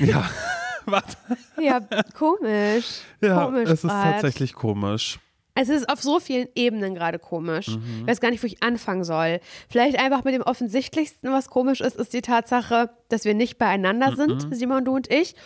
Ja, 0.00 0.28
warte. 0.86 1.16
Ja, 1.60 1.80
komisch. 2.16 3.00
Ja, 3.20 3.44
komisch 3.44 3.68
es 3.70 3.84
ist 3.84 3.90
grad. 3.90 4.12
tatsächlich 4.14 4.54
komisch. 4.54 5.18
Es 5.56 5.68
ist 5.68 5.88
auf 5.88 6.02
so 6.02 6.18
vielen 6.18 6.48
Ebenen 6.56 6.96
gerade 6.96 7.20
komisch. 7.20 7.68
Mhm. 7.68 8.00
Ich 8.00 8.06
weiß 8.08 8.20
gar 8.20 8.30
nicht, 8.32 8.42
wo 8.42 8.46
ich 8.48 8.60
anfangen 8.64 9.04
soll. 9.04 9.38
Vielleicht 9.68 9.98
einfach 10.00 10.24
mit 10.24 10.34
dem 10.34 10.42
offensichtlichsten, 10.42 11.30
was 11.30 11.48
komisch 11.48 11.80
ist, 11.80 11.94
ist 11.96 12.12
die 12.12 12.22
Tatsache, 12.22 12.90
dass 13.08 13.24
wir 13.24 13.34
nicht 13.34 13.56
beieinander 13.56 14.10
Mhm. 14.10 14.16
sind, 14.40 14.56
Simon, 14.56 14.84
du 14.84 14.96
und 14.96 15.12
ich. 15.12 15.36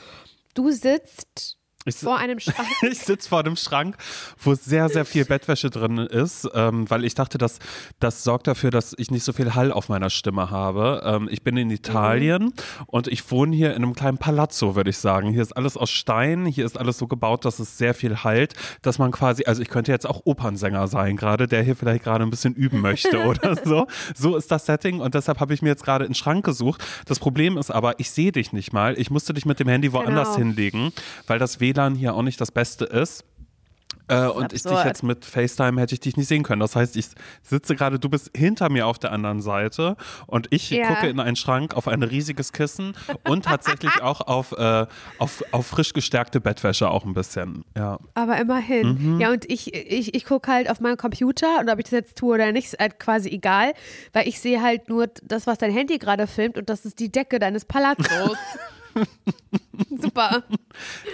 Du 0.54 0.70
sitzt 0.70 1.57
Ich, 1.88 1.96
vor 1.96 2.18
einem 2.18 2.38
Schrank. 2.40 2.68
ich 2.82 2.98
sitze 2.98 3.28
vor 3.28 3.40
einem 3.40 3.56
Schrank, 3.56 3.96
wo 4.42 4.54
sehr, 4.54 4.88
sehr 4.88 5.04
viel 5.04 5.24
Bettwäsche 5.26 5.70
drin 5.70 5.98
ist, 5.98 6.48
ähm, 6.54 6.88
weil 6.90 7.04
ich 7.04 7.14
dachte, 7.14 7.38
dass 7.38 7.58
das 8.00 8.24
sorgt 8.24 8.46
dafür, 8.46 8.70
dass 8.70 8.94
ich 8.98 9.10
nicht 9.10 9.24
so 9.24 9.32
viel 9.32 9.54
Hall 9.54 9.72
auf 9.72 9.88
meiner 9.88 10.10
Stimme 10.10 10.50
habe. 10.50 11.02
Ähm, 11.04 11.28
ich 11.30 11.42
bin 11.42 11.56
in 11.56 11.70
Italien 11.70 12.52
und 12.86 13.08
ich 13.08 13.30
wohne 13.30 13.54
hier 13.56 13.70
in 13.74 13.82
einem 13.82 13.94
kleinen 13.94 14.18
Palazzo, 14.18 14.76
würde 14.76 14.90
ich 14.90 14.98
sagen. 14.98 15.30
Hier 15.32 15.42
ist 15.42 15.56
alles 15.56 15.76
aus 15.76 15.90
Stein, 15.90 16.46
hier 16.46 16.64
ist 16.66 16.78
alles 16.78 16.98
so 16.98 17.06
gebaut, 17.06 17.44
dass 17.44 17.58
es 17.58 17.78
sehr 17.78 17.94
viel 17.94 18.22
halt, 18.24 18.54
dass 18.82 18.98
man 18.98 19.10
quasi, 19.10 19.44
also 19.44 19.62
ich 19.62 19.68
könnte 19.68 19.90
jetzt 19.92 20.06
auch 20.06 20.22
Opernsänger 20.24 20.86
sein 20.88 21.16
gerade, 21.16 21.46
der 21.48 21.62
hier 21.62 21.76
vielleicht 21.76 22.04
gerade 22.04 22.24
ein 22.24 22.30
bisschen 22.30 22.54
üben 22.54 22.80
möchte 22.80 23.24
oder 23.26 23.56
so. 23.64 23.86
So 24.14 24.36
ist 24.36 24.50
das 24.50 24.66
Setting 24.66 25.00
und 25.00 25.14
deshalb 25.14 25.40
habe 25.40 25.54
ich 25.54 25.62
mir 25.62 25.68
jetzt 25.70 25.84
gerade 25.84 26.04
einen 26.04 26.14
Schrank 26.14 26.44
gesucht. 26.44 26.84
Das 27.06 27.18
Problem 27.18 27.56
ist 27.58 27.70
aber, 27.70 27.98
ich 27.98 28.10
sehe 28.10 28.32
dich 28.32 28.52
nicht 28.52 28.72
mal. 28.72 28.98
Ich 28.98 29.10
musste 29.10 29.32
dich 29.34 29.46
mit 29.46 29.58
dem 29.60 29.68
Handy 29.68 29.92
woanders 29.92 30.28
Genau. 30.28 30.38
hinlegen, 30.38 30.92
weil 31.26 31.38
das 31.38 31.60
WLAN 31.60 31.77
hier 31.94 32.14
auch 32.14 32.22
nicht 32.22 32.40
das 32.40 32.50
Beste 32.52 32.84
ist. 32.84 33.24
Äh, 34.10 34.26
und 34.26 34.54
ich 34.54 34.62
dich 34.62 34.70
absurd. 34.72 34.86
jetzt 34.86 35.02
mit 35.02 35.24
FaceTime 35.26 35.78
hätte 35.78 35.92
ich 35.92 36.00
dich 36.00 36.16
nicht 36.16 36.28
sehen 36.28 36.42
können. 36.42 36.60
Das 36.60 36.74
heißt, 36.74 36.96
ich 36.96 37.08
sitze 37.42 37.76
gerade, 37.76 37.98
du 37.98 38.08
bist 38.08 38.30
hinter 38.34 38.70
mir 38.70 38.86
auf 38.86 38.98
der 38.98 39.12
anderen 39.12 39.42
Seite 39.42 39.96
und 40.26 40.46
ich 40.50 40.70
Ja. 40.70 40.86
gucke 40.88 41.08
in 41.10 41.20
einen 41.20 41.36
Schrank 41.36 41.74
auf 41.76 41.86
ein 41.88 42.02
riesiges 42.02 42.54
Kissen 42.54 42.94
und 43.28 43.44
tatsächlich 43.44 43.90
auch 44.02 44.22
auf, 44.22 44.52
äh, 44.52 44.86
auf, 45.18 45.44
auf 45.52 45.66
frisch 45.66 45.92
gestärkte 45.92 46.40
Bettwäsche 46.40 46.88
auch 46.88 47.04
ein 47.04 47.12
bisschen. 47.12 47.66
Ja. 47.76 47.98
Aber 48.14 48.38
immerhin. 48.38 49.16
Mhm. 49.16 49.20
Ja, 49.20 49.30
und 49.30 49.44
ich, 49.50 49.74
ich, 49.74 50.14
ich 50.14 50.24
gucke 50.24 50.50
halt 50.50 50.70
auf 50.70 50.80
meinen 50.80 50.96
Computer 50.96 51.58
und 51.60 51.68
ob 51.68 51.78
ich 51.78 51.84
das 51.84 51.92
jetzt 51.92 52.16
tue 52.16 52.34
oder 52.34 52.50
nicht, 52.52 52.68
ist 52.72 52.78
halt 52.78 52.98
quasi 52.98 53.28
egal, 53.28 53.74
weil 54.14 54.26
ich 54.26 54.40
sehe 54.40 54.62
halt 54.62 54.88
nur 54.88 55.08
das, 55.22 55.46
was 55.46 55.58
dein 55.58 55.70
Handy 55.70 55.98
gerade 55.98 56.26
filmt 56.26 56.56
und 56.56 56.70
das 56.70 56.86
ist 56.86 56.98
die 56.98 57.12
Decke 57.12 57.38
deines 57.38 57.66
Palazzos. 57.66 58.38
Super. 60.00 60.42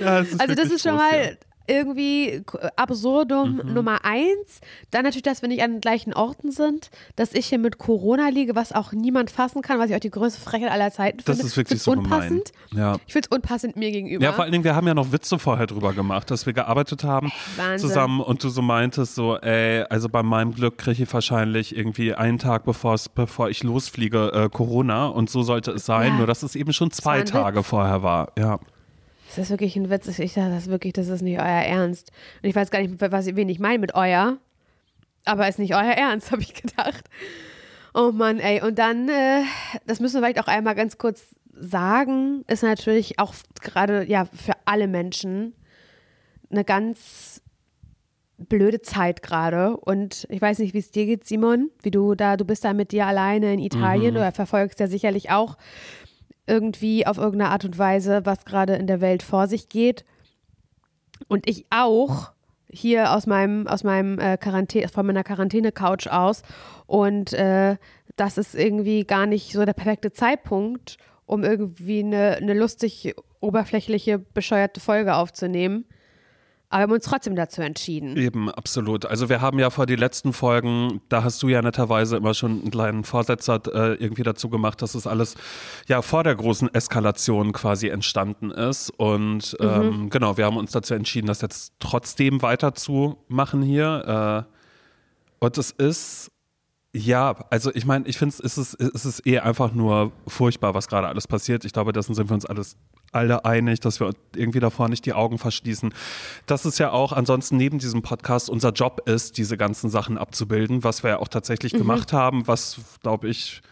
ja 0.01 0.21
ist 0.21 0.41
Also 0.41 0.55
das 0.55 0.71
ist 0.71 0.83
schon 0.83 0.97
mal 0.97 1.39
irgendwie 1.67 2.43
absurdum 2.77 3.61
Mhm. 3.65 3.73
Nummer 3.75 4.05
eins. 4.05 4.61
Dann 4.91 5.03
natürlich, 5.05 5.23
dass 5.23 5.43
wir 5.43 5.49
nicht 5.49 5.63
an 5.63 5.73
den 5.73 5.81
gleichen 5.81 6.13
Orten 6.15 6.51
sind, 6.51 6.91
dass 7.17 7.33
ich 7.35 7.47
hier 7.47 7.59
mit 7.59 7.79
Corona 7.79 8.29
liege, 8.29 8.55
was 8.55 8.73
auch 8.73 8.93
niemand 8.93 9.31
fassen 9.31 9.63
kann, 9.63 9.79
was 9.79 9.91
ich 9.91 9.97
auch 9.97 10.01
die 10.01 10.11
größte 10.11 10.41
Frechheit 10.41 10.71
aller 10.71 10.91
Zeiten 10.91 11.19
Das 11.25 11.37
finde. 11.37 11.47
ist 11.47 11.57
wirklich 11.57 11.83
so 11.83 11.93
unpassend. 11.93 12.53
gemein. 12.71 12.85
Ja. 12.93 12.97
Ich 13.07 13.13
finde 13.13 13.29
es 13.31 13.37
unpassend 13.37 13.77
mir 13.77 13.91
gegenüber. 13.91 14.23
Ja, 14.25 14.33
vor 14.33 14.45
allen 14.45 14.53
Dingen, 14.53 14.65
wir 14.65 14.75
haben 14.75 14.87
ja 14.87 14.95
noch 14.95 15.13
Witze 15.13 15.39
vorher 15.39 15.67
drüber 15.67 15.93
gemacht, 15.93 16.31
dass 16.31 16.47
wir 16.47 16.53
gearbeitet 16.53 17.05
haben 17.05 17.33
Wahnsinn. 17.57 17.89
zusammen 17.89 18.21
und 18.21 18.43
du 18.45 18.49
so 18.49 18.63
meintest, 18.63 19.15
so, 19.15 19.37
ey, 19.39 19.83
also 19.91 20.09
bei 20.09 20.23
meinem 20.23 20.55
Glück 20.55 20.79
kriege 20.79 21.03
ich 21.05 21.13
wahrscheinlich 21.13 21.77
irgendwie 21.77 22.15
einen 22.15 22.39
Tag 22.39 22.65
bevor 23.15 23.49
ich 23.49 23.63
losfliege, 23.63 24.33
äh, 24.33 24.49
Corona 24.49 25.07
und 25.07 25.31
so 25.31 25.43
sollte 25.43 25.73
es 25.73 25.87
sein, 25.87 26.13
Ja. 26.13 26.19
nur 26.19 26.27
dass 26.27 26.43
es 26.43 26.55
eben 26.57 26.73
schon 26.73 26.91
zwei 26.91 27.23
Tage 27.23 27.59
Witz. 27.61 27.67
vorher 27.67 28.03
war. 28.03 28.33
Ja. 28.39 28.59
Das 29.37 29.47
ist 29.47 29.51
wirklich 29.51 29.77
ein 29.77 29.91
Witz. 29.91 30.07
Ich 30.19 30.35
dachte, 30.35 30.51
das 30.51 30.65
ist 30.65 30.71
wirklich, 30.71 30.93
das 30.93 31.09
ist 31.09 31.23
nicht 31.23 31.39
euer 31.39 31.45
Ernst. 31.45 32.13
Und 32.43 32.49
ich 32.49 32.55
weiß 32.55 32.71
gar 32.71 32.81
nicht, 32.81 33.01
was, 33.01 33.27
wen 33.27 33.49
ich 33.49 33.59
meine 33.59 33.79
mit 33.79 33.95
euer. 33.95 34.39
Aber 35.25 35.49
ist 35.49 35.59
nicht 35.59 35.75
euer 35.75 35.93
Ernst, 35.93 36.31
habe 36.33 36.43
ich 36.43 36.55
gedacht. 36.55 37.05
Oh 37.95 38.13
Mann, 38.13 38.39
ey. 38.39 38.63
Und 38.63 38.79
dann, 38.79 39.09
äh, 39.09 39.43
das 39.87 40.01
müssen 40.01 40.15
wir 40.15 40.21
vielleicht 40.21 40.41
auch 40.41 40.49
einmal 40.49 40.75
ganz 40.75 40.99
kurz 40.99 41.35
sagen, 41.53 42.45
ist 42.49 42.63
natürlich 42.63 43.19
auch 43.19 43.35
gerade, 43.61 44.05
ja, 44.05 44.25
für 44.25 44.55
alle 44.65 44.89
Menschen 44.89 45.55
eine 46.51 46.65
ganz 46.65 47.41
blöde 48.37 48.83
Zeit 48.83 49.23
gerade. 49.23 49.77
Und 49.77 50.27
ich 50.29 50.41
weiß 50.41 50.59
nicht, 50.59 50.75
wie 50.75 50.79
es 50.79 50.91
dir 50.91 51.07
geht, 51.07 51.27
Simon, 51.27 51.71
wie 51.83 51.91
du 51.91 52.15
da, 52.15 52.37
du 52.37 52.45
bist 52.45 52.65
da 52.65 52.73
mit 52.73 52.93
dir 52.93 53.07
alleine 53.07 53.53
in 53.53 53.61
Italien 53.61 54.17
oder 54.17 54.33
verfolgst 54.33 54.81
ja 54.81 54.89
sicherlich 54.89 55.31
auch 55.31 55.57
irgendwie 56.47 57.07
auf 57.07 57.19
irgendeine 57.19 57.51
Art 57.51 57.65
und 57.65 57.79
Weise, 57.79 58.25
was 58.25 58.45
gerade 58.45 58.75
in 58.77 58.87
der 58.87 59.01
Welt 59.01 59.23
vor 59.23 59.47
sich 59.47 59.69
geht. 59.69 60.05
Und 61.29 61.49
ich 61.49 61.67
auch 61.71 62.33
hier 62.71 63.13
aus 63.13 63.27
meinem, 63.27 63.67
aus 63.67 63.85
meinem 63.85 64.19
äh, 64.19 64.37
Quarantäne, 64.37 64.89
von 64.89 65.07
meiner 65.07 65.25
Quarantäne-Couch 65.25 66.09
aus. 66.09 66.43
Und 66.87 67.33
äh, 67.33 67.77
das 68.17 68.37
ist 68.37 68.55
irgendwie 68.55 69.05
gar 69.05 69.27
nicht 69.27 69.53
so 69.53 69.65
der 69.65 69.73
perfekte 69.73 70.13
Zeitpunkt, 70.13 70.99
um 71.27 71.45
irgendwie 71.45 72.01
eine, 72.01 72.37
eine 72.37 72.55
lustig, 72.55 73.15
oberflächliche, 73.41 74.19
bescheuerte 74.19 74.81
Folge 74.81 75.15
aufzunehmen. 75.15 75.87
Aber 76.75 76.81
wir 76.81 76.83
haben 76.89 76.93
uns 76.95 77.05
trotzdem 77.05 77.37
dazu 77.37 77.63
entschieden. 77.63 78.17
Eben, 78.17 78.51
absolut. 78.51 79.07
Also 79.07 79.29
wir 79.29 79.41
haben 79.41 79.61
ja 79.61 79.71
vor 79.71 79.87
die 79.87 79.95
letzten 79.95 80.33
Folgen, 80.33 81.01
da 81.09 81.23
hast 81.23 81.41
du 81.41 81.49
ja 81.49 81.63
netterweise 81.63 82.17
immer 82.17 82.35
schon 82.35 82.63
einen 82.63 82.71
kleinen 82.73 83.05
Vorsetzer 83.05 83.61
äh, 83.73 83.95
irgendwie 83.95 84.25
dazu 84.25 84.49
gemacht, 84.49 84.83
dass 84.83 84.97
es 84.97 85.07
alles 85.07 85.37
ja 85.87 86.03
vor 86.03 86.25
der 86.25 86.35
großen 86.35 86.75
Eskalation 86.75 87.53
quasi 87.53 87.87
entstanden 87.87 88.51
ist. 88.51 88.91
Und 88.91 89.57
ähm, 89.61 90.11
genau, 90.11 90.37
wir 90.37 90.47
haben 90.47 90.57
uns 90.57 90.73
dazu 90.73 90.95
entschieden, 90.95 91.29
das 91.29 91.43
jetzt 91.43 91.75
trotzdem 91.79 92.43
weiterzumachen 92.43 93.63
hier. 93.63 94.45
Äh, 94.51 95.45
und 95.45 95.57
es 95.57 95.71
ist 95.71 96.33
ja, 96.97 97.35
also 97.51 97.75
ich 97.75 97.87
meine, 97.87 98.07
ich 98.07 98.19
finde, 98.19 98.37
es 98.45 98.57
ist, 98.57 98.75
es 98.75 99.05
ist 99.05 99.27
eh 99.27 99.41
einfach 99.41 99.73
nur 99.73 100.13
furchtbar, 100.29 100.75
was 100.75 100.87
gerade 100.87 101.09
alles 101.09 101.27
passiert. 101.27 101.65
Ich 101.65 101.73
glaube, 101.73 101.93
dessen 101.93 102.15
sind 102.15 102.31
wir 102.31 102.35
uns 102.35 102.47
alles 102.47 102.77
alle 103.11 103.45
einig, 103.45 103.81
dass 103.81 104.01
wir 104.01 104.13
irgendwie 104.35 104.61
davor 104.61 104.89
nicht 104.89 105.05
die 105.05 105.13
Augen 105.13 105.39
verschließen. 105.39 105.93
Dass 106.47 106.65
es 106.65 106.79
ja 106.79 106.91
auch 106.91 107.13
ansonsten 107.13 107.57
neben 107.57 107.79
diesem 107.79 108.03
Podcast 108.03 108.49
unser 108.51 108.71
Job 108.71 109.09
ist, 109.09 109.39
diese 109.39 109.57
ganzen 109.57 109.91
Sachen 109.91 110.19
abzubilden, 110.19 110.85
was 110.85 111.03
wir 111.03 111.11
ja 111.11 111.19
auch 111.19 111.29
tatsächlich 111.29 111.73
gemacht 111.73 112.13
haben, 112.13 112.47
was, 112.47 112.79
glaube 113.03 113.29
ich, 113.29 113.63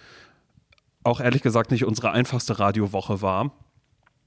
auch 1.05 1.21
ehrlich 1.21 1.43
gesagt 1.43 1.71
nicht 1.71 1.85
unsere 1.85 2.11
einfachste 2.13 2.59
Radiowoche 2.59 3.23
war. 3.23 3.53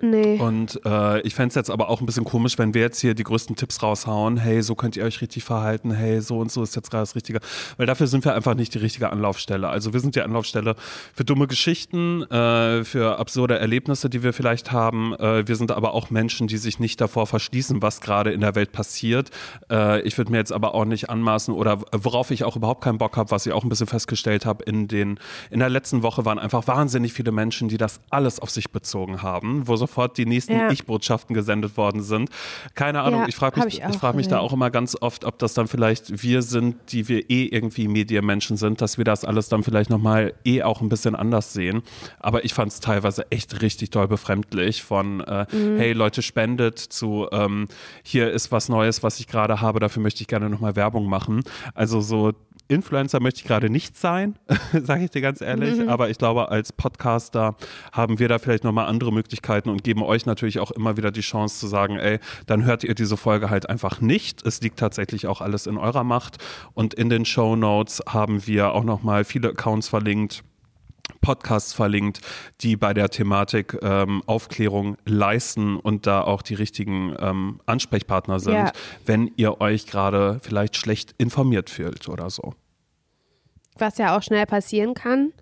Nee. 0.02 0.38
Und 0.40 0.82
äh, 0.86 1.22
ich 1.22 1.36
fände 1.36 1.50
es 1.50 1.56
jetzt 1.56 1.70
aber 1.70 1.90
auch 1.90 2.02
ein 2.02 2.06
bisschen 2.06 2.26
komisch, 2.26 2.58
wenn 2.58 2.74
wir 2.74 2.82
jetzt 2.82 3.00
hier 3.00 3.14
die 3.14 3.24
größten 3.24 3.56
Tipps 3.56 3.82
raushauen. 3.82 4.36
Hey, 4.36 4.62
so 4.62 4.76
könnt 4.76 4.98
ihr 4.98 5.06
euch 5.06 5.22
richtig 5.22 5.46
verhalten. 5.46 5.92
Hey, 5.92 6.20
so 6.20 6.40
und 6.40 6.52
so 6.52 6.64
ist 6.64 6.76
jetzt 6.76 6.92
gerade 6.92 7.04
das 7.04 7.16
Richtige. 7.16 7.40
Weil 7.78 7.86
dafür 7.86 8.08
sind 8.08 8.26
wir 8.26 8.36
einfach 8.36 8.56
nicht 8.56 8.74
die 8.74 8.80
richtige 8.80 9.10
Anlaufstelle. 9.10 9.70
Also 9.70 9.94
wir 9.94 10.02
sind 10.02 10.16
die 10.16 10.22
Anlaufstelle 10.22 10.76
für 11.14 11.24
dumme 11.24 11.48
Geschichten, 11.48 12.24
äh, 12.24 12.84
für 12.84 13.20
absurde 13.20 13.58
Erlebnisse, 13.58 14.10
die 14.10 14.22
wir 14.22 14.34
vielleicht 14.34 14.74
haben. 14.74 15.14
Äh, 15.14 15.48
wir 15.48 15.56
sind 15.56 15.72
aber 15.72 15.94
auch 15.94 16.10
Menschen, 16.10 16.48
die 16.48 16.58
sich 16.58 16.80
nicht 16.80 17.00
davor 17.00 17.26
verschließen, 17.26 17.82
was 17.82 18.02
gerade 18.02 18.34
in 18.34 18.42
der 18.42 18.56
Welt 18.56 18.74
passiert. 18.74 19.30
Äh, 19.72 20.02
ich 20.02 20.18
würde 20.18 20.32
mir 20.32 20.38
jetzt 20.38 20.52
aber 20.52 20.76
auch 20.76 20.86
nicht 20.86 21.10
anmaßen 21.10 21.54
oder 21.54 21.80
worauf 21.94 22.32
ich 22.32 22.44
auch 22.44 22.58
überhaupt 22.58 22.84
keinen 22.84 22.98
Bock 22.98 23.16
habe, 23.16 23.32
was 23.32 23.46
ich 23.46 23.54
auch 23.54 23.64
ein 23.64 23.70
bisschen 23.70 23.88
festgestellt 23.88 24.46
habe, 24.46 24.64
in 24.66 24.86
in 24.86 25.18
der 25.52 25.70
letzten 25.70 26.04
Woche 26.04 26.26
waren 26.26 26.38
einfach 26.38 26.68
wahnsinnig 26.68 27.14
viele 27.14 27.32
Menschen, 27.32 27.70
die 27.70 27.78
das 27.78 28.00
alles 28.10 28.40
auf 28.40 28.50
sich 28.50 28.72
bezogen 28.72 29.22
haben, 29.22 29.68
wo 29.68 29.76
sofort 29.88 30.18
die 30.18 30.26
nächsten 30.26 30.54
Ja. 30.54 30.72
Ich-Botschaften 30.72 31.34
gesendet 31.34 31.78
worden 31.78 32.02
sind. 32.02 32.30
Keine 32.74 33.02
Ahnung, 33.02 33.22
Ja, 33.22 33.28
ich 33.28 33.36
frage 33.36 33.60
mich, 33.64 33.80
ich 33.80 33.84
ich 33.90 33.98
frag 33.98 34.16
mich 34.16 34.28
da 34.28 34.40
auch 34.40 34.54
immer 34.54 34.70
ganz 34.72 34.98
oft, 35.00 35.26
ob 35.26 35.38
das 35.40 35.54
dann 35.54 35.68
vielleicht 35.68 36.24
wir 36.24 36.42
sind, 36.42 36.76
die 36.92 37.08
wir 37.08 37.30
eh 37.30 37.46
irgendwie 37.46 37.88
Medienmenschen 37.88 38.58
sind, 38.58 38.82
dass 38.82 38.98
wir 38.98 39.06
das 39.06 39.24
alles 39.26 39.50
dann 39.50 39.64
vielleicht 39.64 39.90
nochmal 39.90 40.34
eh 40.44 40.64
auch 40.64 40.82
ein 40.82 40.90
bisschen 40.90 41.16
anders 41.16 41.54
sehen. 41.54 41.82
Aber 42.20 42.44
ich 42.46 42.54
fand 42.54 42.72
es 42.72 42.80
teilweise 42.80 43.30
echt 43.32 43.62
richtig 43.62 43.90
doll 43.92 44.08
befremdlich 44.08 44.84
von, 44.84 45.22
äh, 45.22 45.46
Mhm. 45.52 45.78
hey 45.78 45.94
Leute, 45.94 46.22
spendet 46.22 46.80
zu, 46.80 47.28
ähm, 47.32 47.68
hier 48.04 48.32
ist 48.32 48.52
was 48.52 48.70
Neues, 48.70 49.04
was 49.04 49.20
ich 49.20 49.28
gerade 49.28 49.62
habe, 49.62 49.80
dafür 49.80 50.02
möchte 50.02 50.22
ich 50.22 50.28
gerne 50.28 50.50
nochmal 50.50 50.76
Werbung 50.76 51.06
machen. 51.08 51.42
Also 51.74 52.02
so 52.02 52.34
Influencer 52.68 53.20
möchte 53.20 53.42
ich 53.42 53.46
gerade 53.46 53.70
nicht 53.70 53.96
sein, 53.96 54.40
sage 54.74 55.04
ich 55.04 55.12
dir 55.12 55.22
ganz 55.22 55.40
ehrlich. 55.42 55.78
Mhm. 55.78 55.88
Aber 55.90 56.10
ich 56.10 56.18
glaube, 56.18 56.50
als 56.50 56.74
Podcaster 56.74 57.56
haben 57.92 58.18
wir 58.18 58.28
da 58.28 58.40
vielleicht 58.40 58.64
nochmal 58.64 58.88
andere 58.88 59.14
Möglichkeiten 59.14 59.70
und 59.76 59.84
geben 59.84 60.02
euch 60.04 60.26
natürlich 60.26 60.60
auch 60.60 60.72
immer 60.72 60.96
wieder 60.96 61.12
die 61.12 61.22
Chance 61.22 61.60
zu 61.60 61.68
sagen, 61.68 61.98
ey, 61.98 62.20
dann 62.46 62.64
hört 62.64 62.84
ihr 62.86 62.96
diese 62.96 63.18
Folge 63.18 63.50
halt 63.50 63.70
einfach 63.70 64.00
nicht. 64.00 64.46
Es 64.46 64.62
liegt 64.62 64.80
tatsächlich 64.80 65.28
auch 65.28 65.42
alles 65.42 65.68
in 65.68 65.78
eurer 65.78 66.04
Macht. 66.06 66.38
Und 66.74 66.94
in 66.94 67.10
den 67.10 67.26
Show 67.26 67.56
Notes 67.58 68.02
haben 68.08 68.48
wir 68.48 68.72
auch 68.74 68.86
nochmal 68.86 69.26
viele 69.26 69.50
Accounts 69.50 69.90
verlinkt. 69.90 70.44
Podcasts 71.22 71.74
verlinkt, 71.74 72.22
die 72.62 72.78
bei 72.78 72.94
der 72.94 73.10
Thematik 73.10 73.78
ähm, 73.82 74.24
Aufklärung 74.26 74.98
leisten 75.06 75.78
und 75.78 76.08
da 76.08 76.22
auch 76.22 76.42
die 76.42 76.56
richtigen 76.56 77.16
ähm, 77.20 77.60
Ansprechpartner 77.66 78.40
sind, 78.40 78.54
Ja. 78.56 78.72
wenn 79.06 79.32
ihr 79.36 79.60
euch 79.62 79.86
gerade 79.88 80.40
vielleicht 80.42 80.78
schlecht 80.78 81.14
informiert 81.18 81.70
fühlt 81.70 82.08
oder 82.10 82.30
so. 82.30 82.54
was 83.78 83.98
ja 83.98 84.18
auch 84.18 84.24
schnell 84.24 84.46
passieren 84.46 84.94
kann, 84.94 85.34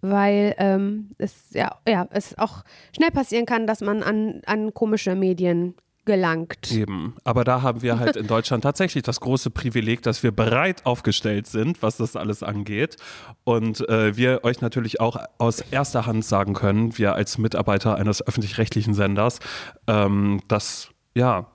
weil 0.00 0.54
ähm, 0.58 1.10
es 1.18 1.50
ja, 1.52 1.76
ja 1.86 2.08
es 2.10 2.36
auch 2.38 2.64
schnell 2.94 3.10
passieren 3.10 3.46
kann, 3.46 3.66
dass 3.66 3.80
man 3.80 4.02
an, 4.02 4.42
an 4.46 4.74
komische 4.74 5.14
Medien 5.14 5.74
gelangt. 6.06 6.72
Eben. 6.72 7.14
Aber 7.24 7.44
da 7.44 7.62
haben 7.62 7.82
wir 7.82 7.98
halt 7.98 8.16
in 8.16 8.26
Deutschland 8.28 8.64
tatsächlich 8.64 9.02
das 9.02 9.20
große 9.20 9.50
Privileg, 9.50 10.02
dass 10.02 10.22
wir 10.22 10.32
bereit 10.32 10.86
aufgestellt 10.86 11.46
sind, 11.46 11.82
was 11.82 11.98
das 11.98 12.16
alles 12.16 12.42
angeht. 12.42 12.96
Und 13.44 13.88
äh, 13.88 14.16
wir 14.16 14.40
euch 14.42 14.60
natürlich 14.60 15.00
auch 15.00 15.16
aus 15.38 15.60
erster 15.60 16.06
Hand 16.06 16.24
sagen 16.24 16.54
können, 16.54 16.96
wir 16.98 17.14
als 17.14 17.38
Mitarbeiter 17.38 17.96
eines 17.96 18.26
öffentlich-rechtlichen 18.26 18.94
Senders, 18.94 19.40
ähm, 19.86 20.40
dass 20.48 20.88
ja, 21.14 21.46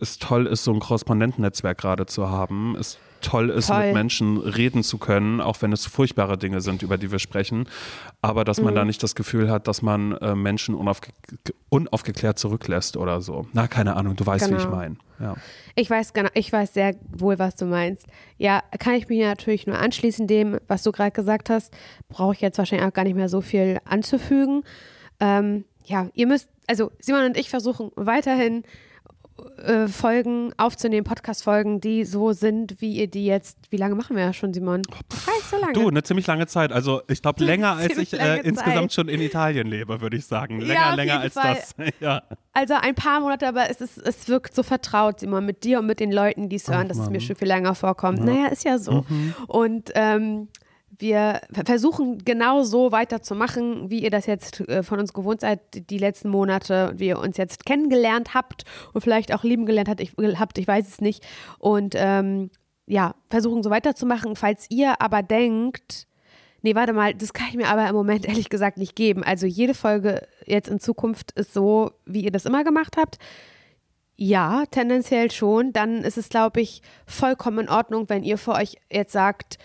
es 0.00 0.18
toll 0.18 0.46
ist, 0.46 0.64
so 0.64 0.72
ein 0.72 0.80
Korrespondentennetzwerk 0.80 1.78
gerade 1.78 2.06
zu 2.06 2.30
haben. 2.30 2.76
Es 2.76 2.98
toll 3.24 3.50
ist, 3.50 3.66
Toll. 3.68 3.86
mit 3.86 3.94
Menschen 3.94 4.36
reden 4.38 4.82
zu 4.82 4.98
können, 4.98 5.40
auch 5.40 5.60
wenn 5.62 5.72
es 5.72 5.86
furchtbare 5.86 6.38
Dinge 6.38 6.60
sind, 6.60 6.82
über 6.82 6.98
die 6.98 7.10
wir 7.10 7.18
sprechen. 7.18 7.66
Aber 8.22 8.44
dass 8.44 8.60
man 8.60 8.72
Mhm. 8.74 8.76
da 8.76 8.84
nicht 8.84 9.02
das 9.02 9.14
Gefühl 9.14 9.50
hat, 9.50 9.66
dass 9.66 9.82
man 9.82 10.12
äh, 10.18 10.34
Menschen 10.34 10.74
unaufge 10.74 11.08
unaufgeklärt 11.70 12.38
zurücklässt 12.38 12.96
oder 12.96 13.20
so. 13.20 13.46
Na, 13.52 13.66
keine 13.66 13.96
Ahnung, 13.96 14.14
du 14.16 14.24
weißt, 14.24 14.48
wie 14.50 14.54
ich 14.54 14.62
Genau. 14.64 14.76
meine. 14.76 14.96
Ja. 15.18 15.34
Ich 15.74 15.90
weiß 15.90 16.12
genau, 16.12 16.28
ich 16.34 16.52
weiß 16.52 16.74
sehr 16.74 16.94
wohl, 17.10 17.38
was 17.38 17.56
du 17.56 17.64
meinst. 17.66 18.06
Ja, 18.38 18.62
kann 18.78 18.94
ich 18.94 19.08
mich 19.08 19.20
natürlich 19.20 19.66
nur 19.66 19.78
anschließen 19.78 20.26
dem, 20.26 20.58
was 20.68 20.82
du 20.84 20.92
gerade 20.92 21.10
gesagt 21.10 21.50
hast. 21.50 21.72
Brauche 22.08 22.34
ich 22.34 22.40
jetzt 22.40 22.58
wahrscheinlich 22.58 22.86
auch 22.86 22.92
gar 22.92 23.04
nicht 23.04 23.16
mehr 23.16 23.28
so 23.28 23.40
viel 23.40 23.78
anzufügen. 23.84 24.62
Ähm, 25.20 25.64
ja, 25.84 26.08
ihr 26.14 26.26
müsst, 26.26 26.48
also 26.66 26.90
Simon 27.00 27.24
und 27.24 27.36
ich 27.36 27.50
versuchen 27.50 27.90
weiterhin 27.96 28.62
äh, 29.64 29.88
Folgen 29.88 30.52
aufzunehmen, 30.56 31.04
Podcast-Folgen, 31.04 31.80
die 31.80 32.04
so 32.04 32.32
sind, 32.32 32.80
wie 32.80 32.94
ihr 32.94 33.08
die 33.08 33.26
jetzt, 33.26 33.58
wie 33.70 33.76
lange 33.76 33.94
machen 33.94 34.14
wir 34.14 34.22
ja 34.22 34.32
schon, 34.32 34.54
Simon? 34.54 34.82
Gar 34.82 35.34
nicht 35.34 35.50
so 35.50 35.56
lange. 35.56 35.72
Du, 35.72 35.88
eine 35.88 36.02
ziemlich 36.02 36.26
lange 36.26 36.46
Zeit. 36.46 36.70
Also 36.70 37.02
ich 37.08 37.20
glaube 37.20 37.42
länger, 37.44 37.72
als 37.76 37.98
ich 37.98 38.12
äh, 38.12 38.40
insgesamt 38.40 38.92
schon 38.92 39.08
in 39.08 39.20
Italien 39.20 39.66
lebe, 39.66 40.00
würde 40.00 40.16
ich 40.16 40.26
sagen. 40.26 40.60
Ja, 40.60 40.66
Länger, 40.66 40.90
auf 40.90 40.96
länger 40.96 41.20
als 41.20 41.34
Fall. 41.34 41.54
das. 41.54 41.74
ja. 42.00 42.22
Also 42.52 42.74
ein 42.74 42.94
paar 42.94 43.20
Monate, 43.20 43.48
aber 43.48 43.68
es, 43.70 43.80
ist, 43.80 43.98
es 43.98 44.28
wirkt 44.28 44.54
so 44.54 44.62
vertraut, 44.62 45.20
Simon, 45.20 45.44
mit 45.44 45.64
dir 45.64 45.80
und 45.80 45.86
mit 45.86 45.98
den 45.98 46.12
Leuten, 46.12 46.48
die 46.48 46.56
es 46.56 46.68
hören, 46.68 46.88
dass 46.88 46.98
es 46.98 47.10
mir 47.10 47.20
schon 47.20 47.34
viel 47.34 47.48
länger 47.48 47.74
vorkommt. 47.74 48.24
Naja, 48.24 48.46
ist 48.46 48.64
ja 48.64 48.78
so. 48.78 49.04
Und 49.48 49.90
ähm, 49.94 50.48
wir 50.98 51.40
ver- 51.52 51.64
versuchen 51.64 52.18
genau 52.24 52.62
so 52.62 52.92
weiterzumachen, 52.92 53.90
wie 53.90 54.02
ihr 54.02 54.10
das 54.10 54.26
jetzt 54.26 54.60
äh, 54.68 54.82
von 54.82 54.98
uns 55.00 55.12
gewohnt 55.12 55.40
seid, 55.40 55.60
die 55.90 55.98
letzten 55.98 56.28
Monate, 56.28 56.92
wie 56.96 57.08
ihr 57.08 57.18
uns 57.18 57.36
jetzt 57.36 57.64
kennengelernt 57.64 58.34
habt 58.34 58.64
und 58.92 59.00
vielleicht 59.00 59.32
auch 59.34 59.44
lieben 59.44 59.66
gelernt 59.66 59.88
habt, 59.88 60.00
ich, 60.00 60.12
habt, 60.38 60.58
ich 60.58 60.68
weiß 60.68 60.88
es 60.88 61.00
nicht. 61.00 61.24
Und 61.58 61.94
ähm, 61.96 62.50
ja, 62.86 63.14
versuchen 63.30 63.62
so 63.62 63.70
weiterzumachen. 63.70 64.36
Falls 64.36 64.66
ihr 64.70 65.00
aber 65.00 65.22
denkt, 65.22 66.06
Nee, 66.66 66.74
warte 66.74 66.94
mal, 66.94 67.12
das 67.12 67.34
kann 67.34 67.48
ich 67.50 67.56
mir 67.56 67.68
aber 67.68 67.86
im 67.86 67.94
Moment 67.94 68.24
ehrlich 68.28 68.48
gesagt 68.48 68.78
nicht 68.78 68.96
geben. 68.96 69.22
Also 69.22 69.44
jede 69.46 69.74
Folge 69.74 70.26
jetzt 70.46 70.70
in 70.70 70.80
Zukunft 70.80 71.32
ist 71.32 71.52
so, 71.52 71.90
wie 72.06 72.22
ihr 72.24 72.30
das 72.32 72.46
immer 72.46 72.64
gemacht 72.64 72.96
habt. 72.96 73.18
Ja, 74.16 74.64
tendenziell 74.70 75.30
schon. 75.30 75.74
Dann 75.74 75.98
ist 75.98 76.16
es, 76.16 76.30
glaube 76.30 76.62
ich, 76.62 76.80
vollkommen 77.06 77.58
in 77.58 77.68
Ordnung, 77.68 78.08
wenn 78.08 78.22
ihr 78.22 78.38
für 78.38 78.52
euch 78.52 78.76
jetzt 78.90 79.12
sagt, 79.12 79.58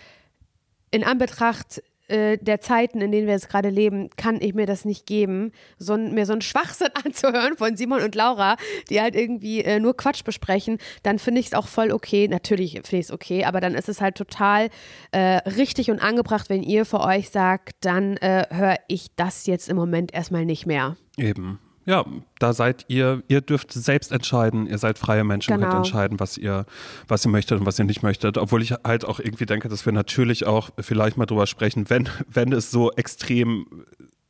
in 0.90 1.04
Anbetracht 1.04 1.82
äh, 2.10 2.38
der 2.38 2.60
Zeiten, 2.60 3.00
in 3.00 3.12
denen 3.12 3.26
wir 3.26 3.34
jetzt 3.34 3.48
gerade 3.48 3.70
leben, 3.70 4.10
kann 4.16 4.40
ich 4.40 4.52
mir 4.52 4.66
das 4.66 4.84
nicht 4.84 5.06
geben, 5.06 5.52
so, 5.78 5.96
mir 5.96 6.26
so 6.26 6.32
einen 6.32 6.42
Schwachsinn 6.42 6.88
anzuhören 7.04 7.56
von 7.56 7.76
Simon 7.76 8.02
und 8.02 8.14
Laura, 8.14 8.56
die 8.88 9.00
halt 9.00 9.14
irgendwie 9.14 9.62
äh, 9.62 9.78
nur 9.78 9.96
Quatsch 9.96 10.24
besprechen, 10.24 10.78
dann 11.04 11.18
finde 11.18 11.40
ich 11.40 11.46
es 11.46 11.54
auch 11.54 11.68
voll 11.68 11.92
okay. 11.92 12.26
Natürlich 12.26 12.72
finde 12.72 12.96
ich 12.96 13.06
es 13.06 13.12
okay, 13.12 13.44
aber 13.44 13.60
dann 13.60 13.74
ist 13.74 13.88
es 13.88 14.00
halt 14.00 14.16
total 14.16 14.70
äh, 15.12 15.36
richtig 15.50 15.90
und 15.90 16.00
angebracht, 16.00 16.50
wenn 16.50 16.62
ihr 16.62 16.84
für 16.84 17.00
euch 17.00 17.30
sagt, 17.30 17.76
dann 17.80 18.16
äh, 18.16 18.44
höre 18.50 18.76
ich 18.88 19.14
das 19.14 19.46
jetzt 19.46 19.68
im 19.68 19.76
Moment 19.76 20.12
erstmal 20.12 20.44
nicht 20.44 20.66
mehr. 20.66 20.96
Eben. 21.16 21.60
Ja, 21.86 22.04
da 22.38 22.52
seid 22.52 22.84
ihr, 22.88 23.22
ihr 23.28 23.40
dürft 23.40 23.72
selbst 23.72 24.12
entscheiden, 24.12 24.66
ihr 24.66 24.78
seid 24.78 24.98
freie 24.98 25.24
Menschen, 25.24 25.52
könnt 25.52 25.64
Genau. 25.64 25.76
entscheiden, 25.78 26.20
was 26.20 26.36
ihr, 26.36 26.66
was 27.08 27.24
ihr 27.24 27.30
möchtet 27.30 27.58
und 27.58 27.66
was 27.66 27.78
ihr 27.78 27.84
nicht 27.86 28.02
möchtet. 28.02 28.36
Obwohl 28.38 28.62
ich 28.62 28.72
halt 28.84 29.04
auch 29.04 29.18
irgendwie 29.18 29.46
denke, 29.46 29.68
dass 29.68 29.86
wir 29.86 29.92
natürlich 29.92 30.46
auch 30.46 30.70
vielleicht 30.78 31.16
mal 31.16 31.26
drüber 31.26 31.46
sprechen, 31.46 31.88
wenn, 31.88 32.08
wenn 32.28 32.52
es 32.52 32.70
so 32.70 32.92
extrem 32.92 33.66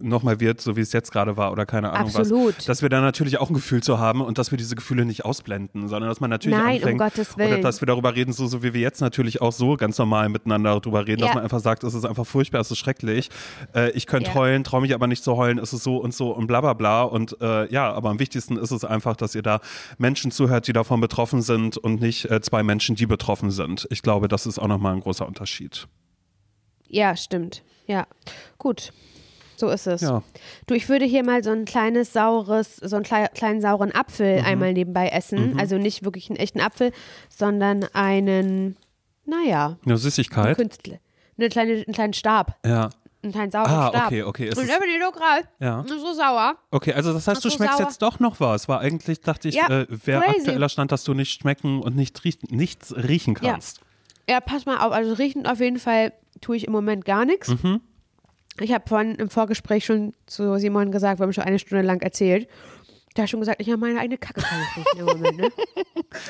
nochmal 0.00 0.40
wird, 0.40 0.60
so 0.60 0.76
wie 0.76 0.80
es 0.80 0.92
jetzt 0.92 1.12
gerade 1.12 1.36
war 1.36 1.52
oder 1.52 1.66
keine 1.66 1.90
Ahnung 1.92 2.14
Absolut. 2.14 2.58
was, 2.58 2.64
dass 2.64 2.82
wir 2.82 2.88
da 2.88 3.00
natürlich 3.00 3.38
auch 3.38 3.50
ein 3.50 3.54
Gefühl 3.54 3.82
zu 3.82 3.98
haben 3.98 4.20
und 4.20 4.38
dass 4.38 4.50
wir 4.50 4.58
diese 4.58 4.74
Gefühle 4.74 5.04
nicht 5.04 5.24
ausblenden, 5.24 5.88
sondern 5.88 6.08
dass 6.08 6.20
man 6.20 6.30
natürlich 6.30 6.58
Nein, 6.58 6.68
um 6.68 6.74
anfängt, 6.82 6.98
Gottes 7.00 7.34
oder 7.36 7.50
Willen. 7.50 7.62
dass 7.62 7.80
wir 7.82 7.86
darüber 7.86 8.14
reden, 8.14 8.32
so, 8.32 8.46
so 8.46 8.62
wie 8.62 8.72
wir 8.74 8.80
jetzt 8.80 9.00
natürlich 9.00 9.40
auch 9.40 9.52
so 9.52 9.76
ganz 9.76 9.98
normal 9.98 10.28
miteinander 10.28 10.78
drüber 10.80 11.06
reden, 11.06 11.20
dass 11.20 11.28
Ja. 11.30 11.34
man 11.34 11.44
einfach 11.44 11.60
sagt, 11.60 11.84
es 11.84 11.94
ist 11.94 12.04
einfach 12.04 12.26
furchtbar, 12.26 12.60
es 12.60 12.70
ist 12.70 12.78
schrecklich, 12.78 13.28
äh, 13.74 13.90
ich 13.90 14.06
könnte 14.06 14.30
Ja. 14.30 14.34
heulen, 14.36 14.64
traue 14.64 14.80
mich 14.80 14.94
aber 14.94 15.06
nicht 15.06 15.22
zu 15.22 15.36
heulen, 15.36 15.58
es 15.58 15.72
ist 15.72 15.84
so 15.84 15.96
und 15.98 16.14
so 16.14 16.30
und 16.30 16.46
bla 16.46 16.60
bla 16.60 16.72
bla 16.74 17.02
und 17.02 17.36
äh, 17.40 17.70
ja, 17.72 17.92
aber 17.92 18.10
am 18.10 18.18
wichtigsten 18.18 18.56
ist 18.56 18.70
es 18.70 18.84
einfach, 18.84 19.16
dass 19.16 19.34
ihr 19.34 19.42
da 19.42 19.60
Menschen 19.98 20.30
zuhört, 20.30 20.66
die 20.66 20.72
davon 20.72 21.00
betroffen 21.00 21.42
sind 21.42 21.76
und 21.76 22.00
nicht 22.00 22.24
äh, 22.30 22.40
zwei 22.40 22.62
Menschen, 22.62 22.96
die 22.96 23.06
betroffen 23.06 23.50
sind. 23.50 23.86
Ich 23.90 24.02
glaube, 24.02 24.28
das 24.28 24.46
ist 24.46 24.58
auch 24.58 24.68
nochmal 24.68 24.94
ein 24.94 25.00
großer 25.00 25.26
Unterschied. 25.26 25.86
Ja, 26.88 27.14
stimmt. 27.16 27.62
Ja, 27.86 28.06
gut. 28.58 28.92
So 29.60 29.68
ist 29.68 29.86
es. 29.86 30.00
Ja. 30.00 30.22
Du, 30.66 30.74
ich 30.74 30.88
würde 30.88 31.04
hier 31.04 31.22
mal 31.22 31.44
so 31.44 31.50
ein 31.50 31.66
kleines 31.66 32.12
saures, 32.14 32.76
so 32.76 32.96
einen 32.96 33.04
klei 33.04 33.26
kleinen 33.28 33.60
sauren 33.60 33.92
Apfel 33.94 34.40
Mhm. 34.40 34.46
einmal 34.46 34.72
nebenbei 34.72 35.08
essen. 35.08 35.58
Also 35.60 35.76
nicht 35.76 36.02
wirklich 36.04 36.30
einen 36.30 36.38
echten 36.38 36.60
Apfel, 36.60 36.92
sondern 37.28 37.84
einen, 37.92 38.76
naja, 39.26 39.76
Eine 39.84 39.96
Süßigkeit? 39.98 40.56
Künstler. 40.56 40.96
Eine 41.38 41.48
kleine, 41.50 41.72
einen 41.74 41.92
kleinen 41.94 42.12
Stab. 42.14 42.56
Ja. 42.64 42.90
Einen 43.22 43.32
kleinen 43.32 43.50
sauren 43.50 43.70
Ah, 43.70 43.88
Stab. 43.90 44.06
okay, 44.06 44.22
okay. 44.22 44.48
Ist 44.48 44.56
Und 44.56 44.64
es- 44.64 44.70
da 44.70 44.78
bin 44.78 44.88
ich 44.88 44.98
gerade 44.98 45.46
Ja. 45.60 45.84
so 45.86 46.12
sauer. 46.14 46.56
Okay, 46.70 46.94
also 46.94 47.12
das 47.12 47.28
heißt, 47.28 47.44
du 47.44 47.50
so, 47.50 47.56
schmeckst 47.56 47.76
sauer. 47.76 47.86
jetzt 47.86 48.00
doch 48.00 48.18
noch 48.18 48.40
was. 48.40 48.66
War 48.66 48.80
eigentlich, 48.80 49.20
dachte 49.20 49.48
ich, 49.48 49.56
Ja, 49.56 49.68
äh, 49.68 49.86
wäre 50.06 50.26
aktueller 50.26 50.70
Stand, 50.70 50.90
dass 50.90 51.04
du 51.04 51.12
nicht 51.12 51.38
schmecken 51.38 51.82
und 51.82 51.96
nicht 51.96 52.24
riechen, 52.24 52.48
nichts 52.50 52.94
riechen 52.96 53.36
Ja. 53.42 53.52
kannst. 53.52 53.80
Ja, 54.28 54.40
pass 54.40 54.64
mal 54.64 54.78
auf. 54.78 54.92
Also 54.92 55.12
riechen 55.12 55.46
auf 55.46 55.60
jeden 55.60 55.78
Fall 55.78 56.14
tue 56.40 56.56
ich 56.56 56.66
im 56.66 56.72
Moment 56.72 57.04
gar 57.04 57.26
nichts. 57.26 57.48
Mhm. 57.62 57.82
Ich 58.60 58.72
habe 58.72 58.84
vorhin 58.86 59.14
im 59.14 59.30
Vorgespräch 59.30 59.86
schon 59.86 60.12
zu 60.26 60.58
Simon 60.58 60.92
gesagt, 60.92 61.18
wir 61.18 61.24
haben 61.24 61.32
schon 61.32 61.44
eine 61.44 61.58
Stunde 61.58 61.82
lang 61.82 62.02
erzählt. 62.02 62.46
Da 63.14 63.26
schon 63.26 63.40
gesagt, 63.40 63.60
ich 63.60 63.68
habe 63.68 63.78
meine 63.78 63.98
eigene 63.98 64.18
Kacke 64.18 64.40
im 64.96 65.04
Moment. 65.04 65.36
Ne? 65.36 65.48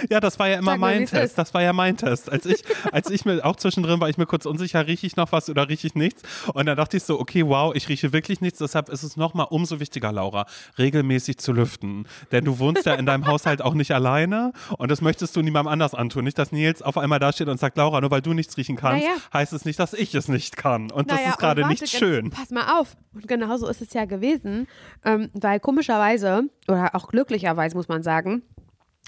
Ja, 0.09 0.19
das 0.19 0.39
war 0.39 0.49
ja 0.49 0.59
immer 0.59 0.73
Sag 0.73 0.81
mal, 0.81 0.91
mein 0.93 1.01
wie's 1.03 1.11
Test. 1.11 1.37
Das 1.37 1.53
war 1.53 1.63
ja 1.63 1.73
mein 1.75 1.97
Test. 1.99 2.31
Als 2.33 2.47
ich, 2.47 2.63
als 2.91 3.11
ich 3.11 3.25
mir 3.27 3.45
auch 3.45 3.57
zwischendrin 3.57 4.01
war, 4.01 4.09
ich 4.09 4.17
mir 4.17 4.25
kurz 4.27 4.47
unsicher, 4.47 4.87
rieche 4.87 5.07
ich 5.07 5.17
noch 5.17 5.31
was 5.33 5.51
oder 5.51 5.69
rieche 5.69 5.87
ich 5.87 5.95
nichts? 5.95 6.23
Und 6.55 6.67
dann 6.67 6.77
dachte 6.79 6.97
ich 6.97 7.03
so, 7.03 7.21
okay, 7.21 7.47
wow, 7.47 7.75
ich 7.75 7.89
rieche 7.91 8.15
wirklich 8.15 8.41
nichts. 8.41 8.59
Deshalb 8.61 8.89
ist 8.89 9.03
es 9.03 9.17
nochmal 9.19 9.47
umso 9.51 9.79
wichtiger, 9.79 10.11
Laura, 10.11 10.47
regelmäßig 10.79 11.37
zu 11.39 11.53
lüften. 11.53 12.07
Denn 12.33 12.45
du 12.47 12.59
wohnst 12.59 12.87
ja 12.87 12.95
in 12.95 13.05
deinem 13.05 13.27
Haushalt 13.27 13.61
auch 13.61 13.75
nicht 13.75 13.93
alleine 13.93 14.53
und 14.79 14.91
das 14.91 15.03
möchtest 15.03 15.37
du 15.37 15.43
niemandem 15.43 15.73
anders 15.73 15.95
antun. 15.95 16.25
Nicht, 16.25 16.39
dass 16.39 16.51
Nils 16.51 16.81
auf 16.81 16.97
einmal 16.97 17.19
da 17.19 17.33
steht 17.33 17.49
und 17.49 17.61
sagt, 17.61 17.77
Laura, 17.77 18.01
nur 18.01 18.11
weil 18.11 18.23
du 18.23 18.33
nichts 18.33 18.57
riechen 18.57 18.77
kannst, 18.77 19.05
Naja. 19.05 19.17
heißt 19.35 19.53
es 19.53 19.67
nicht, 19.67 19.79
dass 19.79 19.93
ich 19.93 20.15
es 20.15 20.29
nicht 20.29 20.57
kann. 20.57 20.91
Und 20.91 21.11
das 21.11 21.19
Naja, 21.19 21.31
ist 21.31 21.39
gerade 21.39 21.67
nicht 21.67 21.89
schön. 21.89 22.31
Pass 22.31 22.51
mal 22.51 22.81
auf. 22.81 22.97
Und 23.13 23.27
genau 23.29 23.57
so 23.59 23.67
ist 23.69 23.83
es 23.83 23.93
ja 23.93 24.05
gewesen. 24.07 24.67
Ähm, 25.05 25.31
weil 25.35 25.61
komischerweise, 25.61 26.45
oder 26.71 26.95
auch 26.95 27.09
glücklicherweise 27.09 27.77
muss 27.77 27.89
man 27.89 28.03
sagen, 28.03 28.43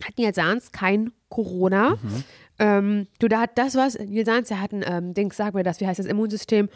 hat 0.04 0.18
Nils 0.18 0.36
Sahns 0.36 0.72
kein 0.72 1.12
Corona. 1.28 1.90
Mhm. 2.02 2.24
Ähm, 2.58 3.06
du, 3.18 3.28
da 3.28 3.40
hat 3.42 3.56
das 3.58 3.74
was, 3.76 3.98
Nils 3.98 4.26
Sahns, 4.26 4.48
der 4.48 4.60
hat 4.60 4.72
ein 4.72 4.84
ähm, 4.86 5.14
Ding, 5.14 5.32
sag 5.32 5.54
mir 5.54 5.62
das, 5.62 5.80
wie 5.80 5.86
heißt 5.86 5.98
das 5.98 6.06
Immunsystem? 6.06 6.68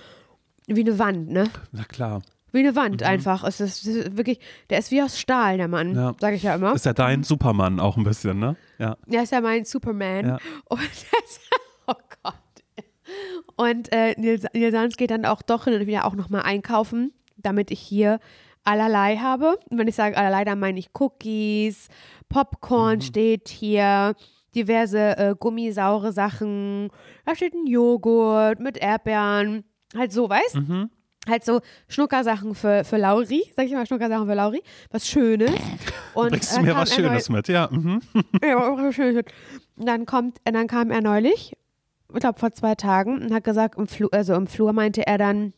Wie 0.66 0.80
eine 0.80 0.98
Wand, 0.98 1.30
ne? 1.30 1.44
Na 1.72 1.84
klar. 1.84 2.22
Wie 2.52 2.60
eine 2.60 2.74
Wand 2.74 3.02
einfach. 3.02 3.44
Es 3.44 3.60
ist, 3.60 3.84
es 3.86 3.94
ist 3.96 4.16
wirklich, 4.16 4.40
der 4.70 4.78
ist 4.78 4.90
wie 4.90 5.02
aus 5.02 5.18
Stahl, 5.18 5.58
der 5.58 5.68
Mann, 5.68 5.90
Mhm. 5.90 5.96
Ja. 5.96 6.14
sag 6.20 6.34
ich 6.34 6.42
ja 6.42 6.54
immer. 6.54 6.74
Ist 6.74 6.86
ja 6.86 6.92
dein 6.94 7.22
Supermann 7.22 7.80
auch 7.80 7.96
ein 7.96 8.04
bisschen, 8.04 8.38
ne? 8.38 8.56
Ja. 8.78 8.96
Der 9.06 9.22
ist 9.24 9.32
ja 9.32 9.40
mein 9.40 9.64
Superman. 9.64 10.26
Ja. 10.26 10.38
Und 10.68 10.80
das, 10.80 11.40
oh 11.86 11.94
Gott. 12.22 12.34
Und 13.56 13.92
äh, 13.92 14.14
Nils, 14.18 14.44
Nils 14.54 14.72
Sanz 14.72 14.96
geht 14.96 15.10
dann 15.10 15.24
auch 15.24 15.42
doch 15.42 15.64
hin 15.64 15.74
und 15.74 15.86
wieder 15.86 16.04
auch 16.04 16.14
nochmal 16.14 16.42
einkaufen, 16.42 17.12
damit 17.36 17.70
ich 17.70 17.80
hier 17.80 18.18
allerlei 18.66 19.16
habe. 19.16 19.58
Und 19.70 19.78
wenn 19.78 19.88
ich 19.88 19.94
sage 19.94 20.16
allerlei, 20.16 20.44
dann 20.44 20.58
meine 20.58 20.78
ich 20.78 20.90
Cookies, 20.98 21.88
Popcorn 22.28 23.00
steht 23.00 23.48
hier, 23.48 24.14
diverse 24.54 25.16
äh, 25.18 25.34
gummisaure 25.38 26.12
Sachen. 26.12 26.90
Da 27.24 27.36
steht 27.36 27.54
ein 27.54 27.66
Joghurt 27.66 28.58
mit 28.58 28.76
Erdbeeren. 28.78 29.64
Halt 29.96 30.12
so, 30.12 30.28
weißt 30.28 30.56
Halt 31.28 31.44
so 31.44 31.60
Schnuckersachen 31.88 32.54
für, 32.54 32.84
für 32.84 32.96
Lauri, 32.96 33.42
sag 33.56 33.66
ich 33.66 33.72
mal 33.72 33.86
Schnuckersachen 33.86 34.26
für 34.26 34.34
Lauri, 34.34 34.62
was 34.90 35.08
Schönes. 35.08 35.50
Und 36.14 36.30
Bringst 36.30 36.52
du 36.52 36.56
dann 36.56 36.64
mir 36.64 36.72
kam 36.72 36.82
was 36.82 36.94
Schönes 36.94 37.28
mit? 37.28 37.48
Ja. 37.48 37.68
Mhm. 37.70 38.00
ja, 38.42 38.56
aber 38.56 38.88
auch 38.88 38.92
schön. 38.92 39.16
Und 39.16 39.86
dann 39.86 40.06
kommt, 40.06 40.38
und 40.46 40.54
dann 40.54 40.66
kam 40.66 40.90
er 40.90 41.02
neulich, 41.02 41.52
ich 42.14 42.20
glaube 42.20 42.38
vor 42.38 42.52
zwei 42.52 42.74
Tagen, 42.74 43.22
und 43.22 43.34
hat 43.34 43.44
gesagt, 43.44 43.78
im 43.78 43.86
Flur, 43.86 44.08
also 44.12 44.34
im 44.34 44.46
Flur 44.46 44.72
meinte 44.72 45.06
er 45.06 45.18
dann, 45.18 45.52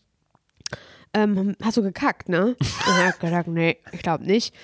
ähm, 1.14 1.56
hast 1.62 1.76
du 1.76 1.82
gekackt, 1.82 2.28
ne? 2.28 2.56
Und 2.58 2.98
er 2.98 3.08
hat 3.08 3.20
gesagt, 3.20 3.48
nee, 3.48 3.78
ich 3.92 4.02
glaube 4.02 4.24
nicht. 4.24 4.54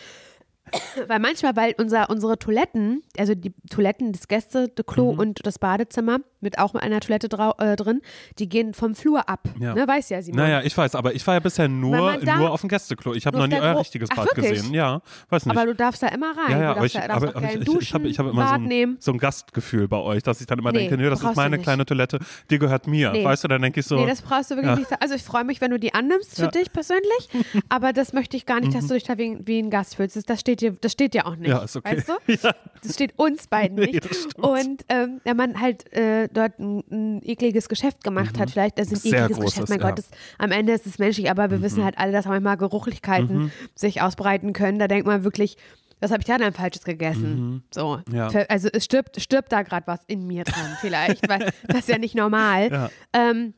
Weil 1.07 1.19
manchmal, 1.21 1.55
weil 1.57 1.75
unser, 1.79 2.11
unsere 2.11 2.39
Toiletten, 2.39 3.03
also 3.19 3.35
die 3.35 3.55
Toiletten, 3.71 4.13
das 4.13 4.29
Gäste, 4.29 4.69
das 4.69 4.87
Klo 4.87 5.11
und 5.11 5.47
das 5.47 5.59
Badezimmer 5.59 6.21
mit 6.45 6.59
auch 6.59 6.73
mit 6.73 6.83
einer 6.83 7.01
Toilette 7.01 7.27
äh, 7.59 7.75
drin, 7.77 8.01
die 8.39 8.49
gehen 8.49 8.75
vom 8.75 8.95
Flur 8.95 9.29
ab. 9.29 9.41
Ja. 9.59 9.75
Ne, 9.75 9.89
weiß 9.89 10.11
ja 10.11 10.23
Simon. 10.23 10.43
Naja, 10.43 10.63
ich 10.63 10.77
weiß, 10.77 10.95
aber 10.95 11.15
ich 11.15 11.27
war 11.27 11.35
ja 11.35 11.41
bisher 11.41 11.67
nur, 11.69 12.19
nur 12.19 12.51
auf 12.53 12.61
dem 12.61 12.69
Gästeklo. 12.69 13.15
Ich 13.15 13.27
habe 13.27 13.39
noch 13.39 13.47
nie 13.49 13.57
euer 13.57 13.79
richtiges 13.81 14.11
Ach, 14.13 14.17
Bad 14.17 14.27
wirklich? 14.37 14.51
gesehen. 14.61 14.75
Ja, 14.75 15.01
weiß 15.31 15.47
nicht. 15.47 15.57
aber 15.57 15.67
du 15.67 15.75
darfst 15.75 16.03
da 16.03 16.09
immer 16.09 16.37
rein. 16.37 16.53
ja, 16.53 16.61
ja, 16.61 16.71
aber 16.73 16.87
ich, 16.87 16.93
da, 16.93 17.09
aber, 17.09 17.35
aber 17.35 17.53
ich, 17.53 17.65
duschen, 17.65 18.05
ich 18.07 18.19
habe 18.19 18.29
hab 18.29 18.33
immer 18.33 18.49
so 18.49 18.55
ein, 18.55 18.97
so 19.01 19.13
ein 19.13 19.19
Gastgefühl 19.19 19.89
bei 19.89 19.99
euch, 19.99 20.23
dass 20.23 20.41
ich 20.41 20.47
dann 20.47 20.59
immer 20.59 20.71
Nee, 20.73 20.81
denke, 20.81 20.97
nö, 20.97 21.11
das 21.11 21.23
ist 21.23 21.37
meine 21.37 21.59
kleine 21.59 21.85
Toilette, 21.87 22.19
die 22.51 22.59
gehört 22.59 22.87
mir. 22.87 23.13
Nee. 23.13 23.25
Weißt 23.25 23.45
du, 23.45 23.49
dann 23.49 23.63
denke 23.63 23.81
ich 23.81 23.87
so, 23.87 23.97
Nee, 23.97 24.07
das 24.07 24.23
brauchst 24.23 24.51
du 24.51 24.57
wirklich 24.57 24.71
Ja. 24.73 24.77
nicht. 24.77 25.03
Also 25.03 25.15
ich 25.15 25.23
freue 25.23 25.45
mich, 25.45 25.61
wenn 25.61 25.71
du 25.71 25.79
die 25.79 25.95
annimmst 25.95 26.37
für 26.37 26.49
dich 26.49 26.73
persönlich, 26.73 27.29
aber 27.69 27.93
das 27.93 28.13
möchte 28.13 28.37
ich 28.37 28.47
gar 28.47 28.61
nicht, 28.61 28.75
dass 28.75 28.87
du 28.87 28.95
dich 28.95 29.05
da 29.05 29.19
wie, 29.19 29.39
wie 29.45 29.59
ein 29.59 29.71
Gast 29.71 29.97
fühlst. 29.97 30.29
Das, 30.29 30.41
steht 30.41 30.61
dir, 30.61 30.73
das 30.73 30.93
steht 30.93 31.15
dir 31.15 31.27
auch 31.27 31.37
nicht. 31.37 31.49
Mhm. 31.49 31.55
ja, 31.57 31.63
ist 31.63 31.77
okay. 31.77 31.97
Weißt 31.97 32.09
du? 32.09 32.51
Das 32.85 32.95
steht 32.95 33.19
uns 33.19 33.47
beiden 33.47 33.77
Nee, 33.85 33.87
nicht. 33.93 34.39
Und 34.39 34.85
ähm, 34.91 35.21
wenn 35.25 35.37
man 35.39 35.59
halt 35.61 35.91
äh, 35.95 36.29
dort 36.35 36.59
ein, 36.59 36.83
ein 36.91 37.21
ekliges 37.23 37.69
Geschäft 37.69 38.05
gemacht 38.05 38.38
hat, 38.38 38.50
vielleicht, 38.50 38.79
also 38.79 38.95
ein 38.95 38.99
Sehr 38.99 39.25
ekliges 39.25 39.37
großes, 39.38 39.53
Geschäft, 39.55 39.69
mein 39.71 39.81
ja. 39.81 39.88
Gott, 39.88 39.99
das, 39.99 40.09
am 40.38 40.50
Ende 40.50 40.73
ist 40.73 40.87
es 40.87 40.99
menschlich, 40.99 41.31
aber 41.31 41.50
wir 41.50 41.62
wissen 41.62 41.85
halt 41.85 41.99
alle, 41.99 42.12
dass 42.12 42.26
manchmal 42.26 42.57
Geruchlichkeiten 42.57 43.53
sich 43.75 44.03
ausbreiten 44.03 44.53
können. 44.53 44.79
Da 44.79 44.88
denkt 44.88 45.07
man 45.07 45.25
wirklich, 45.25 45.57
was 46.00 46.11
habe 46.11 46.21
ich 46.21 46.26
da 46.26 46.37
denn 46.37 46.53
Falsches 46.53 46.85
gegessen? 46.85 47.64
So. 47.73 48.00
Ja. 48.12 48.29
Also 48.49 48.69
es 48.73 48.85
stirbt, 48.85 49.21
stirbt 49.21 49.53
da 49.53 49.62
gerade 49.62 49.87
was 49.87 50.00
in 50.07 50.26
mir 50.26 50.45
dran, 50.45 50.76
vielleicht, 50.81 51.29
weil 51.29 51.50
das 51.67 51.81
ist 51.81 51.88
ja 51.88 51.99
nicht 51.99 52.14
normal. 52.14 52.71
Ja. 52.71 52.91
Ähm, 53.12 53.55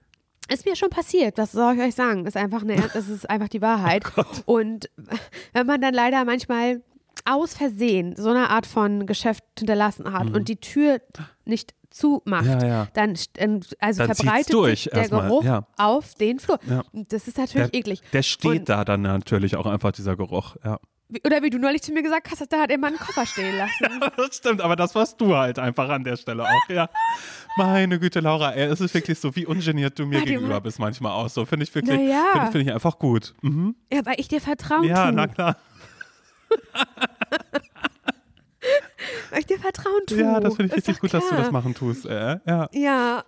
ist 0.49 0.65
mir 0.65 0.77
schon 0.77 0.91
passiert, 0.91 1.39
was 1.39 1.53
soll 1.53 1.75
ich 1.75 1.81
euch 1.81 1.95
sagen? 1.95 2.25
Ist 2.25 2.37
einfach 2.37 2.63
eine, 2.63 2.77
das 2.95 3.09
ist 3.09 3.29
einfach 3.29 3.49
die 3.49 3.63
Wahrheit. 3.63 4.05
Oh 4.17 4.23
und 4.59 4.91
wenn 5.53 5.67
man 5.67 5.81
dann 5.81 5.95
leider 5.95 6.25
manchmal 6.25 6.83
aus 7.25 7.55
Versehen 7.55 8.15
so 8.17 8.31
eine 8.31 8.51
Art 8.51 8.67
von 8.67 9.07
Geschäft 9.07 9.43
hinterlassen 9.59 10.13
hat 10.13 10.31
und 10.31 10.49
die 10.49 10.57
Tür 10.57 11.01
nicht 11.45 11.75
zumacht. 11.97 12.45
Ja, 12.47 12.67
ja. 12.67 12.89
dann 12.95 13.15
ähm, 13.39 13.61
also 13.79 14.07
Dann 14.07 14.15
verbreitet 14.15 14.53
durch 14.53 14.83
sich 14.85 14.93
der 14.93 15.09
Geruch 15.09 15.45
ja. 15.45 15.67
auf 15.79 16.15
den 16.15 16.39
Flur. 16.39 16.59
Ja. 16.69 16.83
Das 16.93 17.27
ist 17.27 17.39
natürlich 17.39 17.71
Der, 17.71 17.79
eklig. 17.81 18.03
der 18.13 18.23
steht 18.23 18.61
Und- 18.61 18.69
da 18.69 18.85
dann 18.85 19.03
natürlich 19.03 19.57
auch 19.57 19.67
einfach, 19.67 19.93
dieser 19.93 20.17
Geruch. 20.17 20.57
Ja. 20.65 20.79
Oder 21.25 21.41
wie 21.43 21.51
du 21.51 21.59
neulich 21.59 21.83
zu 21.83 21.93
mir 21.93 22.03
gesagt 22.03 22.29
hast, 22.33 22.45
da 22.53 22.59
hat 22.63 22.71
immer 22.73 22.89
einen 22.89 22.97
Koffer 22.99 23.25
stehen 23.27 23.57
lassen. 23.57 24.01
Das 24.17 24.37
stimmt, 24.37 24.61
aber 24.61 24.75
das 24.75 24.95
warst 24.97 25.21
du 25.21 25.37
halt 25.37 25.59
einfach 25.59 25.89
an 25.89 26.03
der 26.03 26.17
Stelle 26.17 26.43
auch, 26.45 26.69
ja. 26.69 26.89
Meine 27.57 27.99
Güte, 28.01 28.19
Laura, 28.21 28.53
ey, 28.53 28.65
es 28.67 28.81
ist 28.81 28.93
wirklich 28.93 29.19
so, 29.21 29.35
wie 29.37 29.47
ungeniert 29.47 29.97
du 29.99 30.05
mir 30.05 30.17
Warte 30.17 30.27
gegenüber 30.27 30.55
mal. 30.55 30.61
bist 30.61 30.79
manchmal 30.81 31.13
auch 31.13 31.29
so. 31.29 31.45
Finde 31.47 31.63
ich 31.65 31.75
wirklich, 31.75 32.01
ja. 32.11 32.25
finde 32.33 32.53
find 32.53 32.67
ich 32.69 32.73
einfach 32.75 32.99
gut. 32.99 33.35
Mhm. 33.43 33.77
ja, 33.93 34.05
weil 34.05 34.17
ich 34.19 34.27
dir 34.29 34.41
vertrauen 34.41 34.83
Ja, 34.85 35.05
tue. 35.07 35.13
na 35.15 35.27
klar. 35.29 35.57
Weil 39.31 39.41
ich 39.41 39.47
dir 39.47 39.59
vertrauen 39.59 40.01
tue. 40.07 40.19
Ja, 40.21 40.41
das 40.41 40.57
finde 40.57 40.73
ich 40.73 40.79
Ist 40.79 40.89
richtig 40.89 41.01
gut, 41.01 41.15
dass 41.15 41.23
du 41.25 41.29
klar. 41.31 41.41
das 41.43 41.53
machen 41.53 41.75
tust. 41.75 42.07
Äh. 42.07 42.39
Ja. 42.47 42.69
Ja, 42.73 43.25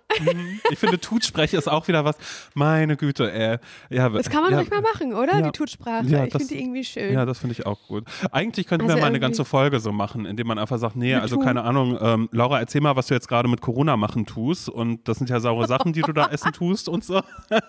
Ich 0.71 0.79
finde, 0.79 0.99
Tutsprech 0.99 1.53
ist 1.53 1.67
auch 1.67 1.87
wieder 1.87 2.05
was. 2.05 2.15
Meine 2.53 2.97
Güte, 2.97 3.31
ey. 3.31 3.57
Ja, 3.89 4.09
das 4.09 4.29
kann 4.29 4.43
man 4.43 4.51
ja, 4.51 4.59
ruhig 4.59 4.69
mal 4.69 4.81
machen, 4.81 5.13
oder? 5.13 5.35
Ja. 5.37 5.41
Die 5.41 5.51
Tutsprache. 5.51 6.05
Ja, 6.07 6.25
ich 6.25 6.31
finde 6.31 6.47
die 6.47 6.59
irgendwie 6.59 6.83
schön. 6.83 7.13
Ja, 7.13 7.25
das 7.25 7.39
finde 7.39 7.53
ich 7.53 7.65
auch 7.65 7.79
gut. 7.87 8.03
Eigentlich 8.31 8.67
könnte 8.67 8.83
Also 8.85 8.95
man 8.95 9.01
mal 9.01 9.07
eine 9.07 9.19
ganze 9.19 9.45
Folge 9.45 9.79
so 9.79 9.91
machen, 9.91 10.25
indem 10.25 10.47
man 10.47 10.57
einfach 10.59 10.77
sagt, 10.77 10.95
nee, 10.95 11.15
also 11.15 11.37
keine 11.39 11.63
Ahnung, 11.63 11.97
ähm, 12.01 12.29
Laura, 12.31 12.59
erzähl 12.59 12.81
mal, 12.81 12.95
was 12.95 13.07
du 13.07 13.13
jetzt 13.13 13.27
gerade 13.27 13.47
mit 13.47 13.61
Corona 13.61 13.97
machen 13.97 14.25
tust. 14.25 14.69
Und 14.69 15.07
das 15.07 15.17
sind 15.17 15.29
ja 15.29 15.39
saure 15.39 15.67
Sachen, 15.67 15.93
die 15.93 16.01
du 16.01 16.11
da 16.13 16.27
essen 16.29 16.51
tust 16.53 16.89
und 16.89 17.03
so. 17.03 17.21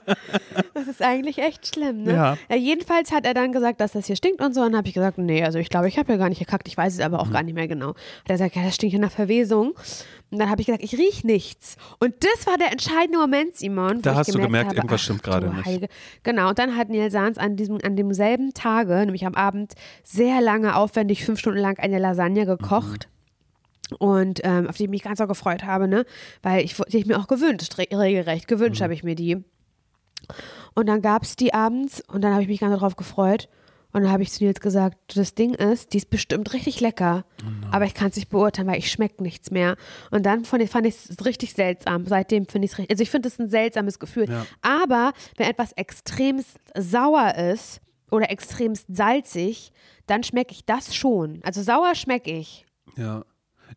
Das 0.75 0.87
ist 0.89 1.03
eigentlich 1.03 1.39
echt 1.39 1.75
schlimm, 1.75 2.05
ne? 2.05 2.37
Ja. 2.49 2.55
jedenfalls 2.57 3.13
hat 3.13 3.27
er 3.27 3.35
dann 3.35 3.53
gesagt, 3.53 3.81
dass 3.81 3.93
das 3.93 4.07
hier 4.07 4.17
stinkt 4.17 4.41
und 4.41 4.55
so. 4.55 4.61
Und 4.63 4.69
dann 4.73 4.79
habe 4.79 4.89
ich 4.89 4.95
gesagt, 4.95 5.19
nee, 5.19 5.45
also 5.45 5.59
ich 5.59 5.69
glaube, 5.69 5.89
ich 5.89 5.99
habe 5.99 6.11
ja 6.13 6.19
gar 6.19 6.29
nicht 6.31 6.39
gekackt. 6.39 6.69
Ich 6.69 6.77
weiß 6.77 6.95
es 6.95 7.01
aber 7.01 7.21
auch 7.21 7.27
Mhm. 7.27 7.33
gar 7.33 7.43
nicht 7.43 7.55
mehr 7.55 7.69
genau. 7.69 7.95
Hat 8.21 8.31
er 8.31 8.35
gesagt, 8.35 8.57
ja, 8.57 8.63
das 8.63 8.75
stinkt 8.75 8.93
hier 8.93 9.01
nach 9.01 9.11
Verwesung. 9.11 9.75
Und 10.31 10.39
dann 10.39 10.49
habe 10.49 10.61
ich 10.61 10.67
gesagt, 10.67 10.85
ich 10.85 10.97
riech 10.97 11.25
nichts. 11.25 11.77
Und 11.99 12.15
das 12.21 12.47
war 12.47 12.57
der 12.57 12.71
entscheidende 12.71 13.19
Moment, 13.19 13.57
Simon. 13.57 14.01
Da 14.01 14.15
hast 14.15 14.33
du 14.33 14.39
gemerkt, 14.39 14.69
habe, 14.69 14.77
irgendwas 14.77 15.01
ach, 15.01 15.05
stimmt 15.05 15.23
gerade 15.23 15.49
nicht. 15.49 15.67
Heilige. 15.67 15.89
Genau, 16.23 16.51
und 16.51 16.59
dann 16.59 16.77
hat 16.77 16.89
Nils 16.89 17.13
Sahns 17.13 17.37
an, 17.37 17.57
diesem, 17.57 17.79
an 17.83 17.97
demselben 17.97 18.55
Tage, 18.55 18.95
nämlich 18.95 19.27
am 19.27 19.35
Abend, 19.35 19.75
sehr 20.05 20.41
lange 20.41 20.77
aufwendig, 20.77 21.25
fünf 21.25 21.41
Stunden 21.41 21.59
lang 21.59 21.79
eine 21.79 21.99
Lasagne 21.99 22.47
gekocht. 22.47 23.09
Und 23.99 24.41
ähm, 24.45 24.69
auf 24.69 24.77
die 24.77 24.85
ich 24.85 24.91
mich 24.91 25.03
ganz 25.03 25.19
so 25.19 25.27
gefreut 25.27 25.65
habe, 25.65 25.89
ne? 25.89 26.05
Weil 26.43 26.65
ich, 26.65 26.77
die 26.77 26.99
ich 26.99 27.07
mir 27.07 27.19
auch 27.19 27.27
gewünscht, 27.27 27.77
re 27.77 27.87
regelrecht. 27.91 28.47
Gewünscht 28.47 28.83
habe 28.83 28.95
ich 28.95 29.03
mir 29.03 29.17
die. 29.17 29.43
Und 30.75 30.87
dann 30.87 31.03
gab 31.03 31.25
es 31.25 31.35
die 31.35 31.53
abends 31.53 32.01
und 32.09 32.23
dann 32.23 32.33
habe 32.33 32.43
ich 32.43 32.49
mich 32.49 32.61
ganz 32.61 32.73
darauf 32.73 32.95
gefreut. 32.95 33.49
Und 33.93 34.03
dann 34.03 34.13
habe 34.13 34.23
ich 34.23 34.31
zu 34.31 34.45
Nils 34.45 34.61
gesagt, 34.61 35.17
das 35.17 35.35
Ding 35.35 35.55
ist, 35.55 35.93
die 35.93 35.99
ist 35.99 36.11
bestimmt 36.11 36.53
richtig 36.53 36.81
lecker. 36.81 37.25
aber 37.71 37.85
ich 37.87 37.95
kann 37.95 38.11
es 38.11 38.17
nicht 38.17 38.29
beurteilen, 38.29 38.69
weil 38.69 38.79
ich 38.79 38.91
schmecke 38.91 39.23
nichts 39.23 39.51
mehr. 39.51 39.77
Und 40.11 40.25
dann 40.27 40.45
fand 40.45 40.63
ich, 40.63 40.71
fand 40.71 40.87
ich 40.87 40.95
es 40.95 41.25
richtig 41.25 41.53
seltsam. 41.55 42.07
Seitdem 42.07 42.47
finde 42.47 42.67
ich 42.67 42.73
es 42.73 42.79
richtig, 42.79 42.91
also 42.93 43.03
ich 43.03 43.11
finde 43.11 43.29
es 43.29 43.39
ein 43.39 43.49
seltsames 43.49 43.99
Gefühl. 43.99 44.29
Ja. 44.29 44.47
Aber 44.63 45.13
wenn 45.37 45.49
etwas 45.49 45.73
extremst 45.73 46.59
sauer 46.77 47.35
ist 47.35 47.81
oder 48.11 48.31
extremst 48.31 48.87
salzig, 48.89 49.73
dann 50.07 50.23
schmecke 50.23 50.53
ich 50.53 50.65
das 50.65 50.95
schon. 50.95 51.41
Also 51.43 51.63
sauer 51.63 51.95
schmecke 51.95 52.31
ich. 52.31 52.67
Ja. 52.97 53.25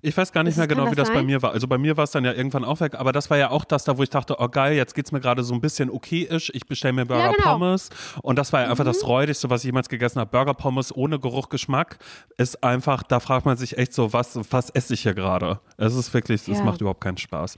Ich 0.01 0.15
weiß 0.17 0.31
gar 0.31 0.43
nicht 0.43 0.51
Ist 0.51 0.57
mehr 0.57 0.67
genau, 0.67 0.85
wie 0.91 0.95
das 0.95 1.07
das 1.07 1.09
bei 1.09 1.15
sein? 1.15 1.25
mir 1.25 1.41
war. 1.41 1.51
Also 1.51 1.67
bei 1.67 1.77
mir 1.77 1.95
war 1.97 2.03
es 2.05 2.11
dann 2.11 2.25
ja 2.25 2.33
irgendwann 2.33 2.63
auch 2.65 2.79
weg, 2.79 2.95
aber 2.95 3.11
das 3.11 3.29
war 3.29 3.37
ja 3.37 3.49
auch 3.51 3.63
das 3.65 3.83
da, 3.83 3.97
wo 3.97 4.03
ich 4.03 4.09
dachte, 4.09 4.35
oh 4.39 4.47
geil, 4.49 4.73
jetzt 4.75 4.95
geht's 4.95 5.11
mir 5.11 5.19
gerade 5.19 5.43
so 5.43 5.53
ein 5.53 5.61
bisschen 5.61 5.89
okay-ish. 5.89 6.51
Ich 6.53 6.65
bestelle 6.65 6.93
mir 6.93 7.05
Burger 7.05 7.23
Ja, 7.25 7.31
genau. 7.31 7.53
Pommes 7.53 7.89
und 8.21 8.37
das 8.37 8.51
war 8.53 8.61
ja 8.63 8.69
einfach 8.69 8.85
das 8.85 9.05
räudigste, 9.05 9.49
was 9.49 9.61
ich 9.61 9.65
jemals 9.67 9.89
gegessen 9.89 10.19
habe. 10.19 10.31
Burger 10.31 10.53
Pommes 10.53 10.95
ohne 10.95 11.19
Geruch, 11.19 11.49
Geschmack 11.49 11.97
ist 12.37 12.63
einfach, 12.63 13.03
da 13.03 13.19
fragt 13.19 13.45
man 13.45 13.57
sich 13.57 13.77
echt 13.77 13.93
so, 13.93 14.13
was, 14.13 14.39
was 14.51 14.69
esse 14.71 14.93
ich 14.93 15.01
hier 15.03 15.13
gerade? 15.13 15.59
Es 15.77 15.95
ist 15.95 16.13
wirklich, 16.13 16.47
es 16.47 16.57
Ja. 16.59 16.63
macht 16.63 16.81
überhaupt 16.81 17.01
keinen 17.01 17.17
Spaß. 17.17 17.57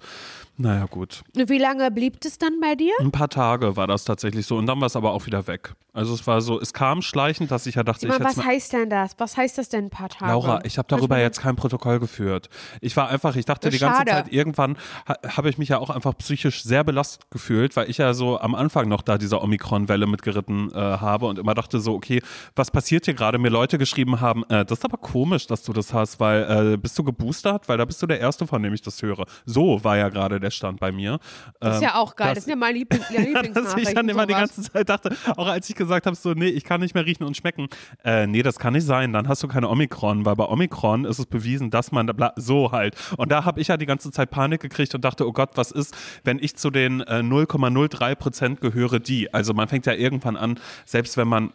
Naja, 0.57 0.85
gut. 0.85 1.23
Wie 1.33 1.57
lange 1.57 1.91
blieb 1.91 2.23
es 2.23 2.37
dann 2.37 2.59
bei 2.61 2.75
dir? 2.75 2.93
Ein 2.99 3.11
paar 3.11 3.29
Tage 3.29 3.75
war 3.75 3.87
das 3.87 4.05
tatsächlich 4.05 4.45
so 4.45 4.57
und 4.57 4.65
dann 4.67 4.79
war 4.79 4.87
es 4.87 4.95
aber 4.95 5.11
auch 5.11 5.25
wieder 5.25 5.47
weg. 5.47 5.73
Also 5.91 6.13
es 6.13 6.27
war 6.27 6.41
so, 6.41 6.59
es 6.59 6.73
kam 6.73 7.01
schleichend, 7.01 7.51
dass 7.51 7.65
ich 7.67 7.75
ja 7.75 7.83
dachte, 7.83 8.01
Simon, 8.01 8.17
ich 8.19 8.23
was 8.25 8.43
heißt 8.45 8.73
denn 8.73 8.89
das? 8.89 9.15
Was 9.17 9.37
heißt 9.37 9.57
das 9.57 9.69
denn 9.69 9.85
ein 9.85 9.89
paar 9.89 10.09
Tage? 10.09 10.29
Laura, 10.31 10.59
ich 10.65 10.77
habe 10.77 10.87
darüber 10.89 11.15
mir- 11.15 11.21
jetzt 11.21 11.39
kein 11.39 11.55
Protokoll 11.55 11.99
geführt. 11.99 12.49
Ich 12.81 12.97
war 12.97 13.07
einfach, 13.09 13.35
ich 13.37 13.45
dachte 13.45 13.69
die 13.69 13.77
ganze 13.79 13.99
schade. 13.99 14.11
Zeit, 14.11 14.33
irgendwann 14.33 14.77
ha, 15.07 15.15
habe 15.37 15.49
ich 15.49 15.57
mich 15.57 15.69
ja 15.69 15.77
auch 15.77 15.89
einfach 15.89 16.17
psychisch 16.17 16.63
sehr 16.63 16.83
belastet 16.83 17.29
gefühlt, 17.31 17.75
weil 17.77 17.89
ich 17.89 17.97
ja 17.97 18.13
so 18.13 18.39
am 18.39 18.55
Anfang 18.55 18.89
noch 18.89 19.01
da 19.03 19.17
diese 19.17 19.41
Omikron-Welle 19.41 20.05
mitgeritten 20.05 20.69
äh, 20.73 20.75
habe 20.75 21.27
und 21.27 21.39
immer 21.39 21.53
dachte 21.53 21.79
so, 21.79 21.93
okay, 21.93 22.21
was 22.57 22.71
passiert 22.71 23.05
hier 23.05 23.13
gerade? 23.13 23.37
Mir 23.37 23.49
Leute 23.49 23.77
geschrieben 23.77 24.19
haben, 24.19 24.43
äh, 24.49 24.65
das 24.65 24.79
ist 24.79 24.85
aber 24.85 24.97
komisch, 24.97 25.47
dass 25.47 25.63
du 25.63 25.71
das 25.71 25.93
hast, 25.93 26.19
weil 26.19 26.73
äh, 26.73 26.77
bist 26.77 26.97
du 26.99 27.03
geboostert? 27.05 27.69
Weil 27.69 27.77
da 27.77 27.85
bist 27.85 28.01
du 28.01 28.07
der 28.07 28.19
Erste, 28.19 28.47
von 28.47 28.61
dem 28.61 28.73
ich 28.73 28.81
das 28.81 29.01
höre. 29.01 29.25
So 29.45 29.81
war 29.85 29.95
ja 29.97 30.09
gerade 30.09 30.41
der 30.41 30.44
Stand 30.51 30.79
bei 30.79 30.91
mir. 30.91 31.19
Das 31.59 31.77
ist 31.77 31.81
ja 31.83 31.95
auch 31.95 32.15
geil. 32.15 32.29
das- 32.29 32.35
Das, 32.35 32.43
sind 32.45 32.51
ja 32.51 32.55
meine 32.57 32.77
Liebling 32.77 33.01
Ja, 33.33 33.41
dass 33.43 33.75
ich 33.77 33.93
dann 33.93 34.07
immer 34.09 34.25
die 34.27 34.33
ganze 34.33 34.61
Zeit 34.61 34.89
dachte, 34.89 35.15
auch 35.37 35.47
als 35.47 35.69
ich 35.69 35.75
gesagt 35.75 36.05
habe, 36.05 36.15
so, 36.15 36.33
nee, 36.33 36.47
ich 36.47 36.63
kann 36.63 36.81
nicht 36.81 36.93
mehr 36.95 37.05
riechen 37.05 37.23
und 37.23 37.35
schmecken. 37.37 37.67
Äh, 38.03 38.27
nee, 38.27 38.43
das 38.43 38.59
kann 38.59 38.73
nicht 38.73 38.85
sein. 38.85 39.13
Dann 39.13 39.27
hast 39.27 39.41
du 39.43 39.47
keine 39.47 39.69
Omikron, 39.69 40.25
weil 40.25 40.35
bei 40.35 40.45
Omikron 40.45 41.05
ist 41.05 41.19
es 41.19 41.25
bewiesen, 41.25 41.69
dass 41.71 41.91
man 41.91 42.07
da 42.07 42.33
so 42.35 42.71
halt. 42.71 42.95
Und 43.17 43.31
da 43.31 43.45
habe 43.45 43.61
ich 43.61 43.67
ja 43.69 43.77
die 43.77 43.85
ganze 43.85 44.11
Zeit 44.11 44.29
Panik 44.31 44.61
gekriegt 44.61 44.93
und 44.95 45.03
dachte, 45.05 45.27
oh 45.27 45.31
Gott, 45.33 45.51
was 45.55 45.71
ist, 45.71 45.95
wenn 46.23 46.39
ich 46.39 46.55
zu 46.57 46.69
den 46.69 47.01
äh, 47.01 47.19
0,03 47.21 48.15
Prozent 48.15 48.61
gehöre, 48.61 48.99
die? 48.99 49.33
Also 49.33 49.53
man 49.53 49.67
fängt 49.67 49.85
ja 49.85 49.93
irgendwann 49.93 50.35
an, 50.37 50.59
selbst 50.85 51.17
wenn 51.17 51.27
man 51.27 51.51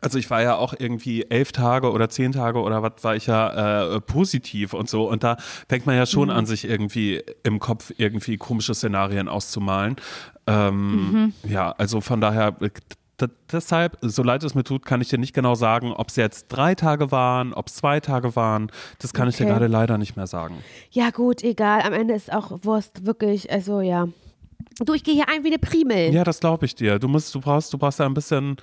also 0.00 0.18
ich 0.18 0.28
war 0.30 0.42
ja 0.42 0.56
auch 0.56 0.74
irgendwie 0.78 1.24
elf 1.30 1.52
Tage 1.52 1.90
oder 1.92 2.08
zehn 2.08 2.32
Tage 2.32 2.60
oder 2.60 2.82
was 2.82 3.02
war 3.02 3.16
ich 3.16 3.26
ja 3.26 3.94
äh, 3.96 4.00
positiv 4.00 4.74
und 4.74 4.88
so. 4.88 5.08
Und 5.08 5.24
da 5.24 5.36
fängt 5.68 5.86
man 5.86 5.96
ja 5.96 6.06
schon 6.06 6.30
an, 6.30 6.46
sich 6.46 6.64
irgendwie 6.68 7.22
im 7.42 7.58
Kopf 7.58 7.92
irgendwie 7.96 8.36
komische 8.36 8.74
Szenarien 8.74 9.28
auszumalen. 9.28 9.96
Ähm, 10.46 11.32
Ja, 11.46 11.72
also 11.72 12.00
von 12.00 12.20
daher, 12.20 12.54
deshalb, 13.50 13.98
so 14.02 14.22
leid 14.22 14.44
es 14.44 14.54
mir 14.54 14.64
tut, 14.64 14.84
kann 14.84 15.00
ich 15.00 15.08
dir 15.08 15.18
nicht 15.18 15.34
genau 15.34 15.54
sagen, 15.54 15.92
ob 15.92 16.08
es 16.08 16.16
jetzt 16.16 16.48
drei 16.48 16.74
Tage 16.74 17.10
waren, 17.10 17.52
ob 17.52 17.68
es 17.68 17.74
zwei 17.76 18.00
Tage 18.00 18.36
waren. 18.36 18.70
Das 19.00 19.12
kann 19.12 19.28
ich 19.28 19.36
dir 19.36 19.44
Okay. 19.44 19.52
gerade 19.52 19.66
leider 19.66 19.98
nicht 19.98 20.16
mehr 20.16 20.26
sagen. 20.26 20.56
Ja, 20.90 21.10
gut, 21.10 21.42
egal. 21.42 21.82
Am 21.82 21.92
Ende 21.92 22.14
ist 22.14 22.32
auch 22.32 22.58
Wurst 22.62 23.06
wirklich, 23.06 23.50
also 23.50 23.80
ja. 23.80 24.08
Du, 24.84 24.94
ich 24.94 25.02
gehe 25.02 25.14
hier 25.14 25.28
ein 25.28 25.42
wie 25.42 25.48
eine 25.48 25.58
Primel. 25.58 26.12
Ja, 26.12 26.22
das 26.24 26.38
glaube 26.40 26.66
ich 26.66 26.74
dir. 26.74 26.98
Du 26.98 27.08
musst, 27.08 27.34
du 27.34 27.40
brauchst, 27.40 27.72
du 27.72 27.78
brauchst 27.78 27.98
ja 27.98 28.06
ein 28.06 28.14
bisschen 28.14 28.56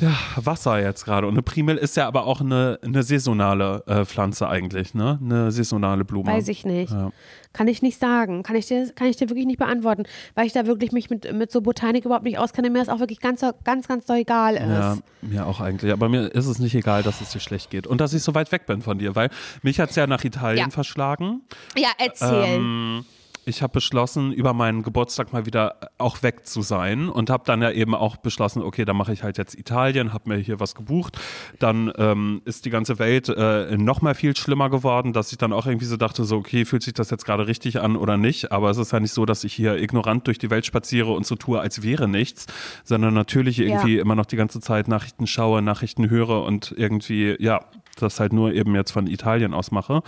ja, 0.00 0.14
Wasser 0.36 0.80
jetzt 0.80 1.04
gerade. 1.04 1.26
Und 1.26 1.34
eine 1.34 1.42
Primel 1.42 1.76
ist 1.76 1.96
ja 1.96 2.06
aber 2.06 2.26
auch 2.26 2.40
eine, 2.40 2.78
eine 2.82 3.02
saisonale 3.02 3.82
äh, 3.86 4.04
Pflanze 4.04 4.48
eigentlich, 4.48 4.94
ne? 4.94 5.18
Eine 5.22 5.50
saisonale 5.50 6.04
Blume. 6.04 6.30
Weiß 6.30 6.48
ich 6.48 6.64
nicht. 6.64 6.92
Ja. 6.92 7.10
Kann 7.52 7.66
ich 7.66 7.82
nicht 7.82 7.98
sagen. 7.98 8.42
Kann 8.42 8.54
ich, 8.56 8.66
dir, 8.66 8.92
kann 8.94 9.08
ich 9.08 9.16
dir 9.16 9.28
wirklich 9.28 9.46
nicht 9.46 9.58
beantworten, 9.58 10.04
weil 10.34 10.46
ich 10.46 10.52
da 10.52 10.66
wirklich 10.66 10.92
mich 10.92 11.10
mit, 11.10 11.32
mit 11.32 11.50
so 11.50 11.60
Botanik 11.60 12.04
überhaupt 12.04 12.24
nicht 12.24 12.38
auskenne. 12.38 12.70
Mir 12.70 12.78
das 12.78 12.88
auch 12.88 13.00
wirklich 13.00 13.20
ganz, 13.20 13.44
ganz, 13.64 13.88
ganz 13.88 14.04
doll 14.06 14.18
egal 14.18 14.54
ist. 14.54 14.60
Ja, 14.68 14.98
mir 15.22 15.46
auch 15.46 15.60
eigentlich. 15.60 15.92
Aber 15.92 16.08
mir 16.08 16.28
ist 16.28 16.46
es 16.46 16.58
nicht 16.60 16.74
egal, 16.74 17.02
dass 17.02 17.20
es 17.20 17.30
dir 17.30 17.40
schlecht 17.40 17.70
geht. 17.70 17.86
Und 17.86 18.00
dass 18.00 18.12
ich 18.12 18.22
so 18.22 18.34
weit 18.34 18.52
weg 18.52 18.66
bin 18.66 18.82
von 18.82 18.98
dir, 18.98 19.16
weil 19.16 19.30
mich 19.62 19.80
hat 19.80 19.90
es 19.90 19.96
ja 19.96 20.06
nach 20.06 20.22
Italien 20.22 20.66
Ja. 20.66 20.70
verschlagen. 20.70 21.40
Ja, 21.76 21.88
erzähl. 21.98 22.44
Ähm, 22.46 23.04
ich 23.48 23.62
habe 23.62 23.72
beschlossen, 23.72 24.32
über 24.32 24.52
meinen 24.52 24.82
Geburtstag 24.82 25.32
mal 25.32 25.46
wieder 25.46 25.76
auch 25.96 26.22
weg 26.22 26.46
zu 26.46 26.62
sein 26.62 27.08
und 27.08 27.30
habe 27.30 27.44
dann 27.46 27.62
ja 27.62 27.70
eben 27.70 27.94
auch 27.94 28.16
beschlossen, 28.16 28.62
okay, 28.62 28.84
dann 28.84 28.96
mache 28.96 29.12
ich 29.12 29.22
halt 29.22 29.38
jetzt 29.38 29.58
Italien, 29.58 30.12
habe 30.12 30.28
mir 30.28 30.36
hier 30.36 30.60
was 30.60 30.74
gebucht. 30.74 31.18
Dann 31.58 31.90
ähm, 31.96 32.42
ist 32.44 32.66
die 32.66 32.70
ganze 32.70 32.98
Welt 32.98 33.28
äh, 33.28 33.76
noch 33.76 34.02
mal 34.02 34.14
viel 34.14 34.36
schlimmer 34.36 34.70
geworden, 34.70 35.12
dass 35.12 35.32
ich 35.32 35.38
dann 35.38 35.52
auch 35.52 35.66
irgendwie 35.66 35.86
so 35.86 35.96
dachte, 35.96 36.24
so 36.24 36.36
okay, 36.36 36.64
fühlt 36.64 36.82
sich 36.82 36.94
das 36.94 37.10
jetzt 37.10 37.24
gerade 37.24 37.46
richtig 37.46 37.80
an 37.80 37.96
oder 37.96 38.16
nicht? 38.16 38.52
Aber 38.52 38.70
es 38.70 38.76
ist 38.76 38.92
ja 38.92 39.00
nicht 39.00 39.12
so, 39.12 39.24
dass 39.24 39.44
ich 39.44 39.54
hier 39.54 39.76
ignorant 39.76 40.26
durch 40.26 40.38
die 40.38 40.50
Welt 40.50 40.66
spaziere 40.66 41.12
und 41.12 41.26
so 41.26 41.34
tue, 41.34 41.58
als 41.58 41.82
wäre 41.82 42.06
nichts, 42.06 42.46
sondern 42.84 43.14
natürlich 43.14 43.58
irgendwie 43.58 43.96
ja. 43.96 44.02
immer 44.02 44.14
noch 44.14 44.26
die 44.26 44.36
ganze 44.36 44.60
Zeit 44.60 44.88
Nachrichten 44.88 45.26
schaue, 45.26 45.62
Nachrichten 45.62 46.10
höre 46.10 46.42
und 46.44 46.74
irgendwie 46.76 47.36
ja 47.40 47.60
das 48.02 48.20
halt 48.20 48.32
nur 48.32 48.52
eben 48.52 48.74
jetzt 48.74 48.92
von 48.92 49.06
Italien 49.06 49.54
aus 49.54 49.70
mache. 49.70 50.02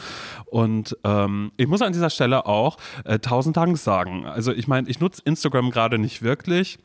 Und 0.47 0.97
ähm, 1.05 1.53
ich 1.57 1.67
muss 1.67 1.83
an 1.83 1.93
dieser 1.93 2.11
Stelle 2.11 2.47
auch 2.47 2.77
äh, 3.05 3.19
tausend 3.31 3.57
Dank 3.57 3.79
sagen. 3.79 4.27
Also 4.27 4.53
ich 4.53 4.67
meine, 4.67 4.89
ich 4.89 4.99
nutze 4.99 5.23
Instagram 5.25 5.71
gerade 5.71 5.99
nicht 5.99 6.23
wirklich. 6.23 6.81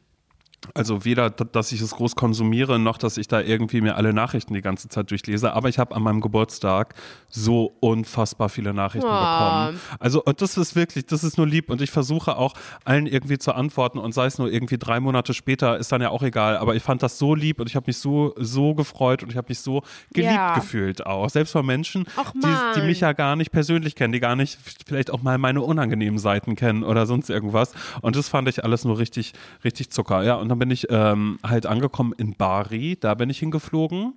Also 0.73 1.05
weder, 1.05 1.29
dass 1.29 1.71
ich 1.71 1.81
es 1.81 1.91
groß 1.91 2.15
konsumiere, 2.15 2.79
noch 2.79 2.97
dass 2.97 3.17
ich 3.17 3.27
da 3.27 3.41
irgendwie 3.41 3.81
mir 3.81 3.95
alle 3.95 4.13
Nachrichten 4.13 4.53
die 4.53 4.61
ganze 4.61 4.89
Zeit 4.89 5.11
durchlese. 5.11 5.53
Aber 5.53 5.69
ich 5.69 5.79
habe 5.79 5.95
an 5.95 6.03
meinem 6.03 6.21
Geburtstag 6.21 6.95
so 7.29 7.73
unfassbar 7.79 8.49
viele 8.49 8.73
Nachrichten 8.73 9.07
oh. 9.07 9.11
bekommen. 9.11 9.79
Also 9.99 10.23
und 10.23 10.41
das 10.41 10.57
ist 10.57 10.75
wirklich, 10.75 11.05
das 11.05 11.23
ist 11.23 11.37
nur 11.37 11.47
lieb. 11.47 11.69
Und 11.69 11.81
ich 11.81 11.91
versuche 11.91 12.37
auch 12.37 12.53
allen 12.83 13.07
irgendwie 13.07 13.37
zu 13.37 13.53
antworten. 13.53 13.99
Und 13.99 14.13
sei 14.13 14.25
es 14.25 14.37
nur 14.37 14.51
irgendwie 14.51 14.77
drei 14.77 14.99
Monate 14.99 15.33
später, 15.33 15.77
ist 15.77 15.91
dann 15.91 16.01
ja 16.01 16.09
auch 16.09 16.23
egal. 16.23 16.57
Aber 16.57 16.75
ich 16.75 16.83
fand 16.83 17.03
das 17.03 17.17
so 17.17 17.35
lieb 17.35 17.59
und 17.59 17.67
ich 17.67 17.75
habe 17.75 17.85
mich 17.87 17.97
so, 17.97 18.33
so 18.37 18.73
gefreut 18.73 19.23
und 19.23 19.29
ich 19.31 19.37
habe 19.37 19.47
mich 19.49 19.59
so 19.59 19.83
geliebt 20.13 20.33
ja. 20.33 20.55
gefühlt 20.55 21.05
auch. 21.05 21.29
Selbst 21.29 21.51
von 21.51 21.65
Menschen, 21.65 22.05
die, 22.35 22.79
die 22.79 22.81
mich 22.81 23.01
ja 23.01 23.13
gar 23.13 23.35
nicht 23.35 23.51
persönlich 23.51 23.95
kennen, 23.95 24.13
die 24.13 24.19
gar 24.19 24.35
nicht 24.35 24.57
vielleicht 24.85 25.11
auch 25.11 25.21
mal 25.21 25.37
meine 25.37 25.61
unangenehmen 25.61 26.19
Seiten 26.19 26.55
kennen 26.55 26.83
oder 26.83 27.05
sonst 27.05 27.29
irgendwas. 27.29 27.73
Und 28.01 28.15
das 28.15 28.29
fand 28.29 28.47
ich 28.47 28.63
alles 28.63 28.85
nur 28.85 28.97
richtig, 28.97 29.33
richtig 29.63 29.89
Zucker. 29.91 30.23
Ja, 30.23 30.35
und 30.35 30.47
dann 30.55 30.59
bin 30.59 30.71
ich 30.71 30.87
ähm, 30.89 31.37
halt 31.43 31.65
angekommen 31.65 32.13
in 32.17 32.33
Bari, 32.33 32.97
da 32.97 33.13
bin 33.13 33.29
ich 33.29 33.39
hingeflogen. 33.39 34.13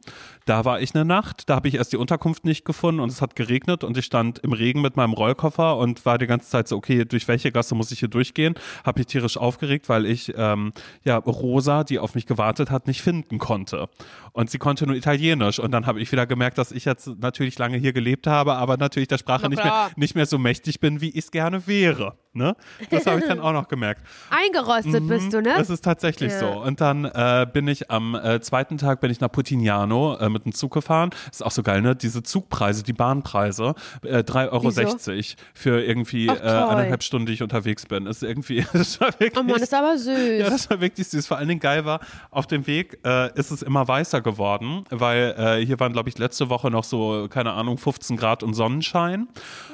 Da 0.47 0.64
war 0.64 0.80
ich 0.80 0.95
eine 0.95 1.04
Nacht, 1.04 1.50
da 1.50 1.57
habe 1.57 1.66
ich 1.66 1.75
erst 1.75 1.92
die 1.92 1.97
Unterkunft 1.97 2.45
nicht 2.45 2.64
gefunden 2.64 3.00
und 3.00 3.11
es 3.11 3.21
hat 3.21 3.35
geregnet 3.35 3.83
und 3.83 3.99
ich 3.99 4.04
stand 4.04 4.38
im 4.38 4.52
Regen 4.52 4.80
mit 4.80 4.97
meinem 4.97 5.14
Rollkoffer 5.14 5.76
und 5.76 6.07
war 6.07 6.16
die 6.16 6.28
ganze 6.28 6.49
Zeit 6.49 6.68
so, 6.68 6.76
okay, 6.76 7.04
durch 7.04 7.26
welche 7.26 7.50
Gasse 7.50 7.75
muss 7.75 7.90
ich 7.90 7.99
hier 7.99 8.09
durchgehen? 8.09 8.54
Habe 8.85 9.00
mich 9.00 9.09
tierisch 9.09 9.37
aufgeregt, 9.37 9.88
weil 9.88 10.07
ich 10.07 10.33
ähm, 10.37 10.73
ja 11.02 11.16
Rosa, 11.16 11.83
die 11.83 11.99
auf 11.99 12.14
mich 12.14 12.26
gewartet 12.26 12.71
hat, 12.71 12.87
nicht 12.87 13.02
finden 13.02 13.38
konnte. 13.38 13.88
Und 14.33 14.49
sie 14.50 14.59
konnte 14.59 14.87
nur 14.87 14.95
Italienisch 14.95 15.59
und 15.59 15.73
dann 15.73 15.87
habe 15.87 16.00
ich 16.00 16.12
wieder 16.12 16.26
gemerkt, 16.26 16.59
dass 16.59 16.71
ich 16.71 16.85
jetzt 16.85 17.09
natürlich 17.18 17.59
lange 17.59 17.78
hier 17.78 17.92
gelebt 17.92 18.28
habe, 18.28 18.54
aber 18.54 18.76
natürlich 18.76 19.09
der 19.09 19.18
Sprache 19.18 19.49
nicht 19.49 19.64
mehr, 19.64 19.90
nicht 19.97 20.14
mehr 20.14 20.26
so 20.26 20.38
mächtig 20.38 20.78
bin, 20.78 21.00
wie 21.00 21.11
ich 21.11 21.25
es 21.25 21.30
gerne 21.33 21.66
wäre. 21.66 22.16
Ne? 22.35 22.54
Das 22.90 23.06
habe 23.06 23.20
ich 23.20 23.26
dann 23.26 23.40
auch 23.40 23.52
noch 23.52 23.68
gemerkt. 23.68 24.02
Eingerostet 24.30 25.02
mhm, 25.02 25.08
bist 25.08 25.32
du, 25.32 25.40
ne? 25.40 25.54
Das 25.56 25.70
ist 25.70 25.82
tatsächlich 25.82 26.30
ja. 26.32 26.38
so. 26.38 26.47
Und 26.61 26.80
dann 26.80 27.06
äh, 27.06 27.47
bin 27.50 27.66
ich 27.66 27.90
am 27.90 28.14
äh, 28.14 28.40
zweiten 28.40 28.76
Tag 28.76 29.00
bin 29.00 29.11
ich 29.11 29.20
nach 29.20 29.32
Putignano 29.32 30.16
äh, 30.16 30.28
mit 30.28 30.44
dem 30.44 30.54
Zug 30.54 30.75
gefahren. 30.75 31.11
Ist 31.30 31.44
auch 31.44 31.50
so 31.50 31.62
geil, 31.62 31.80
ne? 31.80 31.97
Diese 31.97 32.23
Zugpreise, 32.23 32.82
die 32.82 32.92
Bahnpreise, 32.92 33.75
äh, 34.02 34.18
3,60 34.18 34.52
Euro 34.52 34.64
Wieso? 34.64 35.37
für 35.54 35.82
irgendwie 35.82 36.30
Ach, 36.30 36.37
äh, 36.37 36.70
eineinhalb 36.73 37.02
Stunden, 37.02 37.26
die 37.26 37.32
ich 37.32 37.42
unterwegs 37.42 37.87
bin. 37.87 38.06
Ist 38.06 38.23
irgendwie, 38.23 38.64
das 38.73 39.00
war 39.00 39.08
wirklich, 39.18 39.32
Oh 39.37 39.42
Mann, 39.42 39.54
das 39.54 39.62
ist 39.62 39.75
aber 39.75 39.97
süß. 39.97 40.38
Ja, 40.38 40.50
das 40.50 40.68
war 40.68 40.80
wirklich 40.80 41.08
süß. 41.08 41.26
Vor 41.26 41.38
allen 41.38 41.49
Dingen 41.49 41.61
geil 41.61 41.85
war, 41.85 42.00
auf 42.30 42.47
dem 42.47 42.66
Weg 42.66 42.99
äh, 43.04 43.32
ist 43.38 43.50
es 43.50 43.62
immer 43.62 43.88
weißer 43.88 44.20
geworden, 44.20 44.85
weil 44.90 45.35
äh, 45.38 45.66
hier 45.66 45.80
waren, 45.80 45.92
glaube 45.92 46.08
ich, 46.08 46.18
letzte 46.18 46.50
Woche 46.50 46.70
noch 46.70 46.85
so, 46.85 47.26
keine 47.30 47.52
Ahnung, 47.52 47.78
15 47.78 48.16
Grad 48.16 48.42
und 48.42 48.54
Sonnenschein. 48.54 49.28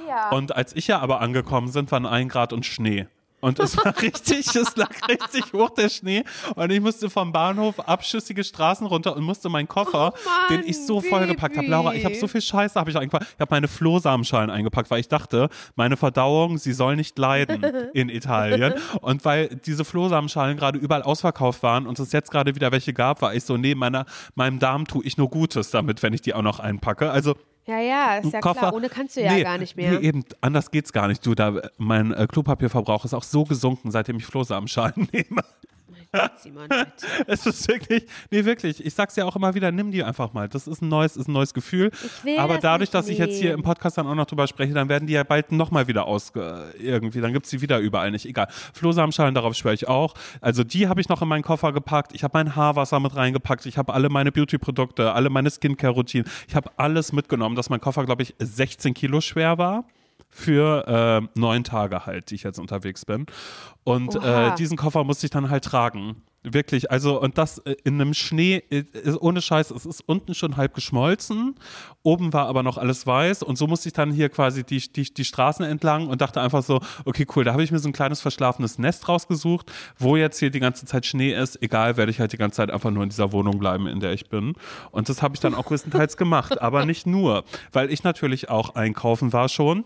Ja. 0.08 0.30
Und 0.30 0.54
als 0.54 0.74
ich 0.76 0.86
ja 0.86 1.00
aber 1.00 1.20
angekommen 1.20 1.68
sind, 1.68 1.90
waren 1.90 2.06
ein 2.06 2.28
Grad 2.44 2.52
und 2.52 2.66
Schnee. 2.66 3.06
Und 3.40 3.58
es 3.58 3.76
war 3.76 3.94
richtig, 4.02 4.54
es 4.54 4.76
lag 4.76 4.90
richtig 5.06 5.52
hoch 5.52 5.70
der 5.70 5.90
Schnee. 5.90 6.24
Und 6.54 6.70
ich 6.70 6.80
musste 6.80 7.10
vom 7.10 7.30
Bahnhof 7.30 7.78
abschüssige 7.78 8.42
Straßen 8.42 8.86
runter 8.86 9.14
und 9.16 9.22
musste 9.22 9.50
meinen 9.50 9.68
Koffer, 9.68 10.14
oh 10.14 10.28
Mann, 10.28 10.60
den 10.62 10.68
ich 10.68 10.86
so 10.86 11.02
vollgepackt 11.02 11.56
habe. 11.58 11.66
Laura, 11.66 11.94
ich 11.94 12.06
habe 12.06 12.14
so 12.14 12.26
viel 12.26 12.40
Scheiße 12.40 12.78
habe 12.78 12.90
ich 12.90 12.96
eingepackt. 12.96 13.26
Ich 13.34 13.40
habe 13.40 13.54
meine 13.54 13.68
Flohsamenschalen 13.68 14.48
eingepackt, 14.48 14.90
weil 14.90 15.00
ich 15.00 15.08
dachte, 15.08 15.50
meine 15.76 15.98
Verdauung, 15.98 16.56
sie 16.56 16.72
soll 16.72 16.96
nicht 16.96 17.18
leiden 17.18 17.62
in 17.92 18.08
Italien. 18.08 18.74
Und 19.02 19.26
weil 19.26 19.48
diese 19.48 19.84
Flohsamenschalen 19.84 20.56
gerade 20.56 20.78
überall 20.78 21.02
ausverkauft 21.02 21.62
waren 21.62 21.86
und 21.86 21.98
es 21.98 22.12
jetzt 22.12 22.30
gerade 22.30 22.54
wieder 22.54 22.72
welche 22.72 22.94
gab, 22.94 23.20
war 23.20 23.34
ich 23.34 23.44
so, 23.44 23.58
nee, 23.58 23.74
meiner, 23.74 24.06
meinem 24.34 24.58
Darm 24.58 24.86
tue 24.86 25.04
ich 25.04 25.18
nur 25.18 25.28
Gutes 25.28 25.70
damit, 25.70 26.02
wenn 26.02 26.14
ich 26.14 26.22
die 26.22 26.32
auch 26.32 26.42
noch 26.42 26.60
einpacke. 26.60 27.10
Also 27.10 27.36
ja, 27.66 27.78
ja, 27.80 28.16
ist 28.16 28.32
ja 28.32 28.40
Koffer. 28.40 28.60
klar. 28.60 28.74
Ohne 28.74 28.88
kannst 28.88 29.16
du 29.16 29.22
ja 29.22 29.32
nee, 29.32 29.42
gar 29.42 29.58
nicht 29.58 29.76
mehr. 29.76 29.92
Nee, 29.92 30.06
eben, 30.06 30.24
anders 30.40 30.70
geht's 30.70 30.92
gar 30.92 31.08
nicht. 31.08 31.24
Du, 31.24 31.34
da, 31.34 31.60
mein 31.78 32.12
äh, 32.12 32.26
Klopapierverbrauch 32.26 33.04
ist 33.04 33.14
auch 33.14 33.22
so 33.22 33.44
gesunken, 33.44 33.90
seitdem 33.90 34.16
ich 34.16 34.26
Flohsamenschalen 34.26 35.08
nehme. 35.12 35.42
Simon, 36.36 36.68
es 37.26 37.46
ist 37.46 37.68
wirklich, 37.68 38.04
nee, 38.30 38.44
wirklich. 38.44 38.84
Ich 38.84 38.94
sag's 38.94 39.16
ja 39.16 39.24
auch 39.24 39.36
immer 39.36 39.54
wieder, 39.54 39.70
nimm 39.72 39.90
die 39.90 40.02
einfach 40.02 40.32
mal. 40.32 40.48
Das 40.48 40.66
ist 40.66 40.82
ein 40.82 40.88
neues, 40.88 41.16
ist 41.16 41.28
ein 41.28 41.32
neues 41.32 41.54
Gefühl. 41.54 41.90
Aber 42.38 42.58
dadurch, 42.58 42.90
dass 42.90 43.08
ich 43.08 43.18
jetzt 43.18 43.38
hier 43.38 43.54
im 43.54 43.62
Podcast 43.62 43.98
dann 43.98 44.06
auch 44.06 44.14
noch 44.14 44.26
drüber 44.26 44.46
spreche, 44.46 44.72
dann 44.72 44.88
werden 44.88 45.06
die 45.06 45.14
ja 45.14 45.24
bald 45.24 45.52
nochmal 45.52 45.88
wieder 45.88 46.06
aus, 46.06 46.32
irgendwie, 46.78 47.20
dann 47.20 47.32
gibt's 47.32 47.50
die 47.50 47.60
wieder 47.60 47.78
überall 47.78 48.10
nicht. 48.10 48.26
Egal. 48.26 48.48
Flohsamenschalen, 48.72 49.34
darauf 49.34 49.54
schwöre 49.54 49.74
ich 49.74 49.88
auch. 49.88 50.14
Also 50.40 50.64
die 50.64 50.88
habe 50.88 51.00
ich 51.00 51.08
noch 51.08 51.22
in 51.22 51.28
meinen 51.28 51.42
Koffer 51.42 51.72
gepackt. 51.72 52.14
Ich 52.14 52.24
habe 52.24 52.36
mein 52.38 52.56
Haarwasser 52.56 53.00
mit 53.00 53.14
reingepackt. 53.14 53.66
Ich 53.66 53.78
habe 53.78 53.92
alle 53.94 54.08
meine 54.08 54.32
Beauty-Produkte, 54.32 55.12
alle 55.12 55.30
meine 55.30 55.50
Skincare-Routinen. 55.50 56.28
Ich 56.48 56.54
habe 56.54 56.70
alles 56.76 57.12
mitgenommen, 57.12 57.56
dass 57.56 57.70
mein 57.70 57.80
Koffer, 57.80 58.04
glaube 58.04 58.22
ich, 58.22 58.34
16 58.38 58.94
Kilo 58.94 59.20
schwer 59.20 59.58
war 59.58 59.84
für 60.34 61.22
äh, 61.24 61.38
neun 61.38 61.62
Tage 61.62 62.06
halt, 62.06 62.30
die 62.30 62.34
ich 62.34 62.42
jetzt 62.42 62.58
unterwegs 62.58 63.04
bin. 63.04 63.26
Und 63.84 64.16
äh, 64.16 64.54
diesen 64.56 64.76
Koffer 64.76 65.04
musste 65.04 65.26
ich 65.26 65.30
dann 65.30 65.48
halt 65.48 65.64
tragen. 65.64 66.16
Wirklich, 66.42 66.90
also 66.90 67.18
und 67.22 67.38
das 67.38 67.58
äh, 67.58 67.76
in 67.84 67.94
einem 67.94 68.12
Schnee, 68.12 68.62
äh, 68.68 68.84
ohne 69.20 69.40
Scheiß, 69.40 69.70
es 69.70 69.86
ist 69.86 70.02
unten 70.06 70.34
schon 70.34 70.58
halb 70.58 70.74
geschmolzen, 70.74 71.54
oben 72.02 72.34
war 72.34 72.48
aber 72.48 72.62
noch 72.62 72.76
alles 72.76 73.06
weiß 73.06 73.42
und 73.42 73.56
so 73.56 73.66
musste 73.66 73.88
ich 73.88 73.94
dann 73.94 74.10
hier 74.10 74.28
quasi 74.28 74.64
die, 74.64 74.80
die, 74.92 75.04
die 75.04 75.24
Straßen 75.24 75.64
entlang 75.64 76.08
und 76.08 76.20
dachte 76.20 76.42
einfach 76.42 76.62
so, 76.62 76.80
okay, 77.06 77.26
cool, 77.34 77.44
da 77.44 77.52
habe 77.52 77.62
ich 77.62 77.70
mir 77.70 77.78
so 77.78 77.88
ein 77.88 77.94
kleines 77.94 78.20
verschlafenes 78.20 78.78
Nest 78.78 79.08
rausgesucht, 79.08 79.72
wo 79.98 80.16
jetzt 80.16 80.38
hier 80.38 80.50
die 80.50 80.60
ganze 80.60 80.84
Zeit 80.84 81.06
Schnee 81.06 81.32
ist, 81.32 81.62
egal, 81.62 81.96
werde 81.96 82.10
ich 82.10 82.20
halt 82.20 82.32
die 82.32 82.38
ganze 82.38 82.56
Zeit 82.56 82.70
einfach 82.70 82.90
nur 82.90 83.04
in 83.04 83.08
dieser 83.08 83.32
Wohnung 83.32 83.58
bleiben, 83.58 83.86
in 83.86 84.00
der 84.00 84.12
ich 84.12 84.28
bin. 84.28 84.54
Und 84.90 85.08
das 85.08 85.22
habe 85.22 85.34
ich 85.34 85.40
dann 85.40 85.54
auch 85.54 85.64
größtenteils 85.66 86.18
gemacht, 86.18 86.60
aber 86.60 86.84
nicht 86.84 87.06
nur, 87.06 87.44
weil 87.72 87.90
ich 87.90 88.02
natürlich 88.02 88.50
auch 88.50 88.74
einkaufen 88.74 89.32
war 89.32 89.48
schon 89.48 89.84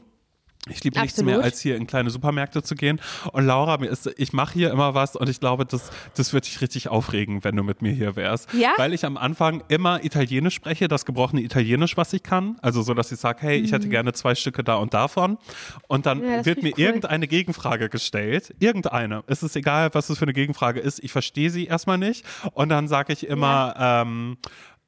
ich 0.70 0.85
liebe 0.85 1.00
nichts 1.00 1.22
mehr, 1.22 1.40
als 1.40 1.61
hier 1.61 1.76
in 1.76 1.87
kleine 1.87 2.11
Supermärkte 2.11 2.62
zu 2.62 2.74
gehen. 2.74 3.00
Und 3.33 3.46
Laura, 3.46 3.78
mir 3.78 3.88
ist, 3.88 4.11
ich 4.16 4.33
mache 4.33 4.54
hier 4.54 4.70
immer 4.70 4.94
was 4.94 5.16
und 5.16 5.28
ich 5.28 5.40
glaube, 5.40 5.64
das, 5.64 5.90
das 6.14 6.33
wird 6.33 6.46
dich 6.46 6.61
richtig 6.61 6.88
aufregen, 6.88 7.44
wenn 7.44 7.57
du 7.57 7.62
mit 7.62 7.83
mir 7.83 7.92
hier 7.92 8.16
wärst. 8.16 8.52
Ja? 8.52 8.72
Weil 8.76 8.94
ich 8.94 9.04
am 9.04 9.16
Anfang 9.16 9.62
immer 9.68 10.04
Italienisch 10.04 10.54
spreche, 10.54 10.88
das 10.88 11.04
gebrochene 11.04 11.42
Italienisch, 11.42 11.96
was 11.96 12.12
ich 12.12 12.22
kann. 12.22 12.57
Also 12.62 12.83
so, 12.83 12.94
dass 12.94 13.12
ich 13.12 13.18
sage, 13.18 13.38
hey, 13.42 13.59
ich 13.59 13.72
hätte 13.72 13.87
mhm. 13.87 13.90
gerne 13.90 14.12
zwei 14.12 14.35
Stücke 14.35 14.64
da 14.64 14.76
und 14.76 14.94
davon. 14.94 15.38
Und 15.87 16.07
dann 16.07 16.22
ja, 16.22 16.44
wird 16.44 16.62
mir 16.62 16.72
cool. 16.72 16.81
irgendeine 16.81 17.26
Gegenfrage 17.26 17.88
gestellt. 17.88 18.54
Irgendeine. 18.59 19.24
Es 19.26 19.42
ist 19.42 19.57
egal, 19.57 19.90
was 19.92 20.11
es 20.11 20.18
für 20.18 20.24
eine 20.24 20.33
Gegenfrage 20.33 20.81
ist. 20.81 21.02
Ich 21.02 21.12
verstehe 21.12 21.50
sie 21.50 21.66
erstmal 21.66 21.98
nicht. 21.98 22.24
Und 22.52 22.68
dann 22.68 22.88
sage 22.88 23.12
ich 23.12 23.26
immer, 23.26 23.74
ja. 23.78 24.02
ähm, 24.02 24.37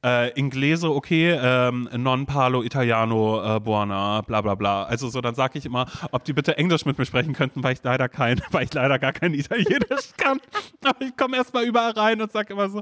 äh, 0.03 0.29
Inglese, 0.39 0.89
okay, 0.89 1.37
ähm, 1.39 1.89
non 1.95 2.25
parlo 2.25 2.63
italiano, 2.63 3.57
äh, 3.57 3.59
buona, 3.59 4.21
bla 4.21 4.41
bla 4.41 4.55
bla. 4.55 4.83
Also 4.83 5.09
so, 5.09 5.21
dann 5.21 5.35
sage 5.35 5.59
ich 5.59 5.65
immer, 5.65 5.85
ob 6.11 6.23
die 6.23 6.33
bitte 6.33 6.57
Englisch 6.57 6.85
mit 6.85 6.97
mir 6.97 7.05
sprechen 7.05 7.33
könnten, 7.33 7.63
weil 7.63 7.73
ich 7.73 7.83
leider 7.83 8.09
kein, 8.09 8.41
weil 8.51 8.63
ich 8.63 8.73
leider 8.73 8.99
gar 8.99 9.13
kein 9.13 9.33
Italienisch 9.33 10.13
kann. 10.17 10.39
Aber 10.83 11.01
ich 11.01 11.15
komme 11.15 11.37
erstmal 11.37 11.65
überall 11.65 11.91
rein 11.91 12.21
und 12.21 12.31
sage 12.31 12.53
immer 12.53 12.69
so, 12.69 12.81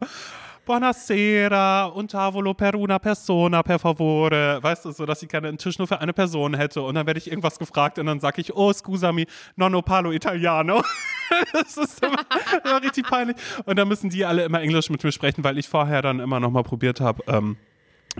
Buonasera, 0.70 1.88
un 1.96 2.06
tavolo 2.06 2.54
per 2.54 2.76
una 2.76 3.00
persona, 3.00 3.64
per 3.64 3.80
favore. 3.80 4.60
Weißt 4.62 4.86
du, 4.86 4.92
so, 4.92 5.04
dass 5.08 5.24
ich 5.24 5.28
gerne 5.28 5.48
einen 5.48 5.58
Tisch 5.58 5.80
nur 5.80 5.88
für 5.88 6.00
eine 6.00 6.14
Person 6.14 6.54
hätte. 6.54 6.84
Und 6.84 6.94
dann 6.94 7.08
werde 7.08 7.18
ich 7.18 7.28
irgendwas 7.28 7.58
gefragt 7.58 7.98
und 7.98 8.06
dann 8.06 8.20
sage 8.20 8.40
ich, 8.40 8.56
oh, 8.56 8.72
scusami, 8.72 9.26
nonno 9.56 9.82
parlo 9.82 10.12
italiano. 10.12 10.84
das 11.54 11.76
ist 11.76 12.06
immer, 12.06 12.24
immer, 12.64 12.84
richtig 12.84 13.08
peinlich. 13.08 13.36
Und 13.66 13.80
dann 13.80 13.88
müssen 13.88 14.12
die 14.12 14.26
alle 14.26 14.44
immer 14.44 14.62
Englisch 14.62 14.92
mit 14.92 15.04
mir 15.04 15.12
sprechen, 15.12 15.44
weil 15.44 15.58
ich 15.58 15.68
vorher 15.68 16.04
dann 16.04 16.20
immer 16.20 16.40
noch 16.40 16.52
mal 16.52 16.62
probiert 16.62 17.02
habe, 17.02 17.24
ähm, 17.26 17.58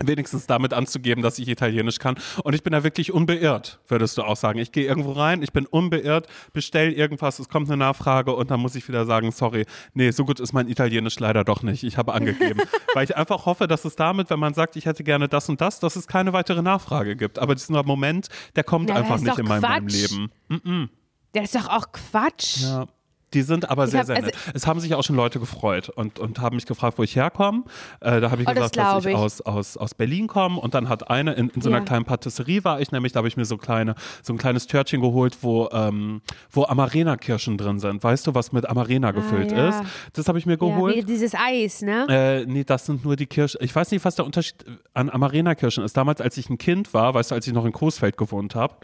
wenigstens 0.06 0.46
damit 0.46 0.72
anzugeben, 0.72 1.22
dass 1.22 1.38
ich 1.38 1.48
Italienisch 1.48 1.98
kann. 1.98 2.16
Und 2.42 2.54
ich 2.54 2.62
bin 2.62 2.72
da 2.72 2.82
wirklich 2.84 3.12
unbeirrt, 3.12 3.80
würdest 3.88 4.18
du 4.18 4.22
auch 4.22 4.36
sagen. 4.36 4.58
Ich 4.58 4.72
gehe 4.72 4.86
irgendwo 4.86 5.12
rein, 5.12 5.42
ich 5.42 5.52
bin 5.52 5.66
unbeirrt, 5.66 6.26
bestell 6.52 6.92
irgendwas, 6.92 7.38
es 7.38 7.48
kommt 7.48 7.68
eine 7.68 7.76
Nachfrage 7.76 8.34
und 8.34 8.50
dann 8.50 8.60
muss 8.60 8.74
ich 8.74 8.86
wieder 8.88 9.06
sagen, 9.06 9.32
sorry, 9.32 9.66
nee, 9.94 10.10
so 10.10 10.24
gut 10.24 10.40
ist 10.40 10.52
mein 10.52 10.68
Italienisch 10.68 11.18
leider 11.18 11.44
doch 11.44 11.62
nicht. 11.62 11.82
Ich 11.84 11.96
habe 11.96 12.12
angegeben. 12.12 12.60
Weil 12.94 13.04
ich 13.04 13.16
einfach 13.16 13.46
hoffe, 13.46 13.66
dass 13.66 13.84
es 13.84 13.96
damit, 13.96 14.30
wenn 14.30 14.38
man 14.38 14.54
sagt, 14.54 14.76
ich 14.76 14.86
hätte 14.86 15.04
gerne 15.04 15.28
das 15.28 15.48
und 15.48 15.60
das, 15.60 15.80
dass 15.80 15.96
es 15.96 16.06
keine 16.06 16.32
weitere 16.32 16.62
Nachfrage 16.62 17.16
gibt. 17.16 17.38
Aber 17.38 17.54
dieser 17.54 17.82
Moment, 17.84 18.28
der 18.56 18.64
kommt 18.64 18.90
ja, 18.90 18.96
einfach 18.96 19.20
nicht 19.20 19.38
in 19.38 19.46
meinem, 19.46 19.86
Leben. 19.86 20.30
Mm 20.48 20.54
-mm. 20.54 20.88
Der 21.34 21.44
ist 21.44 21.54
doch 21.54 21.68
auch 21.68 21.92
Quatsch. 21.92 22.62
Ja. 22.62 22.86
Die 23.32 23.42
sind 23.42 23.70
aber 23.70 23.86
sehr, 23.86 24.00
hab- 24.00 24.06
sehr 24.06 24.16
also- 24.16 24.26
nett. 24.26 24.36
es 24.54 24.66
haben 24.66 24.80
sich 24.80 24.94
auch 24.94 25.04
schon 25.04 25.14
Leute 25.16 25.38
gefreut 25.38 25.88
und, 25.88 26.18
und 26.18 26.40
haben 26.40 26.56
mich 26.56 26.66
gefragt, 26.66 26.98
wo 26.98 27.02
ich 27.04 27.14
herkomme. 27.14 27.62
Äh, 28.00 28.20
da 28.20 28.30
habe 28.30 28.42
ich 28.42 28.48
Oh, 28.48 28.52
das 28.52 28.72
gesagt, 28.72 28.76
dass 28.76 29.02
glaub 29.02 29.06
ich, 29.06 29.10
ich. 29.12 29.16
Aus, 29.16 29.40
aus, 29.40 29.76
aus 29.76 29.94
Berlin 29.94 30.26
komme. 30.26 30.58
Und 30.60 30.74
dann 30.74 30.88
hat 30.88 31.10
eine, 31.10 31.34
in, 31.34 31.48
in 31.50 31.60
so 31.60 31.68
einer 31.68 31.78
Ja. 31.78 31.84
kleinen 31.84 32.04
Patisserie 32.04 32.64
war 32.64 32.80
ich 32.80 32.90
nämlich, 32.92 33.12
da 33.12 33.18
habe 33.18 33.28
ich 33.28 33.36
mir 33.36 33.44
so 33.44 33.56
kleine, 33.56 33.94
so 34.22 34.32
ein 34.32 34.38
kleines 34.38 34.66
Törtchen 34.66 35.00
geholt, 35.00 35.38
wo, 35.42 35.68
ähm, 35.72 36.22
wo 36.50 36.64
Amarena-Kirschen 36.64 37.56
drin 37.56 37.78
sind. 37.78 38.02
Weißt 38.02 38.26
du, 38.26 38.34
was 38.34 38.50
mit 38.52 38.68
Amarena 38.68 39.12
gefüllt 39.12 39.52
Ah, 39.52 39.56
ja. 39.56 39.68
ist? 39.68 39.82
Das 40.14 40.26
habe 40.28 40.38
ich 40.38 40.46
mir 40.46 40.54
Ja, 40.54 40.58
geholt. 40.58 40.96
wie 40.96 41.02
dieses 41.04 41.34
Eis, 41.34 41.82
ne? 41.82 42.06
Äh, 42.08 42.46
nee, 42.46 42.64
das 42.64 42.86
sind 42.86 43.04
nur 43.04 43.14
die 43.16 43.26
Kirschen. 43.26 43.60
Ich 43.62 43.74
weiß 43.74 43.90
nicht, 43.92 44.04
was 44.04 44.16
der 44.16 44.24
Unterschied 44.24 44.64
an 44.94 45.08
Amarena-Kirschen 45.08 45.84
ist. 45.84 45.96
Damals, 45.96 46.20
als 46.20 46.36
ich 46.36 46.50
ein 46.50 46.58
Kind 46.58 46.92
war, 46.94 47.14
weißt 47.14 47.30
du, 47.30 47.36
als 47.36 47.46
ich 47.46 47.52
noch 47.52 47.64
in 47.64 47.72
Coesfeld 47.72 48.16
gewohnt 48.16 48.54
habe, 48.54 48.74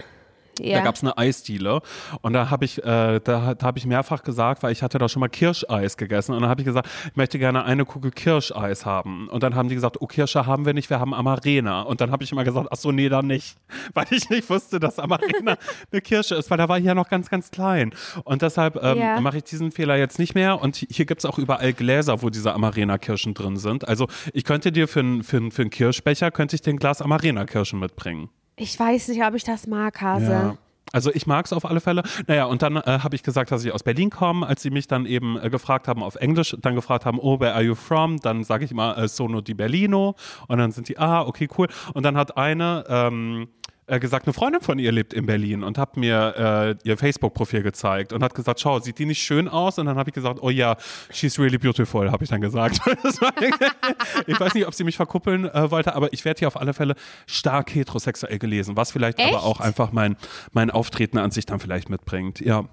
ja. 0.61 0.79
da 0.79 0.85
gab 0.85 0.95
es 0.95 1.03
eine 1.03 1.17
Eisdiele 1.19 1.81
und 2.23 2.33
da 2.33 2.51
habe 2.51 2.65
ich, 2.65 2.79
äh, 2.79 3.21
da, 3.21 3.55
da 3.55 3.67
habe 3.67 3.79
ich 3.79 3.87
mehrfach 3.87 4.23
gesagt, 4.23 4.63
weil 4.63 4.73
ich 4.73 4.83
hatte 4.83 4.99
da 4.99 5.09
schon 5.09 5.21
mal 5.21 5.29
Kirscheis 5.29 5.97
gegessen 5.97 6.33
und 6.33 6.41
dann 6.41 6.51
habe 6.51 6.61
ich 6.61 6.65
gesagt, 6.67 6.89
ich 7.11 7.17
möchte 7.17 7.39
gerne 7.39 7.65
eine 7.65 7.85
Kugel 7.85 8.11
Kirscheis 8.11 8.85
haben 8.87 9.29
und 9.29 9.43
dann 9.43 9.55
haben 9.55 9.69
die 9.69 9.75
gesagt, 9.75 10.01
oh 10.01 10.07
Kirsche 10.07 10.47
haben 10.47 10.67
wir 10.67 10.75
nicht, 10.75 10.91
wir 10.91 11.01
haben 11.01 11.15
Amarena 11.15 11.83
und 11.83 12.01
dann 12.01 12.11
habe 12.11 12.25
ich 12.25 12.33
immer 12.33 12.45
gesagt, 12.45 12.69
ach 12.71 12.77
so, 12.77 12.93
nee, 12.93 13.09
dann 13.09 13.27
nicht, 13.27 13.57
weil 13.95 14.07
ich 14.11 14.29
nicht 14.31 14.49
wusste, 14.51 14.81
dass 14.81 14.99
Amarena 14.99 15.57
eine 15.93 16.01
Kirsche 16.01 16.35
ist, 16.37 16.51
weil 16.51 16.59
da 16.59 16.69
war 16.69 16.79
ich 16.79 16.85
ja 16.85 16.95
noch 16.95 17.09
ganz, 17.09 17.29
ganz 17.31 17.51
klein 17.51 17.93
und 18.25 18.43
deshalb 18.43 18.77
ähm, 18.83 18.99
Ja. 18.99 19.21
mache 19.21 19.39
ich 19.39 19.45
diesen 19.45 19.73
Fehler 19.73 19.97
jetzt 19.97 20.19
nicht 20.19 20.35
mehr 20.35 20.61
und 20.61 20.77
hier 20.77 21.07
gibt 21.07 21.21
es 21.21 21.25
auch 21.25 21.39
überall 21.39 21.73
Gläser, 21.73 22.23
wo 22.23 22.31
diese 22.31 22.53
Amarena-Kirschen 22.55 23.35
drin 23.35 23.57
sind. 23.57 23.87
Also 23.87 24.09
ich 24.33 24.45
könnte 24.45 24.73
dir 24.73 24.89
für 24.89 25.01
einen 25.01 25.23
für, 25.23 25.51
für 25.51 25.69
Kirschbecher, 25.69 26.31
könnte 26.31 26.57
ich 26.57 26.63
dir 26.63 26.71
ein 26.71 26.79
Glas 26.79 27.03
Amarena-Kirschen 27.03 27.79
mitbringen. 27.79 28.31
Ich 28.57 28.79
weiß 28.79 29.09
nicht, 29.09 29.23
ob 29.23 29.35
ich 29.35 29.45
das 29.45 29.67
mag, 29.67 30.01
Hase. 30.01 30.33
Ja. 30.33 30.57
Also 30.93 31.11
ich 31.13 31.27
mag 31.27 31.45
es 31.45 31.53
auf 31.53 31.67
alle 31.67 31.81
Fälle. 31.81 32.03
Naja, 32.27 32.47
und 32.47 32.63
dann 32.63 32.77
äh, 32.77 33.01
habe 33.03 33.15
ich 33.15 33.23
gesagt, 33.23 33.51
dass 33.51 33.63
ich 33.65 33.73
aus 33.73 33.83
Berlin 33.83 34.09
komme, 34.09 34.47
als 34.47 34.63
sie 34.63 34.71
mich 34.71 34.87
dann 34.87 35.05
eben 35.05 35.39
äh, 35.39 35.51
gefragt 35.51 35.89
haben 35.89 36.03
auf 36.03 36.15
Englisch, 36.15 36.57
dann 36.63 36.75
gefragt 36.75 37.05
haben, 37.05 37.19
oh, 37.21 37.39
where 37.39 37.53
are 37.53 37.63
you 37.63 37.75
from? 37.75 38.19
Dann 38.19 38.45
sage 38.45 38.65
ich 38.65 38.71
immer 38.71 38.97
äh, 38.97 39.09
Sono 39.09 39.43
di 39.43 39.53
Berlino 39.53 40.15
und 40.49 40.59
dann 40.59 40.71
sind 40.71 40.89
die, 40.89 40.97
ah, 40.97 41.23
okay, 41.27 41.49
cool. 41.59 41.69
Und 41.93 42.05
dann 42.05 42.17
hat 42.17 42.39
eine 42.39 42.85
ähm, 42.89 43.49
äh, 43.89 44.01
gesagt, 44.01 44.27
eine 44.27 44.33
Freundin 44.33 44.61
von 44.61 44.79
ihr 44.79 44.91
lebt 44.91 45.15
in 45.15 45.27
Berlin 45.27 45.63
und 45.63 45.79
hat 45.79 45.97
mir 45.97 46.77
äh, 46.83 46.89
ihr 46.89 46.97
Facebook-Profil 46.97 47.63
gezeigt 47.63 48.13
und 48.13 48.23
hat 48.23 48.35
gesagt, 48.35 48.61
schau, 48.61 48.81
sieht 48.81 48.99
die 48.99 49.07
nicht 49.07 49.23
schön 49.23 49.49
aus? 49.49 49.79
Und 49.79 49.87
dann 49.87 49.97
habe 49.97 50.11
ich 50.11 50.15
gesagt, 50.15 50.41
oh 50.43 50.51
ja, 50.51 50.77
she's 51.13 51.39
really 51.39 51.59
beautiful, 51.59 52.11
habe 52.11 52.25
ich 52.25 52.31
dann 52.31 52.41
gesagt. 52.41 52.81
Ich 54.27 54.41
weiß 54.41 54.55
nicht, 54.55 54.67
ob 54.67 54.75
sie 54.75 54.85
mich 54.85 54.97
verkuppeln 54.97 55.45
äh, 55.47 55.71
wollte, 55.71 55.95
aber 55.95 56.13
ich 56.13 56.25
werde 56.25 56.39
hier 56.41 56.49
auf 56.49 56.57
alle 56.61 56.75
Fälle 56.75 56.95
stark 57.27 57.75
heterosexuell 57.75 58.39
gelesen, 58.39 58.77
was 58.77 58.91
vielleicht 58.91 59.19
Echt? 59.19 59.29
aber 59.29 59.45
auch 59.45 59.61
einfach 59.61 59.93
mein, 59.93 60.17
mein 60.53 60.71
Auftreten 60.71 61.19
an 61.19 61.31
sich 61.31 61.47
dann 61.47 61.61
vielleicht 61.61 61.89
mitbringt. 61.89 62.41
Ja. 62.41 62.65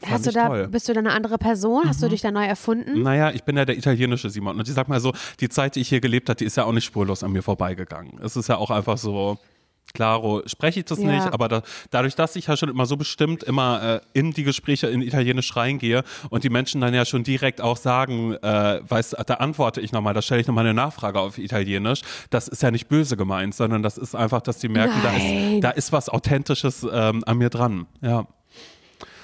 Fand 0.00 0.12
Hast 0.12 0.26
du 0.26 0.30
da, 0.30 0.46
toll. 0.48 0.66
Mhm. 0.66 0.70
bist 0.70 0.88
du 0.88 0.92
da 0.92 1.00
eine 1.00 1.12
andere 1.12 1.38
Person? 1.38 1.88
Hast 1.88 2.02
du 2.02 2.08
dich 2.08 2.20
da 2.20 2.30
neu 2.30 2.44
erfunden? 2.44 3.02
Naja, 3.02 3.30
ich 3.30 3.42
bin 3.44 3.56
ja 3.56 3.64
der 3.64 3.76
italienische 3.76 4.30
Simon. 4.30 4.58
Und 4.58 4.68
ich 4.68 4.74
sag 4.74 4.88
mal 4.88 5.00
so, 5.00 5.12
die 5.40 5.48
Zeit, 5.48 5.74
die 5.74 5.80
ich 5.80 5.88
hier 5.88 6.00
gelebt 6.00 6.28
habe, 6.28 6.36
die 6.36 6.44
ist 6.44 6.56
ja 6.56 6.64
auch 6.64 6.72
nicht 6.72 6.84
spurlos 6.84 7.24
an 7.24 7.32
mir 7.32 7.42
vorbeigegangen. 7.42 8.18
Es 8.22 8.36
ist 8.36 8.48
ja 8.48 8.56
auch 8.56 8.70
einfach 8.70 8.96
so, 8.96 9.38
klaro, 9.94 10.42
spreche 10.46 10.80
ich 10.80 10.86
das 10.86 10.98
Ja. 11.00 11.06
nicht, 11.06 11.26
aber 11.32 11.48
da, 11.48 11.62
dadurch, 11.90 12.14
dass 12.14 12.36
ich 12.36 12.46
ja 12.46 12.56
schon 12.56 12.68
immer 12.68 12.86
so 12.86 12.96
bestimmt 12.96 13.42
immer 13.42 14.00
äh, 14.14 14.18
in 14.18 14.32
die 14.32 14.44
Gespräche 14.44 14.86
in 14.88 15.02
Italienisch 15.02 15.54
reingehe 15.56 16.02
und 16.30 16.44
die 16.44 16.50
Menschen 16.50 16.80
dann 16.80 16.94
ja 16.94 17.04
schon 17.04 17.24
direkt 17.24 17.60
auch 17.60 17.76
sagen, 17.76 18.34
äh, 18.34 18.80
weißt, 18.88 19.16
da 19.26 19.34
antworte 19.34 19.80
ich 19.80 19.92
nochmal, 19.92 20.14
da 20.14 20.22
stelle 20.22 20.40
ich 20.40 20.46
nochmal 20.46 20.64
eine 20.64 20.74
Nachfrage 20.74 21.20
auf 21.20 21.38
Italienisch. 21.38 22.00
Das 22.30 22.48
ist 22.48 22.62
ja 22.62 22.70
nicht 22.70 22.88
böse 22.88 23.16
gemeint, 23.16 23.54
sondern 23.54 23.82
das 23.82 23.98
ist 23.98 24.14
einfach, 24.14 24.40
dass 24.42 24.58
die 24.58 24.68
merken, 24.68 25.00
da 25.02 25.16
ist, 25.16 25.64
da 25.64 25.70
ist 25.70 25.92
was 25.92 26.08
Authentisches 26.08 26.86
ähm, 26.90 27.22
an 27.26 27.38
mir 27.38 27.50
dran. 27.50 27.86
Ja. 28.00 28.26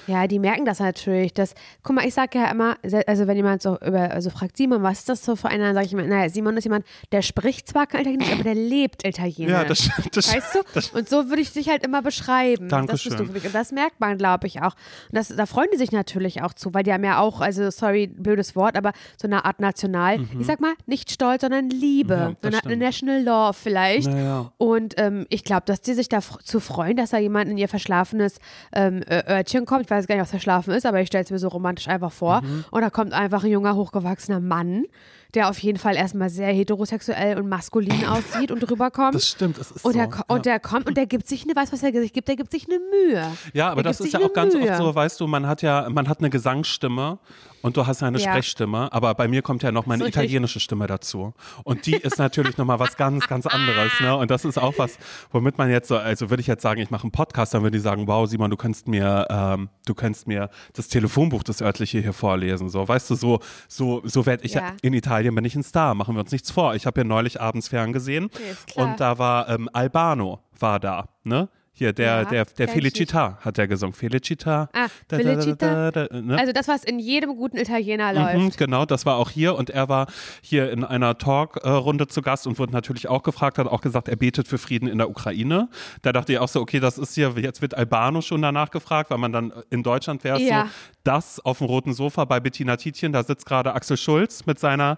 Ja, 0.07 0.27
die 0.27 0.39
merken 0.39 0.65
das 0.65 0.79
natürlich. 0.79 1.33
Das, 1.33 1.53
guck 1.83 1.95
mal, 1.95 2.05
ich 2.05 2.13
sage 2.13 2.39
ja 2.39 2.51
immer, 2.51 2.77
also 3.07 3.27
wenn 3.27 3.37
jemand 3.37 3.61
so 3.61 3.77
über, 3.79 4.11
also 4.11 4.29
fragt 4.29 4.57
Simon, 4.57 4.83
was 4.83 4.99
ist 4.99 5.09
das 5.09 5.25
so 5.25 5.35
für 5.35 5.49
einer, 5.49 5.65
dann 5.65 5.75
sage 5.75 5.87
ich 5.87 5.93
immer, 5.93 6.03
naja, 6.03 6.29
Simon 6.29 6.57
ist 6.57 6.63
jemand, 6.63 6.85
der 7.11 7.21
spricht 7.21 7.67
zwar 7.67 7.87
kein 7.87 8.01
Italienisch, 8.01 8.31
aber 8.31 8.43
der 8.43 8.55
lebt 8.55 9.05
Italienisch. 9.05 9.51
Ja, 9.51 9.63
das 9.63 9.79
stimmt. 9.83 10.15
Das, 10.15 10.33
Weißt 10.33 10.55
du? 10.55 10.59
das, 10.73 10.89
Und 10.89 11.09
so 11.09 11.29
würde 11.29 11.41
ich 11.41 11.51
dich 11.53 11.69
halt 11.69 11.83
immer 11.83 12.01
beschreiben. 12.01 12.69
Das 12.69 12.85
bist 12.85 13.05
du 13.05 13.09
Dankeschön. 13.09 13.27
für 13.27 13.33
mich. 13.33 13.45
Und 13.45 13.55
das 13.55 13.71
merkt 13.71 13.99
man, 13.99 14.17
glaube 14.17 14.47
ich, 14.47 14.61
auch. 14.61 14.75
Und 15.09 15.17
das, 15.17 15.29
da 15.29 15.45
freuen 15.45 15.69
die 15.73 15.77
sich 15.77 15.91
natürlich 15.91 16.41
auch 16.41 16.53
zu, 16.53 16.73
weil 16.73 16.83
die 16.83 16.93
haben 16.93 17.03
ja 17.03 17.19
auch, 17.19 17.41
also 17.41 17.69
sorry, 17.69 18.07
blödes 18.07 18.55
Wort, 18.55 18.77
aber 18.77 18.93
so 19.17 19.27
eine 19.27 19.45
Art 19.45 19.59
National, 19.59 20.19
ich 20.39 20.45
sag 20.45 20.59
mal, 20.59 20.73
nicht 20.85 21.11
Stolz, 21.11 21.41
sondern 21.41 21.69
Liebe. 21.69 22.35
Mhm. 22.41 22.51
Ja, 22.51 22.59
eine. 22.63 22.77
National 22.77 23.21
Law 23.23 23.53
vielleicht. 23.53 24.07
Naja. 24.07 24.51
Und 24.57 24.95
ähm, 24.97 25.25
ich 25.29 25.43
glaube, 25.43 25.63
dass 25.65 25.81
die 25.81 25.93
sich 25.93 26.09
da 26.09 26.19
zu 26.21 26.59
freuen, 26.59 26.97
dass 26.97 27.09
da 27.11 27.17
jemand 27.17 27.49
in 27.49 27.57
ihr 27.57 27.67
verschlafenes 27.67 28.37
ähm, 28.73 29.01
Örtchen 29.09 29.65
kommt. 29.65 29.81
Ich 29.81 29.87
weiß 29.95 30.07
gar 30.07 30.15
nicht, 30.15 30.21
was 30.23 30.29
verschlafen 30.31 30.73
ist, 30.73 30.85
aber 30.85 31.01
ich 31.01 31.07
stelle 31.07 31.23
es 31.23 31.31
mir 31.31 31.39
so 31.39 31.47
romantisch 31.47 31.87
einfach 31.87 32.11
vor. 32.11 32.41
Mhm. 32.41 32.65
Und 32.71 32.81
da 32.81 32.89
kommt 32.89 33.13
einfach 33.13 33.43
ein 33.43 33.51
junger, 33.51 33.75
hochgewachsener 33.75 34.39
Mann, 34.39 34.85
der 35.33 35.49
auf 35.49 35.57
jeden 35.59 35.77
Fall 35.79 35.95
erstmal 35.95 36.29
sehr 36.29 36.47
heterosexuell 36.53 37.37
und 37.37 37.49
maskulin 37.49 38.05
aussieht 38.07 38.51
und 38.51 38.69
rüberkommt. 38.69 39.15
das 39.15 39.27
stimmt, 39.27 39.57
es 39.57 39.71
ist 39.71 39.83
Und, 39.85 39.93
so. 39.93 39.97
der, 39.99 40.07
ko- 40.09 40.23
und 40.27 40.45
der 40.45 40.59
kommt 40.59 40.87
und 40.87 40.95
der 40.97 41.05
gibt 41.07 41.27
sich 41.27 41.43
eine, 41.43 41.55
weißt 41.55 41.71
du, 41.71 41.75
was 41.75 41.83
er 41.83 41.91
sich 42.01 42.13
gibt? 42.13 42.27
Der 42.27 42.35
gibt 42.35 42.51
sich 42.51 42.67
eine 42.69 42.79
Mühe. 42.79 43.25
Ja, 43.53 43.67
aber 43.71 43.83
Der 43.83 43.91
das 43.91 43.99
ist 43.99 44.13
ja 44.13 44.19
auch 44.19 44.31
ganz 44.33 44.53
Mühe. 44.53 44.69
oft 44.69 44.77
so, 44.77 44.95
weißt 44.95 45.19
du, 45.19 45.27
man 45.27 45.45
hat 45.47 45.61
ja, 45.61 45.87
man 45.89 46.07
hat 46.07 46.19
eine 46.19 46.29
Gesangsstimme 46.29 47.19
und 47.65 47.75
du 47.77 47.85
hast 47.87 48.01
ja 48.01 48.07
eine 48.07 48.19
Ja. 48.19 48.29
Sprechstimme, 48.29 48.91
aber 48.93 49.13
bei 49.15 49.27
mir 49.27 49.41
kommt 49.41 49.63
ja 49.63 49.71
noch 49.71 49.85
meine 49.85 50.03
So 50.03 50.07
italienische 50.07 50.59
Stimme 50.59 50.87
dazu. 50.87 51.33
Und 51.63 51.85
die 51.85 51.95
ist 51.95 52.17
natürlich 52.19 52.57
nochmal 52.57 52.79
was 52.79 52.95
ganz, 52.95 53.27
ganz 53.27 53.45
anderes, 53.47 53.91
ne? 53.99 54.15
Und 54.15 54.31
das 54.31 54.45
ist 54.45 54.57
auch 54.57 54.73
was, 54.77 54.97
womit 55.31 55.57
man 55.57 55.69
jetzt 55.69 55.87
so, 55.87 55.97
also 55.97 56.29
würde 56.29 56.41
ich 56.41 56.47
jetzt 56.47 56.61
sagen, 56.61 56.79
ich 56.81 56.91
mache 56.91 57.03
einen 57.03 57.11
Podcast, 57.11 57.53
dann 57.53 57.63
würde 57.63 57.77
ich 57.77 57.83
sagen, 57.83 58.07
wow, 58.07 58.27
Simon, 58.29 58.49
du 58.51 58.57
kannst 58.57 58.87
mir, 58.87 59.27
ähm, 59.29 59.69
du 59.85 59.93
kannst 59.95 60.27
mir 60.27 60.49
das 60.73 60.87
Telefonbuch, 60.87 61.43
das 61.43 61.61
örtliche 61.61 61.99
hier 61.99 62.13
vorlesen. 62.13 62.69
So, 62.69 62.87
weißt 62.87 63.09
du, 63.09 63.15
so, 63.15 63.39
so, 63.67 64.01
so 64.05 64.25
werde 64.25 64.45
ich 64.45 64.53
ja. 64.53 64.61
Ja. 64.61 64.73
in 64.81 64.93
Italien 64.93 65.33
bin 65.35 65.45
ich 65.45 65.55
ein 65.55 65.63
Star, 65.63 65.95
machen 65.95 66.15
wir 66.15 66.19
uns 66.21 66.31
nichts 66.31 66.51
vor. 66.51 66.75
Ich 66.75 66.85
habe 66.85 67.01
hier 67.01 67.05
neulich 67.07 67.41
abends 67.41 67.67
ferngesehen 67.67 68.29
Ja, 68.33 68.73
klar. 68.73 68.87
und 68.87 68.99
da 68.99 69.17
war 69.17 69.49
ähm, 69.49 69.69
Albano 69.73 70.39
war 70.59 70.79
da, 70.79 71.09
ne? 71.23 71.49
Hier, 71.77 71.91
der, 71.91 72.05
Ja, 72.05 72.23
der, 72.25 72.45
der. 72.45 72.69
Felicita 72.69 73.37
hat 73.41 73.57
er 73.57 73.67
gesungen. 73.67 73.93
Felicita. 73.93 74.69
Ah, 74.71 74.87
Da, 75.09 75.17
Felicita. 75.17 75.91
da, 75.91 76.07
da, 76.07 76.21
ne? 76.21 76.37
Also 76.39 76.53
das, 76.53 76.69
was 76.69 76.85
in 76.85 76.99
jedem 76.99 77.35
guten 77.35 77.57
Italiener 77.57 78.13
Mhm, 78.13 78.43
läuft. 78.45 78.57
genau, 78.57 78.85
das 78.85 79.05
war 79.05 79.17
auch 79.17 79.29
hier 79.29 79.55
und 79.55 79.69
er 79.69 79.89
war 79.89 80.07
hier 80.41 80.71
in 80.71 80.85
einer 80.85 81.17
Talk-Runde 81.17 82.07
zu 82.07 82.21
Gast 82.21 82.47
und 82.47 82.59
wurde 82.59 82.71
natürlich 82.71 83.09
auch 83.09 83.23
gefragt, 83.23 83.57
hat 83.57 83.67
auch 83.67 83.81
gesagt, 83.81 84.07
er 84.07 84.15
betet 84.15 84.47
für 84.47 84.57
Frieden 84.57 84.87
in 84.87 84.99
der 84.99 85.09
Ukraine. 85.09 85.67
Da 86.01 86.13
dachte 86.13 86.31
ich 86.31 86.39
auch 86.39 86.47
so, 86.47 86.61
okay, 86.61 86.79
das 86.79 86.97
ist 86.97 87.13
hier, 87.15 87.33
jetzt 87.37 87.61
wird 87.61 87.73
Albano 87.75 88.21
schon 88.21 88.41
danach 88.41 88.71
gefragt, 88.71 89.09
weil 89.11 89.17
man 89.17 89.33
dann 89.33 89.51
in 89.69 89.83
Deutschland 89.83 90.23
wäre 90.23 90.39
Ja. 90.41 90.63
so, 90.65 90.69
das 91.03 91.39
auf 91.41 91.57
dem 91.57 91.67
roten 91.67 91.93
Sofa 91.93 92.23
bei 92.23 92.39
Bettina 92.39 92.77
Tietjen, 92.77 93.11
da 93.11 93.21
sitzt 93.23 93.45
gerade 93.45 93.73
Axel 93.73 93.97
Schulz 93.97 94.45
mit 94.45 94.59
seiner 94.59 94.97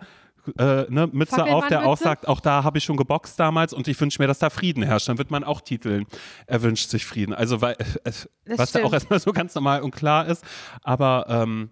äh, 0.58 0.86
ne, 0.90 1.08
Mütze 1.12 1.44
auf, 1.44 1.68
der 1.68 1.86
auch 1.86 1.98
Fackelmannmütze? 1.98 2.04
sagt, 2.04 2.28
auch 2.28 2.40
da 2.40 2.64
habe 2.64 2.78
ich 2.78 2.84
schon 2.84 2.98
geboxt 2.98 3.40
damals 3.40 3.74
und 3.74 3.88
ich 3.88 4.00
wünsche 4.00 4.22
mir, 4.22 4.28
dass 4.28 4.40
da 4.40 4.50
Frieden 4.50 4.84
herrscht. 4.84 5.10
Dann 5.10 5.18
wird 5.18 5.32
man 5.32 5.44
auch 5.44 5.62
titeln, 5.62 6.06
er 6.46 6.62
wünscht 6.62 6.90
sich 6.90 7.06
Frieden. 7.06 7.34
Also, 7.34 7.62
weil, 7.62 7.74
äh, 7.74 7.86
Das 8.04 8.28
was 8.46 8.74
ja 8.74 8.84
auch 8.84 8.94
erstmal 8.94 9.20
so 9.20 9.32
ganz 9.32 9.54
normal 9.56 9.82
und 9.82 9.92
klar 9.92 10.28
ist. 10.28 10.44
Aber 10.84 11.26
ähm, 11.30 11.70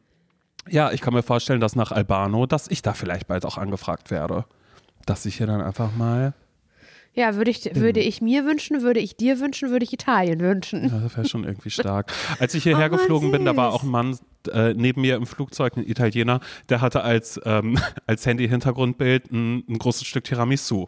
ja, 0.69 0.91
ich 0.91 1.01
kann 1.01 1.13
mir 1.13 1.23
vorstellen, 1.23 1.59
dass 1.59 1.75
nach 1.75 1.91
Albano, 1.91 2.45
dass 2.45 2.67
ich 2.67 2.81
da 2.81 2.93
vielleicht 2.93 3.27
bald 3.27 3.45
auch 3.45 3.57
angefragt 3.57 4.11
werde. 4.11 4.45
Dass 5.05 5.25
ich 5.25 5.37
hier 5.37 5.47
dann 5.47 5.61
einfach 5.61 5.95
mal, 5.95 6.33
Ja, 7.15 7.35
würde 7.35 7.49
ich, 7.51 7.63
würde 7.75 8.01
ich 8.01 8.21
mir 8.21 8.45
wünschen, 8.45 8.81
würde 8.81 8.99
ich 8.99 9.15
dir 9.15 9.39
wünschen, 9.39 9.69
würde 9.69 9.85
ich 9.85 9.93
Italien 9.93 10.39
wünschen. 10.41 10.83
ja, 10.89 10.99
das 10.99 11.15
wäre 11.15 11.27
schon 11.27 11.43
irgendwie 11.45 11.69
stark. 11.69 12.11
Als 12.39 12.53
ich 12.53 12.63
hierher 12.63 12.87
Oh 12.91 12.97
geflogen 12.97 13.31
bin, 13.31 13.45
da 13.45 13.55
war 13.55 13.71
auch 13.73 13.83
ein 13.83 13.89
Mann 13.89 14.17
äh, 14.51 14.73
neben 14.73 15.01
mir 15.01 15.15
im 15.15 15.25
Flugzeug, 15.25 15.77
ein 15.77 15.87
Italiener, 15.87 16.39
der 16.69 16.81
hatte 16.81 17.03
als, 17.03 17.39
ähm, 17.45 17.79
als 18.07 18.25
Handy-Hintergrundbild 18.25 19.31
ein, 19.31 19.63
ein 19.69 19.77
großes 19.79 20.05
Stück 20.05 20.25
Tiramisu. 20.25 20.87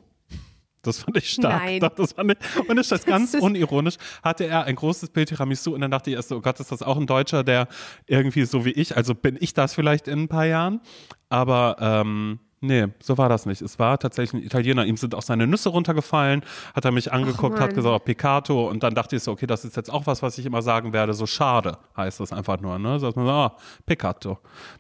Das 0.84 1.00
fand 1.00 1.18
ich 1.18 1.32
stark. 1.32 1.64
Nein. 1.64 1.80
Das 1.98 2.14
fand 2.14 2.32
ich, 2.34 2.70
und 2.70 2.78
ist 2.78 2.92
das 2.92 3.04
ganz 3.06 3.34
ist- 3.34 3.42
unironisch, 3.42 3.96
hatte 4.24 4.46
er 4.46 4.64
ein 4.66 4.76
großes 4.76 5.10
Bild 5.10 5.30
Tiramisu 5.30 5.74
und 5.74 5.82
dann 5.82 5.92
dachte 5.92 6.10
ich 6.10 6.16
erst 6.16 6.30
so, 6.30 6.38
oh 6.38 6.42
Gott, 6.42 6.60
ist 6.60 6.72
das 6.72 6.82
auch 6.82 6.98
ein 6.98 7.08
Deutscher, 7.08 7.44
der 7.44 7.68
irgendwie 8.06 8.46
so 8.46 8.64
wie 8.66 8.72
ich, 8.72 8.96
also 8.96 9.16
bin 9.16 9.38
ich 9.40 9.54
das 9.54 9.74
vielleicht 9.74 10.08
in 10.08 10.24
ein 10.24 10.28
paar 10.28 10.46
Jahren, 10.46 10.82
aber 11.30 11.78
ähm, 11.80 12.40
nee, 12.62 12.88
so 13.02 13.18
war 13.18 13.30
das 13.30 13.46
nicht. 13.46 13.62
Es 13.62 13.80
war 13.80 13.98
tatsächlich 14.00 14.42
ein 14.42 14.46
Italiener. 14.46 14.86
Ihm 14.86 14.98
sind 14.98 15.16
auch 15.16 15.22
seine 15.22 15.48
Nüsse 15.48 15.70
runtergefallen, 15.70 16.44
hat 16.76 16.86
er 16.86 16.92
mich 16.92 17.12
angeguckt, 17.12 17.60
hat 17.60 17.74
gesagt, 17.74 17.96
oh, 17.96 18.00
Peccato 18.00 18.70
und 18.70 18.84
dann 18.84 18.96
dachte 18.96 19.16
ich 19.16 19.24
so, 19.24 19.32
okay, 19.32 19.48
das 19.48 19.66
ist 19.66 19.76
jetzt 19.76 19.92
auch 19.92 20.08
was, 20.08 20.22
was 20.22 20.38
ich 20.38 20.46
immer 20.46 20.62
sagen 20.62 20.94
werde, 20.94 21.14
so 21.14 21.26
schade 21.26 21.78
heißt 21.96 22.20
das 22.20 22.34
einfach 22.34 22.60
nur, 22.60 22.80
ne? 22.80 23.00
Dass 23.00 23.16
man 23.16 23.26
so, 23.26 23.32
ah, 23.32 23.56
Peccato. 23.86 24.40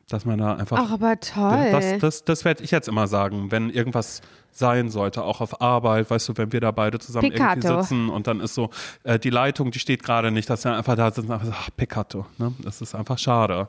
Dass 0.09 0.25
man 0.25 0.39
da 0.39 0.55
einfach 0.55 0.79
Ach, 0.79 0.91
aber 0.91 1.19
toll. 1.19 1.71
das, 1.71 1.99
das, 1.99 2.23
das 2.23 2.45
werde 2.45 2.63
ich 2.63 2.71
jetzt 2.71 2.87
immer 2.87 3.07
sagen, 3.07 3.51
wenn 3.51 3.69
irgendwas 3.69 4.21
sein 4.51 4.89
sollte, 4.89 5.23
auch 5.23 5.41
auf 5.41 5.61
Arbeit, 5.61 6.09
weißt 6.09 6.29
du, 6.29 6.33
wenn 6.37 6.51
wir 6.51 6.61
da 6.61 6.71
beide 6.71 6.99
zusammen 6.99 7.25
irgendwie 7.25 7.43
Peccato. 7.43 7.81
sitzen 7.81 8.09
und 8.09 8.27
dann 8.27 8.39
ist 8.39 8.55
so, 8.55 8.69
äh, 9.03 9.19
die 9.19 9.29
Leitung, 9.29 9.71
die 9.71 9.79
steht 9.79 10.03
gerade 10.03 10.31
nicht, 10.31 10.49
dass 10.49 10.63
wir 10.65 10.75
einfach 10.75 10.95
da 10.95 11.11
sitzen, 11.11 11.31
einfach 11.31 11.45
so, 11.45 11.53
ach, 11.53 11.69
Peccato, 11.75 12.25
ne? 12.37 12.53
Das 12.59 12.81
ist 12.81 12.95
einfach 12.95 13.19
schade. 13.19 13.67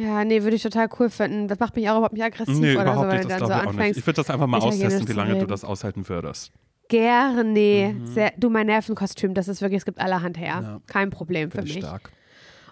Ja, 0.00 0.24
nee, 0.24 0.42
würde 0.42 0.56
ich 0.56 0.62
total 0.62 0.88
cool 0.98 1.10
finden. 1.10 1.48
Das 1.48 1.58
macht 1.58 1.74
mich 1.76 1.88
auch 1.88 1.96
überhaupt 1.96 2.12
nicht 2.14 2.22
aggressiv 2.24 2.56
Nee, 2.58 2.74
oder 2.74 2.84
so, 2.86 2.90
überhaupt 2.92 3.08
wenn 3.08 3.16
nicht, 3.16 3.24
du 3.24 3.28
das 3.28 3.38
dann 3.40 3.48
so 3.48 3.54
ich 3.54 3.60
nicht. 3.60 3.68
anfängst. 3.68 3.98
Ich 4.00 4.06
würde 4.06 4.16
das 4.16 4.30
einfach 4.30 4.46
mal 4.46 4.58
austesten, 4.60 5.08
wie 5.08 5.12
lange 5.12 5.38
du 5.38 5.46
das 5.46 5.64
aushalten 5.64 6.08
würdest. 6.08 6.52
Gerne. 6.88 7.94
Sehr, 8.04 8.32
du, 8.36 8.48
mein 8.50 8.66
Nervenkostüm, 8.66 9.34
das 9.34 9.48
ist 9.48 9.60
wirklich, 9.60 9.78
es 9.78 9.84
gibt 9.84 10.00
allerhand 10.00 10.38
her. 10.38 10.60
Ja. 10.62 10.80
Kein 10.86 11.10
Problem 11.10 11.50
für 11.50 11.58
Finde 11.58 11.70
ich 11.70 11.76
mich. 11.76 11.84
stark. 11.84 12.10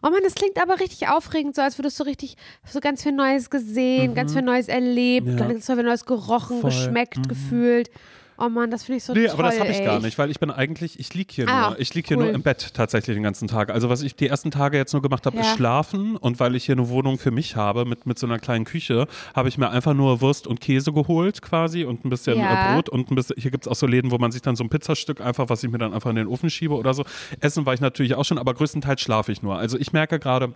Oh 0.02 0.10
Mann, 0.10 0.20
das 0.22 0.34
klingt 0.34 0.60
aber 0.62 0.78
richtig 0.78 1.08
aufregend, 1.08 1.56
so 1.56 1.62
als 1.62 1.78
würdest 1.78 1.98
du 1.98 2.04
richtig 2.04 2.36
so 2.64 2.80
ganz 2.80 3.02
viel 3.02 3.12
Neues 3.12 3.50
gesehen, 3.50 4.14
ganz 4.14 4.32
viel 4.32 4.42
Neues 4.42 4.68
erlebt, 4.68 5.26
Mhm. 5.26 5.38
Ja. 5.38 5.46
ganz 5.48 5.66
viel 5.66 5.82
Neues 5.82 6.04
gerochen, 6.04 6.60
Voll. 6.60 6.70
geschmeckt, 6.70 7.18
Mhm. 7.18 7.22
gefühlt. 7.28 7.90
Oh 8.38 8.49
Mann, 8.51 8.70
das 8.70 8.85
finde 8.85 8.99
ich 8.99 9.05
so 9.05 9.12
Nee, 9.14 9.25
toll. 9.27 9.31
aber 9.33 9.42
das 9.44 9.59
habe 9.59 9.70
ich 9.70 9.83
gar 9.83 9.94
echt. 9.96 10.05
nicht, 10.05 10.18
weil 10.18 10.31
ich 10.31 10.38
bin 10.38 10.51
eigentlich, 10.51 11.01
ich 11.01 11.14
lieg 11.14 11.33
hier 11.33 11.49
Ah, 11.49 11.70
nur. 11.70 11.81
Ich 11.81 11.94
lieg 11.94 12.07
hier 12.07 12.18
cool. 12.18 12.25
nur 12.25 12.33
im 12.35 12.42
Bett 12.42 12.75
tatsächlich 12.75 13.16
den 13.16 13.22
ganzen 13.22 13.49
Tag. 13.49 13.70
Also 13.70 13.88
was 13.88 14.03
ich 14.03 14.14
die 14.14 14.27
ersten 14.29 14.51
Tage 14.51 14.77
jetzt 14.77 14.92
nur 14.92 15.01
gemacht 15.03 15.25
habe, 15.27 15.38
ist 15.38 15.46
Ja. 15.46 15.57
schlafen. 15.57 16.16
Und 16.16 16.38
weil 16.38 16.55
ich 16.55 16.64
hier 16.66 16.75
eine 16.75 16.88
Wohnung 16.88 17.18
für 17.18 17.31
mich 17.31 17.57
habe 17.57 17.85
mit, 17.87 18.05
mit 18.07 18.18
so 18.18 18.27
einer 18.27 18.38
kleinen 18.38 18.64
Küche, 18.66 19.07
habe 19.35 19.49
ich 19.49 19.57
mir 19.59 19.70
einfach 19.70 19.94
nur 19.94 20.20
Wurst 20.20 20.46
und 20.46 20.61
Käse 20.61 20.92
geholt 20.92 21.40
quasi 21.42 21.85
und 21.85 22.05
ein 22.05 22.11
bisschen 22.11 22.38
Ja. 22.38 22.75
Brot 22.75 22.88
und 22.90 23.11
ein 23.11 23.14
bisschen, 23.14 23.37
hier 23.38 23.51
gibt 23.51 23.64
es 23.66 23.68
auch 23.72 23.77
so 23.77 23.87
Läden, 23.87 24.11
wo 24.11 24.18
man 24.18 24.33
sich 24.33 24.42
dann 24.42 24.55
so 24.57 24.64
ein 24.64 24.68
Pizzastück 24.68 25.20
einfach, 25.20 25.49
was 25.49 25.64
ich 25.64 25.70
mir 25.70 25.79
dann 25.79 25.94
einfach 25.94 26.11
in 26.11 26.16
den 26.16 26.27
Ofen 26.27 26.51
schiebe 26.51 26.75
oder 26.75 26.92
so. 26.94 27.05
Essen 27.40 27.64
war 27.64 27.75
ich 27.75 27.81
natürlich 27.81 28.14
auch 28.14 28.25
schon, 28.25 28.38
aber 28.38 28.53
größtenteils 28.55 29.01
schlafe 29.01 29.33
ich 29.33 29.42
nur. 29.42 29.57
Also 29.57 29.79
ich 29.79 29.92
merke 29.92 30.18
gerade, 30.18 30.53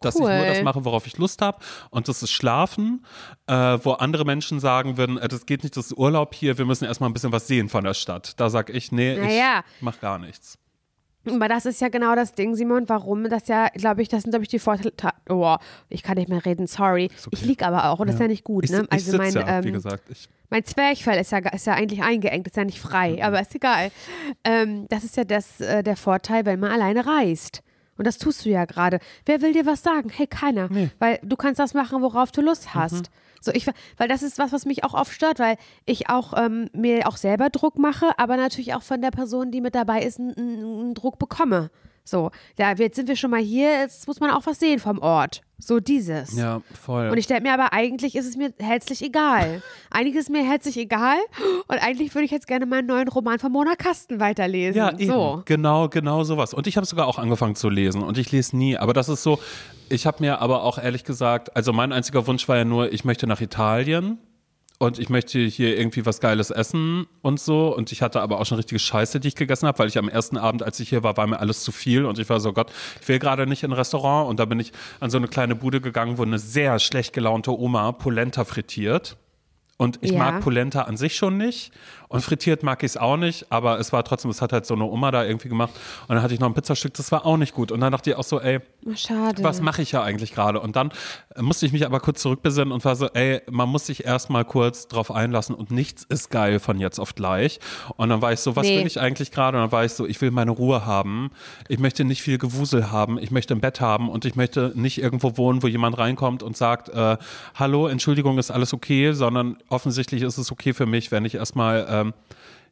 dass 0.00 0.14
ich 0.14 0.20
nur 0.20 0.30
Cool. 0.30 0.46
das 0.46 0.62
mache, 0.62 0.84
worauf 0.84 1.06
ich 1.06 1.16
Lust 1.18 1.42
habe. 1.42 1.58
Und 1.90 2.08
das 2.08 2.22
ist 2.22 2.30
Schlafen, 2.30 3.04
äh, 3.46 3.52
wo 3.82 3.92
andere 3.92 4.24
Menschen 4.24 4.60
sagen 4.60 4.96
würden, 4.96 5.18
äh, 5.18 5.28
das 5.28 5.46
geht 5.46 5.62
nicht, 5.62 5.76
das 5.76 5.86
ist 5.86 5.98
Urlaub 5.98 6.34
hier, 6.34 6.58
wir 6.58 6.64
müssen 6.64 6.84
erstmal 6.84 7.10
ein 7.10 7.12
bisschen 7.14 7.32
was 7.32 7.46
sehen 7.46 7.68
von 7.68 7.84
der 7.84 7.94
Stadt. 7.94 8.38
Da 8.40 8.50
sag 8.50 8.70
ich, 8.70 8.92
nee, 8.92 9.16
Naja. 9.16 9.64
ich 9.76 9.82
mach 9.82 10.00
gar 10.00 10.18
nichts. 10.18 10.58
Aber 11.26 11.48
das 11.48 11.66
ist 11.66 11.80
ja 11.82 11.88
genau 11.88 12.14
das 12.14 12.32
Ding, 12.32 12.54
Simon, 12.54 12.88
warum 12.88 13.28
das 13.28 13.48
ja, 13.48 13.68
glaube 13.74 14.00
ich, 14.00 14.08
das 14.08 14.22
sind, 14.22 14.30
glaube 14.30 14.44
ich, 14.44 14.48
die 14.48 14.58
Vorteile. 14.60 14.92
Oh, 15.28 15.56
ich 15.90 16.02
kann 16.02 16.16
nicht 16.16 16.30
mehr 16.30 16.42
reden, 16.46 16.66
sorry. 16.66 17.10
okay. 17.12 17.28
Ich 17.32 17.42
lieg 17.44 17.62
aber 17.62 17.90
auch 17.90 17.98
und 17.98 18.06
das 18.06 18.14
ist 18.14 18.20
ja 18.20 18.28
nicht 18.28 18.44
gut, 18.44 18.64
Ich, 18.64 18.70
ne? 18.70 18.84
ich 18.84 18.92
Also 18.92 19.10
sitz 19.10 19.18
mein, 19.18 19.32
ja, 19.34 19.62
wie 19.64 19.68
ähm, 19.68 19.74
gesagt. 19.74 20.04
Ich, 20.10 20.28
mein 20.48 20.64
Zwerchfell 20.64 21.20
ist 21.20 21.32
ja, 21.32 21.38
ist 21.38 21.66
ja 21.66 21.74
eigentlich 21.74 22.02
eingeengt, 22.02 22.46
ist 22.46 22.56
ja 22.56 22.64
nicht 22.64 22.80
frei, 22.80 23.16
Mhm. 23.16 23.22
aber 23.22 23.40
ist 23.42 23.54
egal. 23.54 23.90
Ähm, 24.44 24.86
das 24.88 25.04
ist 25.04 25.16
ja 25.18 25.24
das, 25.24 25.60
äh, 25.60 25.82
der 25.82 25.96
Vorteil, 25.96 26.46
wenn 26.46 26.60
man 26.60 26.70
alleine 26.70 27.04
reist. 27.04 27.62
Und 27.98 28.06
das 28.06 28.18
tust 28.18 28.44
du 28.44 28.48
ja 28.48 28.64
gerade. 28.64 29.00
Wer 29.26 29.42
will 29.42 29.52
dir 29.52 29.66
was 29.66 29.82
sagen? 29.82 30.08
Hey, 30.08 30.26
keiner. 30.26 30.70
Weil 30.98 31.18
du 31.22 31.36
kannst 31.36 31.58
das 31.58 31.74
machen, 31.74 32.00
worauf 32.00 32.32
du 32.32 32.40
Lust 32.40 32.74
hast. 32.74 32.94
Mhm. 32.94 33.02
So, 33.40 33.52
ich, 33.52 33.66
weil 33.96 34.08
das 34.08 34.22
ist 34.22 34.38
was, 34.38 34.52
was 34.52 34.64
mich 34.64 34.84
auch 34.84 34.94
oft 34.94 35.12
stört, 35.12 35.38
weil 35.38 35.56
ich 35.84 36.08
auch 36.08 36.32
ähm, 36.36 36.70
mir 36.72 37.06
auch 37.06 37.16
selber 37.16 37.50
Druck 37.50 37.78
mache, 37.78 38.06
aber 38.18 38.36
natürlich 38.36 38.74
auch 38.74 38.82
von 38.82 39.00
der 39.00 39.10
Person, 39.10 39.50
die 39.50 39.60
mit 39.60 39.74
dabei 39.74 40.02
ist, 40.02 40.18
einen 40.18 40.36
einen 40.38 40.94
Druck 40.94 41.18
bekomme. 41.18 41.70
So, 42.08 42.30
ja, 42.58 42.72
jetzt 42.72 42.96
sind 42.96 43.08
wir 43.08 43.16
schon 43.16 43.30
mal 43.30 43.40
hier, 43.40 43.70
jetzt 43.80 44.06
muss 44.06 44.20
man 44.20 44.30
auch 44.30 44.46
was 44.46 44.58
sehen 44.58 44.78
vom 44.78 44.98
Ort. 44.98 45.42
So 45.60 45.80
dieses. 45.80 46.36
ja, 46.36 46.62
voll. 46.80 47.08
Und 47.08 47.18
ich 47.18 47.26
denke 47.26 47.42
mir 47.42 47.52
aber, 47.52 47.72
eigentlich 47.72 48.14
ist 48.14 48.26
es 48.26 48.36
mir 48.36 48.52
herzlich 48.60 49.02
egal. 49.02 49.60
Einiges 49.90 50.22
ist 50.22 50.30
mir 50.30 50.44
herzlich 50.44 50.76
egal 50.76 51.16
und 51.66 51.82
eigentlich 51.82 52.14
würde 52.14 52.24
ich 52.24 52.30
jetzt 52.30 52.46
gerne 52.46 52.64
meinen 52.64 52.86
neuen 52.86 53.08
Roman 53.08 53.40
von 53.40 53.50
Mona 53.50 53.74
Kasten 53.74 54.20
weiterlesen. 54.20 54.78
Ja, 54.78 54.92
eben. 54.92 55.06
so. 55.06 55.42
Genau, 55.46 55.88
genau 55.88 56.22
sowas. 56.22 56.54
Und 56.54 56.68
ich 56.68 56.76
habe 56.76 56.86
sogar 56.86 57.08
auch 57.08 57.18
angefangen 57.18 57.56
zu 57.56 57.68
lesen 57.68 58.02
und 58.02 58.18
ich 58.18 58.30
lese 58.30 58.56
nie. 58.56 58.76
Aber 58.76 58.92
das 58.92 59.08
ist 59.08 59.24
so, 59.24 59.40
ich 59.88 60.06
habe 60.06 60.18
mir 60.20 60.40
aber 60.40 60.62
auch 60.62 60.78
ehrlich 60.78 61.02
gesagt, 61.02 61.56
also 61.56 61.72
mein 61.72 61.92
einziger 61.92 62.26
Wunsch 62.28 62.48
war 62.48 62.56
ja 62.56 62.64
nur, 62.64 62.92
ich 62.92 63.04
möchte 63.04 63.26
nach 63.26 63.40
Italien 63.40 64.18
und 64.80 65.00
ich 65.00 65.08
möchte 65.08 65.40
hier 65.40 65.76
irgendwie 65.76 66.06
was 66.06 66.20
Geiles 66.20 66.50
essen 66.50 67.06
und 67.20 67.40
so. 67.40 67.74
Und 67.74 67.90
ich 67.90 68.00
hatte 68.00 68.20
aber 68.20 68.38
auch 68.40 68.46
schon 68.46 68.56
richtige 68.58 68.78
Scheiße, 68.78 69.18
die 69.18 69.28
ich 69.28 69.34
gegessen 69.34 69.66
habe, 69.66 69.78
weil 69.80 69.88
ich 69.88 69.98
am 69.98 70.08
ersten 70.08 70.36
Abend, 70.36 70.62
als 70.62 70.78
ich 70.78 70.88
hier 70.88 71.02
war, 71.02 71.16
war 71.16 71.26
mir 71.26 71.40
alles 71.40 71.62
zu 71.64 71.72
viel 71.72 72.04
und 72.04 72.18
ich 72.20 72.28
war 72.30 72.38
so, 72.38 72.52
Gott, 72.52 72.70
ich 73.00 73.08
will 73.08 73.18
gerade 73.18 73.46
nicht 73.48 73.64
in 73.64 73.70
ein 73.72 73.74
Restaurant. 73.74 74.28
Und 74.30 74.38
da 74.38 74.44
bin 74.44 74.60
ich 74.60 74.72
an 75.00 75.10
so 75.10 75.18
eine 75.18 75.26
kleine 75.26 75.56
Bude 75.56 75.80
gegangen, 75.80 76.16
wo 76.16 76.22
eine 76.22 76.38
sehr 76.38 76.78
schlecht 76.78 77.12
gelaunte 77.12 77.50
Oma 77.58 77.90
Polenta 77.90 78.44
frittiert. 78.44 79.16
Und 79.78 79.98
ich 80.00 80.12
Ja. 80.12 80.18
mag 80.18 80.40
Polenta 80.42 80.82
an 80.82 80.96
sich 80.96 81.16
schon 81.16 81.36
nicht. 81.36 81.72
Und 82.08 82.22
frittiert 82.22 82.62
mag 82.62 82.82
ich 82.82 82.92
es 82.92 82.96
auch 82.96 83.16
nicht. 83.16 83.46
Aber 83.50 83.78
es 83.78 83.92
war 83.92 84.02
trotzdem, 84.04 84.30
es 84.30 84.40
hat 84.42 84.52
halt 84.52 84.66
so 84.66 84.74
eine 84.74 84.84
Oma 84.84 85.10
da 85.10 85.24
irgendwie 85.24 85.48
gemacht. 85.48 85.72
Und 86.08 86.14
dann 86.14 86.22
hatte 86.22 86.34
ich 86.34 86.40
noch 86.40 86.48
ein 86.48 86.54
Pizzastück, 86.54 86.94
das 86.94 87.12
war 87.12 87.26
auch 87.26 87.36
nicht 87.36 87.54
gut. 87.54 87.70
Und 87.72 87.80
dann 87.80 87.92
dachte 87.92 88.10
ich 88.10 88.16
auch 88.16 88.24
so, 88.24 88.40
ey, 88.40 88.60
Schade. 88.94 89.42
was 89.44 89.60
mache 89.60 89.82
ich 89.82 89.92
ja 89.92 90.02
eigentlich 90.02 90.32
gerade? 90.34 90.60
Und 90.60 90.76
dann 90.76 90.90
äh, 91.34 91.42
musste 91.42 91.66
ich 91.66 91.72
mich 91.72 91.84
aber 91.84 92.00
kurz 92.00 92.22
zurückbesinnen 92.22 92.72
und 92.72 92.84
war 92.84 92.96
so, 92.96 93.08
ey, 93.08 93.42
man 93.50 93.68
muss 93.68 93.86
sich 93.86 94.04
erstmal 94.04 94.44
kurz 94.44 94.88
drauf 94.88 95.10
einlassen 95.10 95.54
und 95.54 95.70
nichts 95.70 96.04
ist 96.04 96.30
geil 96.30 96.58
von 96.60 96.78
jetzt 96.80 96.98
auf 96.98 97.14
gleich. 97.14 97.60
Und 97.96 98.08
dann 98.08 98.22
war 98.22 98.32
ich 98.32 98.40
so, 98.40 98.56
was 98.56 98.66
Nee. 98.66 98.78
will 98.78 98.86
ich 98.86 99.00
eigentlich 99.00 99.30
gerade? 99.30 99.58
Und 99.58 99.64
dann 99.64 99.72
war 99.72 99.84
ich 99.84 99.92
so, 99.92 100.06
ich 100.06 100.20
will 100.20 100.30
meine 100.30 100.50
Ruhe 100.50 100.86
haben. 100.86 101.30
Ich 101.68 101.78
möchte 101.78 102.04
nicht 102.04 102.22
viel 102.22 102.38
Gewusel 102.38 102.90
haben. 102.90 103.18
Ich 103.18 103.30
möchte 103.30 103.54
ein 103.54 103.60
Bett 103.60 103.80
haben 103.80 104.08
und 104.08 104.24
ich 104.24 104.34
möchte 104.34 104.72
nicht 104.74 104.98
irgendwo 105.00 105.36
wohnen, 105.36 105.62
wo 105.62 105.66
jemand 105.66 105.98
reinkommt 105.98 106.42
und 106.42 106.56
sagt, 106.56 106.88
äh, 106.88 107.16
hallo, 107.54 107.86
Entschuldigung, 107.88 108.38
ist 108.38 108.50
alles 108.50 108.72
okay, 108.72 109.12
sondern 109.12 109.58
offensichtlich 109.68 110.22
ist 110.22 110.38
es 110.38 110.50
okay 110.50 110.72
für 110.72 110.86
mich, 110.86 111.10
wenn 111.10 111.24
ich 111.24 111.34
erstmal, 111.34 111.86
ähm, 112.00 112.14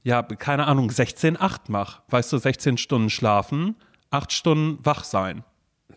ja, 0.02 0.22
keine 0.22 0.66
Ahnung, 0.66 0.90
16-8 0.90 1.62
mache. 1.68 2.02
Weißt 2.08 2.32
du, 2.32 2.38
16 2.38 2.78
Stunden 2.78 3.10
schlafen, 3.10 3.74
8 4.10 4.32
Stunden 4.32 4.78
wach 4.84 5.04
sein. 5.04 5.42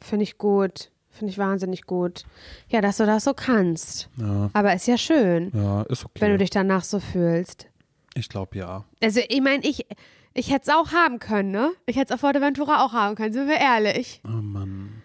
Finde 0.01 0.23
ich 0.23 0.37
gut. 0.37 0.91
Finde 1.11 1.31
ich 1.31 1.37
wahnsinnig 1.37 1.83
gut. 1.83 2.23
Ja, 2.69 2.81
dass 2.81 2.97
du 2.97 3.05
das 3.05 3.23
so 3.25 3.33
kannst. 3.33 4.09
Aber 4.53 4.73
ist 4.73 4.87
ja 4.87 4.97
schön, 4.97 5.51
Ja, 5.53 5.81
ist 5.83 6.05
okay. 6.05 6.21
wenn 6.21 6.31
du 6.31 6.37
dich 6.37 6.49
danach 6.51 6.83
so 6.83 6.99
fühlst. 6.99 7.67
ich 8.15 8.29
glaube 8.29 8.57
ja. 8.57 8.85
Also, 9.03 9.19
ich 9.27 9.41
meine, 9.41 9.63
ich, 9.65 9.85
ich 10.33 10.51
hätte 10.51 10.69
es 10.69 10.73
auch 10.75 10.91
haben 10.93 11.19
können, 11.19 11.51
ne? 11.51 11.71
Ich 11.87 11.97
hätte 11.97 12.13
es 12.13 12.15
auf 12.15 12.21
Fuerteventura 12.21 12.85
auch 12.85 12.93
haben 12.93 13.15
können, 13.15 13.33
sind 13.33 13.47
wir 13.47 13.57
ehrlich. 13.57 14.21
Oh 14.23 14.29
Mann. 14.29 14.98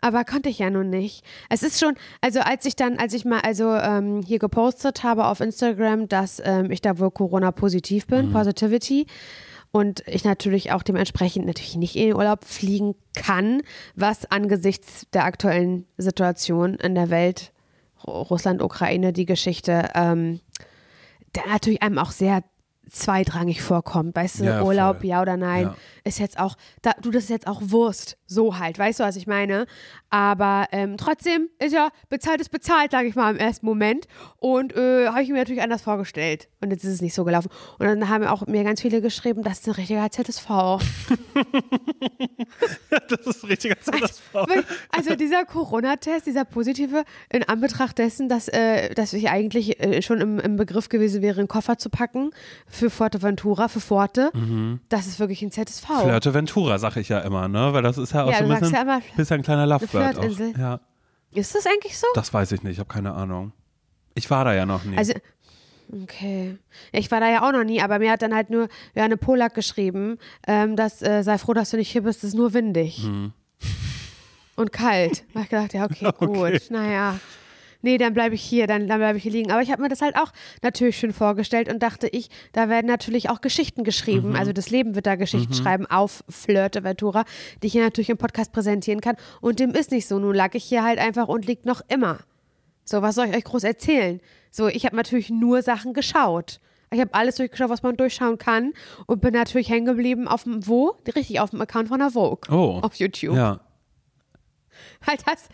Aber 0.00 0.24
konnte 0.24 0.48
ich 0.48 0.58
ja 0.58 0.70
nun 0.70 0.90
nicht. 0.90 1.24
Es 1.48 1.62
ist 1.62 1.78
schon, 1.78 1.94
also 2.20 2.40
als 2.40 2.64
ich 2.64 2.76
dann, 2.76 2.98
als 2.98 3.12
ich 3.14 3.24
mal 3.24 3.40
also 3.40 3.74
ähm, 3.74 4.22
hier 4.26 4.38
gepostet 4.38 5.02
habe 5.02 5.26
auf 5.26 5.40
Instagram, 5.40 6.08
dass 6.08 6.40
ähm, 6.44 6.70
ich 6.70 6.80
da 6.80 6.98
wohl 6.98 7.10
Corona-positiv 7.10 8.06
bin, 8.06 8.32
Positivity, 8.32 9.06
und 9.72 10.02
ich 10.08 10.24
natürlich 10.24 10.72
auch 10.72 10.82
dementsprechend 10.82 11.46
natürlich 11.46 11.76
nicht 11.76 11.94
in 11.94 12.08
den 12.08 12.16
Urlaub 12.16 12.44
fliegen 12.44 12.96
kann, 13.14 13.62
was 13.94 14.28
angesichts 14.28 15.06
der 15.12 15.24
aktuellen 15.24 15.86
Situation 15.96 16.74
in 16.74 16.96
der 16.96 17.08
Welt, 17.10 17.52
Ru- 18.04 18.28
Russland, 18.30 18.62
Ukraine, 18.62 19.12
die 19.12 19.26
Geschichte, 19.26 19.90
ähm, 19.94 20.40
der 21.36 21.46
natürlich 21.46 21.82
einem 21.82 21.98
auch 21.98 22.10
sehr 22.10 22.42
zweitrangig 22.90 23.62
vorkommt. 23.62 24.14
Weißt 24.16 24.40
du, 24.40 24.44
Ja, 24.44 24.62
Urlaub, 24.62 24.98
voll. 24.98 25.06
ja 25.08 25.22
oder 25.22 25.36
nein, 25.36 25.62
Ja. 25.64 25.76
ist 26.04 26.18
jetzt 26.18 26.38
auch, 26.38 26.56
da, 26.82 26.92
du, 27.00 27.10
das 27.10 27.24
ist 27.24 27.30
jetzt 27.30 27.46
auch 27.46 27.60
Wurst. 27.64 28.16
So 28.26 28.58
halt, 28.58 28.78
weißt 28.78 29.00
du, 29.00 29.04
was 29.04 29.16
ich 29.16 29.26
meine? 29.26 29.66
Aber 30.10 30.66
ähm, 30.72 30.96
trotzdem 30.96 31.48
ist 31.58 31.72
ja 31.72 31.88
bezahlt 32.08 32.40
ist 32.40 32.50
bezahlt, 32.50 32.90
sage 32.92 33.08
ich 33.08 33.14
mal 33.14 33.30
im 33.30 33.36
ersten 33.38 33.66
Moment. 33.66 34.06
Und 34.38 34.74
äh, 34.76 35.08
habe 35.08 35.22
ich 35.22 35.28
mir 35.30 35.36
natürlich 35.38 35.62
anders 35.62 35.82
vorgestellt. 35.82 36.48
Und 36.60 36.70
jetzt 36.70 36.84
ist 36.84 36.92
es 36.94 37.00
nicht 37.02 37.14
so 37.14 37.24
gelaufen. 37.24 37.48
Und 37.78 37.86
dann 37.86 38.08
haben 38.08 38.24
auch 38.24 38.46
mir 38.46 38.62
ganz 38.64 38.80
viele 38.80 39.00
geschrieben, 39.00 39.42
das 39.42 39.60
ist 39.60 39.68
ein 39.68 39.72
richtiger 39.74 40.10
ZSV. 40.10 40.48
Das 43.08 43.26
ist 43.26 43.44
richtiger 43.48 43.76
ZSV. 43.80 44.34
Also 44.96 45.14
dieser 45.16 45.44
Corona-Test, 45.44 46.26
dieser 46.26 46.44
positive, 46.44 47.04
in 47.32 47.42
Anbetracht 47.48 47.98
dessen, 47.98 48.28
dass, 48.28 48.48
äh, 48.48 48.94
dass 48.94 49.12
ich 49.12 49.28
eigentlich 49.30 49.80
äh, 49.80 50.02
schon 50.02 50.20
im, 50.20 50.38
im 50.38 50.56
Begriff 50.56 50.88
gewesen 50.88 51.22
wäre, 51.22 51.38
einen 51.40 51.48
Koffer 51.48 51.78
zu 51.78 51.90
packen 51.90 52.30
für 52.80 52.90
Fuerteventura, 52.90 53.68
für 53.68 53.80
Forte, 53.80 54.32
das 54.88 55.06
ist 55.06 55.20
wirklich 55.20 55.42
ein 55.42 55.52
ZSV. 55.52 55.86
Flirteventura, 56.02 56.78
sag 56.78 56.96
ich 56.96 57.08
ja 57.08 57.20
immer, 57.20 57.46
ne? 57.48 57.72
Weil 57.72 57.82
das 57.82 57.98
ist 57.98 58.12
ja 58.12 58.24
auch 58.24 58.30
Ja, 58.30 58.38
so 58.38 58.44
ein 58.44 58.58
bisschen, 58.58 58.74
ja 58.74 58.82
immer, 58.82 59.00
bisschen 59.16 59.36
ein 59.40 59.42
kleiner 59.42 59.66
Lovebird 59.66 60.18
auch. 60.18 60.58
Ja, 60.58 60.80
Ist 61.32 61.54
das 61.54 61.66
eigentlich 61.66 61.96
so? 61.96 62.06
das 62.14 62.34
weiß 62.34 62.52
ich 62.52 62.62
nicht, 62.62 62.72
ich 62.72 62.78
habe 62.80 62.88
keine 62.92 63.12
Ahnung. 63.12 63.52
Ich 64.14 64.28
war 64.30 64.44
da 64.44 64.52
ja 64.54 64.66
noch 64.66 64.82
nie. 64.84 64.96
Also, 64.96 65.12
okay. 66.02 66.58
Ich 66.92 67.10
war 67.10 67.20
da 67.20 67.30
ja 67.30 67.46
auch 67.46 67.52
noch 67.52 67.64
nie, 67.64 67.80
aber 67.80 67.98
mir 68.00 68.10
hat 68.10 68.22
dann 68.22 68.34
halt 68.34 68.50
nur 68.50 68.68
ja, 68.94 69.04
eine 69.04 69.16
Polak 69.16 69.54
geschrieben, 69.54 70.18
ähm, 70.46 70.74
dass 70.74 71.02
äh, 71.02 71.22
sei 71.22 71.38
froh, 71.38 71.54
dass 71.54 71.70
du 71.70 71.76
nicht 71.76 71.90
hier 71.92 72.02
bist, 72.02 72.18
es 72.24 72.30
ist 72.30 72.34
nur 72.34 72.52
windig. 72.54 73.06
Und 74.56 74.72
kalt. 74.72 75.24
Da 75.32 75.40
hab 75.40 75.44
ich 75.44 75.50
gedacht, 75.50 75.74
ja, 75.74 75.84
okay, 75.84 76.10
gut. 76.18 76.36
Okay. 76.38 76.60
Naja. 76.70 77.18
Nee, 77.82 77.98
dann 77.98 78.12
bleibe 78.12 78.34
ich 78.34 78.42
hier, 78.42 78.66
dann, 78.66 78.88
dann 78.88 78.98
bleibe 78.98 79.16
ich 79.16 79.22
hier 79.22 79.32
liegen. 79.32 79.50
Aber 79.50 79.62
ich 79.62 79.70
habe 79.70 79.80
mir 79.82 79.88
das 79.88 80.02
halt 80.02 80.16
auch 80.16 80.32
natürlich 80.62 80.98
schön 80.98 81.12
vorgestellt 81.12 81.72
und 81.72 81.82
dachte 81.82 82.08
ich, 82.08 82.28
da 82.52 82.68
werden 82.68 82.86
natürlich 82.86 83.30
auch 83.30 83.40
Geschichten 83.40 83.84
geschrieben. 83.84 84.36
Also 84.36 84.52
das 84.52 84.70
Leben 84.70 84.94
wird 84.94 85.06
da 85.06 85.16
Geschichten 85.16 85.54
schreiben 85.54 85.86
auf 85.86 86.22
Flirteventura, 86.28 87.24
die 87.62 87.68
ich 87.68 87.72
hier 87.72 87.82
natürlich 87.82 88.10
im 88.10 88.18
Podcast 88.18 88.52
präsentieren 88.52 89.00
kann. 89.00 89.16
Und 89.40 89.60
dem 89.60 89.70
ist 89.70 89.90
nicht 89.90 90.06
so. 90.06 90.18
Nun 90.18 90.34
lag 90.34 90.54
ich 90.54 90.64
hier 90.64 90.84
halt 90.84 90.98
einfach 90.98 91.28
und 91.28 91.46
liegt 91.46 91.64
noch 91.64 91.80
immer. 91.88 92.18
So, 92.84 93.02
was 93.02 93.14
soll 93.14 93.26
ich 93.26 93.36
euch 93.36 93.44
groß 93.44 93.64
erzählen? 93.64 94.20
So, 94.50 94.68
ich 94.68 94.84
habe 94.84 94.96
natürlich 94.96 95.30
nur 95.30 95.62
Sachen 95.62 95.94
geschaut. 95.94 96.60
Ich 96.92 97.00
habe 97.00 97.14
alles 97.14 97.36
durchgeschaut, 97.36 97.70
was 97.70 97.84
man 97.84 97.96
durchschauen 97.96 98.36
kann 98.36 98.72
und 99.06 99.20
bin 99.20 99.32
natürlich 99.32 99.70
hängen 99.70 99.86
geblieben 99.86 100.26
auf 100.26 100.42
dem 100.42 100.66
wo? 100.66 100.96
Richtig, 101.14 101.38
auf 101.38 101.50
dem 101.50 101.60
Account 101.60 101.88
von 101.88 102.00
der 102.00 102.10
Vogue. 102.10 102.50
oh. 102.50 102.80
Auf 102.82 102.96
YouTube. 102.96 103.36
Ja. 103.36 103.60
Halt 105.06 105.22
das. 105.26 105.48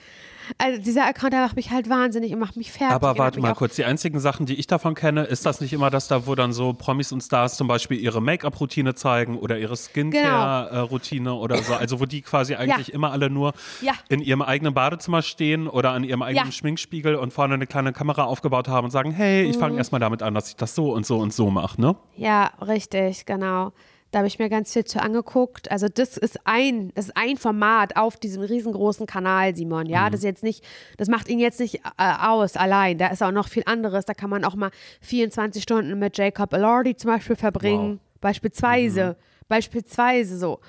Also 0.58 0.80
dieser 0.80 1.06
Account, 1.06 1.32
der 1.32 1.40
macht 1.42 1.56
mich 1.56 1.70
halt 1.70 1.88
wahnsinnig 1.88 2.32
und 2.32 2.38
macht 2.38 2.56
mich 2.56 2.72
fertig. 2.72 2.94
Aber 2.94 3.18
warte 3.18 3.40
mal 3.40 3.54
kurz, 3.54 3.76
die 3.76 3.84
einzigen 3.84 4.20
Sachen, 4.20 4.46
die 4.46 4.54
ich 4.54 4.66
davon 4.66 4.94
kenne, 4.94 5.24
ist 5.24 5.44
das 5.46 5.60
nicht 5.60 5.72
immer, 5.72 5.90
dass 5.90 6.08
da, 6.08 6.26
wo 6.26 6.34
dann 6.34 6.52
so 6.52 6.72
Promis 6.72 7.12
und 7.12 7.20
Stars 7.22 7.56
zum 7.56 7.68
Beispiel 7.68 7.98
ihre 7.98 8.20
Make-up-Routine 8.22 8.94
zeigen 8.94 9.38
oder 9.38 9.58
ihre 9.58 9.76
Skincare-Routine 9.76 11.34
oder 11.34 11.62
so, 11.62 11.74
also 11.74 12.00
wo 12.00 12.04
die 12.06 12.22
quasi 12.22 12.54
eigentlich 12.56 12.92
immer 12.92 13.12
alle 13.12 13.30
nur 13.30 13.52
Ja. 13.80 13.92
in 14.08 14.20
ihrem 14.20 14.42
eigenen 14.42 14.74
Badezimmer 14.74 15.22
stehen 15.22 15.68
oder 15.68 15.90
an 15.90 16.04
ihrem 16.04 16.22
eigenen 16.22 16.46
Ja. 16.46 16.52
Schminkspiegel 16.52 17.16
und 17.16 17.32
vorne 17.32 17.54
eine 17.54 17.66
kleine 17.66 17.92
Kamera 17.92 18.24
aufgebaut 18.24 18.68
haben 18.68 18.84
und 18.86 18.90
sagen, 18.90 19.10
hey, 19.10 19.44
ich 19.44 19.56
Mhm. 19.56 19.60
fange 19.60 19.76
erstmal 19.78 20.00
damit 20.00 20.22
an, 20.22 20.34
dass 20.34 20.48
ich 20.48 20.56
das 20.56 20.74
so 20.74 20.92
und 20.92 21.06
so 21.06 21.18
und 21.18 21.32
so 21.32 21.50
mache, 21.50 21.80
ne? 21.80 21.96
Ja, 22.16 22.50
richtig, 22.66 23.26
genau. 23.26 23.72
Da 24.16 24.20
habe 24.20 24.28
ich 24.28 24.38
mir 24.38 24.48
ganz 24.48 24.72
viel 24.72 24.86
zu 24.86 24.98
angeguckt. 25.02 25.70
Also 25.70 25.88
das 25.88 26.16
ist 26.16 26.38
ein, 26.44 26.90
das 26.94 27.08
ist 27.08 27.16
ein 27.18 27.36
Format 27.36 27.96
auf 27.98 28.16
diesem 28.16 28.42
riesengroßen 28.42 29.04
Kanal, 29.06 29.54
Simon. 29.54 29.84
Ja, 29.90 30.06
Mhm. 30.06 30.12
das 30.12 30.20
ist 30.20 30.24
jetzt 30.24 30.42
nicht, 30.42 30.64
das 30.96 31.08
macht 31.08 31.28
ihn 31.28 31.38
jetzt 31.38 31.60
nicht 31.60 31.82
äh, 31.98 32.14
aus 32.22 32.56
allein. 32.56 32.96
Da 32.96 33.08
ist 33.08 33.22
auch 33.22 33.30
noch 33.30 33.46
viel 33.46 33.64
anderes. 33.66 34.06
Da 34.06 34.14
kann 34.14 34.30
man 34.30 34.42
auch 34.46 34.54
mal 34.54 34.70
24 35.02 35.62
Stunden 35.62 35.98
mit 35.98 36.16
Jacob 36.16 36.54
Elordi 36.54 36.96
zum 36.96 37.10
Beispiel 37.10 37.36
verbringen. 37.36 38.00
Beispielsweise. 38.22 39.18
Mhm. 39.18 39.46
Beispielsweise 39.48 40.38
so. 40.38 40.60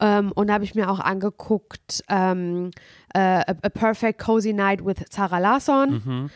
Ähm, 0.00 0.32
und 0.32 0.48
da 0.48 0.54
habe 0.54 0.64
ich 0.64 0.74
mir 0.74 0.90
auch 0.90 0.98
angeguckt 0.98 2.02
ähm, 2.08 2.72
äh, 3.14 3.20
A, 3.20 3.54
Perfect 3.68 4.18
Cozy 4.20 4.52
Night 4.52 4.84
with 4.84 4.96
Sarah 5.10 5.38
Larsson. 5.38 6.02
Mhm. 6.04 6.30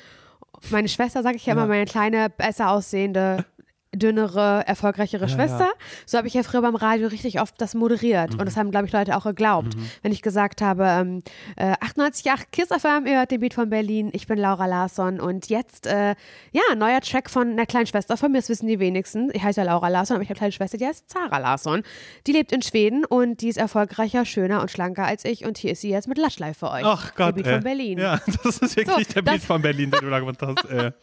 Meine 0.71 0.87
Schwester, 0.89 1.25
sage 1.25 1.35
ich 1.35 1.47
ja 1.47 1.55
immer, 1.55 1.67
meine 1.67 1.87
kleine, 1.87 2.31
besser 2.31 2.71
aussehende, 2.71 3.45
dünnere, 3.95 4.63
erfolgreichere 4.67 5.29
Schwester. 5.29 5.71
So 6.07 6.17
habe 6.19 6.29
ich 6.29 6.35
ja 6.35 6.43
früher 6.43 6.63
beim 6.63 6.77
Radio 6.77 7.09
richtig 7.09 7.41
oft 7.41 7.61
das 7.61 7.75
moderiert. 7.75 8.35
Mhm. 8.35 8.41
Und 8.41 8.47
das 8.47 8.57
haben, 8.57 8.71
glaube 8.71 8.87
ich, 8.87 8.93
Leute 8.93 9.17
auch 9.17 9.25
geglaubt. 9.25 9.75
Wenn 10.03 10.13
ich 10.13 10.23
gesagt 10.23 10.63
habe, 10.63 10.85
ähm, 10.87 11.23
äh, 11.57 11.73
98,8 11.81 12.45
Kiss 12.53 12.69
FM, 12.69 13.07
ihr 13.07 13.19
hört 13.19 13.31
den 13.31 13.41
Beat 13.41 13.55
von 13.55 13.69
Berlin, 13.69 14.11
ich 14.13 14.27
bin 14.27 14.39
Laura 14.39 14.67
Larsson 14.67 15.19
und 15.21 15.49
jetzt, 15.49 15.87
äh, 15.87 16.15
ja, 16.53 16.63
neuer 16.77 17.01
Track 17.01 17.29
von 17.31 17.51
einer 17.51 17.67
kleinen 17.67 17.87
Schwester 17.87 18.17
von 18.17 18.31
mir, 18.31 18.39
das 18.39 18.49
wissen 18.49 18.69
die 18.69 18.79
wenigsten. 18.79 19.31
Ich 19.33 19.43
heiße 19.43 19.61
ja 19.61 19.67
Laura 19.67 19.89
Larsson, 19.89 20.17
aber 20.17 20.23
ich 20.23 20.29
habe 20.31 20.39
eine 20.39 20.51
kleine 20.51 20.53
Schwester, 20.53 20.79
die 20.79 20.87
heißt 20.87 21.11
Zara 21.11 21.39
Larsson. 21.39 21.83
Die 22.27 22.33
lebt 22.33 22.53
in 22.53 22.63
Schweden 22.63 23.05
und 23.05 23.41
die 23.41 23.49
ist 23.49 23.57
erfolgreicher, 23.57 24.25
schöner 24.25 24.61
und 24.61 24.71
schlanker 24.71 25.05
als 25.05 25.25
ich 25.25 25.45
und 25.45 25.59
hier 25.59 25.73
ist 25.73 25.81
sie 25.81 25.91
jetzt 25.91 26.07
mit 26.07 26.19
Lush 26.19 26.39
Life 26.39 26.61
für 26.61 26.71
euch. 26.71 26.85
Ach 26.85 27.15
Gott, 27.15 27.29
Der 27.29 27.33
Beat 27.43 27.47
ey. 27.47 27.53
von 27.55 27.65
Berlin. 27.65 27.99
Ja, 27.99 28.21
das 28.45 28.59
ist 28.59 28.77
wirklich 28.77 29.09
So, 29.09 29.15
der 29.15 29.23
Beat 29.23 29.43
von 29.43 29.61
Berlin, 29.61 29.91
den 29.91 30.01
du 30.01 30.11
da 30.11 30.21
gemacht 30.21 30.39
hast. 30.43 30.65
Ey. 30.71 30.91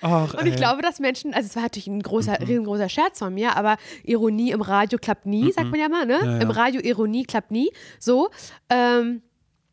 Ach, 0.00 0.34
Und 0.34 0.46
ich 0.46 0.56
glaube, 0.56 0.82
dass 0.82 1.00
Menschen, 1.00 1.34
also 1.34 1.46
es 1.46 1.56
war 1.56 1.62
natürlich 1.64 1.86
ein 1.88 2.00
großer, 2.02 2.38
Mhm. 2.40 2.46
riesengroßer 2.46 2.88
Scherz 2.88 3.18
von 3.18 3.34
mir, 3.34 3.56
aber 3.56 3.76
Ironie 4.04 4.50
im 4.52 4.60
Radio 4.62 4.98
klappt 4.98 5.26
nie, 5.26 5.50
sagt 5.52 5.70
man 5.70 5.80
ja 5.80 5.88
mal, 5.88 6.06
ne? 6.06 6.18
Ja, 6.22 6.30
ja. 6.36 6.38
Im 6.40 6.50
Radio 6.50 6.80
Ironie 6.82 7.24
klappt 7.24 7.50
nie. 7.50 7.70
So, 7.98 8.28
ähm, 8.70 9.22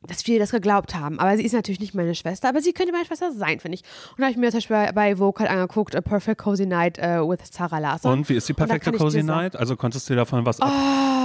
dass 0.08 0.22
viele 0.22 0.38
das 0.38 0.52
geglaubt 0.52 0.94
haben. 0.94 1.20
Aber 1.20 1.36
sie 1.36 1.44
ist 1.44 1.54
natürlich 1.54 1.80
nicht 1.80 1.96
meine 1.96 2.14
Schwester, 2.14 2.48
aber 2.48 2.62
sie 2.62 2.74
könnte 2.74 2.92
meine 2.92 3.06
Schwester 3.06 3.32
sein, 3.32 3.60
finde 3.60 3.76
ich. 3.80 3.82
Und 4.12 4.20
da 4.20 4.26
habe 4.26 4.32
ich 4.32 4.38
mir 4.38 4.52
zum 4.52 4.58
Beispiel 4.60 4.76
bei, 4.76 4.92
bei 4.92 5.18
Vocal 5.18 5.48
angeguckt, 5.48 5.96
A 5.96 6.02
Perfect 6.02 6.40
Cozy 6.42 6.68
Night 6.68 7.00
äh, 7.00 7.20
with 7.28 7.40
Sarah 7.52 7.80
Larsson. 7.80 8.12
Und 8.12 8.30
wie 8.30 8.36
ist 8.36 8.48
die 8.48 8.54
perfekte 8.54 8.92
Cozy 8.92 9.24
Night? 9.24 9.56
Also 9.56 9.76
konntest 9.76 10.08
du 10.08 10.14
dir 10.14 10.18
davon 10.18 10.46
was, 10.46 10.60
ab, 10.62 10.72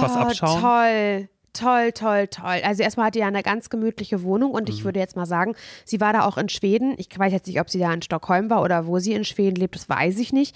was 0.01 0.11
Oh, 0.15 0.19
abschauen? 0.19 0.61
Toll. 0.61 1.29
Toll, 1.53 1.91
toll, 1.91 2.27
toll. 2.27 2.61
Also 2.63 2.81
erstmal 2.81 3.07
hat 3.07 3.15
die 3.15 3.19
ja 3.19 3.27
eine 3.27 3.43
ganz 3.43 3.69
gemütliche 3.69 4.23
Wohnung 4.23 4.51
und 4.51 4.69
Mhm. 4.69 4.73
ich 4.75 4.83
würde 4.85 4.99
jetzt 4.99 5.17
mal 5.17 5.25
sagen, 5.25 5.55
sie 5.83 5.99
war 5.99 6.13
da 6.13 6.23
auch 6.23 6.37
in 6.37 6.47
Schweden. 6.47 6.93
Ich 6.97 7.07
weiß 7.17 7.33
jetzt 7.33 7.47
nicht, 7.47 7.59
ob 7.59 7.69
sie 7.69 7.79
da 7.79 7.93
in 7.93 8.01
Stockholm 8.01 8.49
war 8.49 8.61
oder 8.61 8.87
wo 8.87 8.99
sie 8.99 9.11
in 9.13 9.25
Schweden 9.25 9.57
lebt, 9.57 9.75
das 9.75 9.89
weiß 9.89 10.17
ich 10.19 10.31
nicht. 10.31 10.55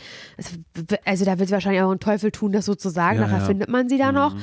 Also 1.04 1.26
da 1.26 1.38
wird 1.38 1.50
sie 1.50 1.54
wahrscheinlich 1.54 1.82
auch 1.82 1.92
einen 1.92 2.00
Teufel 2.00 2.32
tun, 2.32 2.54
das 2.54 2.66
sozusagen. 2.66 3.18
Ja, 3.20 3.26
Nachher 3.26 3.38
ja. 3.40 3.44
Mhm. 3.44 3.48
findet 3.48 3.70
man 3.70 3.90
sie 3.90 3.98
da 3.98 4.12
noch. 4.14 4.36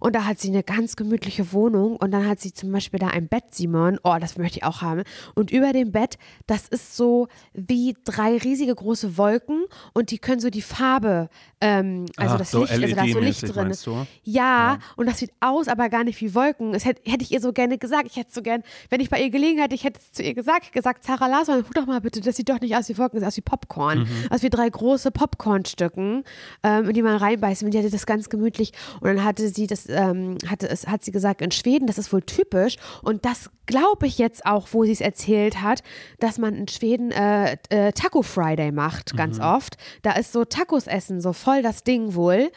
Und 0.00 0.14
da 0.14 0.24
hat 0.24 0.38
sie 0.38 0.48
eine 0.48 0.62
ganz 0.62 0.96
gemütliche 0.96 1.52
Wohnung 1.52 1.96
und 1.96 2.10
dann 2.10 2.26
hat 2.26 2.40
sie 2.40 2.52
zum 2.52 2.72
Beispiel 2.72 2.98
da 2.98 3.08
ein 3.08 3.28
Bett, 3.28 3.44
Simon. 3.50 3.98
Oh, 4.04 4.16
das 4.20 4.36
möchte 4.38 4.58
ich 4.58 4.64
auch 4.64 4.82
haben. 4.82 5.02
Und 5.34 5.50
über 5.50 5.72
dem 5.72 5.92
Bett, 5.92 6.18
das 6.46 6.68
ist 6.68 6.96
so 6.96 7.28
wie 7.52 7.96
drei 8.04 8.36
riesige 8.36 8.74
große 8.74 9.16
Wolken 9.16 9.64
und 9.94 10.10
die 10.10 10.18
können 10.18 10.40
so 10.40 10.50
die 10.50 10.62
Farbe, 10.62 11.28
ähm, 11.60 12.06
also 12.16 12.34
Ah, 12.34 12.38
das 12.38 12.50
so 12.50 12.60
Licht, 12.60 12.72
also 12.72 12.94
da 12.94 13.04
ist 13.04 13.12
so 13.12 13.20
Licht 13.20 13.42
LED-mäßig 13.42 13.52
drin. 13.52 13.72
du? 13.84 14.06
Ja, 14.30 14.78
und 14.96 15.06
das 15.06 15.18
sieht 15.18 15.30
aus, 15.40 15.68
aber 15.68 15.88
gar 15.88 16.04
nicht 16.04 16.20
wie 16.20 16.34
Wolken. 16.34 16.72
Das 16.72 16.84
hätte, 16.84 17.02
hätte 17.10 17.22
ich 17.24 17.32
ihr 17.32 17.40
so 17.40 17.52
gerne 17.52 17.78
gesagt. 17.78 18.06
Ich 18.06 18.16
hätte 18.16 18.32
so 18.32 18.42
gern, 18.42 18.62
wenn 18.90 19.00
ich 19.00 19.08
bei 19.10 19.20
ihr 19.20 19.30
gelegen 19.30 19.58
hätte, 19.60 19.74
ich 19.74 19.84
hätte 19.84 20.00
es 20.00 20.12
zu 20.12 20.22
ihr 20.22 20.34
gesagt, 20.34 20.72
gesagt, 20.72 21.04
Sarah 21.04 21.26
Larsson, 21.28 21.62
guck 21.62 21.74
doch 21.74 21.86
mal 21.86 22.00
bitte, 22.00 22.20
das 22.20 22.36
sieht 22.36 22.48
doch 22.48 22.60
nicht 22.60 22.76
aus 22.76 22.88
wie 22.88 22.98
Wolken, 22.98 23.20
das 23.20 23.34
sieht 23.34 23.44
aus 23.44 23.52
wie 23.52 23.56
Popcorn. 23.56 23.98
Mhm. 24.00 24.06
Aus 24.30 24.42
wie 24.42 24.50
drei 24.50 24.68
große 24.68 25.10
Popcornstücken, 25.10 26.24
ähm, 26.62 26.88
in 26.88 26.94
die 26.94 27.02
man 27.02 27.16
reinbeißt. 27.16 27.62
Und 27.62 27.72
die 27.72 27.78
hatte 27.78 27.90
das 27.90 28.06
ganz 28.06 28.28
gemütlich. 28.28 28.72
Und 29.00 29.08
dann 29.08 29.24
hatte 29.24 29.48
sie 29.48 29.66
das, 29.66 29.85
ähm, 29.88 30.38
hatte 30.48 30.68
es, 30.68 30.86
hat 30.86 31.04
sie 31.04 31.12
gesagt, 31.12 31.42
in 31.42 31.50
Schweden, 31.50 31.86
das 31.86 31.98
ist 31.98 32.12
wohl 32.12 32.22
typisch. 32.22 32.76
Und 33.02 33.24
das 33.24 33.50
glaube 33.66 34.06
ich 34.06 34.18
jetzt 34.18 34.46
auch, 34.46 34.68
wo 34.72 34.84
sie 34.84 34.92
es 34.92 35.00
erzählt 35.00 35.62
hat, 35.62 35.82
dass 36.20 36.38
man 36.38 36.54
in 36.54 36.68
Schweden 36.68 37.10
äh, 37.10 37.56
äh, 37.70 37.92
Taco 37.92 38.22
Friday 38.22 38.72
macht, 38.72 39.12
Mhm. 39.12 39.16
ganz 39.16 39.40
oft. 39.40 39.76
Da 40.02 40.12
ist 40.12 40.32
so 40.32 40.44
Tacos 40.44 40.86
essen, 40.86 41.20
so 41.20 41.32
voll 41.32 41.62
das 41.62 41.84
Ding 41.84 42.14
wohl. 42.14 42.50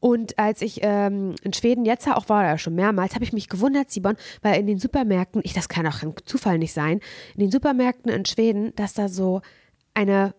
Und 0.00 0.38
als 0.38 0.62
ich 0.62 0.80
ähm, 0.82 1.34
in 1.42 1.52
Schweden 1.52 1.84
jetzt 1.84 2.06
auch 2.08 2.28
war, 2.28 2.40
oder 2.44 2.58
schon 2.58 2.74
mehrmals, 2.74 3.14
habe 3.14 3.24
ich 3.24 3.32
mich 3.32 3.48
gewundert, 3.48 3.90
Simon, 3.90 4.16
weil 4.42 4.60
in 4.60 4.66
den 4.66 4.78
Supermärkten, 4.78 5.40
ich, 5.44 5.52
das 5.52 5.68
kann 5.68 5.86
auch 5.86 6.02
ein 6.02 6.14
Zufall 6.26 6.58
nicht 6.58 6.72
sein, 6.72 7.00
in 7.34 7.40
den 7.40 7.50
Supermärkten 7.50 8.10
in 8.10 8.24
Schweden, 8.24 8.74
dass 8.76 8.94
da 8.94 9.08
so 9.08 9.40
eine 9.94 10.34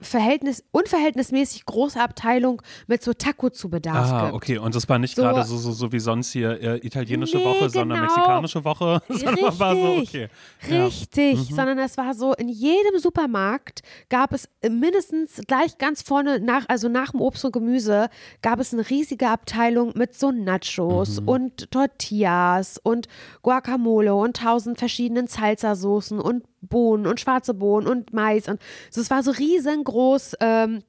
Verhältnis, 0.00 0.64
unverhältnismäßig 0.72 1.64
große 1.66 2.00
Abteilung 2.00 2.62
mit 2.86 3.02
so 3.02 3.12
Taco-Zubedarf 3.12 4.10
Ah, 4.12 4.22
gibt. 4.24 4.34
okay. 4.34 4.58
Und 4.58 4.74
das 4.74 4.88
war 4.88 4.98
nicht 4.98 5.16
So- 5.16 5.22
gerade 5.22 5.44
so, 5.44 5.56
so, 5.56 5.72
so 5.72 5.92
wie 5.92 5.98
sonst 6.00 6.32
hier 6.32 6.60
äh, 6.60 6.76
italienische 6.86 7.38
Nee, 7.38 7.44
Woche, 7.44 7.70
sondern 7.70 8.00
genau. 8.00 8.12
mexikanische 8.12 8.64
Woche, 8.64 9.00
sondern 9.08 9.58
war 9.58 9.74
so, 9.76 9.96
okay. 10.02 10.28
Ja. 10.68 10.78
Mhm. 10.78 10.84
Richtig, 10.84 11.38
sondern 11.54 11.78
es 11.78 11.96
war 11.96 12.14
so, 12.14 12.32
in 12.34 12.48
jedem 12.48 12.98
Supermarkt 12.98 13.82
gab 14.08 14.32
es 14.32 14.48
mindestens 14.68 15.40
gleich 15.46 15.78
ganz 15.78 16.02
vorne, 16.02 16.40
nach, 16.40 16.64
also 16.68 16.88
nach 16.88 17.10
dem 17.12 17.20
Obst 17.20 17.44
und 17.44 17.52
Gemüse, 17.52 18.08
gab 18.42 18.58
es 18.60 18.72
eine 18.72 18.88
riesige 18.88 19.28
Abteilung 19.28 19.92
mit 19.96 20.14
so 20.14 20.30
Nachos 20.30 21.20
Mhm. 21.20 21.28
und 21.28 21.70
Tortillas 21.70 22.78
und 22.82 23.08
Guacamole 23.42 24.14
und 24.14 24.36
tausend 24.36 24.78
verschiedenen 24.78 25.26
Salsa-Soßen 25.26 26.18
und 26.20 26.44
Bohnen 26.62 27.06
und 27.06 27.20
schwarze 27.20 27.54
Bohnen 27.54 27.86
und 27.86 28.12
Mais 28.12 28.48
und 28.48 28.60
so, 28.90 29.00
es 29.00 29.10
war 29.10 29.22
so 29.22 29.32
riesengroß, 29.32 30.36
ähm, 30.40 30.82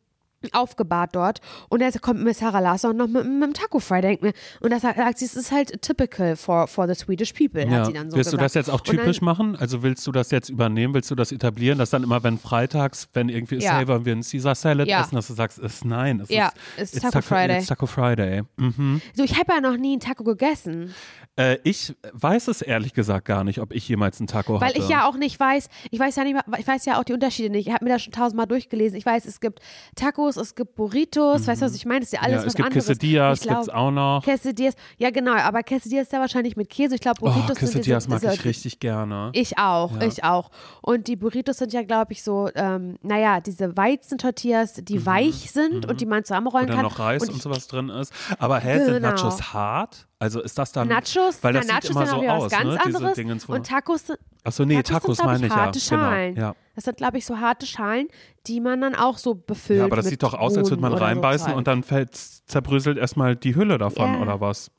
aufgebahrt 0.51 1.15
dort 1.15 1.39
und 1.69 1.81
jetzt 1.81 2.01
kommt 2.01 2.23
Miss 2.23 2.39
Sarah 2.39 2.59
Larsson 2.59 2.95
noch 2.97 3.07
mit, 3.07 3.25
mit 3.25 3.43
dem 3.43 3.53
Taco 3.53 3.79
Fry, 3.79 4.01
denkt 4.01 4.21
mir. 4.23 4.33
Und 4.61 4.71
das 4.71 4.81
sagt 4.81 5.17
sie, 5.19 5.25
es 5.25 5.35
ist 5.35 5.51
halt 5.51 5.81
typical 5.81 6.35
for, 6.35 6.67
for 6.67 6.87
the 6.87 6.95
Swedish 6.95 7.33
people, 7.33 7.63
Ja. 7.63 7.69
hat 7.79 7.85
sie 7.87 7.93
dann 7.93 8.09
so 8.11 8.17
willst 8.17 8.31
gesagt. 8.31 8.41
du 8.41 8.43
das 8.45 8.53
jetzt 8.55 8.69
auch 8.69 8.79
Und 8.79 8.87
dann- 8.89 8.97
typisch 8.97 9.21
machen? 9.21 9.55
Also 9.55 9.83
willst 9.83 10.05
du 10.07 10.11
das 10.11 10.31
jetzt 10.31 10.49
übernehmen? 10.49 10.93
Willst 10.93 11.09
du 11.11 11.15
das 11.15 11.31
etablieren, 11.31 11.77
dass 11.77 11.89
dann 11.91 12.03
immer, 12.03 12.21
wenn 12.23 12.37
freitags, 12.37 13.07
wenn 13.13 13.29
irgendwie 13.29 13.55
ist, 13.55 13.63
Ja. 13.63 13.77
hey, 13.77 13.87
wollen 13.87 14.05
wir 14.05 14.13
einen 14.13 14.23
Caesar 14.23 14.55
Salad 14.55 14.87
Ja. 14.87 15.01
essen, 15.01 15.15
dass 15.15 15.27
du 15.27 15.33
sagst, 15.33 15.59
ist 15.59 15.85
nein, 15.85 16.19
es 16.19 16.29
Ja, 16.29 16.51
ist 16.77 16.95
it's 16.95 17.03
Taco 17.03 17.21
Friday. 17.21 17.57
It's 17.59 17.67
Taco 17.67 17.85
Friday. 17.85 18.43
Mhm. 18.57 19.01
So, 19.13 19.23
ich 19.23 19.37
habe 19.39 19.53
ja 19.53 19.61
noch 19.61 19.77
nie 19.77 19.93
einen 19.93 19.99
Taco 20.01 20.23
gegessen, 20.23 20.93
Äh, 21.35 21.57
ich 21.63 21.95
weiß 22.11 22.47
es 22.49 22.61
ehrlich 22.61 22.93
gesagt 22.93 23.25
gar 23.25 23.43
nicht, 23.43 23.57
ob 23.59 23.73
ich 23.73 23.89
jemals 23.89 24.19
einen 24.19 24.27
Taco 24.27 24.61
weil 24.61 24.67
hatte. 24.69 24.77
ich 24.77 24.87
ja 24.87 25.07
auch 25.07 25.15
nicht 25.17 25.39
weiß, 25.39 25.67
ich 25.89 25.99
weiß 25.99 26.15
ja 26.17 26.23
nicht, 26.25 26.37
ich 26.59 26.67
weiß 26.67 26.85
ja 26.85 26.99
auch 26.99 27.03
die 27.03 27.13
Unterschiede 27.13 27.49
nicht. 27.49 27.65
Ich 27.67 27.73
habe 27.73 27.83
mir 27.85 27.89
das 27.89 28.03
schon 28.03 28.13
tausendmal 28.13 28.45
durchgelesen. 28.45 28.99
Ich 28.99 29.05
weiß, 29.07 29.25
es 29.25 29.39
gibt 29.39 29.59
Tacos, 29.95 30.32
es 30.41 30.55
gibt 30.55 30.75
Burritos, 30.75 31.47
weißt 31.47 31.61
du, 31.61 31.65
was 31.65 31.75
ich 31.75 31.85
meine? 31.85 32.01
Das 32.01 32.07
ist 32.09 32.13
ja 32.13 32.21
alles 32.21 32.31
ja, 32.33 32.37
was 32.39 32.45
es 32.47 32.53
gibt 32.55 32.65
anderes. 32.67 32.85
Quesadillas, 32.85 33.41
glaub, 33.41 33.55
gibt's 33.57 33.69
auch 33.69 33.91
noch. 33.91 34.23
Quesadillas, 34.23 34.73
ja 34.97 35.09
genau, 35.09 35.33
aber 35.33 35.63
Quesadillas 35.63 36.03
ist 36.07 36.13
ja 36.13 36.19
wahrscheinlich 36.19 36.55
mit 36.57 36.69
Käse. 36.69 36.95
Ich 36.95 37.01
glaube, 37.01 37.19
Oh, 37.21 37.25
Burritos 37.25 37.57
sind 37.59 37.69
Quesadillas 37.71 38.03
diese, 38.05 38.09
mag 38.15 38.21
diese, 38.21 38.33
ich 38.33 38.45
richtig 38.45 38.79
gerne. 38.79 39.29
Ich 39.33 39.57
auch, 39.57 39.91
Ja. 39.99 40.07
ich 40.07 40.23
auch. 40.23 40.49
Und 40.81 41.07
die 41.07 41.15
Burritos 41.15 41.57
sind 41.57 41.73
ja, 41.73 41.83
glaube 41.83 42.13
ich, 42.13 42.23
so, 42.23 42.49
ähm, 42.55 42.97
naja, 43.01 43.39
diese 43.41 43.75
Weizentortillas, 43.77 44.73
die 44.83 45.05
weich 45.05 45.51
sind 45.51 45.85
und 45.85 46.01
die 46.01 46.05
man 46.05 46.23
zusammenrollen 46.23 46.67
Wo 46.67 46.73
dann 46.73 46.77
kann. 46.81 46.85
Mhm. 46.85 46.91
noch 46.91 46.99
Reis 46.99 47.23
und, 47.23 47.35
ich, 47.35 47.41
sowas 47.41 47.67
drin 47.67 47.89
ist. 47.89 48.13
Aber 48.39 48.59
hä, 48.59 48.83
sind 48.83 48.93
Genau. 48.95 49.09
Nachos 49.09 49.53
hart? 49.53 50.07
Also 50.23 50.41
ist 50.41 50.57
das 50.57 50.71
dann. 50.71 50.87
Nachos, 50.87 51.39
weil 51.41 51.53
na, 51.53 51.59
das 51.59 51.67
Nachos 51.67 51.81
sieht 51.83 51.91
immer 51.91 52.05
sind 52.07 52.19
so 52.21 52.27
aus, 52.29 52.43
was 52.43 52.51
ganz 52.51 52.63
ne? 52.63 52.85
Anderes. 52.85 53.13
Dingens, 53.15 53.45
und 53.45 53.67
Tacos 53.67 54.03
Achso, 54.45 54.63
nee, 54.63 54.81
Tacos 54.81 55.01
Tacos, 55.01 55.17
sind, 55.17 55.25
meine 55.25 55.45
ich 55.47 55.51
ja. 55.51 55.57
harte 55.57 55.79
Schalen. 55.81 56.35
Genau. 56.35 56.47
Ja. 56.47 56.55
Das 56.75 56.85
sind, 56.85 56.97
glaube 56.97 57.17
ich, 57.17 57.25
so 57.25 57.39
harte 57.39 57.65
Schalen, 57.65 58.07
die 58.47 58.61
man 58.61 58.79
dann 58.79 58.95
auch 58.95 59.17
so 59.17 59.35
befüllt. 59.35 59.79
ja, 59.79 59.85
aber 59.85 59.97
das 59.97 60.05
sieht 60.05 60.23
doch 60.23 60.33
aus, 60.33 60.57
als 60.57 60.69
würde 60.69 60.81
man 60.81 60.93
so 60.93 60.97
reinbeißen 60.97 61.47
Zeug. 61.47 61.57
und 61.57 61.67
dann 61.67 61.83
fällt, 61.83 62.15
zerbröselt 62.15 62.97
erstmal 62.97 63.35
die 63.35 63.55
Hülle 63.55 63.77
davon 63.77 64.13
Ja. 64.13 64.21
oder 64.21 64.39
was? 64.39 64.71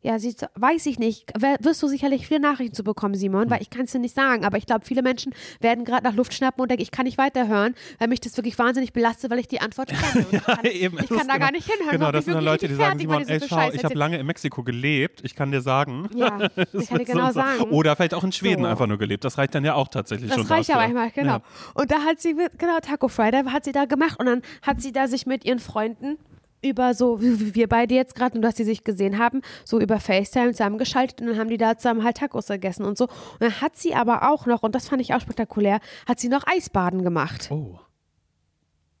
Ja, 0.00 0.16
so, 0.20 0.28
weiß 0.54 0.86
ich 0.86 1.00
nicht. 1.00 1.32
Wirst 1.60 1.82
du 1.82 1.88
sicherlich 1.88 2.28
viele 2.28 2.38
Nachrichten 2.38 2.72
zu 2.72 2.84
bekommen, 2.84 3.14
Simon, 3.16 3.42
Hm. 3.42 3.50
weil 3.50 3.62
ich 3.62 3.68
kann 3.68 3.82
es 3.82 3.90
dir 3.92 3.98
nicht 3.98 4.14
sagen. 4.14 4.44
Aber 4.44 4.56
ich 4.56 4.64
glaube, 4.64 4.84
viele 4.84 5.02
Menschen 5.02 5.34
werden 5.60 5.84
gerade 5.84 6.04
nach 6.04 6.14
Luft 6.14 6.32
schnappen 6.34 6.62
und 6.62 6.70
denken, 6.70 6.82
ich 6.82 6.92
kann 6.92 7.04
nicht 7.04 7.18
weiterhören, 7.18 7.74
weil 7.98 8.06
mich 8.06 8.20
das 8.20 8.36
wirklich 8.36 8.56
wahnsinnig 8.60 8.92
belastet, 8.92 9.28
weil 9.30 9.40
ich 9.40 9.48
die 9.48 9.60
Antwort 9.60 9.88
kenne. 10.12 10.26
Ich 10.30 10.42
kann, 10.44 10.64
eben. 10.64 10.98
ich 11.00 11.08
kann 11.08 11.26
da 11.26 11.34
genau, 11.34 11.38
gar 11.38 11.50
nicht 11.50 11.68
hinhören. 11.68 11.90
Genau, 11.98 12.12
das 12.12 12.24
sind 12.26 12.34
dann 12.34 12.44
Leute, 12.44 12.68
die 12.68 12.74
sagen, 12.76 12.98
Simon, 13.00 13.26
ey, 13.26 13.40
schau, 13.40 13.56
Scheiß 13.56 13.74
ich 13.74 13.78
habe 13.80 13.88
erzähl. 13.94 13.98
lange 13.98 14.18
in 14.18 14.26
Mexiko 14.26 14.62
gelebt, 14.62 15.20
ich 15.24 15.34
kann 15.34 15.50
dir 15.50 15.60
sagen. 15.62 16.08
Ja, 16.14 16.38
ich 16.72 16.88
kann 16.88 16.98
dir 16.98 17.04
genau 17.04 17.26
So- 17.28 17.32
sagen. 17.32 17.62
Oder 17.70 17.96
vielleicht 17.96 18.14
auch 18.14 18.22
in 18.24 18.30
Schweden 18.30 18.62
So. 18.62 18.68
einfach 18.68 18.86
nur 18.86 18.98
gelebt. 18.98 19.24
Das 19.24 19.36
reicht 19.36 19.54
dann 19.56 19.64
ja 19.64 19.74
auch 19.74 19.88
tatsächlich 19.88 20.30
schon 20.32 20.42
Das 20.42 20.50
reicht 20.50 20.68
ja 20.68 20.76
dafür. 20.76 20.94
manchmal, 20.94 21.10
genau. 21.24 21.38
Ja. 21.38 21.42
Und 21.74 21.90
da 21.90 22.02
hat 22.04 22.20
sie, 22.20 22.34
genau, 22.56 22.78
Taco 22.80 23.08
Friday 23.08 23.42
hat 23.46 23.64
sie 23.64 23.72
da 23.72 23.84
gemacht 23.84 24.18
und 24.20 24.26
dann 24.26 24.42
hat 24.62 24.80
sie 24.80 24.92
da 24.92 25.08
sich 25.08 25.26
mit 25.26 25.44
ihren 25.44 25.58
Freunden 25.58 26.18
über 26.62 26.94
so, 26.94 27.20
wie 27.20 27.54
wir 27.54 27.68
beide 27.68 27.94
jetzt 27.94 28.14
gerade, 28.14 28.36
und 28.36 28.42
dass 28.42 28.56
sie 28.56 28.64
sich 28.64 28.84
gesehen 28.84 29.18
haben, 29.18 29.42
so 29.64 29.80
über 29.80 30.00
FaceTime 30.00 30.52
zusammengeschaltet 30.52 31.20
und 31.20 31.28
dann 31.28 31.38
haben 31.38 31.50
die 31.50 31.58
da 31.58 31.76
zusammen 31.76 32.04
halt 32.04 32.18
Tacos 32.18 32.46
gegessen 32.46 32.84
und 32.84 32.98
so. 32.98 33.04
Und 33.04 33.40
dann 33.40 33.60
hat 33.60 33.76
sie 33.76 33.94
aber 33.94 34.30
auch 34.30 34.46
noch, 34.46 34.62
und 34.62 34.74
das 34.74 34.88
fand 34.88 35.00
ich 35.02 35.14
auch 35.14 35.20
spektakulär, 35.20 35.80
hat 36.06 36.20
sie 36.20 36.28
noch 36.28 36.46
Eisbaden 36.46 37.02
gemacht. 37.02 37.48
Oh. 37.50 37.78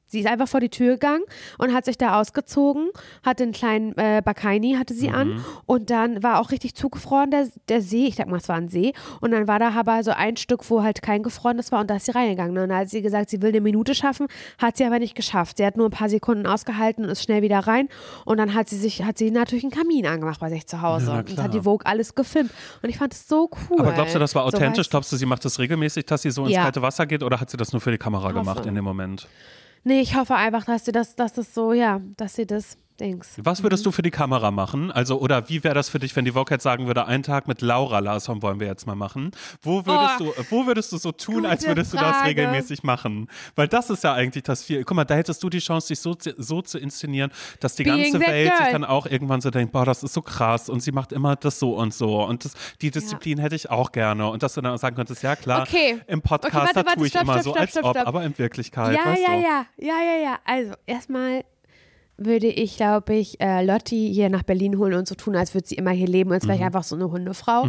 Sie 0.08 0.20
ist 0.20 0.26
einfach 0.26 0.48
vor 0.48 0.60
die 0.60 0.68
Tür 0.70 0.94
gegangen 0.94 1.22
und 1.58 1.72
hat 1.72 1.84
sich 1.84 1.96
da 1.98 2.18
ausgezogen, 2.20 2.88
hatte 3.22 3.42
einen 3.44 3.52
kleinen 3.52 3.96
äh, 3.96 4.22
Bakaini, 4.24 4.74
hatte 4.78 4.94
sie 4.94 5.08
Mhm. 5.08 5.14
an 5.14 5.44
und 5.66 5.90
dann 5.90 6.22
war 6.22 6.40
auch 6.40 6.50
richtig 6.50 6.74
zugefroren 6.74 7.30
der, 7.30 7.46
der 7.68 7.80
See, 7.82 8.06
ich 8.06 8.16
sag 8.16 8.26
mal, 8.28 8.38
es 8.38 8.48
war 8.48 8.56
ein 8.56 8.68
See 8.68 8.92
und 9.20 9.30
dann 9.32 9.46
war 9.46 9.58
da 9.58 9.70
aber 9.70 10.02
so 10.02 10.10
ein 10.10 10.36
Stück, 10.36 10.68
wo 10.70 10.82
halt 10.82 11.02
kein 11.02 11.22
gefrorenes 11.22 11.70
war 11.72 11.80
und 11.80 11.88
da 11.90 11.96
ist 11.96 12.06
sie 12.06 12.12
reingegangen 12.12 12.56
und 12.58 12.68
dann 12.68 12.76
hat 12.78 12.88
sie 12.90 13.02
gesagt, 13.02 13.30
sie 13.30 13.40
will 13.42 13.50
eine 13.50 13.60
Minute 13.60 13.94
schaffen, 13.94 14.26
hat 14.58 14.76
sie 14.76 14.84
aber 14.84 14.98
nicht 14.98 15.14
geschafft. 15.14 15.58
Sie 15.58 15.64
hat 15.66 15.76
nur 15.76 15.86
ein 15.86 15.92
paar 15.92 16.08
Sekunden 16.08 16.46
ausgehalten 16.46 17.04
und 17.04 17.10
ist 17.10 17.22
schnell 17.22 17.42
wieder 17.42 17.58
rein 17.60 17.88
und 18.24 18.38
dann 18.38 18.54
hat 18.54 18.68
sie 18.68 18.76
sich, 18.78 19.02
hat 19.04 19.18
sie 19.18 19.30
natürlich 19.30 19.64
einen 19.64 19.72
Kamin 19.72 20.06
angemacht 20.06 20.40
bei 20.40 20.48
sich 20.50 20.66
zu 20.66 20.80
Hause 20.82 21.12
Ja, 21.12 21.18
und 21.18 21.42
hat 21.42 21.54
die 21.54 21.60
Vogue 21.60 21.84
alles 21.86 22.14
gefilmt 22.14 22.50
und 22.82 22.88
ich 22.88 22.96
fand 22.98 23.12
es 23.12 23.28
so 23.28 23.50
cool. 23.70 23.80
Aber 23.80 23.92
glaubst 23.92 24.14
du, 24.14 24.18
das 24.18 24.34
war 24.34 24.42
So, 24.50 24.56
authentisch? 24.56 24.86
du? 24.88 24.90
Glaubst 24.90 25.12
du, 25.12 25.16
sie 25.16 25.26
macht 25.26 25.44
das 25.44 25.58
regelmäßig, 25.58 26.06
dass 26.06 26.22
sie 26.22 26.30
so 26.30 26.44
ins 26.44 26.54
Ja. 26.54 26.62
kalte 26.62 26.80
Wasser 26.82 27.06
geht 27.06 27.22
oder 27.22 27.40
hat 27.40 27.50
sie 27.50 27.56
das 27.56 27.72
nur 27.72 27.80
für 27.80 27.90
die 27.90 27.98
Kamera 27.98 28.32
gemacht 28.32 28.64
in 28.66 28.74
dem 28.74 28.84
Moment? 28.84 29.28
Nee, 29.84 30.00
ich 30.00 30.16
hoffe 30.16 30.34
einfach, 30.34 30.64
dass 30.64 30.84
sie 30.84 30.92
das, 30.92 31.16
dass 31.16 31.32
das 31.32 31.54
so, 31.54 31.72
ja, 31.72 32.00
dass 32.16 32.34
sie 32.34 32.46
das 32.46 32.76
Dings. 33.00 33.34
Was 33.38 33.62
würdest 33.62 33.86
du 33.86 33.92
für 33.92 34.02
die 34.02 34.10
Kamera 34.10 34.50
machen? 34.50 34.90
Also, 34.90 35.20
oder 35.20 35.48
wie 35.48 35.62
wäre 35.64 35.74
das 35.74 35.88
für 35.88 35.98
dich, 35.98 36.14
wenn 36.16 36.24
die 36.24 36.32
Vogue 36.32 36.52
jetzt 36.54 36.62
sagen 36.64 36.86
würde, 36.86 37.06
einen 37.06 37.22
Tag 37.22 37.48
mit 37.48 37.60
Laura 37.62 38.00
Larsson 38.00 38.42
wollen 38.42 38.60
wir 38.60 38.66
jetzt 38.66 38.86
mal 38.86 38.94
machen? 38.96 39.30
Wo 39.62 39.86
würdest 39.86 40.20
Oh, 40.20 40.24
du, 40.36 40.44
wo 40.50 40.66
würdest 40.66 40.90
du 40.92 40.96
so 40.98 41.12
tun, 41.12 41.46
als 41.46 41.66
würdest 41.66 41.92
du 41.92 41.96
das 41.96 42.16
Frage. 42.16 42.28
regelmäßig 42.28 42.82
machen? 42.82 43.28
Weil 43.54 43.68
das 43.68 43.90
ist 43.90 44.04
ja 44.04 44.14
eigentlich 44.14 44.44
das 44.44 44.64
viel. 44.64 44.84
Guck 44.84 44.96
mal, 44.96 45.04
da 45.04 45.14
hättest 45.14 45.42
du 45.42 45.48
die 45.50 45.58
Chance, 45.60 45.88
dich 45.88 46.00
so, 46.00 46.14
zu- 46.14 46.34
so 46.36 46.60
zu 46.62 46.78
inszenieren, 46.78 47.30
dass 47.60 47.74
die 47.76 47.84
Being 47.84 48.12
ganze 48.12 48.20
Welt 48.26 48.50
sich 48.50 48.58
girl. 48.58 48.72
dann 48.72 48.84
auch 48.84 49.06
irgendwann 49.06 49.40
so 49.40 49.50
denkt, 49.50 49.72
boah, 49.72 49.84
das 49.84 50.02
ist 50.02 50.14
so 50.14 50.22
krass 50.22 50.68
und 50.68 50.80
sie 50.80 50.92
macht 50.92 51.12
immer 51.12 51.36
das 51.36 51.58
so 51.58 51.76
und 51.76 51.94
so 51.94 52.24
und 52.24 52.44
das, 52.44 52.52
die 52.82 52.90
Disziplin 52.90 53.38
hätte 53.38 53.54
ich 53.54 53.70
auch 53.70 53.92
gerne 53.92 54.28
und 54.28 54.42
dass 54.42 54.54
du 54.54 54.60
dann 54.60 54.74
auch 54.74 54.78
sagen 54.78 54.96
könntest, 54.96 55.22
ja 55.22 55.36
klar, 55.36 55.62
Okay. 55.62 56.00
im 56.06 56.20
Podcast, 56.22 56.54
Okay, 56.54 56.56
warte, 56.66 56.74
da 56.74 56.86
warte, 56.86 56.96
tue 56.98 57.06
ich 57.06 57.12
stopp, 57.12 57.22
immer 57.22 57.40
stopp, 57.40 57.44
so, 57.44 57.50
stopp, 57.68 57.84
als 57.84 57.96
ob, 58.02 58.06
aber 58.08 58.24
in 58.24 58.36
Wirklichkeit, 58.38 58.96
Ja, 58.96 59.14
ja, 59.14 59.36
du? 59.36 59.42
ja, 59.42 59.66
ja, 59.76 60.02
ja, 60.02 60.22
ja. 60.22 60.38
Also 60.44 60.74
erstmal 60.86 61.44
würde 62.18 62.48
ich, 62.48 62.76
glaube 62.76 63.14
ich, 63.14 63.40
äh, 63.40 63.64
Lotti 63.64 64.10
hier 64.12 64.28
nach 64.28 64.42
Berlin 64.42 64.76
holen 64.76 64.94
und 64.94 65.06
so 65.08 65.14
tun, 65.14 65.36
als 65.36 65.54
würde 65.54 65.68
sie 65.68 65.76
immer 65.76 65.92
hier 65.92 66.08
leben, 66.08 66.32
als 66.32 66.44
wäre 66.44 66.54
Mhm. 66.56 66.60
ich 66.60 66.66
einfach 66.66 66.82
so 66.84 66.96
eine 66.96 67.10
Hundefrau. 67.10 67.68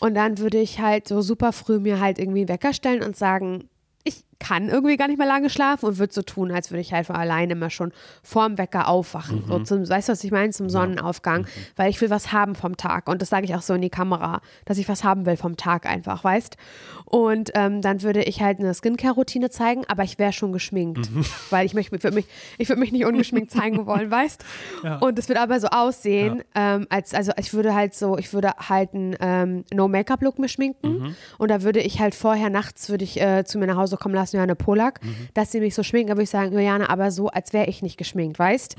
Und 0.00 0.14
dann 0.14 0.38
würde 0.38 0.58
ich 0.58 0.80
halt 0.80 1.08
so 1.08 1.22
super 1.22 1.52
früh 1.52 1.78
mir 1.80 1.98
halt 1.98 2.18
irgendwie 2.18 2.40
einen 2.40 2.48
Wecker 2.50 2.72
stellen 2.74 3.02
und 3.02 3.16
sagen, 3.16 3.64
ich 4.02 4.24
kann 4.38 4.70
irgendwie 4.70 4.96
gar 4.96 5.08
nicht 5.08 5.18
mehr 5.18 5.26
lange 5.26 5.50
schlafen 5.50 5.84
und 5.84 5.98
würde 5.98 6.12
so 6.14 6.22
tun, 6.22 6.50
als 6.50 6.70
würde 6.70 6.80
ich 6.80 6.94
halt 6.94 7.06
von 7.06 7.16
alleine 7.16 7.52
immer 7.52 7.68
schon 7.68 7.92
vorm 8.22 8.56
Wecker 8.56 8.88
aufwachen. 8.88 9.44
So 9.46 9.58
zum, 9.58 9.86
weißt 9.86 10.08
du, 10.08 10.12
was 10.12 10.24
ich 10.24 10.30
meine? 10.30 10.50
Zum 10.52 10.70
Sonnenaufgang. 10.70 11.46
Weil 11.76 11.90
ich 11.90 12.00
will 12.00 12.08
was 12.08 12.32
haben 12.32 12.54
vom 12.54 12.78
Tag. 12.78 13.08
Und 13.10 13.20
das 13.20 13.28
sage 13.28 13.44
ich 13.44 13.54
auch 13.54 13.60
so 13.60 13.74
in 13.74 13.82
die 13.82 13.90
Kamera, 13.90 14.40
dass 14.64 14.78
ich 14.78 14.88
was 14.88 15.04
haben 15.04 15.26
will 15.26 15.36
vom 15.36 15.58
Tag 15.58 15.84
einfach, 15.84 16.24
weißt? 16.24 16.56
Und 17.10 17.50
ähm, 17.54 17.82
dann 17.82 18.02
würde 18.02 18.22
ich 18.22 18.40
halt 18.40 18.60
eine 18.60 18.72
Skincare-Routine 18.72 19.50
zeigen, 19.50 19.82
aber 19.88 20.04
ich 20.04 20.18
wäre 20.20 20.32
schon 20.32 20.52
geschminkt. 20.52 21.10
Weil 21.50 21.66
ich 21.66 21.74
möchte, 21.74 21.96
ich 21.96 22.04
würde 22.04 22.14
mich, 22.14 22.26
ich 22.56 22.68
würde 22.68 22.78
mich 22.78 22.92
nicht 22.92 23.04
ungeschminkt 23.04 23.50
zeigen 23.50 23.84
wollen, 23.84 24.10
weißt? 24.10 24.44
Und 25.00 25.18
es 25.18 25.28
wird 25.28 25.38
aber 25.38 25.58
so 25.58 25.66
aussehen, 25.66 26.44
ähm, 26.54 26.86
als, 26.88 27.12
also 27.12 27.32
ich 27.36 27.52
würde 27.52 27.74
halt 27.74 27.94
so, 27.94 28.16
ich 28.16 28.32
würde 28.32 28.52
halt 28.56 28.94
einen 28.94 29.16
ähm, 29.18 29.64
No-Make-up-Look 29.74 30.38
mir 30.38 30.48
schminken. 30.48 31.16
Und 31.38 31.50
da 31.50 31.62
würde 31.62 31.80
ich 31.80 31.98
halt 31.98 32.14
vorher 32.14 32.48
nachts, 32.48 32.88
würde 32.90 33.02
ich 33.02 33.20
äh, 33.20 33.44
zu 33.44 33.58
mir 33.58 33.66
nach 33.66 33.76
Hause 33.76 33.96
kommen 33.96 34.14
lassen, 34.14 34.36
Johanne 34.36 34.54
Polak, 34.54 35.00
dass 35.34 35.50
sie 35.50 35.58
mich 35.58 35.74
so 35.74 35.82
schminken, 35.82 36.10
da 36.10 36.14
würde 36.14 36.24
ich 36.24 36.30
sagen, 36.30 36.52
Juliane, 36.52 36.88
aber 36.88 37.10
so, 37.10 37.28
als 37.28 37.52
wäre 37.52 37.66
ich 37.66 37.82
nicht 37.82 37.96
geschminkt, 37.96 38.38
weißt? 38.38 38.76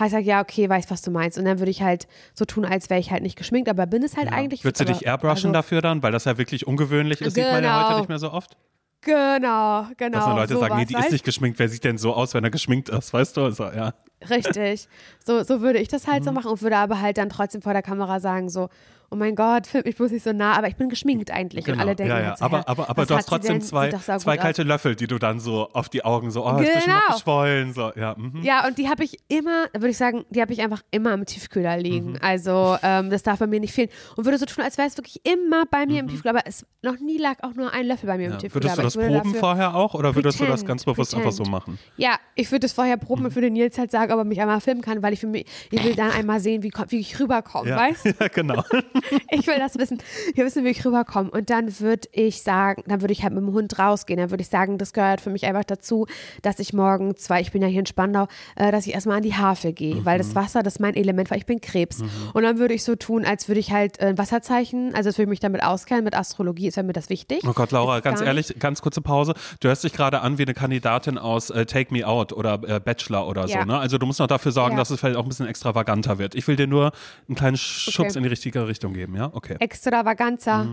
Heißt 0.00 0.14
halt, 0.14 0.24
ja, 0.24 0.40
okay, 0.40 0.68
weiß, 0.68 0.90
was 0.90 1.02
du 1.02 1.10
meinst. 1.10 1.36
Und 1.38 1.44
dann 1.44 1.58
würde 1.58 1.70
ich 1.70 1.82
halt 1.82 2.06
so 2.32 2.46
tun, 2.46 2.64
als 2.64 2.88
wäre 2.88 3.00
ich 3.00 3.10
halt 3.10 3.22
nicht 3.22 3.36
geschminkt, 3.36 3.68
aber 3.68 3.86
bin 3.86 4.02
es 4.02 4.16
halt 4.16 4.32
eigentlich. 4.32 4.64
Würdest 4.64 4.80
du 4.80 4.84
dich 4.86 5.06
airbrushen 5.06 5.50
also, 5.50 5.52
dafür 5.52 5.82
dann? 5.82 6.02
Weil 6.02 6.12
das 6.12 6.24
ja 6.24 6.38
wirklich 6.38 6.66
ungewöhnlich 6.66 7.20
ist, 7.20 7.34
sieht 7.34 7.44
man 7.44 7.62
ja 7.62 7.73
Genau. 7.78 7.88
heute 7.88 7.98
nicht 8.00 8.08
mehr 8.08 8.18
so 8.18 8.32
oft. 8.32 8.56
Genau, 9.00 9.86
genau. 9.96 10.18
Dass 10.18 10.24
dann 10.24 10.36
Leute 10.36 10.54
sagen, 10.54 10.66
sowas, 10.66 10.78
nee, 10.78 10.84
die 10.86 10.96
ist 10.96 11.12
nicht 11.12 11.24
geschminkt, 11.24 11.58
wer 11.58 11.68
sieht 11.68 11.84
denn 11.84 11.98
so 11.98 12.14
aus, 12.14 12.32
wenn 12.32 12.42
er 12.42 12.50
geschminkt 12.50 12.88
ist, 12.88 13.12
weißt 13.12 13.36
du? 13.36 13.44
Also, 13.44 13.64
ja. 13.64 13.92
Richtig. 14.30 14.88
So, 15.24 15.42
so 15.42 15.60
würde 15.60 15.78
ich 15.78 15.88
das 15.88 16.06
halt 16.06 16.20
Mhm. 16.22 16.26
so 16.26 16.32
machen 16.32 16.50
und 16.50 16.62
würde 16.62 16.76
aber 16.76 17.00
halt 17.00 17.18
dann 17.18 17.28
trotzdem 17.28 17.62
vor 17.62 17.72
der 17.72 17.82
Kamera 17.82 18.20
sagen, 18.20 18.48
so, 18.48 18.68
oh 19.10 19.16
mein 19.16 19.36
Gott, 19.36 19.68
film 19.68 19.84
mich 19.86 19.94
bloß 19.96 20.10
nicht 20.10 20.24
so 20.24 20.32
nah, 20.32 20.56
aber 20.56 20.66
ich 20.66 20.74
bin 20.74 20.88
geschminkt 20.88 21.30
eigentlich. 21.30 21.68
Und 21.68 21.78
alle 21.78 21.94
denken, 21.94 22.12
Genau. 22.14 22.16
ja, 22.16 22.22
ja. 22.22 22.28
halt 22.30 22.38
so, 22.38 22.44
aber, 22.46 22.68
aber, 22.68 22.90
aber 22.90 23.06
du 23.06 23.14
hast 23.14 23.26
trotzdem 23.28 23.60
zwei, 23.60 23.90
zwei 23.90 24.36
kalte 24.36 24.64
Löffel, 24.64 24.96
die 24.96 25.06
du 25.06 25.18
dann 25.18 25.38
so 25.38 25.68
auf 25.72 25.88
die 25.88 26.04
Augen 26.04 26.32
so, 26.32 26.44
oh, 26.44 26.48
ist 26.56 26.56
Genau. 26.66 26.74
bestimmt 26.74 26.96
noch 27.08 27.14
geschwollen. 27.16 27.72
So, 27.74 27.92
ja, 27.94 28.16
mhm. 28.18 28.42
Ja, 28.42 28.66
und 28.66 28.76
die 28.78 28.88
habe 28.88 29.04
ich 29.04 29.18
immer, 29.28 29.66
würde 29.72 29.90
ich 29.90 29.98
sagen, 29.98 30.24
die 30.30 30.40
habe 30.40 30.52
ich 30.52 30.62
einfach 30.62 30.82
immer 30.90 31.12
im 31.14 31.26
Tiefkühler 31.26 31.76
liegen. 31.76 32.12
Mhm. 32.12 32.18
Also 32.22 32.76
ähm, 32.82 33.08
das 33.10 33.22
darf 33.22 33.38
bei 33.38 33.46
mir 33.46 33.60
nicht 33.60 33.72
fehlen. 33.74 33.90
Und 34.16 34.24
würde 34.24 34.38
so 34.38 34.46
tun, 34.46 34.64
als 34.64 34.78
wäre 34.78 34.88
es 34.88 34.96
wirklich 34.96 35.20
immer 35.24 35.64
bei 35.66 35.86
mir 35.86 36.00
im 36.00 36.06
Mhm. 36.06 36.10
Tiefkühler. 36.10 36.34
Aber 36.36 36.46
es 36.48 36.66
noch 36.82 36.98
nie 36.98 37.18
lag 37.18 37.36
auch 37.44 37.54
nur 37.54 37.72
ein 37.72 37.86
Löffel 37.86 38.08
bei 38.08 38.16
mir 38.16 38.26
im 38.26 38.32
Ja. 38.32 38.38
Tiefkühler. 38.38 38.64
Würdest 38.64 38.78
du 38.78 38.82
das 38.82 38.96
würde 38.96 39.14
proben 39.20 39.34
vorher 39.36 39.76
auch 39.76 39.94
oder 39.94 40.16
würdest 40.16 40.40
du 40.40 40.44
das 40.44 40.50
Pretend, 40.62 40.68
ganz 40.68 40.84
bewusst 40.84 41.14
einfach 41.14 41.30
so 41.30 41.44
pretend. 41.44 41.52
machen? 41.52 41.78
Ja, 41.98 42.16
ich 42.34 42.50
würde 42.50 42.60
das 42.60 42.72
vorher 42.72 42.96
proben 42.96 43.26
und 43.26 43.34
würde 43.36 43.48
Nils 43.50 43.78
halt 43.78 43.92
sagen, 43.92 44.10
ob 44.14 44.20
er 44.20 44.24
mich 44.24 44.40
einmal 44.40 44.60
filmen 44.60 44.80
kann, 44.80 45.02
weil 45.02 45.12
ich, 45.12 45.20
für 45.20 45.26
mich, 45.26 45.46
ich 45.70 45.84
will 45.84 45.94
dann 45.94 46.10
einmal 46.10 46.40
sehen, 46.40 46.62
wie, 46.62 46.72
wie 46.88 46.98
ich 46.98 47.18
rüberkomme, 47.20 47.68
Ja, 47.70 47.76
weißt 47.76 48.04
ja 48.20 48.28
genau. 48.28 48.62
Ich 49.30 49.46
will 49.46 49.58
das 49.58 49.76
wissen. 49.78 49.98
Will 50.34 50.44
wissen, 50.46 50.64
wie 50.64 50.68
ich 50.70 50.84
rüberkomme. 50.84 51.30
Und 51.30 51.50
dann 51.50 51.80
würde 51.80 52.08
ich 52.12 52.42
sagen, 52.42 52.82
dann 52.86 53.00
würde 53.00 53.12
ich 53.12 53.22
halt 53.22 53.32
mit 53.34 53.42
dem 53.42 53.52
Hund 53.52 53.78
rausgehen. 53.78 54.18
Dann 54.18 54.30
würde 54.30 54.42
ich 54.42 54.48
sagen, 54.48 54.78
das 54.78 54.92
gehört 54.92 55.20
für 55.20 55.30
mich 55.30 55.44
einfach 55.44 55.64
dazu, 55.64 56.06
dass 56.42 56.58
ich 56.58 56.72
morgens, 56.72 57.28
weil 57.30 57.42
ich 57.42 57.52
bin 57.52 57.62
ja 57.62 57.68
hier 57.68 57.80
in 57.80 57.86
Spandau, 57.86 58.28
äh, 58.56 58.70
dass 58.72 58.86
ich 58.86 58.94
erstmal 58.94 59.16
an 59.18 59.22
die 59.22 59.34
Havel 59.34 59.72
gehe, 59.72 60.04
weil 60.04 60.14
Mhm. 60.18 60.22
das 60.22 60.34
Wasser, 60.34 60.62
das 60.62 60.74
ist 60.74 60.80
mein 60.80 60.94
Element, 60.94 61.30
weil 61.30 61.38
ich 61.38 61.46
bin 61.46 61.60
Krebs. 61.60 62.02
Und 62.32 62.42
dann 62.42 62.58
würde 62.58 62.74
ich 62.74 62.84
so 62.84 62.94
tun, 62.96 63.24
als 63.24 63.48
würde 63.48 63.60
ich 63.60 63.72
halt 63.72 63.98
äh, 64.00 64.06
ein 64.06 64.18
Wasserzeichen, 64.18 64.94
also 64.94 65.08
als 65.08 65.18
würde 65.18 65.24
ich 65.24 65.28
mich 65.30 65.40
damit 65.40 65.62
auskennen, 65.62 66.04
mit 66.04 66.14
Astrologie 66.16 66.68
ist 66.68 66.76
ja 66.76 66.82
mir 66.82 66.92
das 66.92 67.08
wichtig. 67.10 67.42
Oh 67.46 67.52
Gott, 67.52 67.70
Laura, 67.72 68.00
ganz 68.00 68.20
ehrlich, 68.20 68.54
ganz 68.58 68.80
kurze 68.82 69.00
Pause. 69.00 69.34
Du 69.60 69.68
hörst 69.68 69.84
dich 69.84 69.92
gerade 69.92 70.20
an 70.20 70.38
wie 70.38 70.42
eine 70.42 70.54
Kandidatin 70.54 71.18
aus 71.18 71.50
äh, 71.50 71.66
Take 71.66 71.92
Me 71.92 72.06
Out 72.06 72.32
oder 72.32 72.60
äh, 72.66 72.80
Bachelor 72.80 73.26
oder 73.28 73.48
so. 73.48 73.54
Ja. 73.54 73.64
Ne? 73.64 73.78
Also 73.78 73.98
du 74.04 74.06
musst 74.06 74.20
noch 74.20 74.26
dafür 74.26 74.52
sorgen, 74.52 74.72
Ja. 74.76 74.78
dass 74.78 74.90
es 74.90 75.00
vielleicht 75.00 75.16
auch 75.16 75.22
ein 75.24 75.28
bisschen 75.28 75.46
extravaganter 75.46 76.18
wird. 76.18 76.34
Ich 76.34 76.46
will 76.46 76.56
dir 76.56 76.66
nur 76.66 76.92
einen 77.28 77.34
kleinen 77.36 77.56
Schubs 77.56 78.10
Okay. 78.10 78.18
in 78.18 78.22
die 78.22 78.28
richtige 78.28 78.66
Richtung 78.68 78.92
geben, 78.92 79.16
ja? 79.16 79.30
Okay. 79.32 79.56
Extravaganza. 79.60 80.66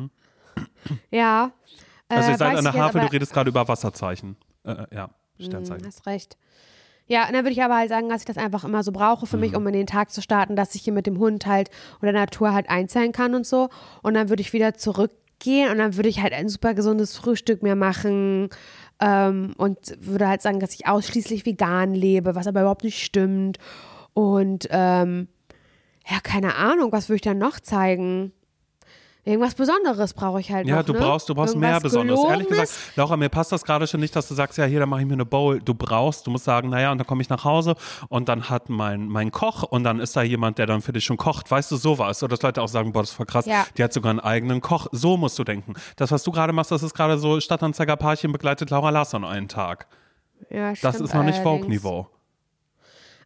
Ja. 1.12 1.46
Mhm. 1.48 1.52
Also 2.10 2.28
Äh, 2.30 2.32
ihr 2.34 2.38
seid 2.38 2.40
weiß 2.54 2.58
an 2.58 2.64
der 2.66 2.74
Havel, 2.74 3.02
du 3.02 3.12
redest 3.12 3.34
gerade 3.34 3.50
über 3.50 3.68
Wasserzeichen. 3.68 4.36
Äh, 4.66 4.72
äh, 4.72 4.86
ja, 4.94 5.10
Hm, 5.38 5.46
Sternzeichen. 5.46 5.86
hast 5.88 6.06
recht. 6.06 6.38
Ja, 7.08 7.26
und 7.28 7.34
dann 7.34 7.44
würde 7.44 7.52
ich 7.52 7.64
aber 7.64 7.78
halt 7.78 7.90
sagen, 7.90 8.10
dass 8.10 8.22
ich 8.22 8.26
das 8.26 8.38
einfach 8.38 8.64
immer 8.64 8.84
so 8.84 8.92
brauche 8.92 9.26
für 9.26 9.38
Mhm. 9.38 9.42
mich, 9.42 9.56
um 9.56 9.66
in 9.68 9.74
den 9.74 9.88
Tag 9.88 10.12
zu 10.12 10.22
starten, 10.22 10.56
dass 10.56 10.76
ich 10.76 10.82
hier 10.84 10.94
mit 10.94 11.08
dem 11.08 11.18
Hund 11.20 11.46
halt 11.46 11.70
oder 12.02 12.12
der 12.12 12.22
Natur 12.22 12.54
halt 12.54 12.70
einzahlen 12.70 13.12
kann 13.12 13.34
und 13.36 13.46
so. 13.46 13.70
Und 14.02 14.14
dann 14.14 14.30
würde 14.30 14.42
ich 14.42 14.54
wieder 14.54 14.74
zurückgehen 14.76 15.72
und 15.72 15.78
dann 15.80 15.96
würde 15.96 16.10
ich 16.10 16.22
halt 16.22 16.34
ein 16.34 16.48
super 16.50 16.74
gesundes 16.74 17.18
Frühstück 17.18 17.64
mir 17.64 17.76
machen 17.76 18.50
ähm, 19.02 19.54
und 19.58 19.78
würde 20.00 20.28
halt 20.28 20.42
sagen, 20.42 20.60
dass 20.60 20.74
ich 20.74 20.88
ausschließlich 20.88 21.46
vegan 21.46 21.94
lebe, 21.94 22.36
was 22.36 22.48
aber 22.48 22.62
überhaupt 22.62 22.84
nicht 22.84 23.04
stimmt. 23.04 23.58
Und 24.14 24.68
ähm, 24.72 25.28
ja, 26.08 26.20
keine 26.22 26.56
Ahnung, 26.56 26.92
was 26.92 27.10
würde 27.10 27.16
ich 27.16 27.22
dann 27.22 27.38
noch 27.38 27.60
zeigen? 27.60 28.32
Irgendwas 29.24 29.54
Besonderes 29.54 30.16
brauche 30.16 30.40
ich 30.40 30.52
halt 30.52 30.68
Ja, 30.68 30.78
noch, 30.78 30.84
du 30.86 30.94
ne? 30.94 31.00
brauchst, 31.00 31.30
du 31.30 31.36
brauchst 31.36 31.56
mehr 31.56 31.80
Besonderes. 31.80 32.20
Ehrlich 32.28 32.48
gesagt? 32.48 32.72
Laura, 32.96 33.16
mir 33.18 33.30
passt 33.30 33.52
das 33.52 33.64
gerade 33.64 33.86
schon 33.86 34.00
nicht, 34.00 34.16
dass 34.16 34.28
du 34.28 34.34
sagst, 34.34 34.58
ja, 34.58 34.66
hier, 34.66 34.80
dann 34.80 34.90
mache 34.90 35.02
ich 35.02 35.06
mir 35.06 35.14
eine 35.14 35.26
Bowl. 35.26 35.60
Du 35.62 35.76
brauchst, 35.76 36.26
du 36.26 36.32
musst 36.32 36.46
sagen, 36.46 36.70
naja, 36.70 36.92
und 36.92 36.98
dann 36.98 37.06
komme 37.06 37.22
ich 37.22 37.30
nach 37.30 37.46
Hause 37.46 37.76
und 38.10 38.30
dann 38.30 38.50
hat 38.50 38.70
mein, 38.70 39.08
mein 39.08 39.30
Koch 39.30 39.62
und 39.62 39.84
dann 39.84 40.00
ist 40.00 40.16
da 40.16 40.24
jemand, 40.24 40.58
der 40.58 40.66
dann 40.66 40.82
für 40.82 40.92
dich 40.92 41.06
schon 41.06 41.18
kocht. 41.18 41.52
Weißt 41.52 41.70
du, 41.70 41.76
sowas. 41.76 42.18
So, 42.18 42.28
dass 42.28 42.42
Leute 42.42 42.64
auch 42.64 42.68
sagen, 42.68 42.94
boah, 42.94 43.02
das 43.04 43.12
ist 43.12 43.16
voll 43.16 43.28
krass. 43.28 43.46
Ja. 43.46 43.68
Die 43.78 43.84
hat 43.84 43.94
sogar 43.94 44.10
einen 44.10 44.20
eigenen 44.22 44.60
Koch. 44.60 44.88
So 44.92 45.18
musst 45.18 45.38
du 45.38 45.44
denken. 45.44 45.76
Das, 45.98 46.12
was 46.12 46.24
du 46.24 46.32
gerade 46.32 46.52
machst, 46.52 46.72
das 46.72 46.82
ist 46.82 46.96
gerade 46.96 47.20
so 47.20 47.40
Stadtanzeiger-Paarchen 47.40 48.32
begleitet 48.32 48.72
Laura 48.72 48.90
Larsson 48.90 49.24
einen 49.24 49.48
Tag. 49.48 49.86
Ja, 50.50 50.70
Das 50.72 50.80
stimmt 50.80 51.02
ist 51.02 51.14
noch 51.14 51.24
nicht. 51.24 51.38
Vogue-Niveau. 51.44 52.08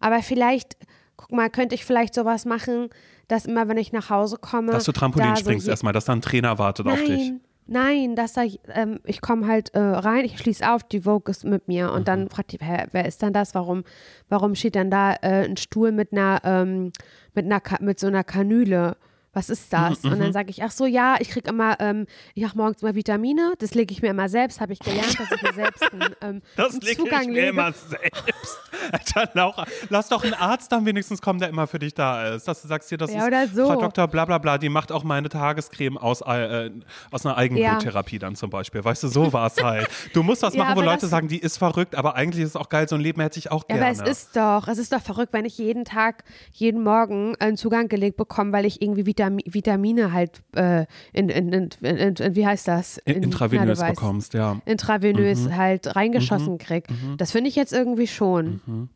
Aber 0.01 0.21
vielleicht, 0.21 0.75
guck 1.15 1.31
mal, 1.31 1.49
könnte 1.49 1.73
ich 1.73 1.85
vielleicht 1.85 2.13
sowas 2.13 2.43
machen, 2.43 2.89
dass 3.27 3.45
immer, 3.45 3.67
wenn 3.67 3.77
ich 3.77 3.91
nach 3.91 4.09
Hause 4.09 4.37
komme. 4.39 4.71
Dass 4.71 4.85
du 4.85 4.91
Trampolin 4.91 5.29
da 5.29 5.35
so 5.35 5.41
springst 5.41 5.65
je- 5.67 5.71
erstmal, 5.71 5.93
dass 5.93 6.05
da 6.05 6.13
ein 6.13 6.21
Trainer 6.21 6.57
wartet 6.57 6.87
auf 6.87 7.01
dich. 7.03 7.29
Nein, 7.31 7.41
nein, 7.67 8.15
dass 8.15 8.33
da, 8.33 8.43
ähm, 8.73 8.99
ich 9.05 9.21
komme 9.21 9.47
halt 9.47 9.73
äh, 9.73 9.79
rein, 9.79 10.25
ich 10.25 10.37
schließe 10.37 10.69
auf, 10.69 10.83
die 10.83 11.01
Vogue 11.01 11.31
ist 11.31 11.43
mit 11.45 11.67
mir 11.67 11.91
und 11.91 12.01
Mhm. 12.01 12.05
dann 12.05 12.29
fragt 12.29 12.51
die, 12.51 12.57
hä, 12.59 12.85
wer 12.91 13.05
ist 13.05 13.21
denn 13.21 13.33
das? 13.33 13.55
Warum, 13.55 13.83
warum 14.29 14.55
steht 14.55 14.75
dann 14.75 14.91
da 14.91 15.13
äh, 15.21 15.45
ein 15.45 15.57
Stuhl 15.57 15.91
mit 15.91 16.11
einer, 16.11 16.41
ähm, 16.43 16.91
mit 17.33 17.45
einer, 17.45 17.61
mit 17.81 17.99
so 17.99 18.07
einer 18.07 18.23
Kanüle? 18.23 18.97
Was 19.35 19.49
ist 19.49 19.71
das? 19.71 20.01
Mhm, 20.01 20.13
Und 20.13 20.19
dann 20.19 20.33
sage 20.33 20.49
ich, 20.49 20.63
ach 20.63 20.71
so, 20.71 20.85
ja, 20.85 21.17
ich 21.19 21.29
kriege 21.29 21.49
immer, 21.49 21.77
ähm, 21.79 22.07
ich 22.33 22.43
mache 22.43 22.57
morgens 22.57 22.81
immer 22.81 22.95
Vitamine, 22.95 23.53
das 23.59 23.75
lege 23.75 23.91
ich 23.93 24.01
mir 24.01 24.07
immer 24.07 24.29
selbst, 24.29 24.61
habe 24.61 24.73
ich 24.73 24.79
gelernt, 24.79 25.19
dass 25.19 25.29
ich 25.31 25.41
mir 25.43 25.53
selbst 25.53 25.83
einen, 25.93 26.01
ähm, 26.21 26.41
einen 26.57 26.81
Zugang 26.81 27.29
lege. 27.29 27.53
selbst. 27.53 28.59
Alter, 28.91 29.29
Laura, 29.33 29.65
lass 29.89 30.09
doch 30.09 30.23
einen 30.23 30.33
Arzt 30.33 30.71
dann 30.71 30.85
wenigstens 30.85 31.21
kommen, 31.21 31.39
der 31.39 31.49
immer 31.49 31.67
für 31.67 31.79
dich 31.79 31.93
da 31.93 32.33
ist. 32.35 32.47
Dass 32.47 32.61
du 32.61 32.67
sagst, 32.67 32.89
hier, 32.89 32.97
das 32.97 33.13
Ja, 33.13 33.27
ist 33.27 33.55
so. 33.55 33.65
Frau 33.67 33.75
Dr. 33.79 34.07
Blablabla, 34.07 34.57
die 34.57 34.69
macht 34.69 34.91
auch 34.91 35.03
meine 35.03 35.29
Tagescreme 35.29 35.97
aus, 35.97 36.21
äh, 36.21 36.71
aus 37.11 37.25
einer 37.25 37.37
Eigenbluttherapie 37.37 38.19
dann 38.19 38.35
zum 38.35 38.49
Beispiel. 38.49 38.83
Weißt 38.83 39.03
du, 39.03 39.07
so 39.07 39.33
war 39.33 39.47
es 39.47 39.61
halt. 39.61 39.87
Du 40.13 40.23
musst 40.23 40.43
was 40.43 40.53
Ja, 40.55 40.63
machen, 40.63 40.77
wo 40.77 40.81
Leute 40.81 41.01
das- 41.01 41.09
sagen, 41.09 41.27
die 41.27 41.39
ist 41.39 41.57
verrückt, 41.57 41.95
aber 41.95 42.15
eigentlich 42.15 42.43
ist 42.43 42.51
es 42.51 42.55
auch 42.55 42.69
geil, 42.69 42.87
so 42.87 42.95
ein 42.95 43.01
Leben 43.01 43.21
hätte 43.21 43.37
ich 43.39 43.51
auch 43.51 43.63
Ja, 43.69 43.75
gerne. 43.77 43.99
aber 43.99 44.09
es 44.11 44.17
ist 44.17 44.35
doch, 44.35 44.67
es 44.67 44.77
ist 44.77 44.93
doch 44.93 45.01
verrückt, 45.01 45.33
wenn 45.33 45.45
ich 45.45 45.57
jeden 45.57 45.83
Tag, 45.85 46.23
jeden 46.53 46.83
Morgen 46.83 47.35
einen 47.39 47.57
Zugang 47.57 47.87
gelegt 47.89 48.17
bekomme, 48.17 48.51
weil 48.53 48.65
ich 48.65 48.81
irgendwie 48.81 49.05
Vitam 49.29 49.39
Vitamine 49.53 50.11
halt 50.11 50.41
äh, 50.55 50.85
in, 51.13 51.29
in, 51.29 51.51
in, 51.51 52.35
wie 52.35 52.45
heißt 52.45 52.67
das? 52.67 52.97
In, 52.99 53.23
intravenös 53.23 53.79
na, 53.79 53.89
bekommst, 53.89 54.33
ja. 54.33 54.59
Intravenös 54.65 55.49
halt 55.51 55.95
reingeschossen 55.95 56.53
Mhm. 56.53 56.57
krieg. 56.57 56.87
Das 57.17 57.31
finde 57.31 57.49
ich 57.49 57.55
jetzt 57.55 57.73
irgendwie 57.73 58.07
schon. 58.07 58.89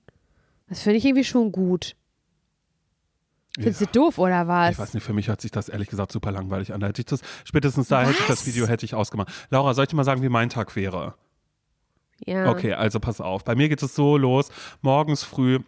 Das 0.68 0.82
finde 0.82 0.98
ich 0.98 1.06
irgendwie 1.06 1.24
schon 1.24 1.52
gut. 1.52 1.96
Findest 3.56 3.82
Ja. 3.82 3.88
du 3.88 3.92
doof 4.00 4.18
oder 4.20 4.48
was? 4.48 4.72
Ich 4.74 4.80
weiß 4.80 4.94
nicht, 4.94 5.04
für 5.04 5.14
mich 5.14 5.28
hört 5.28 5.42
sich 5.42 5.52
das 5.52 5.70
ehrlich 5.70 5.90
gesagt 5.90 6.12
super 6.12 6.32
langweilig 6.32 6.72
an. 6.74 6.82
Hätte 6.84 7.02
ich 7.02 7.06
das, 7.08 7.22
spätestens 7.44 7.88
da 7.88 8.02
hätte 8.02 8.12
ich 8.12 8.28
das 8.28 8.42
Was? 8.42 8.48
Video 8.48 8.68
hätte 8.68 8.86
ich 8.86 8.94
ausgemacht. 8.96 9.30
Laura, 9.50 9.74
soll 9.74 9.84
ich 9.86 9.90
dir 9.90 9.96
mal 9.96 10.04
sagen, 10.04 10.22
wie 10.22 10.30
mein 10.30 10.50
Tag 10.50 10.76
wäre? 10.76 11.16
ja. 12.26 12.50
Okay, 12.52 12.74
also 12.74 13.00
pass 13.00 13.22
auf. 13.22 13.44
Bei 13.46 13.56
mir 13.56 13.70
geht 13.70 13.82
es 13.82 13.96
so 13.96 14.18
los, 14.18 14.50
morgens 14.82 15.24
früh. 15.24 15.60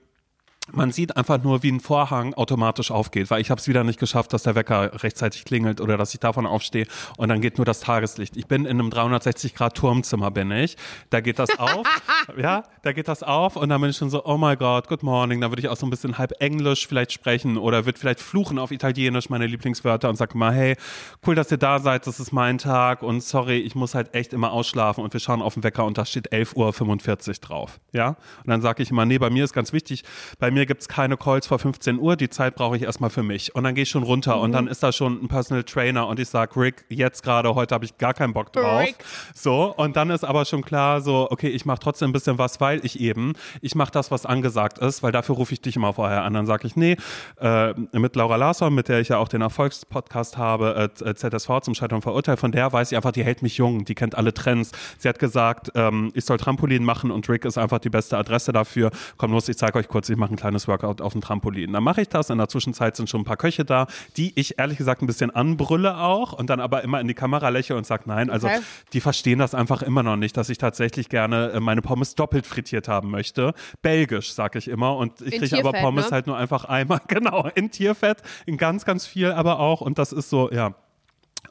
Man 0.72 0.92
sieht 0.92 1.18
einfach 1.18 1.42
nur, 1.44 1.64
wie 1.64 1.72
ein 1.72 1.80
Vorhang 1.80 2.36
automatisch 2.36 2.92
aufgeht, 2.92 3.32
weil 3.32 3.42
ich 3.42 3.50
habe 3.50 3.60
es 3.60 3.68
wieder 3.68 3.84
nicht 3.84 4.00
geschafft, 4.00 4.32
dass 4.32 4.44
der 4.44 4.54
Wecker 4.56 5.04
rechtzeitig 5.04 5.44
klingelt 5.44 5.82
oder 5.82 5.98
dass 5.98 6.14
ich 6.14 6.20
davon 6.20 6.46
aufstehe 6.46 6.86
und 7.18 7.30
dann 7.30 7.42
geht 7.42 7.58
nur 7.58 7.66
das 7.66 7.80
Tageslicht. 7.80 8.38
Ich 8.38 8.46
bin 8.46 8.66
in 8.66 8.80
einem 8.80 8.92
360 8.92 9.56
Grad 9.56 9.76
Turmzimmer 9.76 10.30
bin 10.30 10.52
ich. 10.52 10.78
Da 11.10 11.20
geht 11.20 11.40
das 11.40 11.58
auf, 11.58 11.86
ja, 12.38 12.64
da 12.84 12.94
geht 12.94 13.08
das 13.08 13.24
auf 13.24 13.56
und 13.56 13.70
dann 13.70 13.82
bin 13.82 13.90
ich 13.90 13.98
schon 13.98 14.12
so, 14.12 14.24
oh 14.24 14.38
my 14.38 14.56
God, 14.56 14.88
good 14.88 15.02
morning. 15.02 15.42
Dann 15.42 15.52
würde 15.52 15.62
ich 15.62 15.68
auch 15.68 15.76
so 15.76 15.88
ein 15.88 15.90
bisschen 15.90 16.20
halb 16.20 16.40
Englisch 16.40 16.88
vielleicht 16.88 17.12
sprechen 17.12 17.58
oder 17.58 17.86
würde 17.86 18.00
vielleicht 18.00 18.20
fluchen 18.20 18.60
auf 18.60 18.72
Italienisch 18.72 19.30
meine 19.30 19.48
Lieblingswörter 19.48 20.10
und 20.10 20.16
sag 20.16 20.36
mal, 20.36 20.54
hey, 20.54 20.78
cool, 21.26 21.34
dass 21.34 21.52
ihr 21.52 21.58
da 21.58 21.80
seid, 21.80 22.06
das 22.06 22.20
ist 22.20 22.32
mein 22.32 22.60
Tag 22.60 23.02
und 23.02 23.24
sorry, 23.24 23.58
ich 23.58 23.74
muss 23.74 23.96
halt 23.96 24.14
echt 24.14 24.32
immer 24.32 24.52
ausschlafen 24.52 25.04
und 25.04 25.12
wir 25.12 25.20
schauen 25.20 25.42
auf 25.42 25.56
den 25.56 25.64
Wecker 25.64 25.86
und 25.86 25.98
da 25.98 26.06
steht 26.06 26.32
11.45 26.32 27.30
Uhr 27.30 27.34
drauf, 27.42 27.80
ja. 27.92 28.10
Und 28.10 28.48
dann 28.48 28.62
sage 28.62 28.84
ich 28.84 28.92
immer, 28.92 29.06
nee, 29.06 29.18
bei 29.18 29.32
mir 29.32 29.44
ist 29.44 29.54
ganz 29.54 29.74
wichtig, 29.74 30.04
bei 30.38 30.51
mir 30.52 30.66
gibt 30.66 30.82
es 30.82 30.88
keine 30.88 31.18
Calls 31.18 31.48
vor 31.48 31.60
15 31.60 32.00
Uhr, 32.00 32.16
die 32.16 32.30
Zeit 32.30 32.56
brauche 32.56 32.76
ich 32.76 32.84
erstmal 32.84 33.10
für 33.10 33.24
mich. 33.24 33.56
Und 33.56 33.64
dann 33.64 33.76
gehe 33.76 33.84
ich 33.84 33.90
schon 33.90 34.04
runter 34.04 34.40
und 34.40 34.52
dann 34.52 34.68
ist 34.68 34.84
da 34.84 34.92
schon 34.92 35.24
ein 35.24 35.28
Personal 35.28 35.64
Trainer 35.64 36.08
und 36.08 36.20
ich 36.20 36.30
sage, 36.30 36.60
Rick, 36.60 36.86
jetzt 36.90 37.24
gerade, 37.24 37.54
heute 37.56 37.74
habe 37.74 37.86
ich 37.86 37.98
gar 37.98 38.14
keinen 38.14 38.34
Bock 38.34 38.54
drauf. 38.54 38.82
Rick. 38.82 38.96
So, 39.34 39.74
und 39.76 39.96
dann 39.96 40.10
ist 40.10 40.24
aber 40.24 40.46
schon 40.46 40.62
klar, 40.62 41.02
so, 41.02 41.28
okay, 41.32 41.50
ich 41.50 41.66
mache 41.66 41.80
trotzdem 41.80 42.10
ein 42.10 42.14
bisschen 42.14 42.38
was, 42.38 42.60
weil 42.62 42.86
ich 42.86 43.00
eben, 43.00 43.34
ich 43.62 43.76
mache 43.76 43.92
das, 43.92 44.12
was 44.12 44.26
angesagt 44.26 44.80
ist, 44.80 45.04
weil 45.04 45.12
dafür 45.12 45.36
rufe 45.36 45.54
ich 45.54 45.62
dich 45.62 45.76
immer 45.76 45.94
vorher 45.94 46.24
an. 46.24 46.34
Dann 46.34 46.46
sage 46.46 46.68
ich, 46.68 46.76
nee, 46.76 46.98
äh, 47.40 47.74
mit 47.94 48.16
Laura 48.16 48.36
Larsson, 48.36 48.74
mit 48.74 48.90
der 48.90 49.00
ich 49.00 49.10
ja 49.10 49.18
auch 49.18 49.28
den 49.28 49.42
Erfolgspodcast 49.42 50.38
habe, 50.38 50.92
äh, 51.04 51.16
ZSV 51.16 51.62
zum 51.62 51.74
Scheitern 51.74 52.02
verurteilt, 52.02 52.40
von 52.40 52.52
der 52.52 52.72
weiß 52.72 52.92
ich 52.92 52.96
einfach, 52.96 53.12
die 53.12 53.24
hält 53.24 53.42
mich 53.42 53.58
jung, 53.58 53.86
die 53.86 53.96
kennt 53.96 54.16
alle 54.16 54.34
Trends. 54.34 54.72
Sie 54.98 55.08
hat 55.08 55.20
gesagt, 55.20 55.72
ähm, 55.76 56.12
ich 56.14 56.26
soll 56.26 56.38
Trampolin 56.38 56.84
machen 56.84 57.12
und 57.12 57.28
Rick 57.30 57.46
ist 57.46 57.58
einfach 57.58 57.80
die 57.80 57.90
beste 57.90 58.18
Adresse 58.18 58.52
dafür. 58.52 58.92
Komm 59.18 59.32
los, 59.32 59.48
ich 59.50 59.58
zeige 59.58 59.80
euch 59.80 59.88
kurz, 59.88 60.10
ich 60.10 60.18
mache 60.18 60.34
ein 60.34 60.38
kleines 60.42 60.68
Workout 60.68 61.02
auf 61.02 61.14
dem 61.14 61.22
Trampolin. 61.22 61.72
Dann 61.72 61.84
mache 61.84 62.02
ich 62.02 62.10
das, 62.10 62.30
in 62.30 62.38
der 62.38 62.50
Zwischenzeit 62.50 62.96
sind 62.96 63.10
schon 63.10 63.22
ein 63.22 63.26
paar 63.26 63.38
Köche 63.38 63.64
da, 63.64 63.88
die 64.18 64.34
ich 64.40 64.60
ehrlich 64.60 64.78
gesagt 64.78 65.02
ein 65.02 65.08
bisschen 65.08 65.32
anbrülle 65.32 65.98
auch 65.98 66.34
und 66.34 66.50
dann 66.50 66.60
aber 66.60 66.84
immer 66.84 67.00
in 67.00 67.08
die 67.08 67.14
Kamera 67.14 67.50
lächle 67.50 67.78
und 67.78 67.86
sage, 67.86 68.04
nein, 68.08 68.30
also 68.30 68.48
Okay. 68.48 68.60
die 68.94 69.02
verstehen 69.02 69.40
das 69.40 69.54
einfach 69.54 69.82
immer 69.82 70.04
noch 70.04 70.18
nicht, 70.18 70.36
dass 70.36 70.50
ich 70.50 70.58
tatsächlich 70.58 71.10
gerne 71.10 71.52
äh, 71.52 71.60
meine 71.60 71.82
Pommes 71.82 72.16
doppelt 72.16 72.46
frittiert 72.48 72.88
haben 72.88 73.12
möchte. 73.12 73.54
Belgisch, 73.82 74.34
sage 74.34 74.58
ich 74.60 74.68
immer. 74.68 74.98
Und 74.98 75.22
ich 75.22 75.40
kriege 75.40 75.58
aber 75.60 75.74
Pommes 75.74 76.06
ne? 76.06 76.12
halt 76.12 76.28
nur 76.28 76.38
einfach 76.38 76.66
einmal, 76.66 77.00
genau, 77.08 77.48
in 77.56 77.70
Tierfett, 77.72 78.18
in 78.46 78.58
ganz, 78.58 78.84
ganz 78.84 79.06
viel 79.06 79.32
aber 79.32 79.60
auch. 79.60 79.82
Und 79.82 79.98
das 79.98 80.12
ist 80.12 80.30
so, 80.30 80.52
ja. 80.52 80.74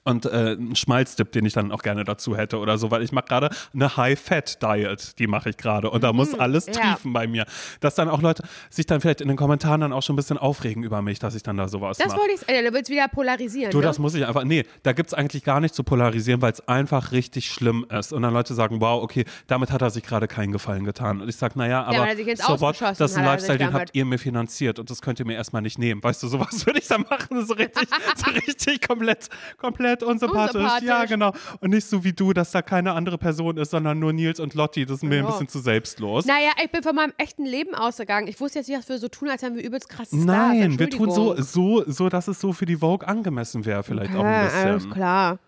Und 0.02 0.24
äh, 0.24 0.52
ein 0.54 0.76
Schmalzdip, 0.76 1.30
den 1.32 1.44
ich 1.44 1.52
dann 1.52 1.72
auch 1.72 1.82
gerne 1.82 2.04
dazu 2.04 2.36
hätte 2.36 2.58
oder 2.58 2.78
so, 2.78 2.90
weil 2.90 3.02
ich 3.02 3.12
mache 3.12 3.26
gerade 3.26 3.50
eine 3.74 3.96
High-Fat-Diet, 3.96 5.18
die 5.18 5.26
mache 5.26 5.50
ich 5.50 5.56
gerade. 5.58 5.90
Und 5.90 6.02
da 6.02 6.12
muss 6.12 6.34
alles 6.34 6.66
ja. 6.66 6.72
triefen 6.72 7.12
bei 7.12 7.26
mir. 7.26 7.44
Dass 7.80 7.96
dann 7.96 8.08
auch 8.08 8.22
Leute 8.22 8.42
sich 8.70 8.86
dann 8.86 9.00
vielleicht 9.00 9.20
in 9.20 9.28
den 9.28 9.36
Kommentaren 9.36 9.82
dann 9.82 9.92
auch 9.92 10.02
schon 10.02 10.14
ein 10.14 10.16
bisschen 10.16 10.38
aufregen 10.38 10.82
über 10.84 11.02
mich, 11.02 11.18
dass 11.18 11.34
ich 11.34 11.42
dann 11.42 11.58
da 11.58 11.68
sowas 11.68 11.98
Das 11.98 12.08
mache. 12.08 12.18
wollte 12.18 12.34
ich, 12.34 12.48
äh, 12.48 12.62
du 12.62 12.72
willst 12.72 12.90
wieder 12.90 13.08
polarisieren. 13.08 13.70
Du, 13.70 13.78
ne? 13.78 13.84
das 13.84 13.98
muss 13.98 14.14
ich 14.14 14.26
einfach. 14.26 14.44
Nee, 14.44 14.64
da 14.82 14.92
gibt 14.92 15.08
es 15.08 15.14
eigentlich 15.14 15.44
gar 15.44 15.60
nicht 15.60 15.74
zu 15.74 15.84
polarisieren, 15.84 16.40
weil 16.40 16.52
es 16.52 16.66
einfach 16.66 17.12
richtig 17.12 17.50
schlimm 17.50 17.84
ist. 17.90 18.12
Und 18.12 18.22
dann 18.22 18.32
Leute 18.32 18.54
sagen, 18.54 18.80
wow, 18.80 19.02
okay, 19.02 19.26
damit 19.48 19.70
hat 19.70 19.82
er 19.82 19.90
sich 19.90 20.02
gerade 20.02 20.28
keinen 20.28 20.52
Gefallen 20.52 20.84
getan. 20.84 21.20
Und 21.20 21.28
ich 21.28 21.36
sage, 21.36 21.58
naja, 21.58 21.84
aber 21.84 22.08
er 22.08 22.18
ins 22.18 22.40
so 22.46 22.58
what, 22.60 22.80
das 22.80 22.98
ist 22.98 23.00
ein 23.00 23.06
sich 23.08 23.24
Lifestyle, 23.24 23.58
den 23.58 23.72
habt 23.74 23.90
ihr 23.92 24.04
mir 24.06 24.18
finanziert 24.18 24.78
und 24.78 24.88
das 24.88 25.02
könnt 25.02 25.20
ihr 25.20 25.26
mir 25.26 25.34
erstmal 25.34 25.62
nicht 25.62 25.78
nehmen. 25.78 26.02
Weißt 26.02 26.22
du, 26.22 26.28
sowas 26.30 26.64
würde 26.64 26.78
ich 26.78 26.88
dann 26.88 27.02
machen. 27.02 27.44
So 27.44 27.54
richtig, 27.54 27.88
so 28.16 28.30
richtig 28.30 28.86
komplett, 28.86 29.28
komplett 29.58 29.79
unsympathisch. 30.02 30.54
Unsympathisch. 30.56 30.88
Ja, 30.88 31.04
genau. 31.04 31.32
Und 31.60 31.70
nicht 31.70 31.86
so 31.86 32.04
wie 32.04 32.12
du, 32.12 32.32
dass 32.32 32.50
da 32.50 32.62
keine 32.62 32.92
andere 32.92 33.18
Person 33.18 33.56
ist, 33.56 33.70
sondern 33.70 33.98
nur 33.98 34.12
Nils 34.12 34.40
und 34.40 34.54
Lotti. 34.54 34.86
Das 34.86 34.98
ist 34.98 35.02
mir 35.02 35.18
ein 35.18 35.24
Ja. 35.24 35.30
bisschen 35.30 35.48
zu 35.48 35.58
selbstlos. 35.60 36.26
Naja, 36.26 36.50
ich 36.62 36.70
bin 36.70 36.82
von 36.82 36.94
meinem 36.94 37.12
echten 37.18 37.44
Leben 37.44 37.74
ausgegangen. 37.74 38.26
Ich 38.28 38.40
wusste 38.40 38.58
jetzt 38.60 38.68
nicht, 38.68 38.78
dass 38.78 38.88
wir 38.88 38.98
so 38.98 39.08
tun, 39.08 39.28
als 39.28 39.42
wären 39.42 39.56
wir 39.56 39.64
übelst 39.64 39.88
krasse 39.88 40.14
Stars. 40.16 40.24
Nein, 40.24 40.78
wir 40.78 40.90
tun 40.90 41.10
so, 41.10 41.34
so, 41.40 41.84
so, 41.86 42.08
dass 42.08 42.28
es 42.28 42.40
so 42.40 42.52
für 42.52 42.66
die 42.66 42.76
Vogue 42.76 43.06
angemessen 43.06 43.64
wäre, 43.64 43.82
vielleicht 43.82 44.14
auch 44.14 44.22
Ja, 44.24 44.40
ein 44.40 44.44
bisschen. 44.46 44.68
alles 44.68 44.90
klar. 44.90 45.38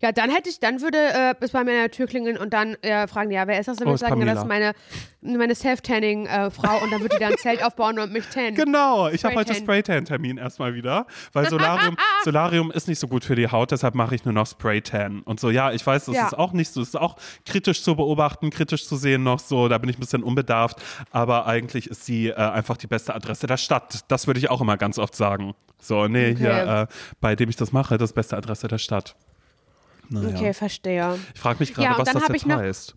Ja, 0.00 0.12
dann 0.12 0.30
hätte 0.30 0.48
ich, 0.48 0.60
dann 0.60 0.80
würde 0.80 0.96
äh, 0.98 1.34
bis 1.38 1.50
bei 1.50 1.64
mir 1.64 1.72
an 1.72 1.76
der 1.78 1.90
Tür 1.90 2.06
klingeln 2.06 2.36
und 2.38 2.52
dann 2.52 2.74
äh, 2.82 3.06
fragen, 3.08 3.30
ja, 3.32 3.46
wer 3.48 3.58
ist 3.58 3.66
das? 3.66 3.78
Dann 3.78 3.88
Oh, 3.88 3.90
würde 3.90 3.96
ich 3.96 4.02
ist 4.02 4.08
sagen, 4.08 4.20
ja, 4.20 4.26
das 4.32 4.42
ist 4.42 4.48
meine, 4.48 4.72
meine 5.22 5.54
Self-Tanning-Frau 5.54 6.82
und 6.82 6.92
dann 6.92 7.00
würde 7.00 7.16
die 7.16 7.20
da 7.20 7.28
ein 7.28 7.36
Zelt 7.38 7.64
aufbauen 7.64 7.98
und 7.98 8.12
mich 8.12 8.26
tannen. 8.26 8.54
Genau, 8.54 9.08
ich 9.08 9.24
habe 9.24 9.34
heute 9.34 9.54
Spraytan. 9.54 9.64
Spraytan-Termin 10.06 10.38
erstmal 10.38 10.74
wieder, 10.74 11.06
weil 11.32 11.48
Solarium, 11.48 11.96
Solarium 12.24 12.70
ist 12.70 12.88
nicht 12.88 12.98
so 12.98 13.08
gut 13.08 13.24
für 13.24 13.34
die 13.34 13.48
Haut, 13.50 13.70
deshalb 13.70 13.94
mache 13.94 14.14
ich 14.14 14.24
nur 14.24 14.34
noch 14.34 14.46
Spraytan. 14.46 15.22
Und 15.22 15.40
so, 15.40 15.50
ja, 15.50 15.72
ich 15.72 15.84
weiß, 15.86 16.06
das 16.06 16.14
Ja. 16.14 16.26
ist 16.26 16.38
auch 16.38 16.52
nicht 16.52 16.72
so, 16.72 16.80
das 16.80 16.90
ist 16.90 16.96
auch 16.96 17.16
kritisch 17.44 17.82
zu 17.82 17.96
beobachten, 17.96 18.50
kritisch 18.50 18.86
zu 18.86 18.96
sehen 18.96 19.22
noch 19.24 19.40
so, 19.40 19.68
da 19.68 19.78
bin 19.78 19.90
ich 19.90 19.96
ein 19.96 20.00
bisschen 20.00 20.22
unbedarft, 20.22 20.78
aber 21.10 21.46
eigentlich 21.46 21.88
ist 21.90 22.04
sie 22.04 22.28
äh, 22.28 22.34
einfach 22.34 22.76
die 22.76 22.86
beste 22.86 23.14
Adresse 23.14 23.46
der 23.46 23.56
Stadt. 23.56 24.00
Das 24.08 24.26
würde 24.26 24.38
ich 24.38 24.50
auch 24.50 24.60
immer 24.60 24.76
ganz 24.76 24.98
oft 24.98 25.14
sagen. 25.16 25.54
So, 25.80 26.06
nee, 26.08 26.30
Okay. 26.32 26.36
hier, 26.38 26.88
äh, 26.90 26.94
bei 27.20 27.36
dem 27.36 27.48
ich 27.48 27.56
das 27.56 27.72
mache, 27.72 27.98
das 27.98 28.12
beste 28.12 28.36
Adresse 28.36 28.68
der 28.68 28.78
Stadt. 28.78 29.16
Naja. 30.08 30.28
Okay, 30.36 30.52
verstehe. 30.54 31.18
Ich 31.34 31.40
frage 31.40 31.58
mich 31.60 31.70
Ja, 31.70 31.74
gerade, 31.94 32.00
und 32.00 32.06
was 32.06 32.26
das 32.26 32.42
jetzt 32.42 32.46
heißt. 32.46 32.94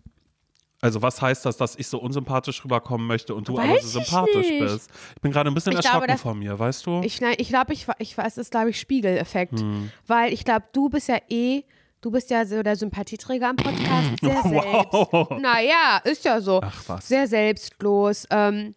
Also 0.84 1.00
was 1.00 1.22
heißt 1.22 1.46
das, 1.46 1.56
dass 1.56 1.76
ich 1.76 1.86
so 1.86 1.98
unsympathisch 2.00 2.64
rüberkommen 2.64 3.06
möchte 3.06 3.34
und 3.36 3.46
du 3.46 3.56
aber 3.56 3.68
Weiß 3.68 3.84
so 3.92 4.00
ich 4.00 4.06
sympathisch 4.06 4.48
nicht. 4.48 4.58
bist? 4.58 4.90
Ich 5.14 5.20
bin 5.22 5.30
gerade 5.30 5.48
ein 5.48 5.54
bisschen 5.54 5.72
Ich 5.74 5.78
glaube, 5.80 5.86
erschrocken 5.94 6.08
das- 6.12 6.20
von 6.22 6.38
mir, 6.38 6.58
weißt 6.58 6.86
du? 6.86 7.00
Ich, 7.04 7.20
nein, 7.20 7.36
ich 7.38 7.48
glaube, 7.48 7.72
ich, 7.72 7.86
ich 7.98 8.18
weiß, 8.18 8.32
es 8.32 8.38
ist, 8.38 8.50
glaube 8.50 8.70
ich, 8.70 8.80
Spiegeleffekt. 8.80 9.60
Hm. 9.60 9.92
Weil 10.08 10.32
ich 10.32 10.44
glaube, 10.44 10.64
du 10.72 10.88
bist 10.88 11.06
ja 11.08 11.18
eh, 11.28 11.62
du 12.00 12.10
bist 12.10 12.30
ja 12.30 12.44
so 12.44 12.64
der 12.64 12.74
Sympathieträger 12.74 13.50
am 13.50 13.56
Podcast. 13.56 14.10
Sehr 14.20 14.34
Wow. 14.42 15.08
selbst. 15.28 15.40
Naja, 15.42 16.00
ist 16.02 16.24
ja 16.24 16.40
so. 16.40 16.60
Ach, 16.64 16.82
was. 16.88 17.06
Sehr 17.06 17.28
selbstlos, 17.28 18.26
ähm, 18.30 18.74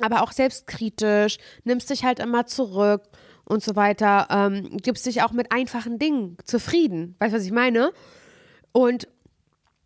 aber 0.00 0.22
auch 0.22 0.30
selbstkritisch, 0.30 1.38
nimmst 1.64 1.90
dich 1.90 2.04
halt 2.04 2.20
immer 2.20 2.46
zurück 2.46 3.02
und 3.50 3.62
so 3.62 3.76
weiter, 3.76 4.28
ähm, 4.30 4.76
gibst 4.82 5.06
dich 5.06 5.22
auch 5.22 5.32
mit 5.32 5.52
einfachen 5.52 5.98
Dingen 5.98 6.36
zufrieden. 6.44 7.16
Weißt 7.18 7.32
du, 7.32 7.38
was 7.38 7.44
ich 7.44 7.52
meine? 7.52 7.92
Und 8.72 9.08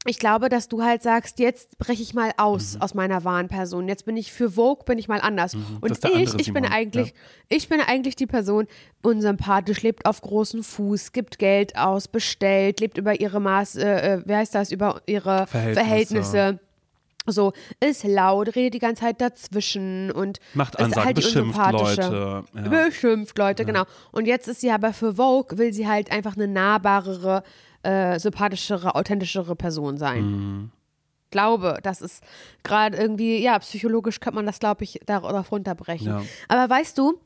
ich 0.07 0.19
glaube, 0.19 0.51
dass 0.51 0.69
du 0.69 0.83
halt 0.83 1.03
sagst, 1.03 1.39
jetzt 1.39 1.79
breche 1.79 2.03
ich 2.03 2.13
mal 2.13 2.33
aus 2.37 2.77
aus 2.79 2.93
meiner 2.93 3.25
wahren 3.25 3.49
Person. 3.49 3.89
Jetzt 3.89 4.05
bin 4.05 4.19
ich 4.19 4.35
für 4.35 4.51
Vogue, 4.51 4.85
bin 4.85 4.99
ich 4.99 5.09
mal 5.09 5.21
anders. 5.21 5.55
Und 5.55 5.91
Mhm. 5.91 6.01
Der 6.03 6.21
ich, 6.21 6.35
ich 6.35 6.53
bin 6.53 6.67
eigentlich, 6.67 7.15
ich 7.49 7.69
bin 7.71 7.81
eigentlich 7.81 8.15
die 8.15 8.27
Person, 8.27 8.67
unsympathisch, 9.03 9.81
lebt 9.83 10.05
auf 10.05 10.21
großen 10.21 10.63
Fuß, 10.63 11.13
gibt 11.13 11.39
Geld 11.39 11.79
aus, 11.79 12.09
bestellt, 12.09 12.81
lebt 12.81 12.99
über 12.99 13.19
ihre 13.19 13.41
Maß, 13.41 13.77
äh, 13.77 14.17
äh, 14.17 14.23
wie 14.27 14.35
heißt 14.35 14.55
das, 14.55 14.73
über 14.73 15.01
ihre 15.07 15.47
Verhältnisse. 15.47 15.81
Verhältnisse. 15.81 16.61
So, 17.27 17.53
ist 17.81 18.05
laut, 18.05 18.55
redet 18.55 18.75
die 18.75 18.79
ganze 18.79 19.03
Zeit 19.03 19.21
dazwischen 19.21 20.11
und 20.11 20.41
Macht 20.53 20.79
Ansagen, 20.79 21.05
halt 21.07 21.17
beschimpft. 21.17 21.59
Leute. 21.73 22.45
Ja. 22.55 22.69
Beschimpft 22.69 23.39
Leute, 23.39 23.65
genau. 23.65 23.85
Und 24.13 24.27
jetzt 24.27 24.47
ist 24.47 24.61
sie 24.61 24.71
aber 24.71 24.93
für 24.93 25.15
Vogue, 25.15 25.57
will 25.57 25.73
sie 25.73 25.89
halt 25.89 26.13
einfach 26.13 26.37
eine 26.37 26.49
nahbarere, 26.49 27.43
äh, 27.83 28.19
sympathischere, 28.19 28.95
authentischere 28.95 29.57
Person 29.57 29.97
sein. 29.97 30.25
Mhm. 30.25 30.71
Glaube, 31.31 31.79
das 31.83 32.03
ist 32.03 32.23
gerade 32.63 32.97
irgendwie, 32.97 33.43
ja, 33.43 33.59
psychologisch 33.59 34.21
kann 34.21 34.35
man 34.35 34.45
das, 34.45 34.59
glaube 34.59 34.85
ich, 34.85 35.01
darauf 35.07 35.51
runterbrechen. 35.51 36.07
Ja. 36.07 36.23
Aber 36.49 36.69
weißt 36.73 36.99
du, 36.99 37.15
ja, 37.15 37.19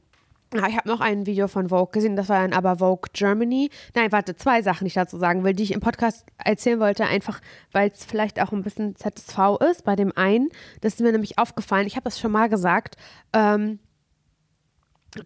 ich 0.55 0.76
habe 0.76 0.88
noch 0.88 1.01
ein 1.01 1.26
Video 1.26 1.46
von 1.49 1.68
Vogue 1.68 1.90
gesehen, 1.92 2.16
das 2.16 2.28
war 2.28 2.40
dann 2.40 2.53
aber 2.55 2.78
Vogue 2.78 3.11
Germany. 3.12 3.70
Nein, 3.94 4.12
warte, 4.12 4.34
zwei 4.36 4.62
Sachen, 4.62 4.84
die 4.84 4.88
ich 4.88 4.94
dazu 4.94 5.18
sagen 5.18 5.44
will, 5.44 5.53
die 5.53 5.62
ich 5.62 5.72
im 5.72 5.80
Podcast 5.80 6.24
erzählen 6.42 6.80
wollte, 6.80 7.05
einfach 7.05 7.40
weil 7.72 7.90
es 7.90 8.05
vielleicht 8.05 8.40
auch 8.40 8.53
ein 8.53 8.62
bisschen 8.62 8.96
ZSV 8.96 9.59
ist. 9.70 9.84
Bei 9.84 9.94
dem 9.96 10.11
einen, 10.16 10.49
das 10.80 10.94
ist 10.94 11.01
mir 11.01 11.12
nämlich 11.12 11.38
aufgefallen, 11.38 11.86
ich 11.86 11.96
habe 11.96 12.05
das 12.05 12.18
schon 12.18 12.32
mal 12.32 12.49
gesagt, 12.49 12.96
ähm, 13.34 13.78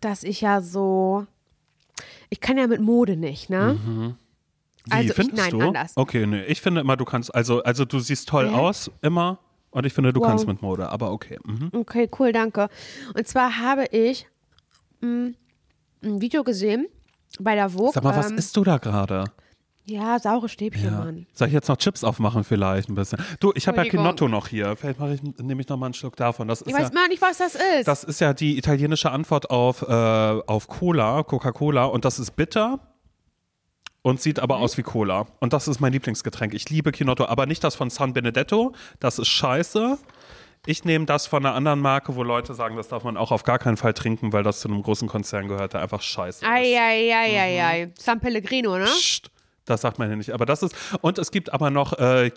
dass 0.00 0.22
ich 0.24 0.40
ja 0.40 0.60
so, 0.60 1.26
ich 2.30 2.40
kann 2.40 2.56
ja 2.58 2.66
mit 2.66 2.80
Mode 2.80 3.16
nicht, 3.16 3.50
ne? 3.50 3.78
Wie, 4.84 4.90
also 4.92 5.08
ich- 5.10 5.14
findest 5.14 5.36
nein, 5.38 5.50
du? 5.50 5.60
anders. 5.60 5.92
Okay, 5.96 6.26
nee, 6.26 6.44
ich 6.44 6.60
finde 6.60 6.80
immer, 6.80 6.96
du 6.96 7.04
kannst, 7.04 7.34
also, 7.34 7.62
also 7.62 7.84
du 7.84 7.98
siehst 8.00 8.28
toll 8.28 8.48
Hä? 8.50 8.54
aus, 8.54 8.90
immer. 9.02 9.38
Und 9.70 9.86
ich 9.86 9.94
finde, 9.94 10.12
du 10.12 10.20
Wow. 10.20 10.26
kannst 10.28 10.46
mit 10.46 10.60
Mode, 10.60 10.88
aber 10.90 11.12
okay. 11.12 11.38
Mhm. 11.44 11.70
Okay, 11.72 12.08
cool, 12.18 12.32
danke. 12.32 12.68
Und 13.16 13.26
zwar 13.26 13.58
habe 13.58 13.86
ich 13.86 14.26
ein 15.02 15.36
Video 16.00 16.44
gesehen 16.44 16.86
bei 17.40 17.54
der 17.54 17.68
Vogue. 17.70 17.90
Sag 17.92 18.04
mal, 18.04 18.16
was 18.16 18.30
ähm, 18.30 18.38
isst 18.38 18.56
du 18.56 18.64
da 18.64 18.78
gerade? 18.78 19.24
Ja, 19.84 20.18
saure 20.20 20.48
Stäbchen, 20.48 20.84
Ja. 20.84 20.90
Mann. 20.92 21.26
Soll 21.32 21.48
ich 21.48 21.54
jetzt 21.54 21.68
noch 21.68 21.76
Chips 21.76 22.04
aufmachen 22.04 22.44
vielleicht 22.44 22.88
ein 22.88 22.94
bisschen? 22.94 23.18
Du, 23.40 23.52
ich 23.56 23.66
habe 23.66 23.78
ja. 23.78 23.84
Kinotto 23.84 24.28
noch 24.28 24.46
hier. 24.46 24.76
Vielleicht 24.76 25.00
mache 25.00 25.14
ich, 25.14 25.22
nehme 25.38 25.60
ich 25.60 25.68
noch 25.68 25.76
mal 25.76 25.86
einen 25.86 25.94
Schluck 25.94 26.14
davon. 26.14 26.46
Das 26.46 26.60
ist 26.62 26.68
Ich 26.68 26.72
ja, 26.72 26.80
weiß 26.84 26.92
mal 26.92 27.08
nicht, 27.08 27.20
was 27.20 27.38
das 27.38 27.56
ist. 27.56 27.88
das 27.88 28.04
ist 28.04 28.20
ja 28.20 28.32
die 28.32 28.56
italienische 28.58 29.10
Antwort 29.10 29.50
auf, 29.50 29.82
äh, 29.82 29.92
auf 29.92 30.68
Cola, 30.68 31.24
Coca-Cola. 31.24 31.84
Und 31.86 32.04
das 32.04 32.20
ist 32.20 32.36
bitter 32.36 32.78
und 34.02 34.20
sieht 34.20 34.38
aber 34.38 34.58
Mhm. 34.58 34.62
aus 34.62 34.78
wie 34.78 34.82
Cola. 34.82 35.26
Und 35.40 35.52
das 35.52 35.66
ist 35.66 35.80
mein 35.80 35.92
Lieblingsgetränk. 35.92 36.54
Ich 36.54 36.70
liebe 36.70 36.92
Kinotto, 36.92 37.24
aber 37.26 37.46
nicht 37.46 37.64
das 37.64 37.74
von 37.74 37.90
San 37.90 38.12
Benedetto. 38.12 38.74
Das 39.00 39.18
ist 39.18 39.28
scheiße. 39.28 39.98
Ich 40.64 40.84
nehme 40.84 41.06
das 41.06 41.26
von 41.26 41.44
einer 41.44 41.56
anderen 41.56 41.80
Marke, 41.80 42.14
wo 42.14 42.22
Leute 42.22 42.54
sagen, 42.54 42.76
das 42.76 42.86
darf 42.86 43.02
man 43.02 43.16
auch 43.16 43.32
auf 43.32 43.42
gar 43.42 43.58
keinen 43.58 43.76
Fall 43.76 43.94
trinken, 43.94 44.32
weil 44.32 44.44
das 44.44 44.60
zu 44.60 44.68
einem 44.68 44.80
großen 44.82 45.08
Konzern 45.08 45.48
gehört, 45.48 45.72
der 45.72 45.82
einfach 45.82 46.00
scheiße 46.00 46.44
ist. 46.44 46.50
Eieieiei. 46.50 47.86
Mhm. 47.86 47.92
San 47.98 48.20
Pellegrino, 48.20 48.78
ne? 48.78 48.84
Psst, 48.84 49.32
das 49.64 49.80
sagt 49.80 49.98
man 49.98 50.08
ja 50.08 50.14
nicht. 50.14 50.30
Aber 50.30 50.46
das 50.46 50.62
ist, 50.62 50.76
und 51.00 51.18
es 51.18 51.32
gibt 51.32 51.52
aber 51.52 51.70
noch 51.70 51.94
äh, 51.98 52.30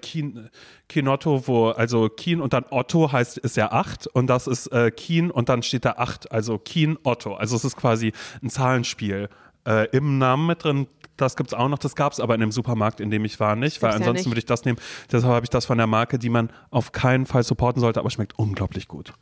Kinotto, 0.88 1.48
wo, 1.48 1.70
also 1.70 2.10
Kien 2.10 2.42
und 2.42 2.54
dann 2.54 2.66
Otto 2.72 3.12
heißt, 3.12 3.38
ist 3.38 3.58
ja 3.58 3.72
8 3.72 4.08
und 4.08 4.26
das 4.28 4.48
ist 4.48 4.68
äh, 4.68 4.90
Kien 4.90 5.30
und 5.30 5.50
dann 5.50 5.62
steht 5.62 5.86
da 5.86 5.94
8, 5.98 6.32
also 6.32 6.58
Kien 6.58 6.98
Otto. 7.04 7.36
Also 7.36 7.56
es 7.56 7.64
ist 7.64 7.78
quasi 7.78 8.12
ein 8.42 8.50
Zahlenspiel 8.50 9.30
äh, 9.66 9.88
im 9.92 10.18
Namen 10.18 10.48
mit 10.48 10.64
drin. 10.64 10.88
Das 11.18 11.36
gibt 11.38 11.50
es 11.50 11.54
auch 11.54 11.70
noch, 11.70 11.78
das 11.78 11.96
gab 11.96 12.12
es 12.12 12.20
aber 12.20 12.34
in 12.34 12.42
dem 12.42 12.52
Supermarkt, 12.52 13.00
in 13.00 13.10
dem 13.10 13.24
ich 13.24 13.40
war, 13.40 13.56
nicht, 13.56 13.82
weil 13.82 13.92
gibt's 13.92 14.06
ja 14.06 14.10
ansonsten 14.10 14.30
nicht. 14.30 14.32
würde 14.32 14.40
ich 14.40 14.46
das 14.46 14.66
nehmen. 14.66 14.78
Deshalb 15.12 15.34
habe 15.34 15.46
ich 15.46 15.50
das 15.50 15.66
von 15.66 15.78
der 15.78 15.88
Marke, 15.88 16.20
die 16.20 16.30
man 16.30 16.52
auf 16.72 16.92
keinen 16.92 17.26
Fall 17.26 17.44
supporten 17.44 17.80
sollte, 17.80 18.00
aber 18.00 18.10
schmeckt 18.10 18.38
unglaublich 18.38 18.88
gut. 18.88 19.14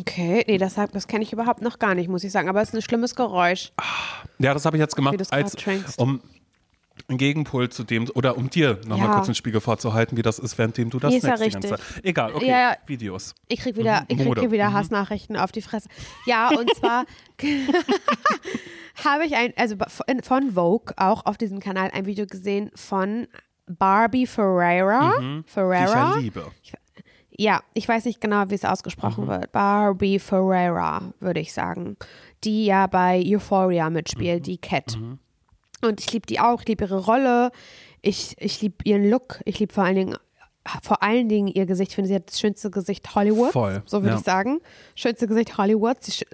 Okay, 0.00 0.44
nee, 0.46 0.58
das, 0.58 0.74
das 0.74 1.06
kenne 1.06 1.24
ich 1.24 1.32
überhaupt 1.32 1.62
noch 1.62 1.78
gar 1.78 1.94
nicht, 1.94 2.08
muss 2.08 2.24
ich 2.24 2.32
sagen. 2.32 2.48
Aber 2.48 2.60
es 2.60 2.70
ist 2.70 2.74
ein 2.74 2.82
schlimmes 2.82 3.14
Geräusch. 3.14 3.72
Ja, 4.38 4.52
das 4.52 4.64
habe 4.64 4.76
ich 4.76 4.80
jetzt 4.80 4.96
gemacht, 4.96 5.16
als, 5.32 5.56
um 5.96 6.20
einen 7.08 7.18
Gegenpol 7.18 7.68
zu 7.68 7.84
dem, 7.84 8.08
oder 8.14 8.36
um 8.36 8.50
dir 8.50 8.80
nochmal 8.86 9.08
Ja. 9.08 9.14
kurz 9.14 9.26
den 9.26 9.34
Spiegel 9.34 9.60
vorzuhalten, 9.60 10.16
wie 10.16 10.22
das 10.22 10.38
ist, 10.38 10.58
währenddem 10.58 10.90
du 10.90 10.98
das 10.98 11.12
Nee, 11.12 11.20
ja 11.22 11.36
snackst. 11.36 11.62
Zeit. 11.68 11.80
Egal, 12.02 12.34
okay, 12.34 12.46
Ja, 12.48 12.58
ja. 12.70 12.76
Videos. 12.86 13.34
Ich 13.48 13.60
krieg 13.60 13.76
wieder, 13.76 14.04
ich 14.08 14.16
krieg 14.18 14.38
hier 14.38 14.50
wieder 14.50 14.72
Hassnachrichten 14.72 15.36
auf 15.36 15.52
die 15.52 15.62
Fresse. 15.62 15.88
Ja, 16.26 16.48
und 16.50 16.74
zwar 16.74 17.04
habe 19.04 19.24
ich 19.26 19.36
ein, 19.36 19.52
also 19.56 19.76
von- 20.22 20.52
Vogue 20.52 20.94
auch 20.96 21.26
auf 21.26 21.36
diesem 21.38 21.60
Kanal 21.60 21.90
ein 21.92 22.06
Video 22.06 22.26
gesehen 22.26 22.70
von 22.74 23.26
Barbie 23.66 24.26
Ferreira. 24.26 25.12
Die 25.20 25.40
ich 25.46 25.50
Ferreira. 25.52 26.14
ja 26.14 26.16
liebe. 26.18 26.46
Ja, 27.40 27.60
ich 27.74 27.86
weiß 27.88 28.04
nicht 28.06 28.20
genau, 28.20 28.44
wie 28.48 28.54
es 28.56 28.64
ausgesprochen 28.64 29.24
Mhm. 29.24 29.28
wird. 29.28 29.52
Barbie 29.52 30.18
Ferreira, 30.18 31.12
würde 31.20 31.38
ich 31.40 31.52
sagen. 31.52 31.96
Die 32.44 32.64
ja 32.66 32.86
bei 32.88 33.22
Euphoria 33.24 33.90
mitspielt, 33.90 34.40
Mhm. 34.40 34.42
die 34.44 34.58
Cat. 34.58 34.98
Und 35.82 36.00
ich 36.00 36.12
liebe 36.12 36.26
die 36.26 36.40
auch, 36.40 36.60
ich 36.60 36.68
liebe 36.68 36.84
ihre 36.84 37.04
Rolle, 37.04 37.50
ich, 38.02 38.34
ich 38.38 38.60
liebe 38.60 38.76
ihren 38.84 39.08
Look, 39.08 39.40
ich 39.44 39.58
liebe 39.58 39.72
vor 39.72 39.84
allen 39.84 39.96
Dingen 39.96 40.16
vor 40.82 41.02
allen 41.02 41.28
Dingen 41.28 41.48
ihr 41.48 41.66
Gesicht. 41.66 41.90
Ich 41.90 41.94
finde, 41.94 42.08
sie 42.08 42.14
hat 42.14 42.28
das 42.28 42.40
schönste 42.40 42.70
Gesicht 42.70 43.14
Hollywoods. 43.14 43.52
Voll, 43.52 43.82
So 43.86 44.02
würde 44.02 44.14
ja. 44.14 44.18
ich 44.18 44.24
sagen. 44.24 44.60
Schönste 44.94 45.26
Gesicht 45.26 45.56
Hollywoods. 45.58 46.24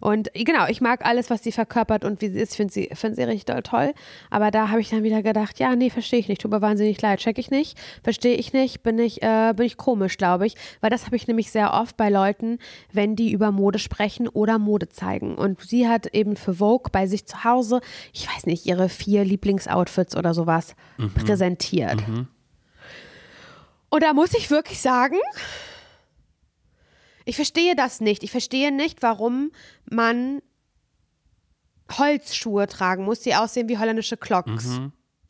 Und 0.00 0.30
genau, 0.34 0.66
ich 0.68 0.80
mag 0.80 1.04
alles, 1.04 1.30
was 1.30 1.42
sie 1.42 1.52
verkörpert 1.52 2.04
und 2.04 2.20
wie 2.20 2.28
sie 2.28 2.38
ist. 2.38 2.52
Ich 2.52 2.56
finde 2.56 2.72
sie, 2.72 2.90
finde 2.94 3.16
sie 3.16 3.22
richtig 3.22 3.46
doll 3.46 3.62
toll. 3.62 3.94
Aber 4.30 4.50
da 4.50 4.68
habe 4.68 4.80
ich 4.80 4.90
dann 4.90 5.02
wieder 5.02 5.22
gedacht, 5.22 5.58
ja, 5.58 5.74
nee, 5.76 5.90
verstehe 5.90 6.20
ich 6.20 6.28
nicht. 6.28 6.40
Tut 6.40 6.50
mir 6.50 6.62
wahnsinnig 6.62 7.00
leid. 7.00 7.20
Check 7.20 7.38
ich 7.38 7.50
nicht. 7.50 7.78
Verstehe 8.02 8.34
ich 8.34 8.52
nicht. 8.52 8.82
Bin 8.82 8.98
ich, 8.98 9.22
äh, 9.22 9.52
bin 9.56 9.66
ich 9.66 9.76
komisch, 9.76 10.16
glaube 10.16 10.46
ich. 10.46 10.54
Weil 10.80 10.90
das 10.90 11.06
habe 11.06 11.16
ich 11.16 11.26
nämlich 11.26 11.50
sehr 11.50 11.74
oft 11.74 11.96
bei 11.96 12.08
Leuten, 12.08 12.58
wenn 12.92 13.16
die 13.16 13.32
über 13.32 13.50
Mode 13.50 13.78
sprechen 13.78 14.28
oder 14.28 14.58
Mode 14.58 14.88
zeigen. 14.88 15.34
Und 15.36 15.60
sie 15.62 15.88
hat 15.88 16.06
eben 16.14 16.36
für 16.36 16.54
Vogue 16.54 16.90
bei 16.92 17.06
sich 17.06 17.26
zu 17.26 17.44
Hause, 17.44 17.80
ich 18.12 18.28
weiß 18.28 18.46
nicht, 18.46 18.66
ihre 18.66 18.88
vier 18.88 19.24
Lieblingsoutfits 19.24 20.16
oder 20.16 20.34
sowas 20.34 20.74
präsentiert. 21.14 22.02
Und 23.90 24.02
da 24.02 24.12
muss 24.12 24.34
ich 24.34 24.50
wirklich 24.50 24.80
sagen, 24.80 25.18
ich 27.24 27.36
verstehe 27.36 27.74
das 27.76 28.00
nicht. 28.00 28.22
Ich 28.22 28.30
verstehe 28.30 28.72
nicht, 28.72 29.02
warum 29.02 29.52
man 29.84 30.40
Holzschuhe 31.98 32.66
tragen 32.66 33.04
muss, 33.04 33.20
die 33.20 33.34
aussehen 33.34 33.68
wie 33.68 33.78
holländische 33.78 34.16
Clocks. 34.16 34.78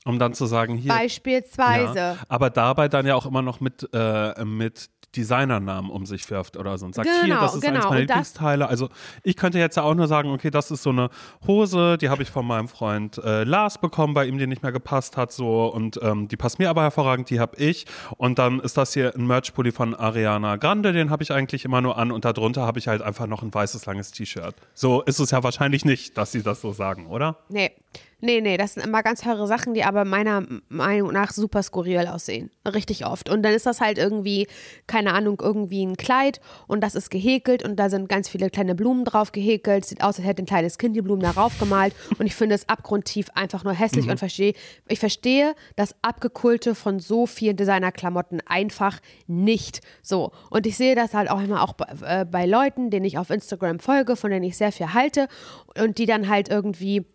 Um 0.07 0.19
dann 0.19 0.33
zu 0.35 0.47
sagen, 0.47 0.77
hier. 0.77 0.93
Beispielsweise. 0.93 1.99
Ja, 1.99 2.17
aber 2.29 2.51
dabei 2.51 2.89
dann 2.89 3.07
ja 3.07 3.15
auch 3.15 3.27
immer 3.27 3.43
noch 3.43 3.61
mit, 3.61 3.89
äh, 3.93 4.45
mit 4.45 4.89
Designernamen 5.17 5.91
um 5.91 6.07
sich 6.07 6.31
wirft 6.31 6.57
oder 6.57 6.79
so 6.79 6.87
und 6.87 6.95
sagt, 6.95 7.09
hier, 7.09 7.23
Genau, 7.25 7.41
das 7.41 7.55
ist 7.57 7.65
eins 7.65 7.75
genau. 7.75 7.89
meiner 7.89 8.01
Und 8.03 8.09
das- 8.11 8.17
Lieblingsteile. 8.17 8.69
Also 8.69 8.89
ich 9.25 9.37
könnte 9.37 9.59
jetzt 9.59 9.77
ja 9.77 9.83
auch 9.83 9.95
nur 9.95 10.07
sagen, 10.07 10.31
okay, 10.31 10.51
das 10.51 10.71
ist 10.71 10.85
so 10.85 10.91
eine 10.91 11.11
Hose, 11.47 11.99
die 11.99 12.09
habe 12.09 12.23
ich 12.23 12.31
von 12.31 12.47
meinem 12.47 12.69
Freund 12.69 13.19
äh, 13.19 13.43
Lars 13.45 13.79
bekommen, 13.79 14.15
weil 14.15 14.29
ihm 14.29 14.39
die 14.39 14.47
nicht 14.47 14.63
mehr 14.63 14.71
gepasst 14.73 15.17
hat 15.17 15.33
so 15.33 15.67
und 15.67 15.99
ähm, 16.03 16.29
die 16.29 16.37
passt 16.37 16.61
mir 16.61 16.71
aber 16.71 16.83
hervorragend, 16.83 17.29
die 17.29 17.41
habe 17.41 17.57
ich. 17.57 17.87
Und 18.19 18.39
dann 18.39 18.61
ist 18.61 18.77
das 18.77 18.95
hier 18.95 19.15
ein 19.17 19.27
Merch-Pulli 19.27 19.73
von 19.73 19.95
Ariana 19.97 20.57
Grande, 20.57 20.93
den 20.93 21.11
habe 21.11 21.25
ich 21.25 21.33
eigentlich 21.33 21.65
immer 21.65 21.81
nur 21.81 21.99
an 21.99 22.13
und 22.13 22.25
darunter 22.25 22.63
habe 22.65 22.79
ich 22.79 22.87
halt 22.89 23.03
einfach 23.03 23.27
noch 23.27 23.43
ein 23.43 23.53
weißes 23.53 23.85
langes 23.87 24.13
T-Shirt. 24.13 24.55
So 24.75 25.03
ist 25.03 25.19
es 25.19 25.33
ja 25.33 25.43
wahrscheinlich 25.43 25.85
nicht, 25.85 26.17
dass 26.17 26.31
sie 26.33 26.43
das 26.45 26.61
so 26.61 26.73
sagen, 26.73 27.07
oder? 27.09 27.37
Nee. 27.49 27.73
Nee, 28.23 28.41
nee, 28.41 28.57
das 28.57 28.75
sind 28.75 28.85
immer 28.85 29.03
ganz 29.03 29.23
teure 29.23 29.47
Sachen, 29.47 29.73
die 29.75 29.85
aber 29.85 30.05
meiner 30.05 30.45
Meinung 30.69 31.13
nach 31.13 31.33
super 31.33 31.63
skurril 31.63 32.07
aussehen. 32.07 32.51
Richtig 32.67 33.07
oft. 33.07 33.31
Und 33.31 33.43
dann 33.43 33.55
ist 33.55 33.67
das 33.67 33.81
halt 33.81 33.99
irgendwie, 33.99 34.47
keine 34.87 35.15
Ahnung, 35.15 35.39
irgendwie 35.41 35.85
ein 35.85 35.97
Kleid 35.97 36.41
und 36.67 36.83
das 36.83 36.95
ist 36.95 37.11
gehäkelt 37.11 37.65
und 37.65 37.77
da 37.77 37.89
sind 37.89 38.09
ganz 38.09 38.29
viele 38.29 38.51
kleine 38.51 38.75
Blumen 38.75 39.05
drauf 39.05 39.33
gehäkelt. 39.33 39.85
Sieht 39.85 40.03
aus, 40.03 40.19
als 40.19 40.27
hätte 40.27 40.43
ein 40.43 40.47
kleines 40.47 40.77
Kind 40.77 40.97
die 40.97 41.03
Blumen 41.03 41.23
darauf 41.23 41.59
gemalt. 41.59 41.95
Und 42.19 42.27
ich 42.27 42.35
finde 42.35 42.55
es 42.55 42.69
abgrundtief 42.69 43.29
einfach 43.35 43.65
nur 43.65 43.73
hässlich 43.73 44.09
und 44.09 44.19
verstehe, 44.19 44.53
ich 44.89 44.99
verstehe 44.99 45.55
das 45.77 45.95
Abgekulte 46.03 46.75
von 46.75 47.01
so 47.01 47.27
vielen 47.27 47.57
Designerklamotten 47.57 48.43
einfach 48.47 49.01
nicht. 49.27 49.81
So. 50.03 50.33
Und 50.51 50.67
ich 50.67 50.77
sehe 50.77 50.95
das 50.95 51.15
halt 51.15 51.31
auch 51.31 51.41
immer 51.41 51.63
auch 51.63 51.73
bei, 51.73 52.21
äh, 52.21 52.25
bei 52.25 52.47
Leuten, 52.47 52.91
denen 52.91 53.07
ich 53.07 53.19
auf 53.19 53.31
Instagram 53.31 53.79
folge, 53.79 54.17
von 54.17 54.31
denen 54.31 54.45
ich 54.45 54.57
sehr 54.57 54.73
viel 54.73 54.93
halte 54.93 55.29
und 55.79 55.99
die 55.99 56.07
dann 56.07 56.29
halt 56.29 56.49
irgendwie 56.49 57.07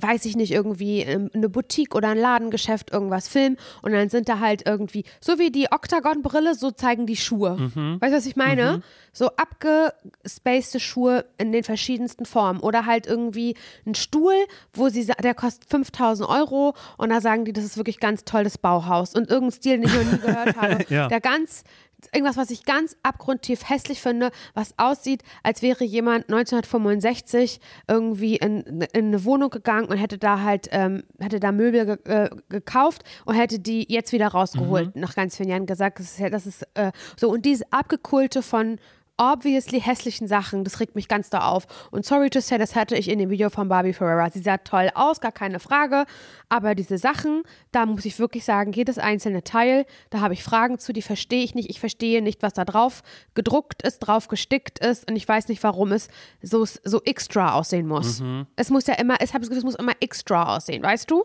weiß 0.00 0.24
ich 0.24 0.36
nicht, 0.36 0.52
irgendwie 0.52 1.00
ähm, 1.00 1.30
eine 1.34 1.48
Boutique 1.48 1.94
oder 1.94 2.08
ein 2.08 2.18
Ladengeschäft 2.18 2.92
irgendwas 2.92 3.28
filmen 3.28 3.56
und 3.82 3.92
dann 3.92 4.08
sind 4.08 4.28
da 4.28 4.38
halt 4.40 4.66
irgendwie, 4.66 5.04
so 5.20 5.38
wie 5.38 5.50
die 5.50 5.68
Octagon-Brille, 5.70 6.54
so 6.54 6.70
zeigen 6.70 7.06
die 7.06 7.16
Schuhe. 7.16 7.56
Weißt 8.00 8.12
du, 8.12 8.16
was 8.16 8.26
ich 8.26 8.36
meine? 8.36 8.82
So 9.12 9.30
abgespacede 9.36 10.80
Schuhe 10.80 11.24
in 11.38 11.52
den 11.52 11.64
verschiedensten 11.64 12.24
Formen. 12.26 12.60
Oder 12.60 12.86
halt 12.86 13.06
irgendwie 13.06 13.56
ein 13.86 13.94
Stuhl, 13.94 14.34
wo 14.72 14.88
sie, 14.88 15.06
der 15.06 15.34
kostet 15.34 15.70
5000 15.70 16.28
Euro. 16.28 16.74
Und 16.96 17.10
da 17.10 17.20
sagen 17.20 17.44
die, 17.44 17.52
das 17.52 17.64
ist 17.64 17.76
wirklich 17.76 18.00
ganz 18.00 18.24
toll, 18.24 18.44
das 18.44 18.58
Bauhaus. 18.58 19.14
Und 19.14 19.30
irgendein 19.30 19.52
Stil, 19.52 19.78
den 19.78 19.84
ich 19.84 19.94
noch 19.94 20.12
nie 20.12 20.18
gehört 20.18 20.56
habe, 20.60 20.84
Ja. 20.88 21.08
der 21.08 21.20
ganz 21.20 21.64
irgendwas, 22.12 22.36
was 22.36 22.50
ich 22.50 22.64
ganz 22.64 22.96
abgrundtief 23.02 23.68
hässlich 23.68 24.00
finde, 24.00 24.30
was 24.54 24.74
aussieht, 24.78 25.22
als 25.42 25.62
wäre 25.62 25.84
jemand 25.84 26.28
1965 26.28 27.60
irgendwie 27.88 28.36
in, 28.36 28.62
in 28.92 29.06
eine 29.06 29.24
Wohnung 29.24 29.50
gegangen 29.50 29.86
und 29.86 29.96
hätte 29.96 30.18
da 30.18 30.40
halt, 30.40 30.68
ähm, 30.72 31.04
hätte 31.18 31.40
da 31.40 31.52
Möbel 31.52 31.86
ge 31.86 31.98
äh, 32.04 32.30
gekauft 32.48 33.04
und 33.24 33.34
hätte 33.34 33.58
die 33.58 33.86
jetzt 33.88 34.12
wieder 34.12 34.28
rausgeholt, 34.28 34.96
nach 34.96 35.14
ganz 35.14 35.36
vielen 35.36 35.48
Jahren 35.48 35.66
gesagt, 35.66 35.98
das 35.98 36.18
ist, 36.18 36.32
das 36.32 36.46
ist 36.46 36.62
äh, 36.74 36.92
so. 37.16 37.30
Und 37.30 37.44
diese 37.44 37.64
Abgekulte 37.72 38.42
von 38.42 38.78
obviously 39.16 39.80
hässlichen 39.80 40.26
Sachen, 40.26 40.64
das 40.64 40.80
regt 40.80 40.94
mich 40.94 41.08
ganz 41.08 41.30
da 41.30 41.48
auf. 41.48 41.66
Und 41.90 42.04
sorry 42.04 42.30
to 42.30 42.40
say, 42.40 42.58
das 42.58 42.74
hatte 42.74 42.96
ich 42.96 43.08
in 43.08 43.18
dem 43.18 43.30
Video 43.30 43.50
von 43.50 43.68
Barbie 43.68 43.92
Ferreira. 43.92 44.28
Sie 44.30 44.40
sah 44.40 44.58
toll 44.58 44.90
aus, 44.94 45.20
gar 45.20 45.32
keine 45.32 45.60
Frage. 45.60 46.04
Aber 46.48 46.74
diese 46.74 46.98
Sachen, 46.98 47.42
da 47.72 47.86
muss 47.86 48.04
ich 48.04 48.18
wirklich 48.18 48.44
sagen, 48.44 48.72
jedes 48.72 48.98
einzelne 48.98 49.44
Teil, 49.44 49.86
da 50.10 50.20
habe 50.20 50.34
ich 50.34 50.42
Fragen 50.42 50.78
zu, 50.78 50.92
die 50.92 51.02
verstehe 51.02 51.44
ich 51.44 51.54
nicht. 51.54 51.70
Ich 51.70 51.80
verstehe 51.80 52.22
nicht, 52.22 52.42
was 52.42 52.54
da 52.54 52.64
drauf 52.64 53.02
gedruckt 53.34 53.82
ist, 53.82 54.00
drauf 54.00 54.28
gestickt 54.28 54.80
ist. 54.80 55.08
Und 55.08 55.16
ich 55.16 55.28
weiß 55.28 55.48
nicht, 55.48 55.62
warum 55.62 55.92
es 55.92 56.08
so, 56.42 56.64
so 56.64 57.02
extra 57.04 57.54
aussehen 57.54 57.86
muss. 57.86 58.20
Es 58.56 58.70
muss 58.70 58.86
ja 58.86 58.94
immer, 58.94 59.20
ich 59.20 59.32
habe 59.32 59.40
das 59.40 59.48
Gefühl, 59.48 59.58
es 59.58 59.64
muss 59.64 59.74
immer 59.76 59.94
extra 60.00 60.56
aussehen, 60.56 60.82
weißt 60.82 61.10
du? 61.10 61.24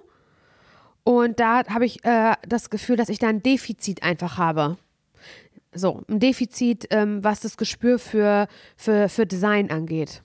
Und 1.04 1.40
da 1.40 1.66
habe 1.66 1.86
ich 1.86 2.04
äh, 2.06 2.34
das 2.48 2.70
Gefühl, 2.70 2.98
dass 2.98 3.10
ich 3.10 3.18
da 3.18 3.30
ein 3.30 3.42
Defizit 3.42 4.04
einfach 4.04 4.38
habe. 4.38 4.78
So, 5.74 6.04
ein 6.08 6.20
Defizit, 6.20 6.88
ähm, 6.90 7.24
was 7.24 7.42
das 7.42 7.58
Gespür 7.58 8.00
für, 8.00 8.48
für, 8.76 9.08
für 9.10 9.26
Design 9.26 9.70
angeht. 9.70 10.24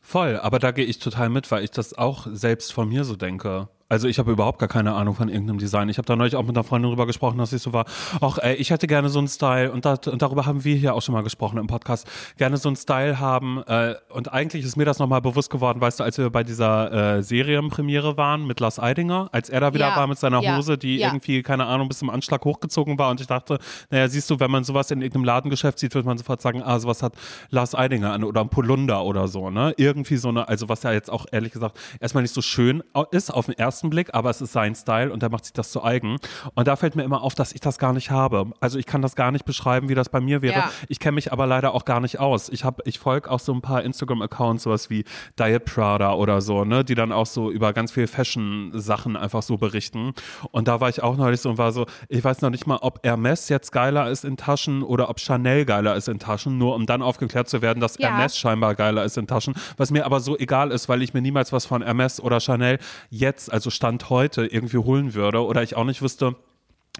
Voll, 0.00 0.38
aber 0.38 0.58
da 0.58 0.70
gehe 0.70 0.84
ich 0.84 1.00
total 1.00 1.28
mit, 1.28 1.50
weil 1.50 1.64
ich 1.64 1.70
das 1.70 1.96
auch 1.96 2.26
selbst 2.30 2.72
von 2.72 2.88
mir 2.88 3.04
so 3.04 3.16
denke. 3.16 3.68
Also 3.90 4.06
ich 4.06 4.18
habe 4.18 4.30
überhaupt 4.30 4.58
gar 4.58 4.68
keine 4.68 4.92
Ahnung 4.94 5.14
von 5.14 5.28
irgendeinem 5.28 5.58
Design. 5.58 5.88
Ich 5.88 5.96
habe 5.96 6.04
da 6.04 6.14
neulich 6.14 6.36
auch 6.36 6.42
mit 6.42 6.54
einer 6.54 6.64
Freundin 6.64 6.90
drüber 6.90 7.06
gesprochen, 7.06 7.38
dass 7.38 7.54
ich 7.54 7.62
so 7.62 7.72
war, 7.72 7.86
ach 8.20 8.36
ey, 8.38 8.54
ich 8.56 8.70
hätte 8.70 8.86
gerne 8.86 9.08
so 9.08 9.18
einen 9.18 9.28
Style 9.28 9.72
und, 9.72 9.86
dat, 9.86 10.08
und 10.08 10.20
darüber 10.20 10.44
haben 10.44 10.62
wir 10.64 10.76
hier 10.76 10.94
auch 10.94 11.00
schon 11.00 11.14
mal 11.14 11.22
gesprochen 11.22 11.56
im 11.56 11.66
Podcast, 11.68 12.06
gerne 12.36 12.58
so 12.58 12.68
einen 12.68 12.76
Style 12.76 13.18
haben 13.18 13.62
äh, 13.66 13.94
und 14.10 14.30
eigentlich 14.30 14.64
ist 14.64 14.76
mir 14.76 14.84
das 14.84 14.98
nochmal 14.98 15.22
bewusst 15.22 15.48
geworden, 15.48 15.80
weißt 15.80 16.00
du, 16.00 16.04
als 16.04 16.18
wir 16.18 16.28
bei 16.28 16.44
dieser 16.44 17.16
äh, 17.16 17.22
Serienpremiere 17.22 18.18
waren 18.18 18.46
mit 18.46 18.60
Lars 18.60 18.78
Eidinger, 18.78 19.30
als 19.32 19.48
er 19.48 19.60
da 19.60 19.72
wieder 19.72 19.88
Ja, 19.88 19.96
war 19.96 20.06
mit 20.06 20.18
seiner 20.18 20.42
ja, 20.42 20.56
Hose, 20.56 20.76
die 20.76 20.98
ja. 20.98 21.08
irgendwie, 21.08 21.42
keine 21.42 21.64
Ahnung, 21.64 21.88
bis 21.88 22.00
zum 22.00 22.10
Anschlag 22.10 22.44
hochgezogen 22.44 22.98
war 22.98 23.10
und 23.10 23.22
ich 23.22 23.26
dachte, 23.26 23.58
naja, 23.88 24.06
siehst 24.08 24.28
du, 24.28 24.38
wenn 24.38 24.50
man 24.50 24.64
sowas 24.64 24.90
in 24.90 25.00
irgendeinem 25.00 25.24
Ladengeschäft 25.24 25.78
sieht, 25.78 25.94
wird 25.94 26.04
man 26.04 26.18
sofort 26.18 26.42
sagen, 26.42 26.62
ah, 26.62 26.78
sowas 26.78 27.02
hat 27.02 27.14
Lars 27.48 27.74
Eidinger 27.74 28.12
an 28.12 28.22
oder 28.22 28.42
ein 28.42 28.50
Polunder 28.50 29.02
oder 29.04 29.28
so, 29.28 29.48
ne? 29.48 29.72
Irgendwie 29.78 30.18
so 30.18 30.28
eine, 30.28 30.46
also 30.46 30.68
was 30.68 30.82
ja 30.82 30.92
jetzt 30.92 31.10
auch 31.10 31.24
ehrlich 31.32 31.52
gesagt 31.52 31.78
erstmal 32.00 32.22
nicht 32.22 32.34
so 32.34 32.42
schön 32.42 32.82
ist 33.12 33.32
auf 33.32 33.46
den 33.46 33.56
ersten 33.56 33.77
ersten 33.78 33.90
Blick, 33.90 34.12
aber 34.12 34.28
es 34.30 34.40
ist 34.40 34.52
sein 34.52 34.74
Style 34.74 35.12
und 35.12 35.22
er 35.22 35.30
macht 35.30 35.44
sich 35.44 35.52
das 35.52 35.70
zu 35.70 35.84
eigen. 35.84 36.16
Und 36.54 36.66
da 36.66 36.74
fällt 36.74 36.96
mir 36.96 37.04
immer 37.04 37.22
auf, 37.22 37.36
dass 37.36 37.52
ich 37.52 37.60
das 37.60 37.78
gar 37.78 37.92
nicht 37.92 38.10
habe. 38.10 38.46
Also 38.58 38.76
ich 38.76 38.86
kann 38.86 39.02
das 39.02 39.14
gar 39.14 39.30
nicht 39.30 39.44
beschreiben, 39.44 39.88
wie 39.88 39.94
das 39.94 40.08
bei 40.08 40.20
mir 40.20 40.42
wäre. 40.42 40.58
Ja. 40.58 40.70
Ich 40.88 40.98
kenne 40.98 41.14
mich 41.14 41.32
aber 41.32 41.46
leider 41.46 41.74
auch 41.74 41.84
gar 41.84 42.00
nicht 42.00 42.18
aus. 42.18 42.48
Ich 42.48 42.64
habe, 42.64 42.82
ich 42.86 42.98
folge 42.98 43.30
auch 43.30 43.38
so 43.38 43.52
ein 43.52 43.60
paar 43.60 43.84
Instagram-Accounts, 43.84 44.64
sowas 44.64 44.90
wie 44.90 45.04
Diet 45.38 45.64
Prada 45.64 46.14
oder 46.14 46.40
so, 46.40 46.64
ne, 46.64 46.84
die 46.84 46.96
dann 46.96 47.12
auch 47.12 47.26
so 47.26 47.52
über 47.52 47.72
ganz 47.72 47.92
viel 47.92 48.08
Fashion-Sachen 48.08 49.16
einfach 49.16 49.42
so 49.42 49.58
berichten. 49.58 50.12
Und 50.50 50.66
da 50.66 50.80
war 50.80 50.88
ich 50.88 51.00
auch 51.02 51.16
neulich 51.16 51.40
so 51.40 51.50
und 51.50 51.58
war 51.58 51.70
so, 51.70 51.86
ich 52.08 52.24
weiß 52.24 52.40
noch 52.40 52.50
nicht 52.50 52.66
mal, 52.66 52.78
ob 52.80 53.04
Hermes 53.04 53.48
jetzt 53.48 53.70
geiler 53.70 54.10
ist 54.10 54.24
in 54.24 54.36
Taschen 54.36 54.82
oder 54.82 55.08
ob 55.08 55.20
Chanel 55.20 55.64
geiler 55.64 55.94
ist 55.94 56.08
in 56.08 56.18
Taschen, 56.18 56.58
nur 56.58 56.74
um 56.74 56.86
dann 56.86 57.00
aufgeklärt 57.02 57.48
zu 57.48 57.62
werden, 57.62 57.78
dass 57.78 57.96
Ja. 57.98 58.08
Hermes 58.08 58.36
scheinbar 58.36 58.74
geiler 58.74 59.04
ist 59.04 59.16
in 59.16 59.28
Taschen, 59.28 59.54
was 59.76 59.92
mir 59.92 60.04
aber 60.04 60.18
so 60.18 60.36
egal 60.36 60.72
ist, 60.72 60.88
weil 60.88 61.02
ich 61.02 61.14
mir 61.14 61.22
niemals 61.22 61.52
was 61.52 61.64
von 61.66 61.82
Hermes 61.82 62.20
oder 62.20 62.40
Chanel 62.40 62.78
jetzt, 63.10 63.52
also 63.52 63.67
Stand 63.70 64.10
heute, 64.10 64.46
irgendwie 64.46 64.78
holen 64.78 65.14
würde 65.14 65.44
oder 65.44 65.62
ich 65.62 65.76
auch 65.76 65.84
nicht 65.84 66.02
wüsste, 66.02 66.36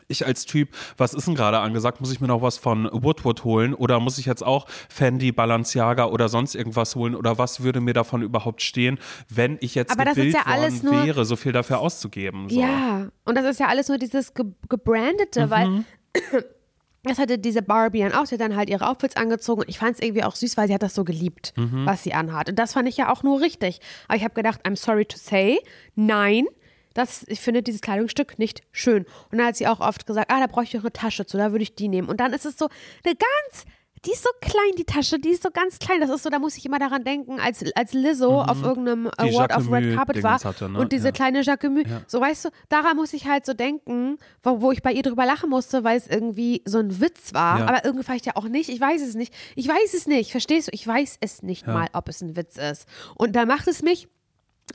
ich 0.06 0.24
als 0.24 0.46
Typ, 0.46 0.68
was 0.96 1.12
ist 1.12 1.26
denn 1.26 1.34
gerade 1.34 1.58
angesagt? 1.58 2.00
Muss 2.00 2.12
ich 2.12 2.20
mir 2.20 2.28
noch 2.28 2.40
was 2.40 2.56
von 2.56 2.88
Woodwood 2.92 3.42
holen 3.44 3.74
oder 3.74 3.98
muss 4.00 4.16
ich 4.16 4.26
jetzt 4.26 4.42
auch 4.44 4.66
Fendi, 4.88 5.32
Balenciaga 5.32 6.06
oder 6.06 6.28
sonst 6.28 6.54
irgendwas 6.54 6.94
holen 6.94 7.14
oder 7.16 7.36
was 7.36 7.62
würde 7.62 7.80
mir 7.80 7.94
davon 7.94 8.22
überhaupt 8.22 8.62
stehen, 8.62 8.98
wenn 9.28 9.58
ich 9.60 9.74
jetzt 9.74 9.90
Aber 9.92 10.04
das 10.04 10.12
ist 10.12 10.16
gewillt 10.16 10.34
ja 10.34 10.42
alles 10.46 10.84
worden 10.84 10.94
nur- 10.96 11.06
wäre, 11.06 11.24
so 11.24 11.34
viel 11.36 11.52
dafür 11.52 11.80
auszugeben? 11.80 12.48
So. 12.48 12.60
Ja, 12.60 13.08
und 13.24 13.34
das 13.36 13.44
ist 13.44 13.60
ja 13.60 13.66
alles 13.66 13.88
nur 13.88 13.98
dieses 13.98 14.32
ge 14.34 14.46
gebrandete, 14.68 15.46
Mhm. 15.46 15.50
weil 15.50 15.84
das 17.08 17.18
hatte 17.18 17.38
diese 17.38 17.62
Barbie 17.62 18.00
dann 18.00 18.12
auch, 18.12 18.26
sie 18.26 18.34
hat 18.36 18.40
dann 18.40 18.56
halt 18.56 18.68
ihre 18.70 18.86
Outfits 18.88 19.16
angezogen 19.16 19.62
und 19.62 19.68
ich 19.68 19.78
fand 19.78 19.94
es 19.96 20.02
irgendwie 20.02 20.24
auch 20.24 20.36
süß, 20.36 20.56
weil 20.56 20.68
sie 20.68 20.74
hat 20.74 20.82
das 20.82 20.94
so 20.94 21.04
geliebt, 21.04 21.52
Mhm. 21.56 21.86
was 21.86 22.02
sie 22.02 22.14
anhat. 22.14 22.48
Und 22.50 22.58
das 22.58 22.72
fand 22.74 22.88
ich 22.88 22.96
ja 22.96 23.12
auch 23.12 23.22
nur 23.22 23.40
richtig. 23.40 23.80
Aber 24.06 24.16
ich 24.16 24.24
habe 24.24 24.34
gedacht, 24.34 24.64
I'm 24.66 24.76
sorry 24.76 25.04
to 25.04 25.16
say, 25.18 25.58
nein, 25.94 26.46
das, 26.94 27.24
ich 27.28 27.40
finde 27.40 27.62
dieses 27.62 27.80
Kleidungsstück 27.80 28.38
nicht 28.38 28.62
schön. 28.72 29.04
Und 29.30 29.38
dann 29.38 29.46
hat 29.48 29.56
sie 29.56 29.66
auch 29.68 29.80
oft 29.80 30.06
gesagt, 30.06 30.30
ah, 30.32 30.40
da 30.40 30.46
brauche 30.46 30.64
ich 30.64 30.70
doch 30.70 30.80
eine 30.80 30.92
Tasche 30.92 31.26
zu, 31.26 31.36
da 31.36 31.52
würde 31.52 31.62
ich 31.62 31.74
die 31.74 31.88
nehmen. 31.88 32.08
Und 32.08 32.18
dann 32.20 32.32
ist 32.32 32.44
es 32.44 32.56
so 32.58 32.68
eine 33.04 33.14
ganz, 33.14 33.64
die 34.04 34.12
ist 34.12 34.22
so 34.22 34.28
klein, 34.40 34.72
die 34.78 34.84
Tasche, 34.84 35.18
die 35.18 35.30
ist 35.30 35.42
so 35.42 35.50
ganz 35.50 35.78
klein. 35.78 36.00
Das 36.00 36.10
ist 36.10 36.22
so, 36.22 36.30
da 36.30 36.38
muss 36.38 36.56
ich 36.56 36.64
immer 36.66 36.78
daran 36.78 37.04
denken, 37.04 37.40
als, 37.40 37.64
als 37.74 37.92
Lizzo 37.92 38.40
auf 38.42 38.62
irgendeinem 38.62 39.04
Mhm. 39.04 39.10
Award 39.16 39.56
of 39.56 39.70
Red 39.70 39.94
Carpet 39.96 40.22
war 40.22 40.42
hatte, 40.42 40.68
ne? 40.68 40.78
und 40.78 40.92
diese 40.92 41.08
Ja. 41.08 41.12
kleine 41.12 41.42
Jacquemus, 41.42 41.84
so 42.06 42.20
weißt 42.20 42.46
du, 42.46 42.48
daran 42.68 42.96
muss 42.96 43.12
ich 43.12 43.26
halt 43.26 43.46
so 43.46 43.54
denken, 43.54 44.18
wo, 44.42 44.60
wo 44.60 44.72
ich 44.72 44.82
bei 44.82 44.92
ihr 44.92 45.02
drüber 45.02 45.26
lachen 45.26 45.50
musste, 45.50 45.84
weil 45.84 45.96
es 45.98 46.06
irgendwie 46.06 46.62
so 46.64 46.78
ein 46.78 47.00
Witz 47.00 47.34
war, 47.34 47.58
Ja. 47.60 47.66
aber 47.66 47.84
irgendwie 47.84 48.04
vielleicht 48.04 48.26
ja 48.26 48.36
auch 48.36 48.44
nicht, 48.48 48.68
ich 48.70 48.80
weiß 48.80 49.02
es 49.02 49.14
nicht, 49.14 49.34
ich 49.56 49.66
weiß 49.68 49.94
es 49.94 50.06
nicht, 50.06 50.30
verstehst 50.30 50.68
du, 50.68 50.72
ich 50.74 50.86
weiß 50.86 51.18
es 51.20 51.42
nicht 51.42 51.66
mal, 51.66 51.88
ob 51.92 52.08
es 52.08 52.20
ein 52.22 52.36
Witz 52.36 52.56
ist 52.56 52.86
und 53.16 53.34
da 53.36 53.46
macht 53.46 53.68
es 53.68 53.82
mich 53.82 54.08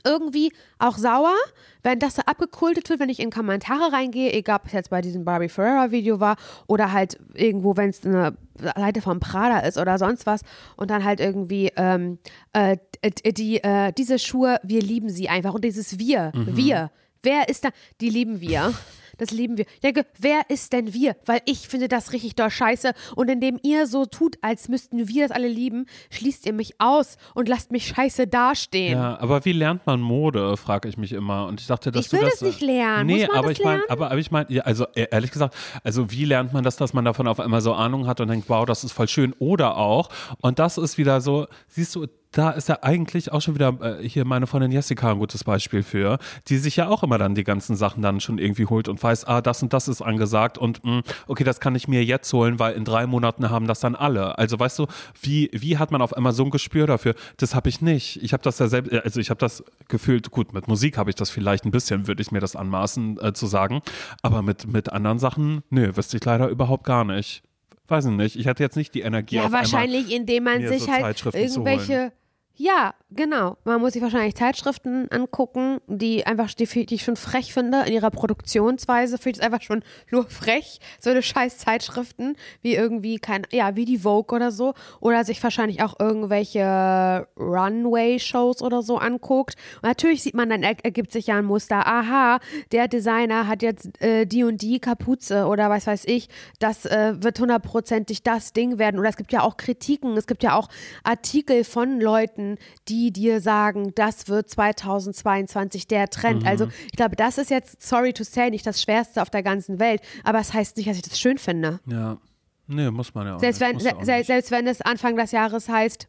irgendwie 0.04 0.52
auch 0.78 0.96
sauer, 0.96 1.34
wenn 1.82 1.98
das 1.98 2.16
so 2.16 2.22
abgekultet 2.22 2.88
wird, 2.88 3.00
wenn 3.00 3.08
ich 3.08 3.20
in 3.20 3.30
Kommentare 3.30 3.92
reingehe, 3.92 4.32
egal 4.32 4.56
ob 4.56 4.66
es 4.66 4.72
jetzt 4.72 4.90
bei 4.90 5.00
diesem 5.00 5.24
Barbie 5.24 5.48
Ferreira 5.48 5.90
Video 5.90 6.20
war 6.20 6.36
oder 6.66 6.92
halt 6.92 7.18
irgendwo, 7.34 7.76
wenn 7.76 7.90
es 7.90 8.04
eine 8.04 8.36
Seite 8.76 9.02
von 9.02 9.20
Prada 9.20 9.60
ist 9.60 9.78
oder 9.78 9.98
sonst 9.98 10.26
was 10.26 10.42
und 10.76 10.90
dann 10.90 11.04
halt 11.04 11.20
irgendwie 11.20 11.72
ähm, 11.76 12.18
äh, 12.52 12.76
die, 13.04 13.62
äh, 13.62 13.92
diese 13.92 14.18
Schuhe, 14.18 14.58
wir 14.62 14.80
lieben 14.80 15.10
sie 15.10 15.28
einfach 15.28 15.54
und 15.54 15.64
dieses 15.64 15.98
wir, 15.98 16.32
wir, 16.34 16.90
wer 17.22 17.48
ist 17.48 17.64
da, 17.64 17.70
die 18.00 18.10
lieben 18.10 18.40
wir. 18.40 18.72
Das 19.18 19.30
lieben 19.30 19.56
wir. 19.56 19.66
Ich 19.74 19.80
denke, 19.80 20.06
wer 20.18 20.42
ist 20.48 20.72
denn 20.72 20.92
wir? 20.94 21.16
Weil 21.26 21.40
ich 21.46 21.68
finde 21.68 21.88
das 21.88 22.12
richtig 22.12 22.34
doll 22.36 22.50
scheiße. 22.50 22.92
Und 23.16 23.28
indem 23.30 23.58
ihr 23.62 23.86
so 23.86 24.04
tut, 24.06 24.36
als 24.42 24.68
müssten 24.68 25.08
wir 25.08 25.28
das 25.28 25.36
alle 25.36 25.48
lieben, 25.48 25.86
schließt 26.10 26.46
ihr 26.46 26.52
mich 26.52 26.74
aus 26.80 27.16
und 27.34 27.48
lasst 27.48 27.70
mich 27.72 27.86
scheiße 27.88 28.26
dastehen. 28.26 28.98
Ja, 28.98 29.18
aber 29.20 29.44
wie 29.44 29.52
lernt 29.52 29.86
man 29.86 30.00
Mode, 30.00 30.56
frage 30.56 30.88
ich 30.88 30.96
mich 30.96 31.12
immer. 31.12 31.46
Und 31.46 31.60
ich 31.60 31.66
dachte, 31.66 31.90
dass 31.92 32.04
Ich 32.06 32.10
du 32.10 32.16
will 32.16 32.24
das. 32.24 32.38
das 32.38 32.42
nicht 32.42 32.60
lernen. 32.60 33.06
Nee, 33.06 33.20
Muss 33.20 33.28
man 33.28 33.36
aber 33.36 33.50
ich 33.50 33.58
meine, 33.62 33.76
lernen? 33.78 33.90
aber, 33.90 34.10
aber 34.10 34.18
ich 34.18 34.30
meine, 34.30 34.50
ja, 34.50 34.62
also 34.62 34.86
e- 34.94 35.06
ehrlich 35.10 35.30
gesagt, 35.30 35.54
also 35.82 36.10
wie 36.10 36.24
lernt 36.24 36.52
man 36.52 36.64
das, 36.64 36.76
dass 36.76 36.92
man 36.92 37.04
davon 37.04 37.26
auf 37.28 37.40
einmal 37.40 37.60
so 37.60 37.72
Ahnung 37.74 38.06
hat 38.06 38.20
und 38.20 38.28
denkt, 38.28 38.48
wow, 38.48 38.64
das 38.66 38.84
ist 38.84 38.92
voll 38.92 39.08
schön. 39.08 39.32
Oder 39.38 39.76
auch, 39.76 40.08
und 40.40 40.58
das 40.58 40.78
ist 40.78 40.98
wieder 40.98 41.20
so, 41.20 41.46
siehst 41.68 41.94
du, 41.94 42.06
da 42.34 42.50
ist 42.50 42.68
ja 42.68 42.78
eigentlich 42.82 43.32
auch 43.32 43.40
schon 43.40 43.54
wieder 43.54 43.78
äh, 43.80 44.08
hier 44.08 44.24
meine 44.24 44.46
Freundin 44.46 44.72
Jessica 44.72 45.12
ein 45.12 45.18
gutes 45.18 45.44
Beispiel 45.44 45.82
für, 45.84 46.18
die 46.48 46.58
sich 46.58 46.76
ja 46.76 46.88
auch 46.88 47.04
immer 47.04 47.16
dann 47.16 47.34
die 47.36 47.44
ganzen 47.44 47.76
Sachen 47.76 48.02
dann 48.02 48.20
schon 48.20 48.38
irgendwie 48.38 48.66
holt 48.66 48.88
und 48.88 49.00
weiß, 49.00 49.24
ah, 49.26 49.40
das 49.40 49.62
und 49.62 49.72
das 49.72 49.86
ist 49.86 50.02
angesagt 50.02 50.58
und 50.58 50.84
mh, 50.84 51.02
okay, 51.28 51.44
das 51.44 51.60
kann 51.60 51.76
ich 51.76 51.86
mir 51.86 52.04
jetzt 52.04 52.32
holen, 52.32 52.58
weil 52.58 52.74
in 52.74 52.84
drei 52.84 53.06
Monaten 53.06 53.50
haben 53.50 53.68
das 53.68 53.78
dann 53.80 53.94
alle. 53.94 54.36
Also 54.36 54.58
weißt 54.58 54.80
du, 54.80 54.86
wie, 55.22 55.48
wie 55.52 55.78
hat 55.78 55.92
man 55.92 56.02
auf 56.02 56.12
einmal 56.12 56.32
so 56.32 56.44
ein 56.44 56.50
Gespür 56.50 56.88
dafür? 56.88 57.14
Das 57.36 57.54
habe 57.54 57.68
ich 57.68 57.80
nicht. 57.80 58.20
Ich 58.22 58.32
habe 58.32 58.42
das 58.42 58.58
ja 58.58 58.66
selbst, 58.66 58.92
also 58.92 59.20
ich 59.20 59.30
habe 59.30 59.38
das 59.38 59.62
gefühlt, 59.88 60.32
gut, 60.32 60.52
mit 60.52 60.66
Musik 60.66 60.98
habe 60.98 61.10
ich 61.10 61.16
das 61.16 61.30
vielleicht 61.30 61.64
ein 61.64 61.70
bisschen, 61.70 62.08
würde 62.08 62.20
ich 62.20 62.32
mir 62.32 62.40
das 62.40 62.56
anmaßen 62.56 63.18
äh, 63.22 63.32
zu 63.32 63.46
sagen, 63.46 63.80
aber 64.22 64.42
mit, 64.42 64.66
mit 64.66 64.92
anderen 64.92 65.20
Sachen, 65.20 65.62
nö, 65.70 65.96
wüsste 65.96 66.16
ich 66.16 66.24
leider 66.24 66.48
überhaupt 66.48 66.84
gar 66.84 67.04
nicht. 67.04 67.44
Weiß 67.86 68.06
ich 68.06 68.12
nicht. 68.12 68.36
Ich 68.36 68.46
hatte 68.46 68.62
jetzt 68.62 68.76
nicht 68.76 68.94
die 68.94 69.02
Energie 69.02 69.36
Ja, 69.36 69.44
einmal. 69.44 69.60
wahrscheinlich, 69.60 70.12
indem 70.12 70.44
man 70.44 70.66
sich 70.66 70.84
so 70.84 70.90
halt 70.90 71.22
irgendwelche. 71.34 72.12
Ja, 72.56 72.94
genau. 73.14 73.56
Man 73.64 73.80
muss 73.80 73.92
sich 73.94 74.02
wahrscheinlich 74.02 74.34
Zeitschriften 74.34 75.08
angucken, 75.10 75.78
die 75.86 76.26
einfach, 76.26 76.52
die, 76.52 76.66
die 76.86 76.94
ich 76.94 77.02
schon 77.02 77.16
frech 77.16 77.52
finde 77.52 77.82
in 77.86 77.92
ihrer 77.92 78.10
Produktionsweise. 78.10 79.18
Finde 79.18 79.30
ich 79.30 79.38
es 79.38 79.44
einfach 79.44 79.62
schon 79.62 79.82
nur 80.10 80.24
frech. 80.28 80.80
So 81.00 81.10
eine 81.10 81.22
scheiß 81.22 81.58
Zeitschriften, 81.58 82.36
wie 82.62 82.74
irgendwie 82.74 83.18
kein, 83.18 83.46
ja, 83.52 83.76
wie 83.76 83.84
die 83.84 83.98
Vogue 83.98 84.34
oder 84.34 84.50
so. 84.50 84.74
Oder 85.00 85.24
sich 85.24 85.42
wahrscheinlich 85.42 85.82
auch 85.82 85.98
irgendwelche 85.98 87.26
Runway-Shows 87.36 88.62
oder 88.62 88.82
so 88.82 88.98
anguckt. 88.98 89.56
Und 89.76 89.88
natürlich 89.88 90.22
sieht 90.22 90.34
man, 90.34 90.50
dann 90.50 90.62
er, 90.62 90.76
ergibt 90.82 91.12
sich 91.12 91.28
ja 91.28 91.38
ein 91.38 91.44
Muster. 91.44 91.86
Aha, 91.86 92.40
der 92.72 92.88
Designer 92.88 93.46
hat 93.46 93.62
jetzt 93.62 94.00
äh, 94.02 94.26
die 94.26 94.44
und 94.44 94.62
die 94.62 94.80
Kapuze 94.80 95.46
oder 95.46 95.70
was 95.70 95.86
weiß 95.86 96.04
ich. 96.06 96.28
Das 96.58 96.86
äh, 96.86 97.14
wird 97.22 97.38
hundertprozentig 97.40 98.22
das 98.22 98.52
Ding 98.52 98.78
werden. 98.78 98.98
Oder 98.98 99.08
es 99.08 99.16
gibt 99.16 99.32
ja 99.32 99.42
auch 99.42 99.56
Kritiken, 99.56 100.16
es 100.16 100.26
gibt 100.26 100.42
ja 100.42 100.56
auch 100.56 100.68
Artikel 101.02 101.64
von 101.64 102.00
Leuten, 102.00 102.58
die 102.88 103.03
dir 103.10 103.40
sagen, 103.40 103.92
das 103.94 104.28
wird 104.28 104.48
2022 104.50 105.86
der 105.86 106.08
Trend. 106.10 106.46
Also 106.46 106.68
ich 106.86 106.92
glaube, 106.92 107.16
das 107.16 107.38
ist 107.38 107.50
jetzt, 107.50 107.82
sorry 107.82 108.12
to 108.12 108.24
say, 108.24 108.50
nicht 108.50 108.66
das 108.66 108.82
Schwerste 108.82 109.22
auf 109.22 109.30
der 109.30 109.42
ganzen 109.42 109.78
Welt. 109.78 110.00
Aber 110.22 110.38
es 110.40 110.52
heißt 110.52 110.76
nicht, 110.76 110.88
dass 110.88 110.96
ich 110.96 111.02
das 111.02 111.18
schön 111.18 111.38
finde. 111.38 111.80
Ja. 111.86 112.18
Nee, 112.66 112.90
muss 112.90 113.14
man 113.14 113.26
ja 113.26 113.36
auch 113.36 113.40
Selbst 113.40 113.60
nicht. 113.60 113.84
wenn, 113.84 114.04
se 114.04 114.22
selbst 114.24 114.50
wenn 114.50 114.66
es 114.66 114.80
Anfang 114.80 115.16
des 115.16 115.32
Jahres 115.32 115.68
heißt, 115.68 116.08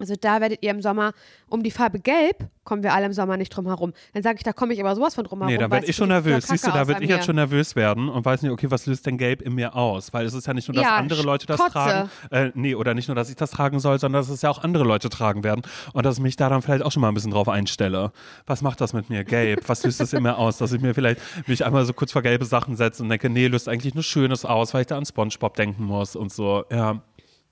also 0.00 0.14
da 0.20 0.40
werdet 0.40 0.62
ihr 0.62 0.70
im 0.70 0.80
Sommer 0.82 1.12
um 1.48 1.62
die 1.62 1.70
Farbe 1.70 1.98
Gelb, 1.98 2.48
kommen 2.64 2.82
wir 2.82 2.92
alle 2.92 3.06
im 3.06 3.12
Sommer 3.12 3.36
nicht 3.36 3.48
drum 3.50 3.66
herum. 3.66 3.92
Dann 4.12 4.22
sage 4.22 4.36
ich, 4.38 4.44
da 4.44 4.52
komme 4.52 4.74
ich 4.74 4.80
aber 4.80 4.94
sowas 4.94 5.14
von 5.14 5.24
drum 5.24 5.38
herum. 5.40 5.52
Nee, 5.52 5.58
da 5.58 5.70
werde 5.70 5.86
ich 5.86 5.96
schon 5.96 6.08
nervös. 6.08 6.46
Siehst 6.46 6.66
du, 6.66 6.70
da 6.70 6.86
würde 6.86 7.02
ich 7.02 7.08
jetzt 7.08 7.24
schon 7.26 7.36
nervös 7.36 7.74
werden 7.76 8.08
und 8.08 8.24
weiß 8.24 8.42
nicht, 8.42 8.52
okay, 8.52 8.70
was 8.70 8.86
löst 8.86 9.06
denn 9.06 9.16
Gelb 9.16 9.40
in 9.42 9.54
mir 9.54 9.74
aus? 9.74 10.12
Weil 10.12 10.26
es 10.26 10.34
ist 10.34 10.46
ja 10.46 10.54
nicht 10.54 10.68
nur, 10.68 10.74
dass 10.74 10.84
Ja, 10.84 10.96
andere 10.96 11.22
Leute 11.22 11.46
das 11.46 11.58
Kotze. 11.58 11.72
tragen. 11.72 12.10
Äh, 12.30 12.50
nee, 12.54 12.74
oder 12.74 12.94
nicht 12.94 13.08
nur, 13.08 13.14
dass 13.14 13.30
ich 13.30 13.36
das 13.36 13.50
tragen 13.50 13.80
soll, 13.80 13.98
sondern 13.98 14.20
dass 14.20 14.28
es 14.28 14.42
ja 14.42 14.50
auch 14.50 14.62
andere 14.62 14.84
Leute 14.84 15.08
tragen 15.08 15.44
werden. 15.44 15.62
Und 15.92 16.04
dass 16.04 16.16
ich 16.16 16.22
mich 16.22 16.36
da 16.36 16.48
dann 16.48 16.62
vielleicht 16.62 16.82
auch 16.82 16.92
schon 16.92 17.00
mal 17.00 17.08
ein 17.08 17.14
bisschen 17.14 17.30
drauf 17.30 17.48
einstelle. 17.48 18.12
Was 18.46 18.60
macht 18.62 18.80
das 18.80 18.92
mit 18.92 19.08
mir? 19.10 19.24
Gelb. 19.24 19.68
Was 19.68 19.82
löst 19.84 20.00
das 20.00 20.12
in 20.12 20.22
mir 20.22 20.36
aus? 20.36 20.58
Dass 20.58 20.72
ich 20.72 20.80
mir 20.80 20.94
vielleicht 20.94 21.20
mich 21.48 21.64
einmal 21.64 21.84
so 21.84 21.92
kurz 21.92 22.12
vor 22.12 22.22
gelbe 22.22 22.44
Sachen 22.44 22.76
setze 22.76 23.02
und 23.02 23.08
denke, 23.08 23.30
nee, 23.30 23.46
löst 23.46 23.68
eigentlich 23.68 23.94
nur 23.94 24.04
Schönes 24.04 24.44
aus, 24.44 24.74
weil 24.74 24.82
ich 24.82 24.86
da 24.86 24.98
an 24.98 25.06
Spongebob 25.06 25.54
denken 25.56 25.84
muss 25.84 26.16
und 26.16 26.32
so. 26.32 26.64
Ja. 26.70 27.00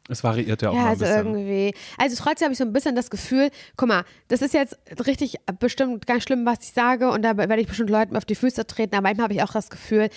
Es 0.08 0.22
variiert 0.22 0.62
ja 0.62 0.70
auch 0.70 0.74
Ja, 0.74 0.80
mal 0.82 0.86
ein 0.86 0.90
also 0.90 1.04
bisschen. 1.04 1.26
irgendwie. 1.34 1.74
Also 1.98 2.16
trotzdem 2.22 2.46
habe 2.46 2.52
ich 2.52 2.58
so 2.58 2.64
ein 2.64 2.72
bisschen 2.72 2.94
das 2.94 3.10
Gefühl, 3.10 3.50
guck 3.76 3.88
mal, 3.88 4.04
das 4.28 4.40
ist 4.42 4.54
jetzt 4.54 4.78
richtig 5.04 5.36
bestimmt 5.58 6.06
ganz 6.06 6.22
schlimm, 6.22 6.46
was 6.46 6.58
ich 6.62 6.72
sage 6.72 7.10
und 7.10 7.22
da 7.22 7.36
werde 7.36 7.56
ich 7.60 7.66
bestimmt 7.66 7.90
Leuten 7.90 8.16
auf 8.16 8.24
die 8.24 8.36
Füße 8.36 8.66
treten, 8.66 8.94
aber 8.94 9.02
manchmal 9.02 9.24
habe 9.24 9.34
ich 9.34 9.42
auch 9.42 9.52
das 9.52 9.68
Gefühl, 9.68 10.08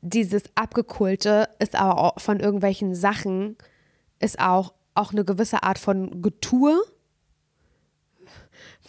dieses 0.00 0.44
Abgekulte 0.54 1.48
ist 1.58 1.74
aber 1.76 1.98
auch 1.98 2.20
von 2.20 2.40
irgendwelchen 2.40 2.94
Sachen, 2.94 3.56
ist 4.18 4.38
auch, 4.38 4.72
auch 4.94 5.12
eine 5.12 5.24
gewisse 5.24 5.62
Art 5.62 5.78
von 5.78 6.22
Getue. 6.22 6.80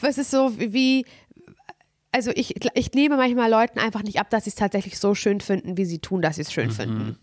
Es 0.01 0.17
ist 0.17 0.31
so 0.31 0.57
wie, 0.59 1.05
also 2.11 2.31
ich, 2.35 2.55
ich 2.75 2.91
nehme 2.93 3.17
manchmal 3.17 3.49
Leuten 3.49 3.79
einfach 3.79 4.03
nicht 4.03 4.19
ab, 4.19 4.29
dass 4.29 4.43
sie 4.43 4.49
es 4.51 4.55
tatsächlich 4.55 4.99
so 4.99 5.15
schön 5.15 5.41
finden, 5.41 5.77
wie 5.77 5.85
sie 5.85 5.99
tun, 5.99 6.21
dass 6.21 6.35
sie 6.35 6.41
es 6.43 6.49
Mhm. 6.49 6.53
schön 6.53 6.71
finden. 6.71 7.19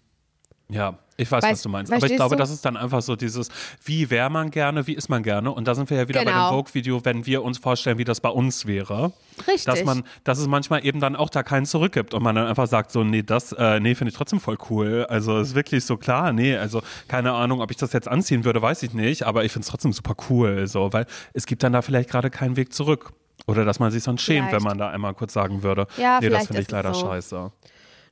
Ja, 0.72 0.98
ich 1.18 1.30
weiß, 1.30 1.42
was 1.42 1.50
Weißt- 1.60 1.62
du 1.64 1.68
meinst. 1.68 1.92
Aber 1.92 2.06
ich 2.06 2.16
glaube, 2.16 2.34
du? 2.34 2.40
das 2.40 2.50
ist 2.50 2.64
dann 2.64 2.76
einfach 2.76 3.02
so 3.02 3.14
dieses, 3.14 3.50
wie 3.84 4.08
wäre 4.10 4.30
man 4.30 4.50
gerne, 4.50 4.86
wie 4.86 4.94
ist 4.94 5.08
man 5.10 5.22
gerne? 5.22 5.52
Und 5.52 5.68
da 5.68 5.74
sind 5.74 5.90
wir 5.90 5.98
ja 5.98 6.08
wieder 6.08 6.24
bei 6.24 6.30
Genau. 6.32 6.48
dem 6.50 6.54
Vogue-Video, 6.56 7.04
wenn 7.04 7.26
wir 7.26 7.42
uns 7.42 7.58
vorstellen, 7.58 7.98
wie 7.98 8.04
das 8.04 8.20
bei 8.20 8.30
uns 8.30 8.66
wäre. 8.66 9.12
Richtig. 9.46 9.64
Dass 9.64 9.84
man, 9.84 10.02
dass 10.24 10.38
es 10.38 10.46
manchmal 10.46 10.84
eben 10.86 10.98
dann 11.00 11.14
auch 11.14 11.28
da 11.28 11.42
keinen 11.42 11.66
zurückgibt 11.66 12.14
und 12.14 12.22
man 12.22 12.34
dann 12.34 12.46
einfach 12.46 12.66
sagt, 12.66 12.90
so, 12.90 13.04
nee, 13.04 13.22
das, 13.22 13.52
äh, 13.52 13.78
nee, 13.80 13.94
finde 13.94 14.10
ich 14.10 14.16
trotzdem 14.16 14.40
voll 14.40 14.56
cool. 14.70 15.06
Also 15.10 15.38
ist 15.38 15.54
wirklich 15.54 15.84
so 15.84 15.96
klar, 15.98 16.32
nee, 16.32 16.56
also 16.56 16.80
keine 17.08 17.32
Ahnung, 17.32 17.60
ob 17.60 17.70
ich 17.70 17.76
das 17.76 17.92
jetzt 17.92 18.08
anziehen 18.08 18.44
würde, 18.44 18.62
weiß 18.62 18.82
ich 18.82 18.94
nicht, 18.94 19.24
aber 19.24 19.44
ich 19.44 19.52
finde 19.52 19.64
es 19.64 19.68
trotzdem 19.70 19.92
super 19.92 20.14
cool, 20.30 20.66
so, 20.66 20.92
weil 20.92 21.04
es 21.34 21.44
gibt 21.46 21.62
dann 21.62 21.74
da 21.74 21.82
vielleicht 21.82 22.08
gerade 22.10 22.30
keinen 22.30 22.56
Weg 22.56 22.72
zurück. 22.72 23.12
Oder 23.48 23.64
dass 23.64 23.80
man 23.80 23.90
sich 23.90 24.04
sonst 24.04 24.22
schämt, 24.22 24.48
Vielleicht. 24.48 24.62
wenn 24.64 24.68
man 24.68 24.78
da 24.78 24.88
einmal 24.90 25.14
kurz 25.14 25.32
sagen 25.32 25.62
würde, 25.64 25.86
Ja, 25.96 26.20
nee, 26.20 26.28
das 26.28 26.46
finde 26.46 26.62
ich 26.62 26.70
leider 26.70 26.94
so. 26.94 27.06
scheiße. 27.06 27.50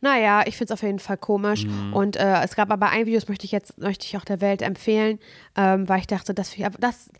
Naja, 0.00 0.42
ich 0.46 0.56
finde 0.56 0.72
es 0.72 0.78
auf 0.78 0.82
jeden 0.82 0.98
Fall 0.98 1.16
komisch. 1.18 1.64
Mhm. 1.66 1.92
Und 1.92 2.16
äh, 2.16 2.42
es 2.42 2.56
gab 2.56 2.70
aber 2.70 2.88
ein 2.90 3.06
Video, 3.06 3.18
das 3.20 3.28
möchte 3.28 3.44
ich 3.44 3.52
jetzt, 3.52 3.78
möchte 3.78 4.06
ich 4.06 4.16
auch 4.16 4.24
der 4.24 4.40
Welt 4.40 4.62
empfehlen, 4.62 5.18
ähm, 5.56 5.88
weil 5.88 6.00
ich 6.00 6.06
dachte, 6.06 6.32
das, 6.34 6.54
das, 6.78 7.10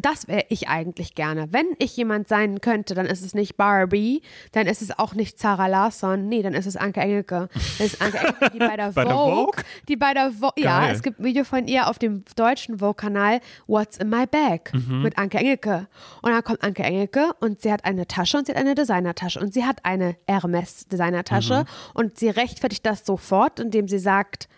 das 0.00 0.26
wäre 0.28 0.44
ich 0.48 0.68
eigentlich 0.68 1.14
gerne. 1.14 1.48
Wenn 1.52 1.66
ich 1.78 1.96
jemand 1.96 2.28
sein 2.28 2.60
könnte, 2.60 2.94
dann 2.94 3.06
ist 3.06 3.22
es 3.22 3.34
nicht 3.34 3.56
Barbie, 3.56 4.22
dann 4.52 4.66
ist 4.66 4.80
es 4.82 4.98
auch 4.98 5.14
nicht 5.14 5.38
Sarah 5.38 5.66
Larsson, 5.66 6.28
nee, 6.28 6.42
dann 6.42 6.54
ist 6.54 6.66
es 6.66 6.76
Anke 6.76 7.00
Engelke. 7.00 7.48
Das 7.78 7.80
ist 7.92 8.00
Anke 8.02 8.18
Engelke, 8.18 8.50
die 8.52 8.58
bei 8.58 8.76
der 8.76 8.92
Bei 8.94 9.04
der 9.04 9.12
Vogue, 9.14 9.34
Vogue? 9.44 9.64
die 9.88 9.96
bei 9.96 10.14
der 10.14 10.30
Vogue, 10.32 10.52
ja, 10.56 10.90
es 10.90 11.02
gibt 11.02 11.20
ein 11.20 11.24
Video 11.24 11.44
von 11.44 11.66
ihr 11.68 11.88
auf 11.88 11.98
dem 11.98 12.24
deutschen 12.36 12.78
Vogue-Kanal, 12.78 13.40
What's 13.66 13.98
in 13.98 14.08
my 14.08 14.26
bag, 14.26 14.70
Mhm. 14.72 15.02
mit 15.02 15.18
Anke 15.18 15.38
Engelke. 15.38 15.88
Und 16.22 16.30
dann 16.32 16.42
kommt 16.42 16.62
Anke 16.62 16.82
Engelke 16.82 17.32
und 17.40 17.60
sie 17.60 17.70
hat 17.72 17.84
eine 17.84 18.06
Tasche 18.06 18.38
und 18.38 18.46
sie 18.46 18.52
hat 18.52 18.58
eine 18.58 18.74
Designertasche 18.74 19.38
und 19.40 19.52
sie 19.52 19.64
hat 19.64 19.84
eine 19.84 20.16
Hermes 20.26 20.86
Designertasche 20.88 21.64
und 21.94 22.18
sie 22.18 22.29
rechtfertigt 22.30 22.84
das 22.86 23.04
sofort, 23.04 23.60
indem 23.60 23.88
sie 23.88 23.98
sagt, 23.98 24.48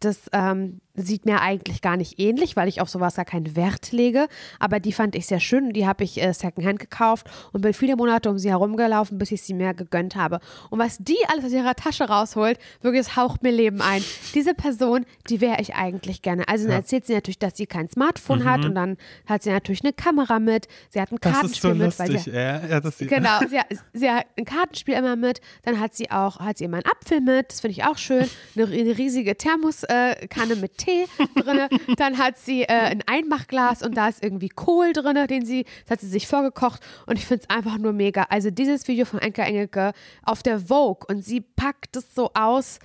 das 0.00 0.28
ähm, 0.32 0.80
sieht 0.96 1.26
mir 1.26 1.40
eigentlich 1.40 1.82
gar 1.82 1.96
nicht 1.96 2.20
ähnlich, 2.20 2.56
weil 2.56 2.68
ich 2.68 2.80
auf 2.80 2.88
sowas 2.88 3.16
gar 3.16 3.24
keinen 3.24 3.56
Wert 3.56 3.92
lege. 3.92 4.28
Aber 4.60 4.78
die 4.80 4.92
fand 4.92 5.16
ich 5.16 5.26
sehr 5.26 5.40
schön 5.40 5.66
und 5.66 5.72
die 5.72 5.86
habe 5.86 6.04
ich 6.04 6.22
äh, 6.22 6.32
Secondhand 6.32 6.78
gekauft 6.78 7.26
und 7.52 7.62
bin 7.62 7.74
viele 7.74 7.96
Monate 7.96 8.30
um 8.30 8.38
sie 8.38 8.50
herumgelaufen, 8.50 9.18
bis 9.18 9.32
ich 9.32 9.42
sie 9.42 9.54
mir 9.54 9.74
gegönnt 9.74 10.14
habe. 10.14 10.40
Und 10.70 10.78
was 10.78 10.98
die 10.98 11.16
alles 11.28 11.46
aus 11.46 11.52
ihrer 11.52 11.74
Tasche 11.74 12.04
rausholt, 12.04 12.58
wirklich, 12.80 13.00
es 13.00 13.16
haucht 13.16 13.42
mir 13.42 13.50
Leben 13.50 13.82
ein. 13.82 14.02
Diese 14.34 14.54
Person, 14.54 15.04
die 15.28 15.40
wäre 15.40 15.60
ich 15.60 15.74
eigentlich 15.74 16.22
gerne. 16.22 16.46
Also 16.48 16.66
dann 16.66 16.76
erzählt 16.76 17.06
sie 17.06 17.14
natürlich, 17.14 17.38
dass 17.38 17.56
sie 17.56 17.66
kein 17.66 17.88
Smartphone 17.88 18.44
hat 18.44 18.64
und 18.64 18.74
dann 18.74 18.96
hat 19.26 19.42
sie 19.42 19.50
natürlich 19.50 19.82
eine 19.82 19.92
Kamera 19.92 20.38
mit. 20.38 20.68
Sie 20.90 21.00
hat 21.00 21.10
ein 21.10 21.18
Das 21.20 21.32
ist 21.32 21.60
so 21.60 21.68
Kartenspiel 21.68 21.74
mit, 21.74 21.98
weil 21.98 22.12
lustig. 22.12 22.32
sie, 22.32 22.38
Ja, 22.38 22.66
ja, 22.66 22.80
das 22.80 22.98
Genau, 22.98 23.38
sie 23.48 23.58
hat, 23.58 23.66
sie 23.92 24.10
hat 24.10 24.26
ein 24.38 24.44
Kartenspiel 24.44 24.94
immer 24.94 25.16
mit, 25.16 25.40
dann 25.62 25.80
hat 25.80 25.94
sie 25.94 26.10
auch, 26.10 26.38
hat 26.38 26.58
sie 26.58 26.64
immer 26.64 26.76
einen 26.76 26.86
Apfel 26.86 27.20
mit, 27.20 27.50
das 27.50 27.60
finde 27.60 27.72
ich 27.72 27.84
auch 27.84 27.98
schön, 27.98 28.26
eine, 28.56 28.66
eine 28.66 28.96
riesige 28.96 29.36
Thermoskanne 29.36 30.52
äh, 30.52 30.56
mit 30.60 30.83
Tee 30.84 31.06
drin, 31.40 31.68
dann 31.96 32.18
hat 32.18 32.36
sie 32.38 32.62
äh, 32.62 32.66
ein 32.68 33.02
Einmachglas 33.06 33.82
und 33.82 33.96
da 33.96 34.08
ist 34.08 34.22
irgendwie 34.22 34.48
Kohl 34.48 34.92
drin, 34.92 35.16
den 35.28 35.44
sie, 35.46 35.64
das 35.84 35.92
hat 35.92 36.00
sie 36.00 36.08
sich 36.08 36.26
vorgekocht 36.26 36.80
und 37.06 37.18
ich 37.18 37.26
finde 37.26 37.44
es 37.48 37.50
einfach 37.54 37.78
nur 37.78 37.92
mega. 37.92 38.24
Also 38.30 38.50
dieses 38.50 38.86
Video 38.88 39.04
von 39.04 39.20
Anke 39.20 39.42
Engelke 39.42 39.92
auf 40.24 40.42
der 40.42 40.60
Vogue 40.60 41.06
und 41.08 41.24
sie 41.24 41.40
packt 41.40 41.96
es 41.96 42.14
so 42.14 42.30
aus, 42.34 42.78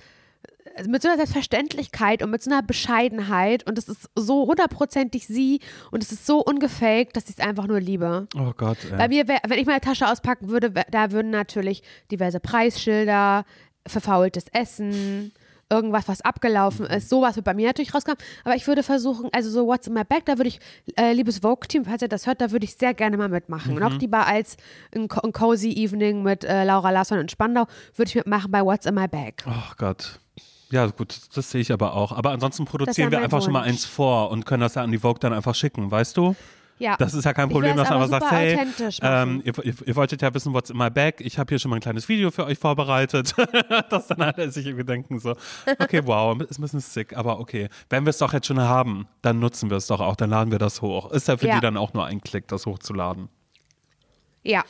äh, 0.76 0.84
mit 0.88 1.02
so 1.02 1.08
einer 1.08 1.16
Selbstverständlichkeit 1.16 2.22
und 2.22 2.30
mit 2.30 2.42
so 2.42 2.50
einer 2.50 2.62
Bescheidenheit 2.62 3.66
und 3.68 3.78
es 3.78 3.88
ist 3.88 4.08
so 4.14 4.46
hundertprozentig 4.46 5.26
sie 5.26 5.60
und 5.90 6.02
es 6.02 6.12
ist 6.12 6.26
so 6.26 6.38
ungefaked, 6.44 7.16
dass 7.16 7.28
ich 7.28 7.38
es 7.38 7.44
einfach 7.44 7.66
nur 7.66 7.80
liebe. 7.80 8.28
Oh 8.36 8.52
Gott, 8.56 8.78
Bei 8.90 9.04
ey. 9.04 9.08
mir, 9.08 9.28
wär, 9.28 9.40
wenn 9.46 9.58
ich 9.58 9.66
meine 9.66 9.80
Tasche 9.80 10.08
auspacken 10.08 10.48
würde, 10.48 10.74
wär, 10.74 10.86
da 10.90 11.10
würden 11.12 11.30
natürlich 11.30 11.82
diverse 12.10 12.40
Preisschilder, 12.40 13.44
verfaultes 13.86 14.44
Essen, 14.52 15.32
irgendwas, 15.70 16.08
was 16.08 16.20
abgelaufen 16.20 16.84
ist, 16.86 17.08
sowas 17.08 17.36
wird 17.36 17.44
bei 17.44 17.54
mir 17.54 17.68
natürlich 17.68 17.94
rauskommen. 17.94 18.18
Aber 18.44 18.56
ich 18.56 18.66
würde 18.66 18.82
versuchen, 18.82 19.30
also 19.32 19.50
so 19.50 19.66
What's 19.66 19.86
in 19.86 19.94
my 19.94 20.04
bag, 20.04 20.22
da 20.26 20.36
würde 20.38 20.48
ich, 20.48 20.60
äh, 20.96 21.12
liebes 21.12 21.38
Vogue-Team, 21.38 21.84
falls 21.84 22.02
ihr 22.02 22.08
das 22.08 22.26
hört, 22.26 22.40
da 22.40 22.50
würde 22.50 22.64
ich 22.64 22.74
sehr 22.74 22.92
gerne 22.94 23.16
mal 23.16 23.28
mitmachen. 23.28 23.76
Und 23.76 23.82
auch 23.82 23.92
lieber 23.92 24.26
als 24.26 24.56
ein, 24.94 25.08
Co- 25.08 25.20
ein 25.22 25.32
Cozy 25.32 25.70
Evening 25.72 26.22
mit 26.22 26.44
äh, 26.44 26.64
Laura 26.64 26.90
Larsson 26.90 27.18
in 27.18 27.28
Spandau, 27.28 27.66
würde 27.94 28.08
ich 28.08 28.14
mitmachen 28.16 28.50
bei 28.50 28.62
What's 28.64 28.86
in 28.86 28.94
my 28.94 29.06
bag. 29.08 29.34
Oh 29.46 29.72
Gott. 29.78 30.18
Ja, 30.72 30.86
gut, 30.86 31.18
das 31.34 31.50
sehe 31.50 31.60
ich 31.60 31.72
aber 31.72 31.94
auch. 31.94 32.12
Aber 32.12 32.30
ansonsten 32.30 32.64
produzieren 32.64 33.10
wir 33.10 33.20
einfach 33.20 33.42
schon 33.42 33.52
mal 33.52 33.60
Wunsch. 33.60 33.70
eins 33.70 33.84
vor 33.86 34.30
und 34.30 34.46
können 34.46 34.60
das 34.60 34.74
ja 34.76 34.82
an 34.82 34.92
die 34.92 34.98
Vogue 34.98 35.18
dann 35.18 35.32
einfach 35.32 35.54
schicken, 35.54 35.90
weißt 35.90 36.16
du? 36.16 36.36
Ja. 36.80 36.96
Das 36.96 37.12
ist 37.12 37.24
ja 37.26 37.34
kein 37.34 37.50
Problem, 37.50 37.76
dass 37.76 37.90
man 37.90 38.00
aber 38.00 38.14
einfach 38.16 38.30
sagt, 38.30 38.32
hey, 38.32 38.58
ähm, 39.02 39.42
ihr, 39.44 39.52
ihr, 39.64 39.74
ihr 39.84 39.96
wolltet 39.96 40.22
ja 40.22 40.32
wissen, 40.32 40.54
what's 40.54 40.70
in 40.70 40.78
my 40.78 40.88
bag. 40.88 41.16
Ich 41.18 41.38
habe 41.38 41.50
hier 41.50 41.58
schon 41.58 41.68
mal 41.70 41.76
ein 41.76 41.82
kleines 41.82 42.08
Video 42.08 42.30
für 42.30 42.46
euch 42.46 42.58
vorbereitet. 42.58 43.34
dass 43.90 44.06
dann 44.08 44.22
alle 44.22 44.50
sich 44.50 44.64
irgendwie 44.64 44.86
denken 44.86 45.18
so, 45.18 45.36
okay, 45.78 46.00
wow, 46.04 46.40
ist 46.40 46.58
ein 46.58 46.62
bisschen 46.62 46.80
sick, 46.80 47.14
aber 47.14 47.38
okay. 47.38 47.68
Wenn 47.90 48.06
wir 48.06 48.10
es 48.10 48.18
doch 48.18 48.32
jetzt 48.32 48.46
schon 48.46 48.58
haben, 48.58 49.06
dann 49.20 49.40
nutzen 49.40 49.68
wir 49.68 49.76
es 49.76 49.88
doch 49.88 50.00
auch, 50.00 50.16
dann 50.16 50.30
laden 50.30 50.50
wir 50.50 50.58
das 50.58 50.80
hoch. 50.80 51.10
Ist 51.12 51.28
ja 51.28 51.36
für 51.36 51.48
Ja. 51.48 51.56
die 51.56 51.60
dann 51.60 51.76
auch 51.76 51.92
nur 51.92 52.06
ein 52.06 52.22
Klick, 52.22 52.48
das 52.48 52.64
hochzuladen. 52.64 53.28
Ja. 54.42 54.64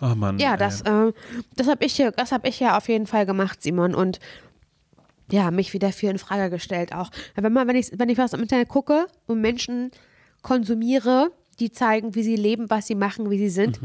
Oh 0.00 0.16
Mann. 0.16 0.40
Ja, 0.40 0.56
das, 0.56 0.82
ähm, 0.84 1.14
das 1.54 1.68
habe 1.68 1.84
ich, 1.84 1.94
hier- 1.94 2.10
das 2.10 2.32
hab 2.32 2.44
ich 2.44 2.58
ja 2.58 2.76
auf 2.76 2.88
jeden 2.88 3.06
Fall 3.06 3.24
gemacht, 3.24 3.62
Simon. 3.62 3.94
Und 3.94 4.18
ja, 5.30 5.52
mich 5.52 5.72
wieder 5.72 5.92
viel 5.92 6.10
in 6.10 6.18
Frage 6.18 6.50
gestellt 6.50 6.92
auch. 6.92 7.10
Wenn, 7.36 7.52
man, 7.52 7.68
wenn, 7.68 7.76
ich, 7.76 7.90
wenn 7.96 8.08
ich 8.08 8.18
was 8.18 8.32
im 8.32 8.42
Internet 8.42 8.68
gucke 8.68 9.06
und 9.26 9.40
Menschen 9.40 9.92
konsumiere, 10.44 11.32
die 11.58 11.72
zeigen, 11.72 12.14
wie 12.14 12.22
sie 12.22 12.36
leben, 12.36 12.70
was 12.70 12.86
sie 12.86 12.94
machen, 12.94 13.30
wie 13.30 13.38
sie 13.38 13.48
sind, 13.48 13.80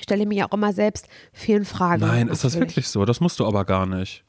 stelle 0.00 0.22
ich 0.24 0.28
mich 0.28 0.44
auch 0.44 0.52
immer 0.52 0.74
selbst 0.74 1.08
viel 1.32 1.56
in 1.56 1.64
Frage. 1.64 2.04
Mhm. 2.04 2.10
Nein, 2.10 2.28
ist 2.28 2.44
das 2.44 2.58
wirklich 2.58 2.88
so? 2.88 3.06
Das 3.06 3.20
musst 3.20 3.40
du 3.40 3.46
aber 3.46 3.64
gar 3.64 3.86
nicht. 3.86 4.22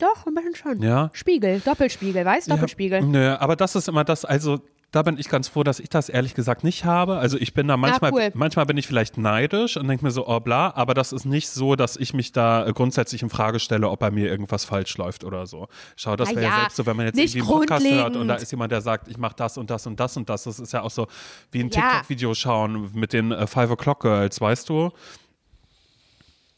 Doch, 0.00 0.26
ein 0.26 0.34
bisschen 0.34 0.54
schon. 0.56 0.82
Ja? 0.82 1.10
Spiegel, 1.12 1.60
Doppelspiegel, 1.60 2.24
weißt 2.24 2.48
du? 2.48 2.52
Doppelspiegel. 2.52 3.00
Ja, 3.00 3.06
nö, 3.06 3.34
aber 3.36 3.56
das 3.56 3.76
ist 3.76 3.88
immer 3.88 4.04
das, 4.04 4.24
also 4.24 4.60
da 4.96 5.02
bin 5.02 5.18
ich 5.18 5.28
ganz 5.28 5.46
froh, 5.48 5.62
dass 5.62 5.78
ich 5.78 5.90
das 5.90 6.08
ehrlich 6.08 6.34
gesagt 6.34 6.64
nicht 6.64 6.86
habe. 6.86 7.18
Also 7.18 7.36
ich 7.36 7.52
bin 7.52 7.68
da 7.68 7.76
manchmal, 7.76 8.12
cool. 8.14 8.30
manchmal 8.32 8.64
bin 8.64 8.78
ich 8.78 8.86
vielleicht 8.86 9.18
neidisch 9.18 9.76
und 9.76 9.86
denke 9.88 10.02
mir 10.02 10.10
so, 10.10 10.26
oh 10.26 10.40
bla, 10.40 10.72
aber 10.74 10.94
das 10.94 11.12
ist 11.12 11.26
nicht 11.26 11.50
so, 11.50 11.76
dass 11.76 11.96
ich 11.98 12.14
mich 12.14 12.32
da 12.32 12.66
äh, 12.66 12.72
grundsätzlich 12.72 13.22
in 13.22 13.28
Frage 13.28 13.60
stelle, 13.60 13.90
ob 13.90 14.00
bei 14.00 14.10
mir 14.10 14.30
irgendwas 14.30 14.64
falsch 14.64 14.96
läuft 14.96 15.22
oder 15.22 15.46
so. 15.46 15.68
Schau, 15.96 16.16
das 16.16 16.30
Na 16.30 16.36
wäre 16.36 16.46
ja 16.46 16.50
ja, 16.50 16.60
selbst 16.60 16.76
so, 16.76 16.86
wenn 16.86 16.96
man 16.96 17.04
jetzt 17.04 17.16
nicht 17.16 17.36
irgendwie 17.36 17.52
einen 17.52 17.60
Podcast 17.60 17.86
hört 17.86 18.16
und 18.16 18.28
da 18.28 18.36
ist 18.36 18.50
jemand, 18.50 18.72
der 18.72 18.80
sagt, 18.80 19.08
ich 19.08 19.18
mache 19.18 19.34
das 19.36 19.58
und 19.58 19.68
das 19.68 19.86
und 19.86 20.00
das 20.00 20.16
und 20.16 20.30
das. 20.30 20.44
Das 20.44 20.58
ist 20.58 20.72
ja 20.72 20.80
auch 20.80 20.90
so 20.90 21.08
wie 21.52 21.60
ein 21.60 21.68
Ja. 21.68 21.90
TikTok-Video 21.90 22.32
schauen 22.32 22.90
mit 22.94 23.12
den 23.12 23.32
äh, 23.32 23.46
Five 23.46 23.70
O'Clock 23.70 24.00
Girls, 24.00 24.40
weißt 24.40 24.66
du? 24.70 24.92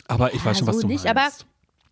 Aber 0.07 0.33
ich 0.33 0.45
weiß 0.45 0.59
schon, 0.59 0.69
was 0.69 0.77
so 0.77 0.83
du 0.83 0.87
nicht, 0.87 1.05
meinst. 1.05 1.41
aber 1.45 1.48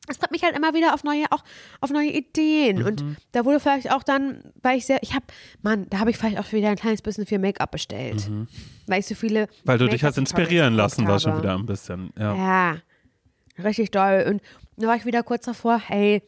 es 0.09 0.19
bringt 0.19 0.33
mich 0.33 0.43
halt 0.43 0.57
immer 0.57 0.75
wieder 0.75 0.95
auf 0.95 1.05
neue, 1.05 1.25
auch 1.31 1.43
auf 1.81 1.91
neue 1.91 2.11
Ideen. 2.11 2.79
Mhm. 2.79 2.87
Und 2.87 3.05
da 3.33 3.45
wurde 3.45 3.61
vielleicht 3.61 3.93
auch 3.93 4.03
dann, 4.03 4.43
weil 4.63 4.79
ich 4.79 4.87
sehr, 4.87 5.03
ich 5.03 5.15
habe, 5.15 5.27
Mann, 5.63 5.87
da 5.91 5.99
habe 5.99 6.11
ich 6.11 6.19
vielleicht 6.19 6.39
auch 6.39 6.53
wieder 6.53 6.69
ein 6.71 6.77
kleines 6.77 7.03
bisschen 7.03 7.27
viel 7.27 7.39
Make-up 7.39 7.71
bestellt. 7.71 8.31
Weil 8.87 9.01
ich 9.01 9.07
so 9.07 9.15
viele. 9.15 9.43
Mhm. 9.43 9.49
Weil 9.65 9.79
du 9.79 9.89
dich 9.89 10.05
hast 10.05 10.19
inspirieren 10.19 10.75
lassen, 10.75 11.07
war 11.07 11.21
schon 11.21 11.39
wieder 11.39 11.55
ein 11.55 11.67
bisschen. 11.67 12.13
Ja. 12.19 12.35
Ja, 12.37 12.77
richtig 13.63 13.91
doll. 13.91 14.25
Und 14.29 14.43
da 14.77 14.89
war 14.89 14.97
ich 14.97 15.07
wieder 15.07 15.23
kurz 15.23 15.45
davor, 15.47 15.79
hey, 15.79 16.23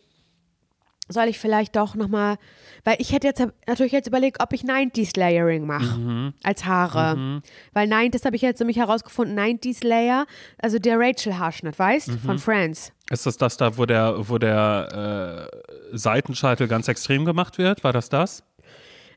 soll 1.09 1.27
ich 1.29 1.39
vielleicht 1.39 1.75
doch 1.77 1.95
nochmal, 1.95 2.37
weil 2.85 2.97
ich 2.99 3.13
hätte 3.13 3.27
jetzt 3.27 3.43
natürlich 3.67 3.93
jetzt 3.93 4.07
überlegt, 4.09 4.43
ob 4.43 4.53
ich 4.53 4.63
90s 4.63 5.19
Layering 5.19 5.67
mache 5.67 5.99
Mhm. 5.99 6.35
als 6.43 6.65
Haare. 6.67 7.43
Weil 7.73 7.89
90s 7.89 8.25
habe 8.25 8.37
ich 8.37 8.43
jetzt 8.43 8.59
nämlich 8.61 8.77
herausgefunden, 8.79 9.35
90s 9.39 9.87
Layer, 9.87 10.27
also 10.59 10.79
der 10.79 10.99
Rachel-Haarschnitt, 10.99 11.79
weißt, 11.79 12.09
Mhm. 12.09 12.19
von 12.19 12.39
Friends. 12.39 12.93
Ist 13.11 13.25
das 13.27 13.37
das 13.39 13.57
da, 13.57 13.77
wo 13.79 13.87
der, 13.87 14.29
wo 14.29 14.37
der 14.39 15.49
äh, 15.93 15.97
Seitenscheitel 15.97 16.69
ganz 16.69 16.89
extrem 16.89 17.25
gemacht 17.25 17.59
wird? 17.59 17.85
War 17.85 17.93
das 17.93 18.09
das? 18.11 18.43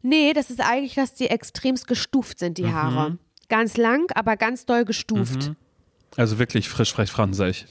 Nee, 0.01 0.33
das 0.33 0.49
ist 0.49 0.61
eigentlich, 0.61 0.95
dass 0.95 1.13
die 1.13 1.27
extremst 1.27 1.87
gestuft 1.87 2.39
sind, 2.39 2.57
Mhm. 2.57 2.63
die 2.63 2.71
Haare. 2.71 3.17
Ganz 3.49 3.75
lang, 3.77 4.09
aber 4.15 4.37
ganz 4.37 4.65
doll 4.65 4.85
gestuft. 4.85 5.51
Also 6.17 6.39
wirklich 6.39 6.69
frisch, 6.69 6.93
frech, 6.93 7.11
fransig. 7.11 7.65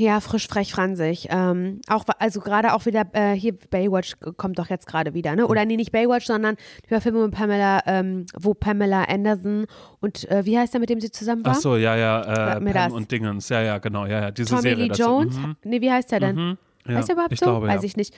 Ja, 0.00 0.20
frisch, 0.20 0.48
frech, 0.48 0.72
fransig. 0.72 1.28
Ähm, 1.30 1.80
auch, 1.88 2.04
also 2.18 2.40
gerade 2.40 2.72
auch 2.72 2.86
wieder, 2.86 3.04
äh, 3.12 3.32
hier 3.32 3.52
Baywatch 3.52 4.14
kommt 4.38 4.58
doch 4.58 4.70
jetzt 4.70 4.86
gerade 4.86 5.12
wieder, 5.12 5.36
ne? 5.36 5.46
Oder 5.46 5.66
nee, 5.66 5.76
nicht 5.76 5.92
Baywatch, 5.92 6.24
sondern 6.24 6.56
die 6.84 6.88
Verfilmung 6.88 7.24
mit 7.24 7.34
Pamela, 7.34 7.82
ähm, 7.84 8.24
wo 8.38 8.54
Pamela 8.54 9.04
Anderson 9.04 9.66
und 10.00 10.28
äh, 10.30 10.46
wie 10.46 10.58
heißt 10.58 10.72
der, 10.72 10.80
mit 10.80 10.88
dem 10.88 11.00
sie 11.00 11.10
zusammen 11.10 11.44
war? 11.44 11.52
Ach 11.52 11.60
so, 11.60 11.76
ja, 11.76 11.96
ja, 11.96 12.54
äh, 12.56 12.60
mir 12.60 12.72
Pam 12.72 12.84
das. 12.90 12.92
und 12.94 13.12
Dingens. 13.12 13.48
Ja, 13.50 13.60
ja, 13.60 13.76
genau, 13.78 14.06
ja, 14.06 14.20
ja, 14.22 14.30
diese 14.30 14.48
Tommy 14.50 14.62
Serie. 14.62 14.86
Lee. 14.86 14.94
Jones? 14.94 15.36
Mhm. 15.36 15.56
Nee, 15.64 15.80
wie 15.82 15.90
heißt 15.92 16.10
der 16.12 16.20
denn? 16.20 16.56
Ja, 16.86 16.94
heißt 16.96 17.08
der 17.08 17.14
überhaupt 17.16 17.32
ich 17.34 17.40
so? 17.40 17.44
Glaube, 17.46 17.66
Weiß 17.68 17.82
ja. 17.82 17.86
ich 17.86 17.96
nicht. 17.98 18.14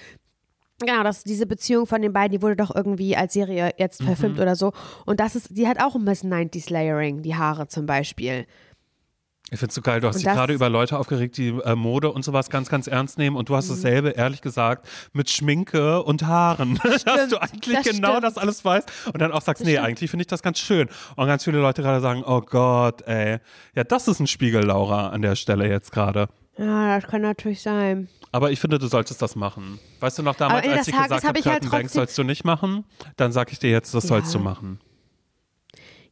Genau, 0.84 1.02
das, 1.02 1.24
diese 1.24 1.46
Beziehung 1.46 1.86
von 1.86 2.02
den 2.02 2.12
beiden, 2.12 2.32
die 2.32 2.42
wurde 2.42 2.56
doch 2.56 2.74
irgendwie 2.74 3.16
als 3.16 3.32
Serie 3.34 3.70
jetzt 3.76 4.00
Mhm. 4.02 4.06
verfilmt 4.06 4.40
oder 4.40 4.54
so. 4.56 4.72
Und 5.06 5.20
das 5.20 5.34
ist, 5.36 5.56
die 5.56 5.66
hat 5.68 5.80
auch 5.82 5.94
ein 5.94 6.04
bisschen 6.04 6.30
90s 6.32 6.70
Layering, 6.72 7.22
die 7.22 7.34
Haare 7.36 7.66
zum 7.68 7.86
Beispiel. 7.86 8.46
Ich 9.52 9.58
finde 9.58 9.68
es 9.68 9.74
so 9.74 9.82
geil, 9.82 10.00
du 10.00 10.08
hast 10.08 10.16
dich 10.16 10.24
das- 10.24 10.34
gerade 10.34 10.54
über 10.54 10.70
Leute 10.70 10.98
aufgeregt, 10.98 11.36
die 11.36 11.48
äh, 11.48 11.74
Mode 11.74 12.10
und 12.10 12.24
sowas 12.24 12.48
ganz, 12.48 12.70
ganz 12.70 12.86
ernst 12.86 13.18
nehmen 13.18 13.36
und 13.36 13.50
du 13.50 13.52
Mhm. 13.52 13.56
hast 13.58 13.70
dasselbe, 13.70 14.08
ehrlich 14.10 14.40
gesagt, 14.40 14.88
mit 15.12 15.28
Schminke 15.28 16.02
und 16.02 16.26
Haaren. 16.26 16.80
dass 17.04 17.28
du 17.28 17.36
eigentlich 17.40 17.76
das 17.76 17.84
genau 17.84 18.08
stimmt. 18.12 18.24
das 18.24 18.38
alles 18.38 18.64
weißt 18.64 18.90
und 19.12 19.20
dann 19.20 19.30
auch 19.30 19.42
sagst, 19.42 19.62
nee, 19.64 19.76
eigentlich 19.76 20.08
finde 20.10 20.22
ich 20.22 20.26
das 20.28 20.42
ganz 20.42 20.58
schön. 20.58 20.88
Und 21.16 21.26
ganz 21.26 21.44
viele 21.44 21.58
Leute 21.60 21.82
gerade 21.82 22.00
sagen, 22.00 22.24
oh 22.26 22.40
Gott, 22.40 23.02
ey. 23.02 23.40
Ja, 23.74 23.84
das 23.84 24.08
ist 24.08 24.20
ein 24.20 24.26
Spiegel, 24.26 24.64
Laura, 24.64 25.08
an 25.10 25.20
der 25.20 25.36
Stelle 25.36 25.68
jetzt 25.68 25.92
gerade. 25.92 26.28
Ja, 26.56 26.98
das 26.98 27.10
kann 27.10 27.20
natürlich 27.20 27.60
sein. 27.60 28.08
Aber 28.30 28.50
ich 28.52 28.58
finde, 28.60 28.78
du 28.78 28.86
solltest 28.86 29.20
das 29.20 29.36
machen. 29.36 29.78
Weißt 30.00 30.18
du 30.18 30.22
noch 30.22 30.34
damals, 30.34 30.66
als 30.66 30.88
ich 30.88 30.94
Tages 30.94 31.08
gesagt 31.08 31.24
hab 31.24 31.28
habe, 31.28 31.38
ich 31.38 31.44
halt 31.46 31.54
Curtain 31.56 31.70
Bank 31.70 31.82
trotzdem- 31.84 31.98
sollst 32.00 32.16
du 32.18 32.22
nicht 32.22 32.44
machen? 32.44 32.84
Dann 33.18 33.32
sage 33.32 33.52
ich 33.52 33.58
dir 33.58 33.70
jetzt, 33.70 33.94
das 33.94 34.04
Ja. 34.04 34.08
sollst 34.08 34.34
du 34.34 34.38
machen. 34.38 34.80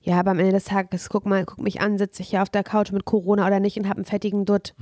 Ja, 0.02 0.18
aber 0.18 0.30
am 0.30 0.38
Ende 0.38 0.52
des 0.52 0.64
Tages, 0.64 1.08
guck 1.10 1.26
mal, 1.26 1.44
guck 1.44 1.58
mich 1.60 1.80
an, 1.80 1.98
sitze 1.98 2.22
ich 2.22 2.30
hier 2.30 2.42
auf 2.42 2.48
der 2.48 2.64
Couch 2.64 2.90
mit 2.90 3.04
Corona 3.04 3.46
oder 3.46 3.60
nicht 3.60 3.76
und 3.78 3.86
habe 3.86 3.96
einen 3.98 4.06
fettigen 4.06 4.44
Dutt. 4.46 4.74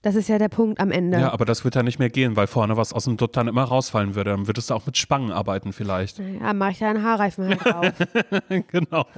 Das 0.00 0.14
ist 0.14 0.28
ja 0.28 0.38
der 0.38 0.48
Punkt 0.48 0.80
am 0.80 0.90
Ende. 0.90 1.20
Ja, 1.20 1.30
aber 1.32 1.44
das 1.44 1.62
wird 1.62 1.74
ja 1.76 1.82
nicht 1.82 1.98
mehr 1.98 2.08
gehen, 2.10 2.34
weil 2.34 2.46
vorne 2.46 2.76
was 2.76 2.92
aus 2.92 3.04
dem 3.04 3.16
Dutt 3.16 3.36
dann 3.36 3.48
immer 3.48 3.64
rausfallen 3.64 4.14
würde. 4.14 4.30
Dann 4.30 4.46
würdest 4.48 4.70
du 4.70 4.74
auch 4.74 4.86
mit 4.86 4.96
Spangen 4.96 5.30
arbeiten 5.30 5.72
vielleicht. 5.72 6.18
Ja, 6.18 6.52
mache 6.54 6.72
ich 6.72 6.78
da 6.78 6.90
einen 6.90 7.04
Haarreifen 7.04 7.48
halt 7.48 7.64
drauf. 7.64 7.92
genau. 8.68 9.06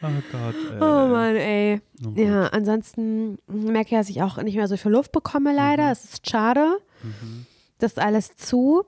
Oh 0.00 0.06
Gott, 0.30 0.54
ey. 0.70 0.76
Oh 0.80 1.08
Mann, 1.08 1.34
ey. 1.34 1.80
Ja, 2.14 2.46
ansonsten 2.46 3.38
merke 3.48 3.90
ich, 3.90 3.98
dass 3.98 4.08
ich 4.08 4.22
auch 4.22 4.40
nicht 4.40 4.54
mehr 4.54 4.68
so 4.68 4.76
viel 4.76 4.92
Luft 4.92 5.10
bekomme, 5.10 5.52
leider. 5.52 5.86
Mhm. 5.86 5.90
Es 5.90 6.04
ist 6.04 6.30
schade. 6.30 6.78
Das 7.78 7.92
ist 7.92 7.98
alles 7.98 8.36
zu. 8.36 8.84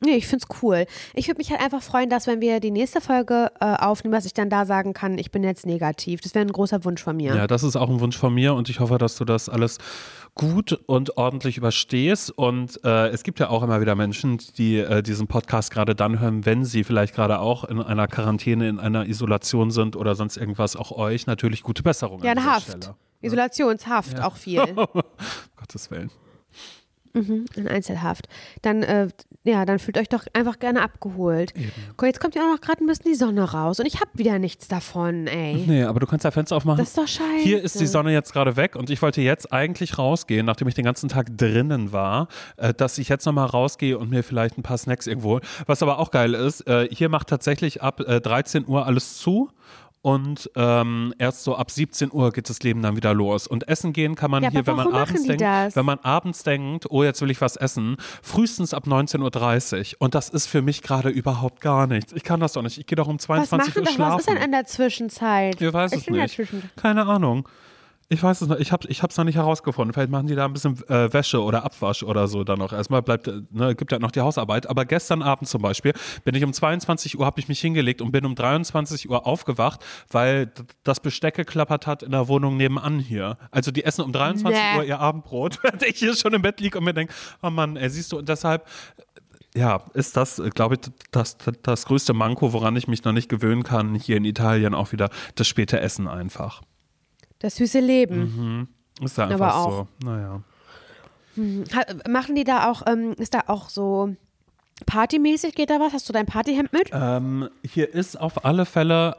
Nee, 0.00 0.16
ich 0.16 0.26
find's 0.26 0.46
cool. 0.62 0.84
Ich 1.14 1.26
würde 1.26 1.38
mich 1.38 1.50
halt 1.50 1.60
einfach 1.60 1.82
freuen, 1.82 2.10
dass 2.10 2.26
wenn 2.26 2.42
wir 2.42 2.60
die 2.60 2.70
nächste 2.70 3.00
Folge 3.00 3.50
äh, 3.60 3.64
aufnehmen, 3.64 4.12
dass 4.12 4.26
ich 4.26 4.34
dann 4.34 4.50
da 4.50 4.66
sagen 4.66 4.92
kann, 4.92 5.16
ich 5.16 5.30
bin 5.30 5.42
jetzt 5.42 5.64
negativ. 5.64 6.20
Das 6.20 6.34
wäre 6.34 6.44
ein 6.44 6.52
großer 6.52 6.84
Wunsch 6.84 7.02
von 7.02 7.16
mir. 7.16 7.34
Ja, 7.34 7.46
das 7.46 7.62
ist 7.62 7.76
auch 7.76 7.88
ein 7.88 8.00
Wunsch 8.00 8.18
von 8.18 8.34
mir 8.34 8.54
und 8.54 8.68
ich 8.68 8.80
hoffe, 8.80 8.98
dass 8.98 9.16
du 9.16 9.24
das 9.24 9.48
alles 9.48 9.78
gut 10.34 10.72
und 10.86 11.16
ordentlich 11.16 11.56
überstehst. 11.56 12.30
Und 12.30 12.78
äh, 12.84 13.08
es 13.08 13.22
gibt 13.22 13.40
ja 13.40 13.48
auch 13.48 13.62
immer 13.62 13.80
wieder 13.80 13.94
Menschen, 13.94 14.38
die 14.58 14.76
äh, 14.76 15.02
diesen 15.02 15.28
Podcast 15.28 15.70
gerade 15.70 15.94
dann 15.94 16.20
hören, 16.20 16.44
wenn 16.44 16.64
sie 16.64 16.84
vielleicht 16.84 17.14
gerade 17.14 17.40
auch 17.40 17.64
in 17.64 17.80
einer 17.80 18.06
Quarantäne, 18.06 18.68
in 18.68 18.78
einer 18.78 19.06
Isolation 19.06 19.70
sind 19.70 19.96
oder 19.96 20.14
sonst 20.14 20.36
irgendwas. 20.36 20.76
Auch 20.76 20.92
euch 20.92 21.26
natürlich 21.26 21.62
gute 21.62 21.82
Besserung. 21.82 22.22
Ja, 22.22 22.32
in 22.32 22.44
Haft. 22.44 22.68
Stelle. 22.68 22.94
Isolationshaft 23.22 24.20
auch 24.20 24.36
viel. 24.36 24.62
Gottes 25.56 25.90
Willen. 25.90 26.10
Mhm, 27.16 27.46
in 27.56 27.66
Einzelhaft. 27.66 28.28
Dann, 28.60 28.82
äh, 28.82 29.08
ja, 29.44 29.64
dann 29.64 29.78
fühlt 29.78 29.96
euch 29.96 30.08
doch 30.08 30.26
einfach 30.34 30.58
gerne 30.58 30.82
abgeholt. 30.82 31.54
Guck, 31.96 32.06
Jetzt 32.06 32.20
kommt 32.20 32.34
ja 32.34 32.42
auch 32.42 32.52
noch 32.52 32.60
gerade 32.60 32.84
ein 32.84 32.86
bisschen 32.86 33.10
die 33.10 33.14
Sonne 33.16 33.42
raus 33.42 33.80
und 33.80 33.86
ich 33.86 34.00
habe 34.00 34.10
wieder 34.14 34.38
nichts 34.38 34.68
davon, 34.68 35.26
ey. 35.26 35.64
Nee, 35.66 35.84
aber 35.84 35.98
du 35.98 36.06
kannst 36.06 36.24
ja 36.24 36.30
Fenster 36.30 36.56
aufmachen. 36.56 36.78
Das 36.78 36.88
ist 36.88 36.98
doch 36.98 37.08
scheiße. 37.08 37.42
Hier 37.42 37.62
ist 37.62 37.80
die 37.80 37.86
Sonne 37.86 38.12
jetzt 38.12 38.34
gerade 38.34 38.56
weg 38.56 38.76
und 38.76 38.90
ich 38.90 39.00
wollte 39.00 39.22
jetzt 39.22 39.50
eigentlich 39.52 39.96
rausgehen, 39.96 40.44
nachdem 40.44 40.68
ich 40.68 40.74
den 40.74 40.84
ganzen 40.84 41.08
Tag 41.08 41.36
drinnen 41.38 41.92
war, 41.92 42.28
äh, 42.58 42.74
dass 42.74 42.98
ich 42.98 43.08
jetzt 43.08 43.24
nochmal 43.24 43.46
rausgehe 43.46 43.98
und 43.98 44.10
mir 44.10 44.22
vielleicht 44.22 44.58
ein 44.58 44.62
paar 44.62 44.76
Snacks 44.78 45.06
irgendwo. 45.06 45.40
Was 45.66 45.82
aber 45.82 45.98
auch 45.98 46.10
geil 46.10 46.34
ist, 46.34 46.66
äh, 46.66 46.86
hier 46.90 47.08
macht 47.08 47.28
tatsächlich 47.28 47.82
ab 47.82 48.00
äh, 48.00 48.20
13 48.20 48.66
Uhr 48.68 48.84
alles 48.84 49.16
zu. 49.16 49.50
Und 50.06 50.48
ähm, 50.54 51.12
erst 51.18 51.42
so 51.42 51.56
ab 51.56 51.68
17 51.68 52.12
Uhr 52.12 52.30
geht 52.30 52.48
das 52.48 52.62
Leben 52.62 52.80
dann 52.80 52.94
wieder 52.94 53.12
los. 53.12 53.48
Und 53.48 53.66
essen 53.66 53.92
gehen 53.92 54.14
kann 54.14 54.30
man 54.30 54.44
Ja, 54.44 54.50
hier, 54.50 54.64
wenn 54.64 54.76
man 54.76 54.94
abends 54.94 55.24
denkt, 55.24 55.40
das? 55.40 55.74
wenn 55.74 55.84
man 55.84 55.98
abends 55.98 56.44
denkt, 56.44 56.86
oh, 56.88 57.02
jetzt 57.02 57.20
will 57.22 57.30
ich 57.32 57.40
was 57.40 57.56
essen, 57.56 57.96
frühestens 58.22 58.72
ab 58.72 58.86
19.30 58.86 59.94
Uhr. 59.94 59.96
Und 59.98 60.14
das 60.14 60.28
ist 60.28 60.46
für 60.46 60.62
mich 60.62 60.82
gerade 60.82 61.08
überhaupt 61.08 61.60
gar 61.60 61.88
nichts. 61.88 62.12
Ich 62.12 62.22
kann 62.22 62.38
das 62.38 62.52
doch 62.52 62.62
nicht. 62.62 62.78
Ich 62.78 62.86
gehe 62.86 62.94
doch 62.94 63.08
um 63.08 63.16
was 63.16 63.24
22 63.24 63.50
machen 63.74 63.78
Uhr 63.80 63.84
das? 63.84 63.94
schlafen. 63.94 64.14
Was 64.14 64.20
ist 64.20 64.28
denn 64.28 64.36
in 64.44 64.52
der 64.52 64.64
Zwischenzeit? 64.66 65.60
Ich 65.60 65.72
weiß 65.72 65.90
ich 65.90 65.98
es 65.98 66.04
bin 66.04 66.14
in 66.14 66.20
der 66.20 66.28
nicht. 66.28 66.76
Keine 66.76 67.04
Ahnung. 67.06 67.48
Ich 68.08 68.22
weiß 68.22 68.40
es 68.40 68.48
noch, 68.48 68.58
ich 68.58 68.70
habe 68.70 68.86
ich 68.88 69.02
hab's 69.02 69.16
noch 69.16 69.24
nicht 69.24 69.34
herausgefunden. 69.34 69.92
Vielleicht 69.92 70.10
machen 70.10 70.28
die 70.28 70.36
da 70.36 70.44
ein 70.44 70.52
bisschen 70.52 70.76
äh, 70.88 71.12
Wäsche 71.12 71.42
oder 71.42 71.64
Abwasch 71.64 72.04
oder 72.04 72.28
so 72.28 72.44
dann 72.44 72.60
noch. 72.60 72.72
Erstmal 72.72 73.02
bleibt, 73.02 73.26
äh, 73.26 73.40
ne, 73.50 73.74
gibt 73.74 73.90
ja 73.90 73.98
noch 73.98 74.12
die 74.12 74.20
Hausarbeit. 74.20 74.68
Aber 74.68 74.84
gestern 74.84 75.22
Abend 75.22 75.48
zum 75.48 75.60
Beispiel 75.60 75.92
bin 76.24 76.36
ich 76.36 76.44
um 76.44 76.52
22 76.52 77.18
Uhr, 77.18 77.26
habe 77.26 77.40
ich 77.40 77.48
mich 77.48 77.60
hingelegt 77.60 78.00
und 78.00 78.12
bin 78.12 78.24
um 78.24 78.36
23 78.36 79.10
Uhr 79.10 79.26
aufgewacht, 79.26 79.84
weil 80.10 80.52
das 80.84 81.00
Besteck 81.00 81.34
geklappert 81.34 81.88
hat 81.88 82.04
in 82.04 82.12
der 82.12 82.28
Wohnung 82.28 82.56
nebenan 82.56 83.00
hier. 83.00 83.38
Also 83.50 83.72
die 83.72 83.82
essen 83.84 84.02
um 84.02 84.12
23 84.12 84.56
Nee. 84.56 84.78
Uhr 84.78 84.84
ihr 84.84 85.00
Abendbrot, 85.00 85.58
während 85.64 85.82
ich 85.82 85.96
hier 85.96 86.14
schon 86.14 86.32
im 86.32 86.42
Bett 86.42 86.60
liege 86.60 86.78
und 86.78 86.84
mir 86.84 86.94
denke, 86.94 87.12
oh 87.42 87.50
Mann, 87.50 87.76
ey, 87.76 87.90
siehst 87.90 88.12
du, 88.12 88.18
und 88.18 88.28
deshalb 88.28 88.66
ja, 89.56 89.80
ist 89.94 90.16
das, 90.16 90.40
glaube 90.54 90.74
ich, 90.74 90.80
das, 91.10 91.38
das, 91.38 91.54
das 91.62 91.86
größte 91.86 92.12
Manko, 92.12 92.52
woran 92.52 92.76
ich 92.76 92.88
mich 92.88 93.04
noch 93.04 93.12
nicht 93.12 93.28
gewöhnen 93.28 93.62
kann, 93.62 93.94
hier 93.94 94.18
in 94.18 94.24
Italien 94.24 94.74
auch 94.74 94.92
wieder 94.92 95.08
das 95.34 95.48
späte 95.48 95.80
Essen 95.80 96.06
einfach. 96.08 96.62
Das 97.38 97.56
süße 97.56 97.80
Leben. 97.80 98.68
Ist 99.02 99.18
da 99.18 99.24
Aber 99.24 99.32
einfach 99.34 99.56
auch. 99.56 99.70
so. 100.00 100.06
Naja. 100.06 100.40
Ha- 101.38 102.08
Machen 102.10 102.34
die 102.34 102.44
da 102.44 102.70
auch, 102.70 102.82
ähm, 102.86 103.12
ist 103.18 103.34
da 103.34 103.44
auch 103.48 103.68
so 103.68 104.14
partymäßig, 104.86 105.54
geht 105.54 105.68
da 105.70 105.80
was? 105.80 105.92
Hast 105.92 106.08
du 106.08 106.12
dein 106.12 106.26
Partyhemd 106.26 106.72
mit? 106.72 106.90
Ähm, 106.92 107.48
hier 107.62 107.92
ist 107.92 108.18
auf 108.18 108.44
alle 108.44 108.64
Fälle. 108.64 109.16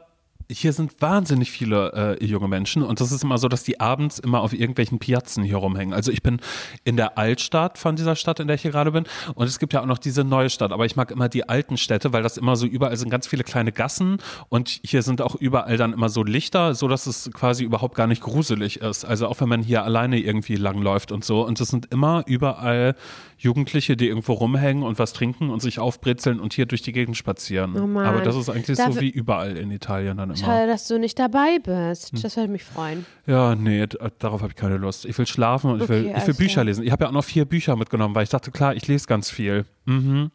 Hier 0.50 0.72
sind 0.72 1.02
wahnsinnig 1.02 1.52
viele 1.52 2.18
äh, 2.22 2.26
junge 2.26 2.48
Menschen 2.48 2.82
und 2.82 3.02
das 3.02 3.12
ist 3.12 3.24
immer 3.24 3.38
so, 3.38 3.50
dass 3.50 3.64
die 3.64 3.82
abends 3.82 4.18
immer 4.18 4.42
auf 4.42 4.54
irgendwelchen 4.54 4.98
Piazzen 4.98 5.44
hier 5.44 5.58
rumhängen. 5.58 5.94
Also 5.94 6.10
ich 6.10 6.24
bin 6.24 6.40
in 6.86 6.96
der 6.96 7.18
Altstadt 7.18 7.78
von 7.78 7.98
dieser 7.98 8.16
Stadt, 8.16 8.40
in 8.40 8.48
der 8.48 8.56
ich 8.56 8.62
hier 8.62 8.72
gerade 8.72 8.92
bin 8.92 9.06
und 9.36 9.48
es 9.48 9.60
gibt 9.60 9.74
ja 9.74 9.82
auch 9.82 9.86
noch 9.86 9.98
diese 9.98 10.24
neue 10.24 10.50
Stadt, 10.50 10.72
aber 10.72 10.86
ich 10.86 10.96
mag 10.96 11.12
immer 11.12 11.28
die 11.28 11.50
alten 11.50 11.76
Städte, 11.76 12.14
weil 12.14 12.24
das 12.24 12.38
immer 12.38 12.56
so 12.56 12.66
überall 12.66 12.96
sind 12.96 13.10
ganz 13.10 13.28
viele 13.28 13.44
kleine 13.44 13.74
Gassen 13.74 14.20
und 14.48 14.80
hier 14.84 15.02
sind 15.02 15.22
auch 15.22 15.36
überall 15.36 15.76
dann 15.76 15.92
immer 15.92 16.08
so 16.08 16.24
Lichter, 16.24 16.76
so 16.76 16.88
dass 16.88 17.08
es 17.08 17.30
quasi 17.34 17.66
überhaupt 17.66 17.96
gar 17.96 18.08
nicht 18.08 18.22
gruselig 18.22 18.80
ist. 18.80 19.04
Also 19.04 19.28
auch 19.28 19.42
wenn 19.42 19.50
man 19.50 19.64
hier 19.64 19.84
alleine 19.84 20.18
irgendwie 20.18 20.56
langläuft 20.56 21.12
und 21.12 21.26
so 21.26 21.46
und 21.46 21.60
es 21.60 21.68
sind 21.68 21.92
immer 21.92 22.24
überall 22.26 22.96
Jugendliche, 23.38 23.96
die 23.96 24.08
irgendwo 24.08 24.34
rumhängen 24.34 24.84
und 24.84 24.98
was 25.00 25.14
trinken 25.14 25.50
und 25.52 25.62
sich 25.62 25.78
aufbrezeln 25.80 26.40
und 26.40 26.54
hier 26.54 26.66
durch 26.66 26.82
die 26.82 26.92
Gegend 26.92 27.16
spazieren. 27.18 27.76
Oh. 27.80 28.00
Aber 28.00 28.22
das 28.22 28.36
ist 28.36 28.50
eigentlich 28.50 28.78
Dafür- 28.78 28.94
so 28.94 29.02
wie 29.02 29.10
überall 29.10 29.56
in 29.58 29.70
Italien 29.72 30.18
dann 30.18 30.30
immer. 30.30 30.38
Schade, 30.38 30.68
dass 30.68 30.88
du 30.88 30.98
nicht 31.00 31.20
dabei 31.20 31.60
bist. 31.62 32.14
Hm. 32.14 32.22
Das 32.22 32.36
würde 32.36 32.52
mich 32.52 32.64
freuen. 32.64 33.06
Ja, 33.28 33.54
nee, 33.56 33.86
d- 33.86 33.98
darauf 34.20 34.42
habe 34.42 34.52
ich 34.52 34.56
keine 34.56 34.78
Lust. 34.78 35.06
Ich 35.06 35.18
will 35.18 35.28
schlafen 35.28 35.72
und 35.72 35.84
ich 35.84 35.90
will, 35.90 36.00
Okay, 36.00 36.08
ich 36.10 36.16
will 36.16 36.24
alles 36.24 36.38
Bücher 36.38 36.64
lesen. 36.64 36.84
Ich 36.84 36.92
habe 36.92 37.04
ja 37.04 37.10
auch 37.10 37.14
noch 37.14 37.24
vier 37.24 37.46
Bücher 37.46 37.76
mitgenommen, 37.76 38.16
weil 38.16 38.24
ich 38.24 38.30
dachte, 38.30 38.50
klar, 38.52 38.76
ich 38.76 38.88
lese 38.88 39.06
ganz 39.08 39.30
viel. 39.30 39.66
Mhm. 39.86 40.32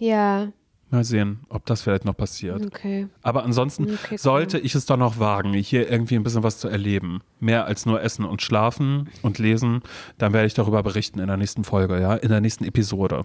Ja, 0.00 0.48
Mal 0.90 1.04
sehen, 1.04 1.40
ob 1.50 1.66
das 1.66 1.82
vielleicht 1.82 2.04
noch 2.06 2.16
passiert. 2.16 2.64
okay. 2.64 3.08
Aber 3.22 3.44
ansonsten 3.44 3.84
Okay, 4.04 4.16
sollte 4.16 4.58
ich 4.58 4.74
es 4.74 4.86
doch 4.86 4.96
noch 4.96 5.18
wagen, 5.18 5.52
hier 5.52 5.90
irgendwie 5.90 6.14
ein 6.16 6.22
bisschen 6.22 6.42
was 6.42 6.58
zu 6.58 6.68
erleben. 6.68 7.20
Mehr 7.40 7.66
als 7.66 7.84
nur 7.84 8.02
essen 8.02 8.24
und 8.24 8.40
schlafen 8.40 9.08
und 9.22 9.38
lesen. 9.38 9.82
Dann 10.16 10.32
werde 10.32 10.46
ich 10.46 10.54
darüber 10.54 10.82
berichten 10.82 11.18
in 11.20 11.26
der 11.26 11.36
nächsten 11.36 11.64
Folge, 11.64 12.00
ja, 12.00 12.14
in 12.14 12.30
der 12.30 12.40
nächsten 12.40 12.64
Episode. 12.64 13.24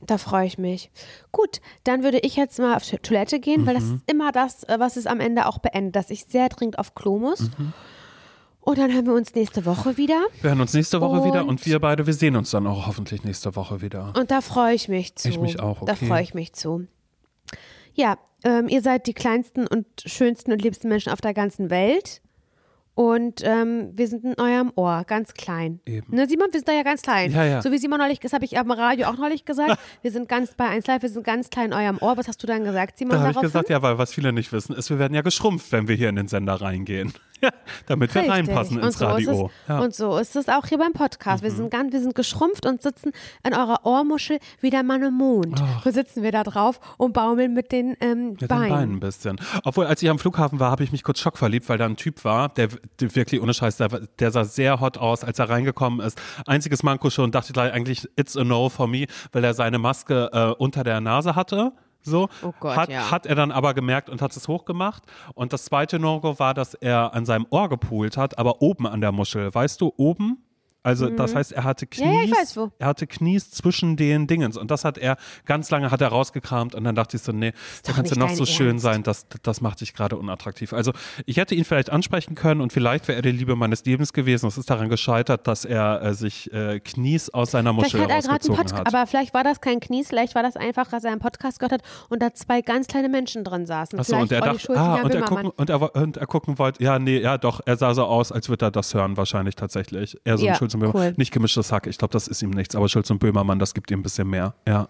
Da 0.00 0.18
freue 0.18 0.46
ich 0.46 0.58
mich. 0.58 0.90
Gut, 1.32 1.60
dann 1.84 2.02
würde 2.02 2.18
ich 2.18 2.36
jetzt 2.36 2.58
mal 2.58 2.76
auf 2.76 2.84
die 2.88 2.96
Toilette 2.98 3.40
gehen, 3.40 3.66
weil 3.66 3.74
das 3.74 3.84
Mhm. 3.84 3.94
ist 3.96 4.10
immer 4.10 4.32
das, 4.32 4.64
äh, 4.64 4.76
was 4.78 4.96
es 4.96 5.06
am 5.06 5.20
Ende 5.20 5.46
auch 5.46 5.58
beendet, 5.58 5.96
dass 5.96 6.10
ich 6.10 6.24
sehr 6.26 6.48
dringend 6.50 6.78
auf 6.78 6.94
Klo 6.94 7.18
muss. 7.18 7.40
Mhm. 7.58 7.72
Und 8.64 8.78
dann 8.78 8.90
hören 8.92 9.04
wir 9.04 9.12
uns 9.12 9.34
nächste 9.34 9.66
Woche 9.66 9.98
wieder. 9.98 10.24
Wir 10.40 10.50
hören 10.50 10.60
uns 10.62 10.72
nächste 10.72 11.00
Woche 11.00 11.22
wieder 11.24 11.42
Und- 11.42 11.50
und 11.50 11.66
wir 11.66 11.78
beide, 11.80 12.06
wir 12.06 12.14
sehen 12.14 12.34
uns 12.34 12.50
dann 12.50 12.66
auch 12.66 12.86
hoffentlich 12.86 13.22
nächste 13.22 13.54
Woche 13.56 13.82
wieder. 13.82 14.12
Und 14.16 14.30
da 14.30 14.40
freue 14.40 14.74
ich 14.74 14.88
mich 14.88 15.14
zu. 15.16 15.28
Ich 15.28 15.38
mich 15.38 15.60
auch, 15.60 15.84
Da 15.84 15.92
okay. 15.92 16.06
freue 16.06 16.22
ich 16.22 16.32
mich 16.32 16.54
zu. 16.54 16.86
Ja, 17.92 18.16
ähm, 18.42 18.68
ihr 18.68 18.80
seid 18.80 19.06
die 19.06 19.12
kleinsten 19.12 19.66
und 19.66 19.86
schönsten 20.04 20.50
und 20.50 20.62
liebsten 20.62 20.88
Menschen 20.88 21.12
auf 21.12 21.20
der 21.20 21.34
ganzen 21.34 21.68
Welt. 21.68 22.22
Und 22.94 23.40
ähm, 23.42 23.90
wir 23.94 24.06
sind 24.06 24.24
in 24.24 24.34
eurem 24.38 24.70
Ohr, 24.76 25.02
ganz 25.04 25.34
klein. 25.34 25.80
Eben. 25.84 26.14
Ne, 26.14 26.28
Simon, 26.28 26.46
wir 26.52 26.60
sind 26.60 26.68
da 26.68 26.72
ja 26.72 26.84
ganz 26.84 27.02
klein. 27.02 27.32
Ja, 27.32 27.44
ja. 27.44 27.60
So 27.60 27.72
wie 27.72 27.78
Simon 27.78 27.98
neulich, 27.98 28.20
das 28.20 28.32
habe 28.32 28.44
ich 28.44 28.56
am 28.56 28.70
Radio 28.70 29.08
auch 29.08 29.16
neulich 29.18 29.44
gesagt. 29.44 29.78
wir 30.02 30.12
sind 30.12 30.28
ganz 30.28 30.54
bei 30.54 30.68
1 30.68 30.86
Live, 30.86 31.02
wir 31.02 31.08
sind 31.08 31.24
ganz 31.24 31.50
klein 31.50 31.66
in 31.66 31.72
eurem 31.72 31.98
Ohr. 31.98 32.16
Was 32.16 32.28
hast 32.28 32.40
du 32.42 32.46
dann 32.46 32.62
gesagt, 32.62 32.98
Simon? 32.98 33.16
Da 33.16 33.22
habe 33.22 33.32
ich 33.32 33.40
gesagt, 33.40 33.68
ja, 33.68 33.82
weil 33.82 33.98
was 33.98 34.14
viele 34.14 34.32
nicht 34.32 34.52
wissen, 34.52 34.76
ist, 34.76 34.90
wir 34.90 35.00
werden 35.00 35.12
ja 35.12 35.22
geschrumpft, 35.22 35.72
wenn 35.72 35.88
wir 35.88 35.96
hier 35.96 36.08
in 36.08 36.16
den 36.16 36.28
Sender 36.28 36.54
reingehen. 36.54 37.12
Damit 37.86 38.14
wir 38.14 38.22
Richtig. 38.22 38.36
reinpassen 38.36 38.78
und 38.78 38.84
ins 38.84 38.98
so 38.98 39.06
Radio. 39.06 39.30
Ist 39.30 39.38
es, 39.38 39.68
ja. 39.68 39.76
Mhm. 39.76 39.82
Und 39.82 39.94
so 39.94 40.18
ist 40.18 40.36
es 40.36 40.48
auch 40.48 40.66
hier 40.66 40.78
beim 40.78 40.92
Podcast. 40.92 41.42
Wir, 41.42 41.50
sind 41.50 41.70
ganz, 41.70 41.92
wir 41.92 42.00
sind 42.00 42.14
geschrumpft 42.14 42.66
und 42.66 42.82
sitzen 42.82 43.12
in 43.44 43.54
eurer 43.54 43.84
Ohrmuschel 43.84 44.38
wie 44.60 44.70
der 44.70 44.82
Mann 44.82 45.02
im 45.02 45.14
Mond. 45.14 45.62
So 45.84 45.90
sitzen 45.90 46.22
wir 46.22 46.32
da 46.32 46.42
drauf 46.42 46.80
und 46.96 47.12
baumeln 47.12 47.54
mit 47.54 47.72
den 47.72 47.96
ähm, 48.00 48.30
Mit 48.30 48.42
den 48.42 48.48
Beinen. 48.48 48.68
Beinen 48.68 48.92
ein 48.96 49.00
bisschen. 49.00 49.38
Obwohl, 49.64 49.86
als 49.86 50.02
ich 50.02 50.10
am 50.10 50.18
Flughafen 50.18 50.60
war, 50.60 50.70
habe 50.70 50.84
ich 50.84 50.92
mich 50.92 51.02
kurz 51.02 51.20
schockverliebt, 51.20 51.68
weil 51.68 51.78
da 51.78 51.86
ein 51.86 51.96
Typ 51.96 52.24
war, 52.24 52.48
der, 52.48 52.68
der 53.00 53.14
wirklich 53.14 53.40
ohne 53.40 53.54
Scheiß, 53.54 53.76
der, 53.76 53.88
der 53.88 54.30
sah 54.30 54.44
sehr 54.44 54.80
hot 54.80 54.98
aus, 54.98 55.24
als 55.24 55.38
er 55.38 55.48
reingekommen 55.48 56.00
ist. 56.00 56.20
Einziges 56.46 56.82
Manko 56.82 57.10
schon, 57.10 57.32
dachte 57.32 57.48
ich 57.48 57.54
gleich 57.54 57.72
eigentlich, 57.72 58.08
it's 58.16 58.36
a 58.36 58.44
no 58.44 58.68
for 58.68 58.86
me, 58.86 59.06
weil 59.32 59.44
er 59.44 59.54
seine 59.54 59.78
Maske 59.78 60.30
äh, 60.32 60.62
unter 60.62 60.84
der 60.84 61.00
Nase 61.00 61.36
hatte. 61.36 61.72
So, 62.04 62.28
Oh 62.42 62.52
Gott, 62.60 62.76
hat, 62.76 62.88
ja. 62.90 63.10
hat 63.10 63.26
er 63.26 63.34
dann 63.34 63.50
aber 63.50 63.74
gemerkt 63.74 64.10
und 64.10 64.20
hat 64.22 64.36
es 64.36 64.46
hochgemacht. 64.46 65.02
Und 65.34 65.52
das 65.52 65.64
zweite 65.64 65.98
No-Go 65.98 66.38
war, 66.38 66.54
dass 66.54 66.74
er 66.74 67.14
an 67.14 67.24
seinem 67.24 67.46
Ohr 67.50 67.68
gepoolt 67.68 68.16
hat, 68.16 68.38
aber 68.38 68.60
oben 68.62 68.86
an 68.86 69.00
der 69.00 69.12
Muschel. 69.12 69.54
Weißt 69.54 69.80
du, 69.80 69.92
oben? 69.96 70.44
Also 70.84 71.08
das 71.08 71.34
heißt, 71.34 71.52
er 71.52 71.64
hatte 71.64 71.86
Knies, 71.86 72.04
Mhm. 72.04 72.28
Ja, 72.32 72.36
weiß 72.40 72.56
wo. 72.56 72.70
er 72.78 72.86
hatte 72.86 73.06
Knies 73.06 73.50
zwischen 73.50 73.96
den 73.96 74.26
Dingens 74.26 74.56
und 74.56 74.70
das 74.70 74.84
hat 74.84 74.98
er 74.98 75.16
ganz 75.46 75.70
lange 75.70 75.90
hat 75.90 76.00
er 76.00 76.08
rausgekramt 76.08 76.74
und 76.74 76.84
dann 76.84 76.94
dachte 76.94 77.16
ich 77.16 77.22
so, 77.22 77.32
nee, 77.32 77.52
da 77.84 77.92
kannst 77.92 78.14
du 78.14 78.18
noch 78.18 78.30
so 78.30 78.44
schön 78.46 78.68
Ernst. 78.68 78.84
sein, 78.84 79.02
das, 79.02 79.26
das 79.42 79.60
macht 79.60 79.80
dich 79.80 79.94
gerade 79.94 80.16
unattraktiv. 80.16 80.72
Also 80.72 80.92
ich 81.26 81.38
hätte 81.38 81.54
ihn 81.54 81.64
vielleicht 81.64 81.90
ansprechen 81.90 82.34
können 82.34 82.60
und 82.60 82.72
vielleicht 82.72 83.08
wäre 83.08 83.16
er 83.16 83.22
die 83.22 83.32
Liebe 83.32 83.56
meines 83.56 83.84
Lebens 83.84 84.12
gewesen. 84.12 84.46
Es 84.46 84.58
ist 84.58 84.68
daran 84.70 84.88
gescheitert, 84.88 85.46
dass 85.46 85.64
er 85.64 86.02
äh, 86.02 86.14
sich 86.14 86.52
äh, 86.52 86.80
Knies 86.80 87.30
aus 87.30 87.50
seiner 87.52 87.72
Vielleicht 87.72 87.94
Muschel 87.94 88.02
hat 88.02 88.10
er 88.10 88.16
rausgezogen 88.16 88.56
Podcast, 88.56 88.74
hat. 88.80 88.86
aber 88.94 89.06
vielleicht 89.06 89.32
war 89.34 89.42
das 89.44 89.60
kein 89.60 89.80
Knies, 89.80 90.08
vielleicht 90.08 90.34
war 90.34 90.42
das 90.42 90.56
einfach, 90.56 90.88
dass 90.88 91.04
er 91.04 91.12
einen 91.12 91.20
Podcast 91.20 91.58
gehört 91.60 91.72
hat 91.72 91.82
und 92.10 92.22
da 92.22 92.34
zwei 92.34 92.60
ganz 92.60 92.86
kleine 92.88 93.08
Menschen 93.08 93.42
drin 93.42 93.64
saßen. 93.64 93.98
Achso, 93.98 94.16
vielleicht 94.16 94.22
und 94.22 94.32
er 94.32 94.40
dachte, 94.52 94.76
ah, 94.78 95.00
und 95.02 95.14
er, 95.14 95.22
gucken, 95.22 95.50
und, 95.50 95.70
er, 95.70 95.94
und 95.96 96.16
er 96.18 96.26
gucken 96.26 96.58
wollte, 96.58 96.82
ja, 96.84 96.98
nee, 96.98 97.18
ja 97.20 97.38
doch, 97.38 97.60
er 97.64 97.76
sah 97.78 97.94
so 97.94 98.04
aus, 98.04 98.30
als 98.32 98.48
würde 98.50 98.66
er 98.66 98.70
das 98.70 98.92
hören, 98.92 99.16
wahrscheinlich 99.16 99.56
tatsächlich. 99.56 100.18
Er 100.24 100.36
so 100.36 100.44
Ja, 100.44 100.52
ein 100.52 100.58
Schulz 100.80 100.84
und 100.84 100.92
Böhmermann. 100.92 101.08
cool. 101.10 101.14
Nicht 101.16 101.32
gemischtes 101.32 101.72
Hack, 101.72 101.86
ich 101.86 101.98
glaube, 101.98 102.12
das 102.12 102.28
ist 102.28 102.42
ihm 102.42 102.50
nichts, 102.50 102.74
aber 102.74 102.88
Schulz 102.88 103.10
und 103.10 103.18
Böhmermann, 103.18 103.58
das 103.58 103.74
gibt 103.74 103.90
ihm 103.90 104.00
ein 104.00 104.02
bisschen 104.02 104.28
mehr, 104.28 104.54
ja. 104.66 104.88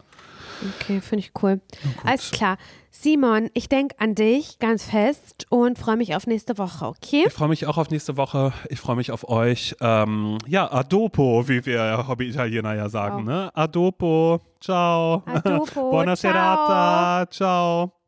Okay, 0.80 1.00
finde 1.00 1.24
ich 1.24 1.32
cool. 1.42 1.60
Alles 2.04 2.30
klar. 2.30 2.56
Simon, 2.90 3.50
ich 3.54 3.68
denke 3.68 3.96
an 3.98 4.14
dich 4.14 4.60
ganz 4.60 4.84
fest 4.84 5.46
und 5.50 5.78
freue 5.78 5.96
mich 5.96 6.14
auf 6.14 6.26
nächste 6.28 6.56
Woche, 6.58 6.86
okay? 6.86 7.24
Ich 7.26 7.32
freue 7.32 7.48
mich 7.48 7.66
auch 7.66 7.76
auf 7.76 7.90
nächste 7.90 8.16
Woche. 8.16 8.52
Ich 8.70 8.78
freue 8.80 8.94
mich 8.96 9.10
auf 9.10 9.28
euch. 9.28 9.74
Ähm, 9.80 10.38
ja, 10.46 10.72
Adopo, 10.72 11.48
wie 11.48 11.66
wir 11.66 12.06
Hobby-Italiener 12.06 12.74
ja 12.74 12.88
sagen. 12.88 13.24
Ne? 13.24 13.50
Adopo. 13.52 14.40
Ciao. 14.60 15.24
Adopo, 15.26 15.90
Buona 15.90 16.14
ciao. 16.16 16.32
serata. 16.32 17.30
Ciao. 17.30 18.03